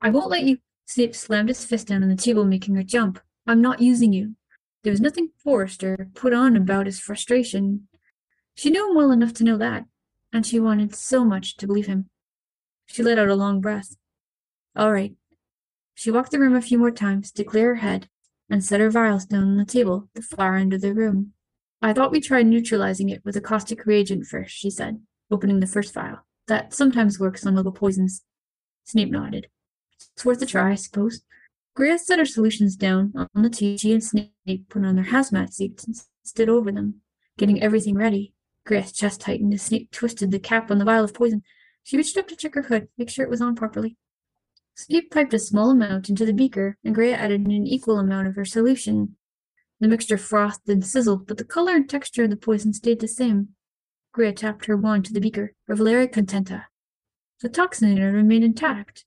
I 0.00 0.08
won't 0.08 0.30
let 0.30 0.44
you. 0.44 0.56
Snape 0.86 1.14
slammed 1.14 1.50
his 1.50 1.66
fist 1.66 1.88
down 1.88 2.02
on 2.02 2.08
the 2.08 2.16
table, 2.16 2.46
making 2.46 2.76
her 2.76 2.82
jump. 2.82 3.20
I'm 3.46 3.60
not 3.60 3.82
using 3.82 4.14
you. 4.14 4.36
There 4.82 4.90
was 4.90 5.00
nothing 5.02 5.28
forced 5.44 5.84
or 5.84 6.08
put 6.14 6.32
on 6.32 6.56
about 6.56 6.86
his 6.86 6.98
frustration. 6.98 7.88
She 8.54 8.70
knew 8.70 8.88
him 8.88 8.96
well 8.96 9.10
enough 9.10 9.34
to 9.34 9.44
know 9.44 9.58
that, 9.58 9.84
and 10.32 10.46
she 10.46 10.58
wanted 10.58 10.94
so 10.94 11.26
much 11.26 11.58
to 11.58 11.66
believe 11.66 11.88
him. 11.88 12.08
She 12.86 13.02
let 13.02 13.18
out 13.18 13.28
a 13.28 13.34
long 13.34 13.60
breath. 13.60 13.94
All 14.74 14.94
right, 14.94 15.12
she 15.94 16.10
walked 16.10 16.30
the 16.30 16.38
room 16.38 16.56
a 16.56 16.62
few 16.62 16.78
more 16.78 16.90
times 16.90 17.30
to 17.32 17.44
clear 17.44 17.74
her 17.74 17.80
head 17.82 18.08
and 18.48 18.64
set 18.64 18.80
her 18.80 18.90
vials 18.90 19.26
down 19.26 19.42
on 19.42 19.56
the 19.58 19.66
table 19.66 20.08
the 20.14 20.22
far 20.22 20.56
end 20.56 20.72
of 20.72 20.80
the 20.80 20.94
room. 20.94 21.34
I 21.82 21.92
thought 21.92 22.12
we 22.12 22.20
tried 22.20 22.46
neutralizing 22.46 23.10
it 23.10 23.22
with 23.26 23.36
a 23.36 23.42
caustic 23.42 23.84
reagent 23.84 24.24
first, 24.26 24.54
she 24.56 24.70
said, 24.70 25.02
opening 25.30 25.60
the 25.60 25.66
first 25.66 25.92
vial. 25.92 26.24
That 26.48 26.74
sometimes 26.74 27.20
works 27.20 27.46
on 27.46 27.54
little 27.54 27.72
poisons. 27.72 28.22
Snape 28.84 29.10
nodded. 29.10 29.48
It's 30.14 30.24
worth 30.24 30.42
a 30.42 30.46
try, 30.46 30.72
I 30.72 30.74
suppose. 30.74 31.22
Greya 31.76 31.98
set 31.98 32.18
her 32.18 32.24
solutions 32.24 32.76
down 32.76 33.12
on 33.16 33.42
the. 33.42 33.76
She 33.78 33.92
and 33.92 34.04
Snape 34.04 34.68
put 34.68 34.84
on 34.84 34.96
their 34.96 35.06
hazmat 35.06 35.54
suits 35.54 35.84
and 35.84 35.96
stood 36.22 36.48
over 36.48 36.70
them, 36.70 37.00
getting 37.38 37.62
everything 37.62 37.94
ready. 37.94 38.34
Greya's 38.68 38.92
chest 38.92 39.20
tightened 39.20 39.54
as 39.54 39.62
Snape 39.62 39.90
twisted 39.90 40.30
the 40.30 40.38
cap 40.38 40.70
on 40.70 40.78
the 40.78 40.84
vial 40.84 41.04
of 41.04 41.14
poison. 41.14 41.42
She 41.82 41.96
reached 41.96 42.16
up 42.16 42.28
to 42.28 42.36
check 42.36 42.54
her 42.54 42.62
hood, 42.62 42.88
make 42.98 43.10
sure 43.10 43.24
it 43.24 43.30
was 43.30 43.40
on 43.40 43.54
properly. 43.56 43.96
Snape 44.74 45.10
piped 45.10 45.34
a 45.34 45.38
small 45.38 45.70
amount 45.70 46.08
into 46.08 46.24
the 46.24 46.32
beaker, 46.32 46.76
and 46.84 46.94
Greya 46.94 47.14
added 47.14 47.46
an 47.46 47.66
equal 47.66 47.98
amount 47.98 48.28
of 48.28 48.36
her 48.36 48.44
solution. 48.44 49.16
The 49.80 49.88
mixture 49.88 50.18
frothed 50.18 50.68
and 50.68 50.84
sizzled, 50.84 51.26
but 51.26 51.38
the 51.38 51.44
color 51.44 51.74
and 51.74 51.88
texture 51.88 52.24
of 52.24 52.30
the 52.30 52.36
poison 52.36 52.72
stayed 52.72 53.00
the 53.00 53.08
same. 53.08 53.48
Greya 54.14 54.36
tapped 54.36 54.66
her 54.66 54.76
wand 54.76 55.06
to 55.06 55.12
the 55.12 55.20
beaker. 55.20 55.54
of 55.68 55.78
Revelare 55.78 56.06
Contenta. 56.06 56.64
The 57.40 57.48
toxin 57.48 57.90
in 57.90 57.98
it 57.98 58.04
remained 58.04 58.44
intact. 58.44 59.04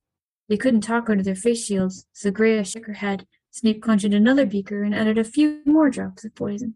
They 0.50 0.58
couldn't 0.58 0.82
talk 0.82 1.10
under 1.10 1.24
their 1.24 1.36
face 1.36 1.64
shields, 1.64 2.08
so 2.12 2.32
Greya 2.32 2.66
shook 2.66 2.86
her 2.88 2.94
head. 2.94 3.28
Snape 3.52 3.82
conjured 3.82 4.14
another 4.14 4.46
beaker 4.46 4.84
and 4.84 4.94
added 4.94 5.18
a 5.18 5.24
few 5.24 5.62
more 5.66 5.90
drops 5.90 6.26
of 6.26 6.36
poison. 6.36 6.76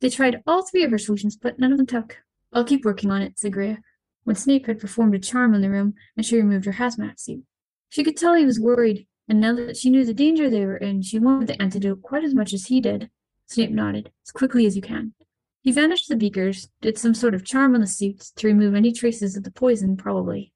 They 0.00 0.10
tried 0.10 0.42
all 0.46 0.62
three 0.62 0.84
of 0.84 0.90
her 0.90 0.98
solutions, 0.98 1.36
but 1.36 1.58
none 1.58 1.72
of 1.72 1.78
them 1.78 1.86
took. 1.86 2.18
I'll 2.52 2.64
keep 2.64 2.84
working 2.84 3.10
on 3.10 3.22
it, 3.22 3.38
said 3.38 3.52
Greya, 3.52 3.78
when 4.24 4.36
Snape 4.36 4.66
had 4.66 4.78
performed 4.78 5.14
a 5.14 5.18
charm 5.18 5.54
on 5.54 5.62
the 5.62 5.70
room 5.70 5.94
and 6.16 6.24
she 6.24 6.36
removed 6.36 6.66
her 6.66 6.72
hazmat 6.72 7.18
suit. 7.18 7.44
She 7.88 8.04
could 8.04 8.16
tell 8.16 8.34
he 8.34 8.44
was 8.44 8.60
worried, 8.60 9.06
and 9.26 9.40
now 9.40 9.54
that 9.54 9.76
she 9.76 9.90
knew 9.90 10.04
the 10.04 10.14
danger 10.14 10.48
they 10.48 10.64
were 10.64 10.76
in, 10.76 11.02
she 11.02 11.18
wanted 11.18 11.48
the 11.48 11.60
antidote 11.60 12.02
quite 12.02 12.24
as 12.24 12.34
much 12.34 12.52
as 12.52 12.66
he 12.66 12.80
did. 12.80 13.10
Snape 13.46 13.70
nodded. 13.70 14.12
As 14.26 14.30
quickly 14.30 14.66
as 14.66 14.76
you 14.76 14.82
can. 14.82 15.14
He 15.62 15.72
vanished 15.72 16.08
the 16.08 16.16
beakers, 16.16 16.68
did 16.80 16.98
some 16.98 17.14
sort 17.14 17.34
of 17.34 17.44
charm 17.44 17.74
on 17.74 17.80
the 17.80 17.86
suits 17.86 18.30
to 18.32 18.46
remove 18.46 18.74
any 18.74 18.92
traces 18.92 19.36
of 19.36 19.44
the 19.44 19.50
poison, 19.50 19.96
probably. 19.96 20.52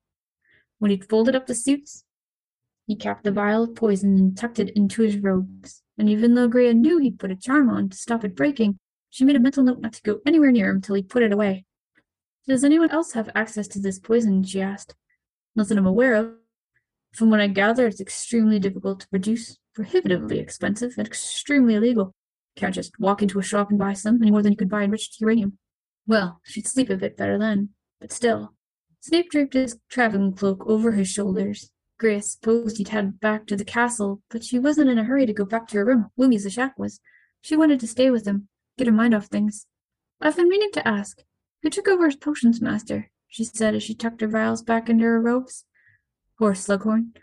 When 0.79 0.91
he'd 0.91 1.09
folded 1.09 1.35
up 1.35 1.47
the 1.47 1.55
suits, 1.55 2.05
he 2.87 2.97
capped 2.97 3.25
the 3.25 3.33
vial 3.33 3.65
of 3.65 3.75
poison 3.75 4.17
and 4.17 4.37
tucked 4.37 4.59
it 4.59 4.71
into 4.71 5.03
his 5.03 5.19
robes. 5.19 5.83
And 5.99 6.09
even 6.09 6.35
though 6.35 6.49
Greya 6.49 6.75
knew 6.75 6.99
he'd 6.99 7.19
put 7.19 7.31
a 7.31 7.37
charm 7.37 7.69
on 7.71 7.89
to 7.91 7.97
stop 7.97 8.25
it 8.25 8.35
breaking, 8.35 8.79
she 9.11 9.25
made 9.25 9.37
a 9.37 9.41
mental 9.41 9.63
note 9.63 9.81
not 9.81 9.93
to 9.95 10.03
go 10.03 10.21
anywhere 10.27 10.51
near 10.51 10.71
him 10.71 10.81
till 10.81 10.95
he 10.95 11.03
put 11.03 11.23
it 11.23 11.33
away. 11.33 11.65
Does 12.47 12.65
anyone 12.65 12.91
else 12.91 13.13
have 13.13 13.31
access 13.35 13.69
to 13.69 13.79
this 13.79 13.99
poison? 13.99 14.43
she 14.43 14.61
asked. 14.61 14.95
Not 15.55 15.69
that 15.69 15.79
I'm 15.79 15.87
aware 15.87 16.15
of. 16.15 16.33
From 17.13 17.31
what 17.31 17.41
I 17.41 17.47
gather, 17.47 17.87
it's 17.87 18.01
extremely 18.01 18.59
difficult 18.59 19.01
to 19.01 19.09
produce, 19.09 19.59
prohibitively 19.75 20.39
expensive, 20.39 20.95
and 20.97 21.07
extremely 21.07 21.75
illegal. 21.75 22.15
Can't 22.57 22.75
just 22.75 22.99
walk 22.99 23.23
into 23.23 23.39
a 23.39 23.43
shop 23.43 23.71
and 23.71 23.79
buy 23.79 23.95
some, 23.95 24.21
any 24.23 24.31
more 24.31 24.43
than 24.43 24.53
you 24.53 24.57
could 24.57 24.69
buy 24.69 24.83
enriched 24.83 25.21
uranium. 25.21 25.59
Well, 26.07 26.41
she'd 26.45 26.67
sleep 26.67 26.91
a 26.91 26.97
bit 26.97 27.17
better 27.17 27.39
then, 27.39 27.71
but 28.01 28.13
still. 28.13 28.55
Snape 29.01 29.31
draped 29.31 29.55
his 29.55 29.79
traveling 29.89 30.35
cloak 30.35 30.65
over 30.67 30.93
his 30.93 31.09
shoulders. 31.09 31.71
Grace 31.99 32.33
supposed 32.33 32.79
he'd 32.79 32.89
head 32.89 33.21
back 33.21 33.47
to 33.47 33.57
the 33.57 33.65
castle, 33.65 34.23
but 34.31 34.45
she 34.45 34.59
wasn't 34.59 34.91
in 34.91 34.99
a 34.99 35.05
hurry 35.05 35.27
to 35.27 35.33
go 35.33 35.45
back 35.45 35.69
to 35.69 35.79
her 35.79 35.85
room, 35.85 36.11
gloomy 36.17 36.37
as 36.37 36.45
the 36.45 36.51
shack 36.51 36.79
was. 36.79 37.01
She 37.41 37.57
wanted 37.57 37.81
to 37.81 37.87
stay 37.87 38.11
with 38.11 38.27
him, 38.27 38.49
get 38.77 38.87
her 38.87 38.93
mind 38.93 39.15
off 39.15 39.27
things. 39.27 39.67
I've 40.21 40.37
been 40.37 40.49
meaning 40.49 40.71
to 40.73 40.87
ask, 40.87 41.23
who 41.63 41.71
took 41.71 41.89
over 41.89 42.07
as 42.07 42.17
potions 42.17 42.61
master? 42.61 43.11
she 43.29 43.45
said 43.45 43.75
as 43.75 43.83
she 43.83 43.95
tucked 43.95 44.21
her 44.21 44.29
vials 44.29 44.63
back 44.63 44.89
into 44.89 45.05
her 45.05 45.21
robes. 45.21 45.65
Poor 46.39 46.53
Slughorn. 46.53 47.17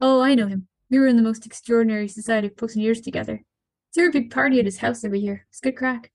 Oh, 0.00 0.20
I 0.20 0.34
know 0.34 0.48
him. 0.48 0.66
We 0.90 0.98
were 0.98 1.06
in 1.06 1.16
the 1.16 1.22
most 1.22 1.46
extraordinary 1.46 2.08
society 2.08 2.48
of 2.48 2.56
potioneers 2.56 3.00
together. 3.00 3.44
Threw 3.94 4.08
a 4.08 4.12
big 4.12 4.30
party 4.30 4.58
at 4.58 4.64
his 4.64 4.78
house 4.78 5.04
every 5.04 5.20
year. 5.20 5.46
It's 5.50 5.60
good 5.60 5.76
craic. 5.76 6.10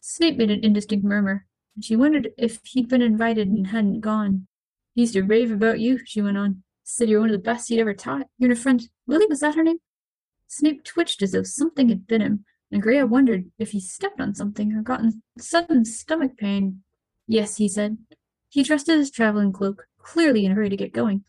Snape 0.00 0.36
made 0.36 0.52
an 0.52 0.62
indistinct 0.62 1.04
murmur, 1.04 1.46
and 1.74 1.84
she 1.84 1.96
wondered 1.96 2.30
if 2.38 2.60
he'd 2.64 2.88
been 2.88 3.02
invited 3.02 3.48
and 3.48 3.66
hadn't 3.66 4.00
gone. 4.00 4.46
He 4.94 5.00
used 5.00 5.14
to 5.14 5.22
rave 5.22 5.50
about 5.50 5.80
you, 5.80 5.98
she 6.04 6.22
went 6.22 6.38
on. 6.38 6.62
Said 6.84 7.08
you're 7.08 7.20
one 7.20 7.30
of 7.30 7.32
the 7.32 7.38
best 7.38 7.68
he'd 7.68 7.80
ever 7.80 7.92
taught. 7.92 8.28
You're 8.38 8.52
a 8.52 8.56
friend. 8.56 8.88
Lily, 9.06 9.26
was 9.26 9.40
that 9.40 9.56
her 9.56 9.64
name? 9.64 9.78
Snape 10.46 10.84
twitched 10.84 11.20
as 11.22 11.32
though 11.32 11.42
something 11.42 11.88
had 11.88 12.06
bit 12.06 12.20
him, 12.20 12.44
and 12.70 12.82
Greya 12.82 13.08
wondered 13.08 13.50
if 13.58 13.72
he 13.72 13.80
stepped 13.80 14.20
on 14.20 14.34
something 14.34 14.72
or 14.72 14.82
gotten 14.82 15.22
sudden 15.38 15.84
stomach 15.84 16.36
pain. 16.38 16.82
Yes, 17.26 17.56
he 17.56 17.68
said. 17.68 17.98
He 18.48 18.64
trusted 18.64 18.96
his 18.96 19.10
traveling 19.10 19.52
cloak, 19.52 19.86
clearly 19.98 20.46
in 20.46 20.52
a 20.52 20.54
hurry 20.54 20.70
to 20.70 20.76
get 20.76 20.92
going. 20.92 21.24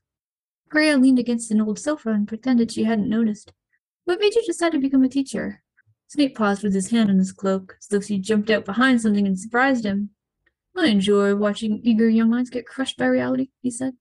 Greya 0.71 1.01
leaned 1.01 1.19
against 1.19 1.51
an 1.51 1.61
old 1.61 1.79
sofa 1.79 2.11
and 2.11 2.27
pretended 2.27 2.71
she 2.71 2.83
hadn't 2.83 3.09
noticed. 3.09 3.51
What 4.05 4.19
made 4.19 4.35
you 4.35 4.43
decide 4.45 4.71
to 4.73 4.79
become 4.79 5.03
a 5.03 5.09
teacher? 5.09 5.63
Snape 6.10 6.36
paused 6.36 6.64
with 6.64 6.73
his 6.73 6.90
hand 6.90 7.11
on 7.11 7.19
his 7.19 7.31
cloak, 7.31 7.77
as 7.80 7.86
though 7.88 7.99
she 7.99 8.18
jumped 8.18 8.49
out 8.49 8.65
behind 8.65 8.99
something 8.99 9.27
and 9.27 9.40
surprised 9.40 9.86
him. 9.86 10.10
I 10.76 10.88
enjoy 10.88 11.36
watching 11.36 11.81
eager 11.84 12.10
young 12.10 12.31
minds 12.31 12.49
get 12.49 12.65
crushed 12.65 12.98
by 12.98 13.06
reality, 13.06 13.49
he 13.61 13.69
said. 13.69 13.94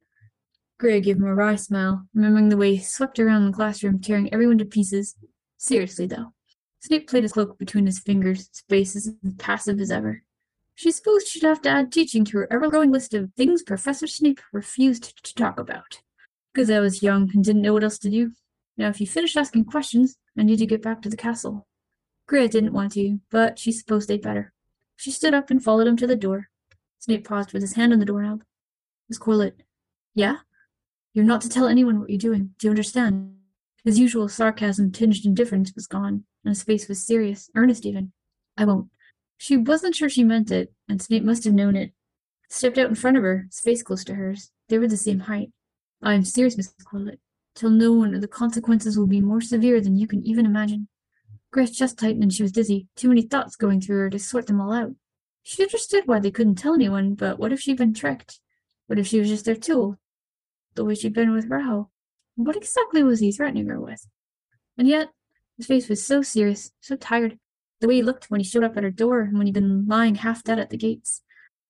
Greya 0.80 1.02
gave 1.02 1.18
him 1.18 1.24
a 1.24 1.34
wry 1.34 1.56
smile, 1.56 2.06
remembering 2.14 2.48
the 2.48 2.56
way 2.56 2.76
he 2.76 2.82
swept 2.82 3.18
around 3.18 3.44
the 3.44 3.52
classroom, 3.52 4.00
tearing 4.00 4.32
everyone 4.32 4.56
to 4.56 4.64
pieces. 4.64 5.16
Seriously, 5.58 6.06
though. 6.06 6.32
Snape 6.80 7.10
played 7.10 7.24
his 7.24 7.32
cloak 7.32 7.58
between 7.58 7.84
his 7.84 7.98
fingers, 7.98 8.48
face 8.70 8.96
as 8.96 9.12
passive 9.36 9.78
as 9.78 9.90
ever. 9.90 10.22
She 10.76 10.90
supposed 10.90 11.26
she'd 11.26 11.42
have 11.42 11.60
to 11.62 11.68
add 11.68 11.92
teaching 11.92 12.24
to 12.26 12.38
her 12.38 12.50
ever-growing 12.50 12.90
list 12.90 13.12
of 13.12 13.34
things 13.34 13.62
Professor 13.62 14.06
Snape 14.06 14.40
refused 14.50 15.22
to 15.24 15.34
talk 15.34 15.60
about. 15.60 16.00
Because 16.54 16.70
I 16.70 16.80
was 16.80 17.02
young 17.02 17.30
and 17.34 17.44
didn't 17.44 17.62
know 17.62 17.74
what 17.74 17.84
else 17.84 17.98
to 17.98 18.10
do. 18.10 18.32
Now, 18.78 18.88
if 18.88 18.98
you 18.98 19.06
finish 19.06 19.36
asking 19.36 19.66
questions, 19.66 20.16
I 20.38 20.42
need 20.44 20.60
to 20.60 20.66
get 20.66 20.80
back 20.80 21.02
to 21.02 21.10
the 21.10 21.16
castle. 21.16 21.66
Greya 22.28 22.50
didn't 22.50 22.74
want 22.74 22.92
to, 22.92 23.20
but 23.30 23.58
she 23.58 23.72
supposed 23.72 24.08
they'd 24.08 24.22
better. 24.22 24.52
She 24.96 25.10
stood 25.10 25.34
up 25.34 25.50
and 25.50 25.62
followed 25.62 25.86
him 25.86 25.96
to 25.96 26.06
the 26.06 26.16
door. 26.16 26.50
Snape 26.98 27.26
paused 27.26 27.52
with 27.52 27.62
his 27.62 27.74
hand 27.74 27.92
on 27.92 28.00
the 28.00 28.04
doorknob. 28.04 28.42
Miss 29.08 29.18
Corlett, 29.18 29.54
yeah? 30.14 30.38
You're 31.14 31.24
not 31.24 31.40
to 31.42 31.48
tell 31.48 31.66
anyone 31.66 31.98
what 31.98 32.10
you're 32.10 32.18
doing. 32.18 32.54
Do 32.58 32.66
you 32.66 32.70
understand? 32.70 33.36
His 33.84 33.98
usual 33.98 34.28
sarcasm 34.28 34.92
tinged 34.92 35.24
indifference 35.24 35.72
was 35.74 35.86
gone, 35.86 36.24
and 36.44 36.50
his 36.50 36.62
face 36.62 36.88
was 36.88 37.06
serious, 37.06 37.50
earnest 37.54 37.86
even. 37.86 38.12
I 38.56 38.66
won't. 38.66 38.88
She 39.38 39.56
wasn't 39.56 39.94
sure 39.94 40.08
she 40.08 40.24
meant 40.24 40.50
it, 40.50 40.72
and 40.88 41.00
Snape 41.00 41.22
must 41.22 41.44
have 41.44 41.54
known 41.54 41.76
it. 41.76 41.92
Stepped 42.50 42.76
out 42.76 42.88
in 42.88 42.94
front 42.94 43.16
of 43.16 43.22
her, 43.22 43.46
his 43.48 43.60
face 43.60 43.82
close 43.82 44.04
to 44.04 44.16
hers. 44.16 44.50
They 44.68 44.78
were 44.78 44.88
the 44.88 44.96
same 44.96 45.20
height. 45.20 45.52
I 46.02 46.14
am 46.14 46.24
serious, 46.24 46.56
Miss 46.56 46.74
Corlett. 46.84 47.18
Tell 47.54 47.70
no 47.70 47.92
one, 47.92 48.14
or 48.14 48.20
the 48.20 48.28
consequences 48.28 48.98
will 48.98 49.06
be 49.06 49.20
more 49.20 49.40
severe 49.40 49.80
than 49.80 49.96
you 49.96 50.06
can 50.06 50.24
even 50.26 50.44
imagine. 50.44 50.88
Grace's 51.50 51.76
chest 51.76 51.98
tightened 51.98 52.22
and 52.22 52.32
she 52.32 52.42
was 52.42 52.52
dizzy, 52.52 52.88
too 52.94 53.08
many 53.08 53.22
thoughts 53.22 53.56
going 53.56 53.80
through 53.80 53.98
her 53.98 54.10
to 54.10 54.18
sort 54.18 54.46
them 54.46 54.60
all 54.60 54.72
out. 54.72 54.94
She 55.42 55.62
understood 55.62 56.06
why 56.06 56.20
they 56.20 56.30
couldn't 56.30 56.56
tell 56.56 56.74
anyone, 56.74 57.14
but 57.14 57.38
what 57.38 57.52
if 57.52 57.60
she'd 57.60 57.78
been 57.78 57.94
tricked? 57.94 58.40
What 58.86 58.98
if 58.98 59.06
she 59.06 59.18
was 59.18 59.28
just 59.28 59.46
their 59.46 59.56
tool? 59.56 59.98
The 60.74 60.84
way 60.84 60.94
she'd 60.94 61.14
been 61.14 61.32
with 61.32 61.48
Rahel? 61.48 61.90
What 62.36 62.56
exactly 62.56 63.02
was 63.02 63.20
he 63.20 63.32
threatening 63.32 63.66
her 63.66 63.80
with? 63.80 64.06
And 64.76 64.86
yet, 64.86 65.08
his 65.56 65.66
face 65.66 65.88
was 65.88 66.04
so 66.04 66.22
serious, 66.22 66.70
so 66.80 66.96
tired, 66.96 67.38
the 67.80 67.88
way 67.88 67.96
he 67.96 68.02
looked 68.02 68.30
when 68.30 68.40
he 68.40 68.44
showed 68.44 68.64
up 68.64 68.76
at 68.76 68.84
her 68.84 68.90
door 68.90 69.20
and 69.20 69.38
when 69.38 69.46
he'd 69.46 69.54
been 69.54 69.86
lying 69.86 70.16
half 70.16 70.44
dead 70.44 70.58
at 70.58 70.70
the 70.70 70.76
gates. 70.76 71.22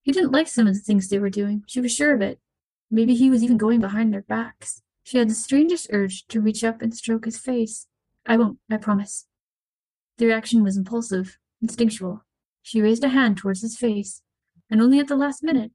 He 0.03 0.13
didn't 0.13 0.33
like 0.33 0.49
some 0.49 0.67
of 0.67 0.75
the 0.75 0.81
things 0.81 1.09
they 1.09 1.19
were 1.19 1.31
doing. 1.31 1.63
She 1.67 1.81
was 1.81 1.95
sure 1.95 2.15
of 2.15 2.21
it. 2.21 2.41
Maybe 2.91 3.15
he 3.15 3.31
was 3.31 3.45
even 3.45 3.59
going 3.59 3.81
behind 3.81 4.13
their 4.13 4.23
backs. 4.23 4.83
She 5.05 5.19
had 5.19 5.31
the 5.31 5.35
strangest 5.35 5.89
urge 5.93 6.27
to 6.29 6.41
reach 6.41 6.65
up 6.65 6.83
and 6.83 6.95
stroke 6.95 7.27
his 7.27 7.39
face. 7.39 7.87
I 8.27 8.37
won't, 8.37 8.59
I 8.71 8.79
promise. 8.79 9.28
The 10.19 10.27
reaction 10.27 10.65
was 10.65 10.77
impulsive, 10.77 11.39
instinctual. 11.63 12.25
She 12.63 12.83
raised 12.83 13.05
a 13.05 13.09
hand 13.09 13.37
towards 13.37 13.63
his 13.63 13.77
face, 13.77 14.23
and 14.69 14.83
only 14.83 14.99
at 14.99 15.07
the 15.07 15.17
last 15.17 15.43
minute, 15.43 15.73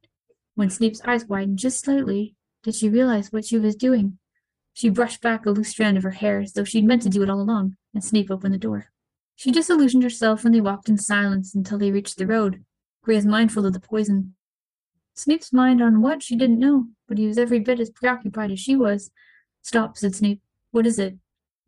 when 0.56 0.70
Snape's 0.70 1.02
eyes 1.06 1.26
widened 1.26 1.58
just 1.60 1.84
slightly, 1.84 2.36
did 2.62 2.76
she 2.76 2.90
realize 2.90 3.32
what 3.32 3.46
she 3.46 3.58
was 3.58 3.76
doing. 3.76 4.20
She 4.74 4.90
brushed 4.90 5.22
back 5.22 5.46
a 5.46 5.52
loose 5.52 5.70
strand 5.70 5.98
of 5.98 6.04
her 6.04 6.12
hair 6.12 6.40
as 6.42 6.54
though 6.54 6.64
she'd 6.64 6.86
meant 6.86 7.04
to 7.04 7.10
do 7.10 7.24
it 7.24 7.30
all 7.30 7.42
along, 7.42 7.78
and 7.94 8.04
Snape 8.04 8.30
opened 8.30 8.54
the 8.54 8.60
door. 8.60 8.92
She 9.36 9.52
disillusioned 9.52 10.04
herself 10.04 10.44
when 10.44 10.54
they 10.54 10.62
walked 10.62 10.90
in 10.90 10.98
silence 10.98 11.56
until 11.56 11.78
they 11.78 11.92
reached 11.92 12.18
the 12.18 12.28
road, 12.28 12.64
Greya's 13.04 13.26
mindful 13.26 13.66
of 13.66 13.74
the 13.74 13.80
poison. 13.80 14.36
Snape's 15.16 15.54
mind 15.54 15.82
on 15.82 16.02
what 16.02 16.22
she 16.22 16.36
didn't 16.36 16.60
know, 16.60 16.88
but 17.08 17.18
he 17.18 17.28
was 17.28 17.38
every 17.38 17.60
bit 17.60 17.80
as 17.80 17.90
preoccupied 17.90 18.52
as 18.52 18.60
she 18.60 18.76
was. 18.76 19.12
Stop, 19.62 19.98
said 19.98 20.16
Snape. 20.16 20.42
What 20.72 20.86
is 20.88 21.00
it? 21.00 21.18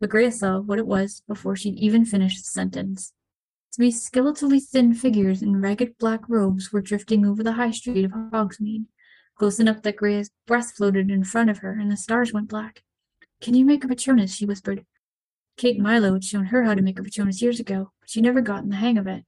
Greya 0.02 0.32
saw 0.32 0.60
what 0.60 0.78
it 0.78 0.86
was 0.86 1.22
before 1.26 1.56
she'd 1.56 1.78
even 1.78 2.04
finished 2.04 2.38
the 2.38 2.50
sentence. 2.50 3.12
Three 3.74 3.90
skeletally 3.90 4.62
thin 4.62 4.94
figures 4.94 5.42
in 5.42 5.60
ragged 5.60 5.98
black 5.98 6.28
robes 6.28 6.72
were 6.72 6.80
drifting 6.80 7.26
over 7.26 7.42
the 7.42 7.52
high 7.52 7.70
street 7.70 8.04
of 8.04 8.12
Hogsmeade, 8.12 8.86
close 9.38 9.60
enough 9.60 9.82
that 9.82 9.96
Greya's 9.96 10.30
breath 10.46 10.72
floated 10.72 11.10
in 11.10 11.24
front 11.24 11.50
of 11.50 11.58
her 11.58 11.72
and 11.72 11.90
the 11.90 11.96
stars 11.96 12.32
went 12.32 12.48
black. 12.48 12.82
Can 13.40 13.54
you 13.54 13.64
make 13.64 13.84
a 13.84 13.88
Patronus? 13.88 14.34
she 14.34 14.46
whispered. 14.46 14.84
Kate 15.56 15.78
Milo 15.78 16.12
had 16.12 16.24
shown 16.24 16.46
her 16.46 16.64
how 16.64 16.74
to 16.74 16.82
make 16.82 16.98
a 16.98 17.02
Patronus 17.02 17.40
years 17.40 17.60
ago, 17.60 17.92
but 18.00 18.10
she'd 18.10 18.24
never 18.24 18.40
gotten 18.40 18.70
the 18.70 18.76
hang 18.76 18.98
of 18.98 19.06
it. 19.06 19.24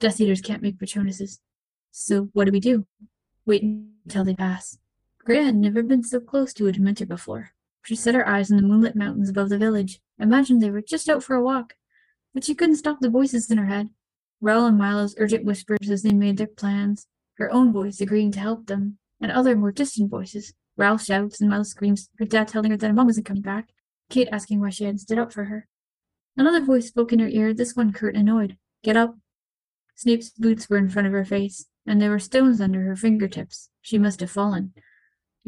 Death 0.00 0.20
Eaters 0.20 0.40
can't 0.40 0.62
make 0.62 0.78
Patronuses. 0.78 1.38
So 1.90 2.28
what 2.32 2.44
do 2.44 2.52
we 2.52 2.60
do? 2.60 2.86
Wait 3.46 3.62
until 3.62 4.24
they 4.24 4.34
pass. 4.34 4.78
Greya 5.26 5.44
had 5.44 5.56
never 5.56 5.82
been 5.82 6.02
so 6.02 6.20
close 6.20 6.52
to 6.54 6.68
a 6.68 6.72
Dementor 6.72 7.08
before. 7.08 7.52
She 7.88 7.96
set 7.96 8.14
her 8.14 8.28
eyes 8.28 8.50
on 8.50 8.58
the 8.58 8.62
moonlit 8.62 8.96
mountains 8.96 9.30
above 9.30 9.48
the 9.48 9.56
village, 9.56 9.98
imagined 10.18 10.60
they 10.60 10.70
were 10.70 10.82
just 10.82 11.08
out 11.08 11.24
for 11.24 11.34
a 11.34 11.42
walk. 11.42 11.72
But 12.34 12.44
she 12.44 12.54
couldn't 12.54 12.76
stop 12.76 13.00
the 13.00 13.08
voices 13.08 13.50
in 13.50 13.56
her 13.56 13.64
head. 13.64 13.88
Rel 14.42 14.66
and 14.66 14.76
Milo's 14.76 15.14
urgent 15.16 15.46
whispers 15.46 15.88
as 15.88 16.02
they 16.02 16.12
made 16.12 16.36
their 16.36 16.48
plans, 16.48 17.06
her 17.38 17.50
own 17.50 17.72
voice 17.72 18.02
agreeing 18.02 18.30
to 18.32 18.40
help 18.40 18.66
them, 18.66 18.98
and 19.22 19.32
other 19.32 19.56
more 19.56 19.72
distant 19.72 20.10
voices. 20.10 20.52
Ral's 20.76 21.06
shouts 21.06 21.40
and 21.40 21.48
Milo's 21.48 21.70
screams, 21.70 22.10
her 22.18 22.26
dad 22.26 22.48
telling 22.48 22.72
her 22.72 22.76
that 22.76 22.88
her 22.88 22.92
mom 22.92 23.06
wasn't 23.06 23.24
coming 23.24 23.40
back, 23.40 23.70
Kate 24.10 24.28
asking 24.30 24.60
why 24.60 24.68
she 24.68 24.84
hadn't 24.84 24.98
stood 24.98 25.18
up 25.18 25.32
for 25.32 25.44
her. 25.44 25.66
Another 26.36 26.62
voice 26.62 26.88
spoke 26.88 27.14
in 27.14 27.20
her 27.20 27.28
ear, 27.28 27.54
this 27.54 27.74
one 27.74 27.94
curt 27.94 28.14
and 28.14 28.28
annoyed. 28.28 28.58
Get 28.84 28.98
up. 28.98 29.16
Snape's 29.94 30.28
boots 30.28 30.68
were 30.68 30.76
in 30.76 30.90
front 30.90 31.06
of 31.06 31.14
her 31.14 31.24
face, 31.24 31.64
and 31.86 32.02
there 32.02 32.10
were 32.10 32.18
stones 32.18 32.60
under 32.60 32.82
her 32.82 32.96
fingertips. 32.96 33.70
She 33.80 33.96
must 33.96 34.20
have 34.20 34.30
fallen. 34.30 34.74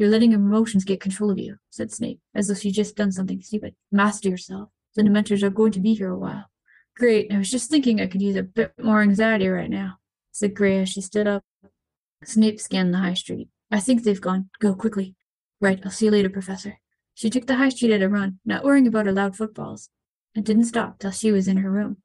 You're 0.01 0.09
letting 0.09 0.31
emotions 0.31 0.83
get 0.83 0.99
control 0.99 1.29
of 1.29 1.37
you, 1.37 1.57
said 1.69 1.91
Snape, 1.91 2.19
as 2.33 2.47
though 2.47 2.55
she'd 2.55 2.71
just 2.71 2.95
done 2.95 3.11
something 3.11 3.39
stupid. 3.39 3.75
Master 3.91 4.29
yourself. 4.29 4.69
The 4.95 5.03
Dementors 5.03 5.43
are 5.43 5.51
going 5.51 5.71
to 5.73 5.79
be 5.79 5.93
here 5.93 6.09
a 6.09 6.17
while. 6.17 6.45
Great, 6.97 7.31
I 7.31 7.37
was 7.37 7.51
just 7.51 7.69
thinking 7.69 8.01
I 8.01 8.07
could 8.07 8.23
use 8.23 8.35
a 8.35 8.41
bit 8.41 8.73
more 8.81 9.03
anxiety 9.03 9.47
right 9.47 9.69
now, 9.69 9.99
said 10.31 10.55
Greya 10.55 10.81
as 10.81 10.89
she 10.89 11.01
stood 11.01 11.27
up. 11.27 11.43
Snape 12.23 12.59
scanned 12.59 12.95
the 12.95 12.97
high 12.97 13.13
street. 13.13 13.49
I 13.69 13.79
think 13.79 14.01
they've 14.01 14.19
gone. 14.19 14.49
Go 14.59 14.73
quickly. 14.73 15.13
Right, 15.59 15.79
I'll 15.85 15.91
see 15.91 16.05
you 16.05 16.11
later, 16.11 16.31
Professor. 16.31 16.79
She 17.13 17.29
took 17.29 17.45
the 17.45 17.57
high 17.57 17.69
street 17.69 17.91
at 17.91 18.01
a 18.01 18.09
run, 18.09 18.39
not 18.43 18.63
worrying 18.63 18.87
about 18.87 19.05
her 19.05 19.11
loud 19.11 19.35
footfalls, 19.35 19.89
and 20.33 20.43
didn't 20.43 20.65
stop 20.65 20.97
till 20.97 21.11
she 21.11 21.31
was 21.31 21.47
in 21.47 21.57
her 21.57 21.69
room. 21.69 21.97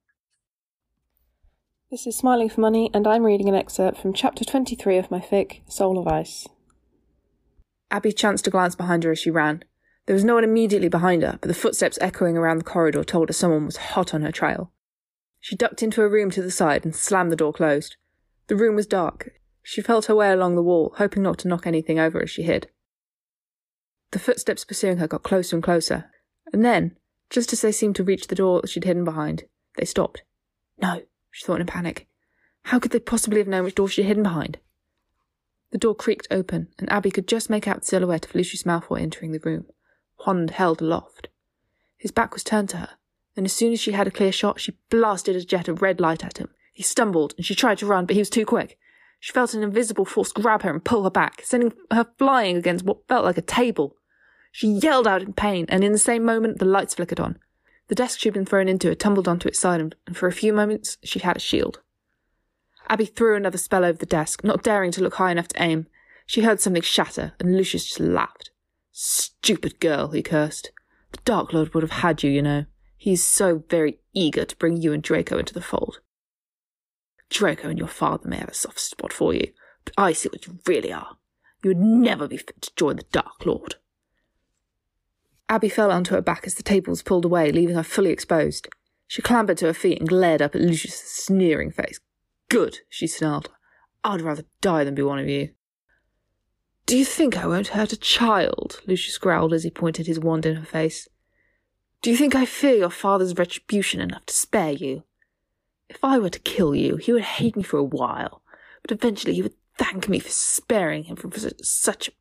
This 1.91 2.07
is 2.07 2.15
Smiling 2.15 2.51
for 2.51 2.61
Money, 2.61 2.91
and 2.93 3.07
I'm 3.07 3.25
reading 3.25 3.49
an 3.49 3.55
excerpt 3.55 3.97
from 3.97 4.13
chapter 4.13 4.45
23 4.45 4.99
of 4.99 5.11
my 5.11 5.21
fic, 5.21 5.63
Soul 5.67 5.99
of 5.99 6.07
Ice. 6.07 6.47
Abby 7.91 8.13
chanced 8.13 8.45
to 8.45 8.51
glance 8.51 8.75
behind 8.75 9.05
her 9.05 9.13
as 9.13 9.19
she 9.19 9.31
ran. 9.31 9.63
There 10.07 10.15
was 10.15 10.25
no 10.25 10.35
one 10.35 10.45
immediately 10.45 10.89
behind 10.89 11.23
her, 11.23 11.39
but 11.41 11.49
the 11.49 11.55
footsteps 11.55 11.99
echoing 12.01 12.37
around 12.37 12.59
the 12.59 12.65
corridor 12.65 13.05
told 13.05 13.29
her 13.29 13.33
someone 13.33 13.67
was 13.67 13.77
hot 13.77 14.15
on 14.15 14.23
her 14.23 14.33
trail. 14.33 14.73
She 15.41 15.57
ducked 15.57 15.83
into 15.83 16.03
a 16.03 16.09
room 16.09 16.31
to 16.31 16.43
the 16.43 16.51
side 16.51 16.85
and 16.85 16.95
slammed 16.95 17.31
the 17.31 17.37
door 17.37 17.53
closed. 17.53 17.97
The 18.49 18.57
room 18.57 18.77
was 18.77 18.87
dark. 18.87 19.33
She 19.63 19.83
felt 19.83 20.07
her 20.07 20.15
way 20.15 20.31
along 20.31 20.55
the 20.55 20.63
wall, 20.63 20.95
hoping 20.97 21.23
not 21.23 21.39
to 21.39 21.49
knock 21.49 21.67
anything 21.67 21.99
over 21.99 22.23
as 22.23 22.31
she 22.31 22.43
hid. 22.43 22.69
The 24.13 24.19
footsteps 24.21 24.65
pursuing 24.65 24.99
her 24.99 25.09
got 25.09 25.25
closer 25.25 25.57
and 25.57 25.63
closer, 25.63 26.11
and 26.53 26.65
then, 26.65 26.97
just 27.31 27.53
as 27.53 27.61
they 27.61 27.73
seemed 27.73 27.97
to 27.97 28.05
reach 28.05 28.29
the 28.29 28.37
door 28.37 28.67
she'd 28.67 28.85
hidden 28.85 29.05
behind, 29.05 29.45
they 29.77 29.85
stopped. 29.85 30.23
No, 30.81 31.03
she 31.31 31.45
thought 31.45 31.61
in 31.61 31.69
a 31.69 31.71
panic. 31.71 32.07
How 32.65 32.79
could 32.79 32.93
they 32.93 33.01
possibly 33.01 33.39
have 33.39 33.49
known 33.49 33.65
which 33.65 33.75
door 33.75 33.89
she'd 33.89 34.05
hidden 34.05 34.23
behind? 34.23 34.59
The 35.77 35.81
door 35.81 35.95
creaked 35.95 36.27
open, 36.31 36.69
and 36.79 36.91
Abby 36.91 37.11
could 37.11 37.29
just 37.29 37.51
make 37.51 37.69
out 37.69 37.81
the 37.81 37.87
silhouette 37.87 38.25
of 38.25 38.35
Lucius 38.35 38.63
Malfoy 38.63 39.03
entering 39.03 39.33
the 39.33 39.41
room, 39.41 39.67
wand 40.27 40.53
held 40.53 40.81
aloft. 40.81 41.29
His 41.99 42.11
back 42.11 42.33
was 42.33 42.43
turned 42.43 42.71
to 42.71 42.79
her, 42.79 42.89
and 43.37 43.45
as 43.45 43.53
soon 43.53 43.75
as 43.75 43.81
she 43.81 43.93
had 43.93 44.07
a 44.07 44.11
clear 44.11 44.33
shot, 44.33 44.59
she 44.59 44.79
blasted 44.89 45.37
a 45.37 45.45
jet 45.45 45.69
of 45.69 45.83
red 45.83 46.01
light 46.01 46.25
at 46.25 46.39
him. 46.39 46.49
He 46.73 46.83
stumbled, 46.83 47.35
and 47.37 47.45
she 47.45 47.55
tried 47.55 47.77
to 47.77 47.87
run, 47.87 48.07
but 48.07 48.15
he 48.15 48.23
was 48.23 48.31
too 48.31 48.47
quick. 48.47 48.79
She 49.21 49.35
felt 49.35 49.53
an 49.53 49.63
invisible 49.63 50.07
force 50.07 50.33
grab 50.33 50.63
her 50.63 50.71
and 50.71 50.83
pull 50.83 51.05
her 51.05 51.11
back, 51.11 51.43
sending 51.45 51.75
her 51.91 52.07
flying 52.17 52.57
against 52.57 52.87
what 52.87 53.07
felt 53.07 53.27
like 53.27 53.37
a 53.37 53.43
table. 53.43 53.97
She 54.53 54.69
yelled 54.69 55.07
out 55.07 55.21
in 55.21 55.35
pain, 55.35 55.67
and 55.69 55.85
in 55.85 55.93
the 55.93 55.99
same 55.99 56.25
moment 56.25 56.59
the 56.59 56.65
lights 56.65 56.95
flickered 56.95 57.21
on. 57.21 57.39
The 57.89 57.95
desk 57.95 58.19
she'd 58.19 58.33
been 58.33 58.47
thrown 58.47 58.67
into 58.67 58.89
had 58.89 58.99
tumbled 58.99 59.29
onto 59.29 59.47
its 59.47 59.61
side, 59.61 59.83
and 59.83 60.17
for 60.17 60.27
a 60.27 60.33
few 60.33 60.55
moments 60.55 60.97
she 61.05 61.19
had 61.19 61.37
a 61.37 61.41
shield. 61.41 61.83
Abby 62.89 63.05
threw 63.05 63.37
another 63.37 63.59
spell 63.59 63.85
over 63.85 63.99
the 63.99 64.07
desk, 64.07 64.45
not 64.45 64.63
daring 64.63 64.93
to 64.93 65.03
look 65.03 65.15
high 65.15 65.33
enough 65.33 65.49
to 65.49 65.63
aim. 65.63 65.87
She 66.27 66.43
heard 66.43 66.61
something 66.61 66.83
shatter, 66.83 67.33
and 67.41 67.57
Lucius 67.57 67.85
just 67.85 68.01
laughed. 68.01 68.51
Stupid 68.93 69.81
girl, 69.81 70.09
he 70.09 70.23
cursed. 70.23 70.71
The 71.13 71.19
Dark 71.25 71.53
Lord 71.53 71.75
would 71.75 71.83
have 71.83 72.03
had 72.03 72.23
you, 72.23 72.31
you 72.31 72.43
know. 72.43 72.67
He 72.97 73.13
is 73.13 73.25
so 73.25 73.63
very 73.69 74.01
eager 74.13 74.45
to 74.45 74.57
bring 74.57 74.77
you 74.77 74.93
and 74.93 75.03
Draco 75.03 75.39
into 75.39 75.55
the 75.55 75.61
fold. 75.61 76.01
Draco 77.29 77.69
and 77.69 77.79
your 77.79 77.89
father 77.89 78.29
may 78.29 78.37
have 78.37 78.49
a 78.49 78.55
soft 78.55 78.81
spot 78.81 79.13
for 79.13 79.35
you, 79.35 79.53
but 79.85 79.95
I 79.99 80.13
see 80.13 80.29
what 80.29 80.47
you 80.47 80.59
really 80.67 80.93
are. 80.93 81.17
You 81.63 81.71
would 81.71 81.79
never 81.79 82.29
be 82.29 82.37
fit 82.37 82.63
to 82.63 82.75
join 82.77 82.97
the 82.97 83.05
Dark 83.13 83.45
Lord. 83.45 83.77
Abby 85.49 85.69
fell 85.69 85.91
onto 85.91 86.15
her 86.15 86.23
back 86.23 86.47
as 86.47 86.55
the 86.55 86.63
table 86.63 86.91
was 86.91 87.03
pulled 87.03 87.25
away, 87.25 87.53
leaving 87.53 87.77
her 87.77 87.83
fully 87.83 88.11
exposed. 88.11 88.69
She 89.07 89.23
clambered 89.23 89.59
to 89.59 89.67
her 89.67 89.75
feet 89.75 90.01
and 90.01 90.09
glared 90.09 90.43
up 90.43 90.55
at 90.55 90.61
Lucius' 90.61 91.01
sneering 91.01 91.71
face. 91.71 92.01
Good, 92.49 92.79
she 92.89 93.07
snarled. 93.07 93.51
I'd 94.05 94.21
rather 94.21 94.45
die 94.61 94.85
than 94.85 94.95
be 94.95 95.03
one 95.03 95.19
of 95.19 95.29
you. 95.29 95.51
Do 96.87 96.97
you 96.97 97.05
think 97.05 97.37
I 97.37 97.47
won't 97.47 97.69
hurt 97.69 97.93
a 97.93 97.97
child? 97.97 98.81
Lucius 98.87 99.19
growled 99.19 99.53
as 99.53 99.65
he 99.65 99.71
pointed 99.71 100.07
his 100.07 100.21
wand 100.21 100.47
in 100.47 100.55
her 100.55 100.65
face. 100.65 101.09
Do 102.01 102.11
you 102.11 102.17
think 102.17 102.37
I 102.37 102.47
fear 102.47 102.75
your 102.75 102.91
father's 102.91 103.37
retribution 103.37 104.01
enough 104.01 104.27
to 104.27 104.35
spare 104.35 104.73
you? 104.73 105.03
If 105.89 105.99
I 106.05 106.19
were 106.19 106.31
to 106.31 106.39
kill 106.39 106.75
you, 106.75 106.97
he 106.97 107.13
would 107.13 107.23
hate 107.23 107.57
me 107.57 107.65
for 107.65 107.79
a 107.79 107.85
while, 107.85 108.43
but 108.83 108.93
eventually 108.93 109.35
he 109.35 109.43
would 109.43 109.55
thank 109.77 110.09
me 110.09 110.21
for 110.21 110.29
sparing 110.29 111.05
him 111.05 111.17
from 111.17 111.33
such 111.63 112.09
a 112.09 112.13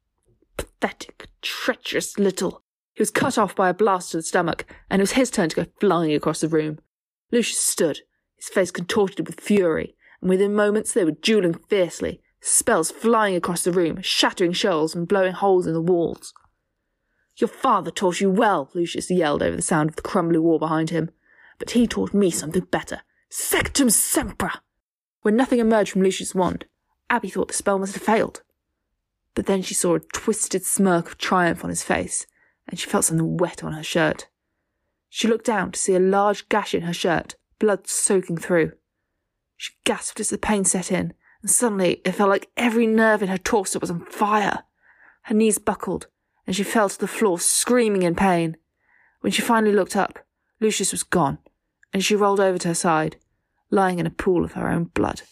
pathetic, 0.58 1.28
treacherous 1.42 2.18
little. 2.18 2.64
He 2.94 3.02
was 3.02 3.12
cut 3.12 3.38
off 3.38 3.56
by 3.56 3.70
a 3.70 3.74
blast 3.74 4.12
to 4.12 4.18
the 4.18 4.24
stomach, 4.24 4.66
and 4.90 5.00
it 5.00 5.04
was 5.04 5.12
his 5.12 5.30
turn 5.30 5.50
to 5.50 5.56
go 5.56 5.66
flying 5.80 6.14
across 6.14 6.42
the 6.42 6.48
room. 6.48 6.80
Lucius 7.32 7.60
stood, 7.60 8.02
his 8.38 8.50
face 8.50 8.72
contorted 8.72 9.28
with 9.28 9.42
fury, 9.42 9.95
and 10.22 10.30
within 10.30 10.54
moments 10.54 10.94
they 10.94 11.04
were 11.04 11.12
dueling 11.12 11.54
fiercely, 11.54 12.22
spells 12.42 12.92
flying 12.92 13.36
across 13.36 13.64
the 13.64 13.72
room, 13.72 14.02
shattering 14.02 14.54
shells 14.54 14.96
and 14.96 15.08
blowing 15.08 15.34
holes 15.34 15.68
in 15.68 15.74
the 15.74 15.82
walls. 15.82 16.34
Your 17.38 17.48
father 17.50 17.92
taught 17.92 18.22
you 18.22 18.30
well, 18.30 18.70
Lucius 18.74 19.12
yelled 19.12 19.44
over 19.44 19.56
the 19.56 19.62
sound 19.62 19.90
of 19.90 19.96
the 19.96 20.02
crumbling 20.02 20.42
wall 20.44 20.60
behind 20.60 20.90
him. 20.90 21.10
But 21.60 21.72
he 21.72 21.88
taught 21.88 22.14
me 22.14 22.32
something 22.32 22.66
better. 22.66 23.02
Sectumsempra! 23.30 24.60
When 25.22 25.36
nothing 25.36 25.60
emerged 25.60 25.92
from 25.92 26.04
Lucius' 26.04 26.36
wand, 26.36 26.66
Abby 27.10 27.30
thought 27.30 27.50
the 27.50 27.54
spell 27.54 27.80
must 27.80 27.94
have 27.94 28.04
failed. 28.04 28.42
But 29.34 29.48
then 29.48 29.62
she 29.62 29.74
saw 29.74 29.96
a 29.96 30.00
twisted 30.00 30.64
smirk 30.64 31.08
of 31.08 31.18
triumph 31.18 31.64
on 31.64 31.70
his 31.70 31.84
face, 31.84 32.26
and 32.68 32.80
she 32.80 32.90
felt 32.90 33.06
something 33.06 33.38
wet 33.38 33.64
on 33.64 33.74
her 33.74 33.84
shirt. 33.84 34.28
She 35.10 35.28
looked 35.28 35.46
down 35.46 35.72
to 35.72 35.80
see 35.80 35.96
a 35.96 36.00
large 36.00 36.48
gash 36.48 36.74
in 36.74 36.84
her 36.84 36.94
shirt, 36.94 37.36
blood 37.60 37.88
soaking 37.88 38.38
through. 38.38 38.74
She 39.66 39.74
gasped 39.84 40.20
as 40.20 40.30
the 40.30 40.38
pain 40.38 40.64
set 40.64 40.92
in, 40.92 41.16
and 41.42 41.50
suddenly 41.50 42.00
it 42.06 42.12
felt 42.12 42.30
like 42.30 42.52
every 42.56 42.86
nerve 42.86 43.24
in 43.24 43.30
her 43.30 43.38
torso 43.40 43.80
was 43.80 43.90
on 43.90 44.06
fire. 44.06 44.62
Her 45.24 45.34
knees 45.34 45.58
buckled, 45.58 46.06
and 46.46 46.56
she 46.56 46.62
fell 46.62 46.88
to 46.88 47.00
the 47.00 47.08
floor 47.08 47.40
screaming 47.40 48.04
in 48.04 48.14
pain. 48.14 48.58
When 49.22 49.32
she 49.32 49.42
finally 49.42 49.74
looked 49.74 49.96
up, 49.96 50.20
Lucius 50.60 50.92
was 50.92 51.02
gone, 51.02 51.40
and 51.92 52.06
she 52.06 52.16
rolled 52.16 52.40
over 52.40 52.60
to 52.60 52.68
her 52.68 52.76
side, 52.76 53.16
lying 53.72 53.98
in 53.98 54.06
a 54.06 54.12
pool 54.12 54.46
of 54.46 54.52
her 54.52 54.70
own 54.70 54.84
blood. 54.84 55.24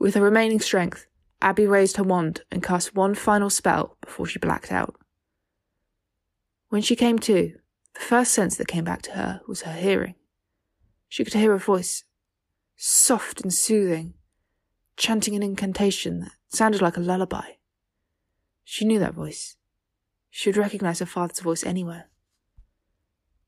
With 0.00 0.16
her 0.16 0.20
remaining 0.20 0.58
strength, 0.58 1.06
Abby 1.40 1.64
raised 1.64 1.96
her 1.96 2.02
wand 2.02 2.42
and 2.50 2.60
cast 2.60 2.96
one 2.96 3.14
final 3.14 3.50
spell 3.50 3.98
before 4.00 4.26
she 4.26 4.40
blacked 4.40 4.72
out. 4.72 4.96
When 6.70 6.82
she 6.82 6.96
came 6.96 7.20
to, 7.20 7.52
the 7.94 8.00
first 8.00 8.32
sense 8.32 8.56
that 8.56 8.66
came 8.66 8.82
back 8.82 9.02
to 9.02 9.12
her 9.12 9.42
was 9.46 9.62
her 9.62 9.74
hearing. 9.74 10.16
She 11.08 11.22
could 11.22 11.34
hear 11.34 11.52
a 11.52 11.58
voice, 11.60 12.02
soft 12.76 13.40
and 13.40 13.52
soothing, 13.52 14.14
chanting 14.96 15.34
an 15.34 15.42
incantation 15.42 16.20
that 16.20 16.32
sounded 16.48 16.82
like 16.82 16.96
a 16.96 17.00
lullaby. 17.00 17.52
She 18.64 18.84
knew 18.84 18.98
that 18.98 19.14
voice. 19.14 19.56
She 20.30 20.48
would 20.48 20.56
recognize 20.56 20.98
her 20.98 21.06
father's 21.06 21.40
voice 21.40 21.64
anywhere. 21.64 22.10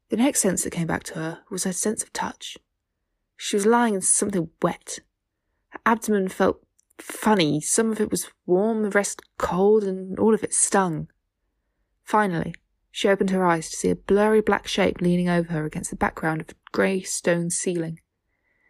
The 0.09 0.17
next 0.17 0.41
sense 0.41 0.65
that 0.65 0.71
came 0.71 0.87
back 0.87 1.03
to 1.05 1.15
her 1.15 1.41
was 1.51 1.65
her 1.65 1.73
sense 1.73 2.03
of 2.03 2.13
touch. 2.13 2.57
She 3.37 3.57
was 3.57 3.67
lying 3.67 3.95
in 3.95 4.01
something 4.01 4.51
wet. 4.63 5.01
Her 5.69 5.81
abdomen 5.85 6.29
felt 6.29 6.63
funny. 6.99 7.61
Some 7.61 7.93
of 7.93 8.01
it 8.01 8.11
was 8.11 8.31
warm, 8.47 8.83
the 8.83 8.91
rest 8.91 9.21
cold, 9.37 9.85
and 9.85 10.19
all 10.19 10.35
of 10.35 10.43
it 10.43 10.55
stung. 10.55 11.09
Finally, 12.03 12.55
she 12.91 13.09
opened 13.09 13.31
her 13.31 13.45
eyes 13.45 13.69
to 13.71 13.77
see 13.77 13.91
a 13.91 13.97
blurry 13.97 14.41
black 14.41 14.67
shape 14.67 15.01
leaning 15.01 15.29
over 15.29 15.53
her 15.53 15.67
against 15.67 15.91
the 15.91 15.97
background 15.97 16.41
of 16.41 16.49
a 16.51 16.55
grey 16.73 17.03
stone 17.03 17.51
ceiling. 17.51 18.01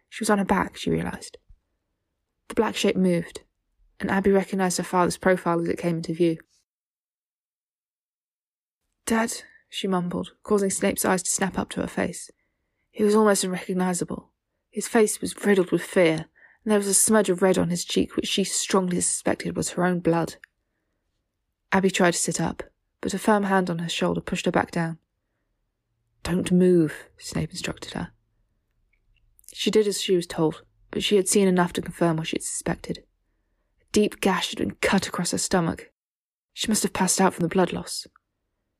She 0.09 0.23
was 0.23 0.29
on 0.29 0.39
her 0.39 0.45
back, 0.45 0.75
she 0.75 0.89
realized. 0.89 1.37
The 2.49 2.55
black 2.55 2.75
shape 2.75 2.95
moved, 2.95 3.41
and 3.99 4.09
Abby 4.09 4.31
recognized 4.31 4.77
her 4.77 4.83
father's 4.83 5.17
profile 5.17 5.61
as 5.61 5.69
it 5.69 5.77
came 5.77 5.97
into 5.97 6.13
view. 6.13 6.37
Dad, 9.05 9.43
she 9.69 9.87
mumbled, 9.87 10.31
causing 10.43 10.69
Snape's 10.69 11.05
eyes 11.05 11.23
to 11.23 11.31
snap 11.31 11.57
up 11.57 11.69
to 11.69 11.81
her 11.81 11.87
face. 11.87 12.31
He 12.91 13.03
was 13.03 13.15
almost 13.15 13.43
unrecognizable. 13.43 14.31
His 14.71 14.87
face 14.87 15.21
was 15.21 15.45
riddled 15.45 15.71
with 15.71 15.81
fear, 15.81 16.25
and 16.63 16.71
there 16.71 16.79
was 16.79 16.87
a 16.87 16.93
smudge 16.93 17.29
of 17.29 17.41
red 17.41 17.57
on 17.57 17.69
his 17.69 17.85
cheek 17.85 18.15
which 18.15 18.27
she 18.27 18.43
strongly 18.43 19.01
suspected 19.01 19.55
was 19.55 19.71
her 19.71 19.85
own 19.85 19.99
blood. 19.99 20.35
Abby 21.71 21.91
tried 21.91 22.11
to 22.11 22.19
sit 22.19 22.41
up, 22.41 22.63
but 23.01 23.13
a 23.13 23.19
firm 23.19 23.43
hand 23.43 23.69
on 23.69 23.79
her 23.79 23.89
shoulder 23.89 24.21
pushed 24.21 24.45
her 24.45 24.51
back 24.51 24.71
down. 24.71 24.97
Don't 26.23 26.51
move, 26.51 27.09
Snape 27.17 27.51
instructed 27.51 27.93
her. 27.93 28.11
She 29.53 29.71
did 29.71 29.87
as 29.87 30.01
she 30.01 30.15
was 30.15 30.27
told, 30.27 30.63
but 30.91 31.03
she 31.03 31.15
had 31.15 31.27
seen 31.27 31.47
enough 31.47 31.73
to 31.73 31.81
confirm 31.81 32.17
what 32.17 32.27
she 32.27 32.35
had 32.37 32.43
suspected 32.43 32.99
A 32.99 33.03
deep 33.91 34.21
gash 34.21 34.49
had 34.49 34.59
been 34.59 34.75
cut 34.81 35.07
across 35.07 35.31
her 35.31 35.37
stomach. 35.37 35.91
She 36.53 36.67
must 36.67 36.83
have 36.83 36.93
passed 36.93 37.21
out 37.21 37.33
from 37.33 37.43
the 37.43 37.49
blood 37.49 37.73
loss. 37.73 38.07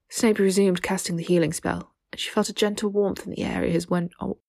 Snape 0.09 0.39
resumed 0.39 0.81
casting 0.81 1.15
the 1.15 1.23
healing 1.23 1.53
spell, 1.53 1.93
and 2.11 2.19
she 2.19 2.29
felt 2.29 2.49
a 2.49 2.53
gentle 2.53 2.89
warmth 2.89 3.25
in 3.25 3.31
the 3.31 3.43
area 3.43 3.79
when. 3.87 4.09
Oh. 4.19 4.39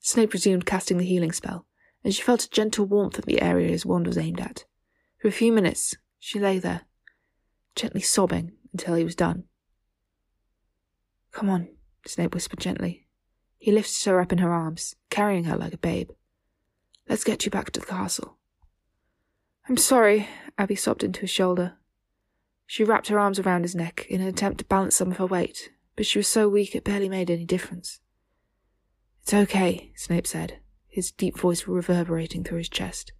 Snape 0.00 0.32
resumed 0.32 0.64
casting 0.64 0.96
the 0.96 1.04
healing 1.04 1.32
spell, 1.32 1.66
and 2.02 2.14
she 2.14 2.22
felt 2.22 2.44
a 2.44 2.50
gentle 2.50 2.86
warmth 2.86 3.18
in 3.18 3.24
the 3.26 3.42
area 3.42 3.68
his 3.68 3.84
wand 3.84 4.06
was 4.06 4.16
aimed 4.16 4.40
at. 4.40 4.64
For 5.18 5.28
a 5.28 5.32
few 5.32 5.52
minutes, 5.52 5.96
she 6.18 6.38
lay 6.38 6.58
there, 6.58 6.82
gently 7.76 8.00
sobbing 8.00 8.52
until 8.72 8.94
he 8.94 9.04
was 9.04 9.14
done. 9.14 9.44
Come 11.32 11.50
on, 11.50 11.68
Snape 12.06 12.34
whispered 12.34 12.60
gently. 12.60 13.06
He 13.60 13.70
lifted 13.70 14.08
her 14.08 14.20
up 14.22 14.32
in 14.32 14.38
her 14.38 14.52
arms, 14.54 14.96
carrying 15.10 15.44
her 15.44 15.56
like 15.56 15.74
a 15.74 15.78
babe. 15.78 16.10
Let's 17.06 17.24
get 17.24 17.44
you 17.44 17.50
back 17.50 17.70
to 17.72 17.80
the 17.80 17.86
castle. 17.86 18.38
I'm 19.68 19.76
sorry, 19.76 20.26
Abby 20.56 20.74
sobbed 20.74 21.04
into 21.04 21.20
his 21.20 21.30
shoulder. 21.30 21.74
She 22.66 22.84
wrapped 22.84 23.08
her 23.08 23.18
arms 23.18 23.38
around 23.38 23.62
his 23.62 23.74
neck 23.74 24.06
in 24.08 24.22
an 24.22 24.28
attempt 24.28 24.58
to 24.58 24.64
balance 24.64 24.96
some 24.96 25.10
of 25.10 25.18
her 25.18 25.26
weight, 25.26 25.70
but 25.94 26.06
she 26.06 26.18
was 26.18 26.26
so 26.26 26.48
weak 26.48 26.74
it 26.74 26.84
barely 26.84 27.10
made 27.10 27.30
any 27.30 27.44
difference. 27.44 28.00
It's 29.22 29.34
okay, 29.34 29.92
Snape 29.94 30.26
said, 30.26 30.60
his 30.88 31.10
deep 31.10 31.36
voice 31.36 31.66
reverberating 31.66 32.42
through 32.42 32.58
his 32.58 32.70
chest. 32.70 33.12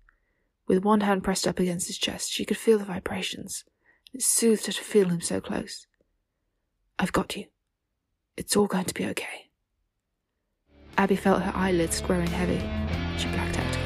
With 0.67 0.85
one 0.85 1.03
hand 1.03 1.23
pressed 1.23 1.47
up 1.47 1.59
against 1.59 1.89
his 1.89 1.99
chest, 1.99 2.33
she 2.33 2.47
could 2.47 2.57
feel 2.57 2.79
the 2.79 2.87
vibrations. 2.87 3.65
It 4.15 4.23
soothed 4.23 4.65
her 4.67 4.73
to 4.73 4.83
feel 4.83 5.11
him 5.11 5.21
so 5.21 5.43
close. 5.43 5.87
I've 6.99 7.13
got 7.13 7.37
you. 7.37 7.47
It's 8.39 8.57
all 8.57 8.67
going 8.67 8.87
to 8.87 8.95
be 8.95 9.05
okay. 9.05 9.50
Abby 10.99 11.17
felt 11.17 11.43
her 11.43 11.53
eyelids 11.55 12.01
growing 12.01 12.27
heavy. 12.27 12.61
She 13.19 13.29
blacked 13.29 13.59
out. 13.59 13.77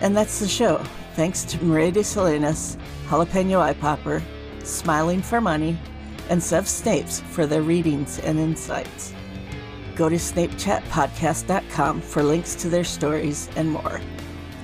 And 0.00 0.16
that's 0.16 0.40
the 0.40 0.48
show. 0.48 0.78
Thanks 1.14 1.44
to 1.44 1.64
Maria 1.64 1.92
de 1.92 2.02
Salinas, 2.02 2.76
Jalapeno 3.08 3.60
Eye 3.60 3.74
Popper, 3.74 4.22
Smiling 4.64 5.22
for 5.22 5.40
Money, 5.40 5.78
and 6.28 6.42
Sev 6.42 6.64
Snapes 6.64 7.20
for 7.20 7.46
their 7.46 7.62
readings 7.62 8.18
and 8.18 8.38
insights. 8.38 9.14
Go 9.94 10.08
to 10.08 10.16
snapechatpodcast.com 10.16 12.00
for 12.00 12.22
links 12.22 12.54
to 12.56 12.68
their 12.68 12.84
stories 12.84 13.48
and 13.56 13.70
more. 13.70 14.00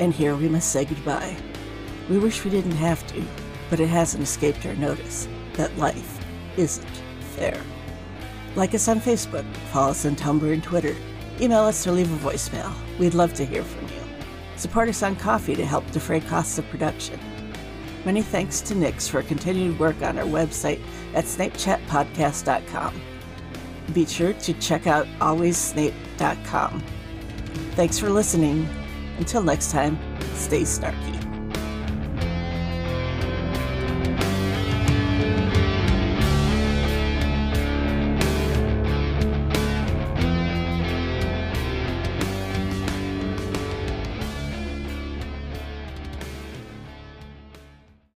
And 0.00 0.12
here 0.12 0.34
we 0.34 0.48
must 0.48 0.72
say 0.72 0.84
goodbye. 0.86 1.36
We 2.08 2.18
wish 2.18 2.44
we 2.44 2.50
didn't 2.50 2.72
have 2.72 3.06
to, 3.08 3.22
but 3.70 3.80
it 3.80 3.88
hasn't 3.88 4.22
escaped 4.22 4.64
our 4.66 4.74
notice 4.74 5.28
that 5.54 5.76
life 5.78 6.24
isn't 6.56 7.02
fair. 7.36 7.60
Like 8.56 8.74
us 8.74 8.88
on 8.88 9.00
Facebook, 9.00 9.44
follow 9.72 9.90
us 9.90 10.04
on 10.06 10.16
Tumblr 10.16 10.52
and 10.52 10.62
Twitter, 10.62 10.96
email 11.40 11.64
us 11.64 11.86
or 11.86 11.92
leave 11.92 12.12
a 12.12 12.28
voicemail. 12.28 12.72
We'd 12.98 13.14
love 13.14 13.34
to 13.34 13.44
hear 13.44 13.62
from 13.62 13.86
you. 13.88 14.02
Support 14.56 14.88
us 14.88 15.02
on 15.02 15.16
Ko-fi 15.16 15.54
to 15.54 15.64
help 15.64 15.88
defray 15.92 16.20
costs 16.20 16.58
of 16.58 16.68
production. 16.68 17.20
Many 18.04 18.22
thanks 18.22 18.60
to 18.62 18.74
Nix 18.74 19.06
for 19.06 19.22
continued 19.22 19.78
work 19.78 20.02
on 20.02 20.18
our 20.18 20.24
website 20.24 20.80
at 21.14 21.24
snapechatpodcast.com. 21.24 23.00
Be 23.92 24.06
sure 24.06 24.32
to 24.32 24.52
check 24.54 24.86
out 24.86 25.06
alwayssnape.com. 25.18 26.82
Thanks 27.72 27.98
for 27.98 28.10
listening. 28.10 28.68
Until 29.18 29.42
next 29.42 29.70
time, 29.70 29.98
stay 30.34 30.62
snarky. 30.62 31.27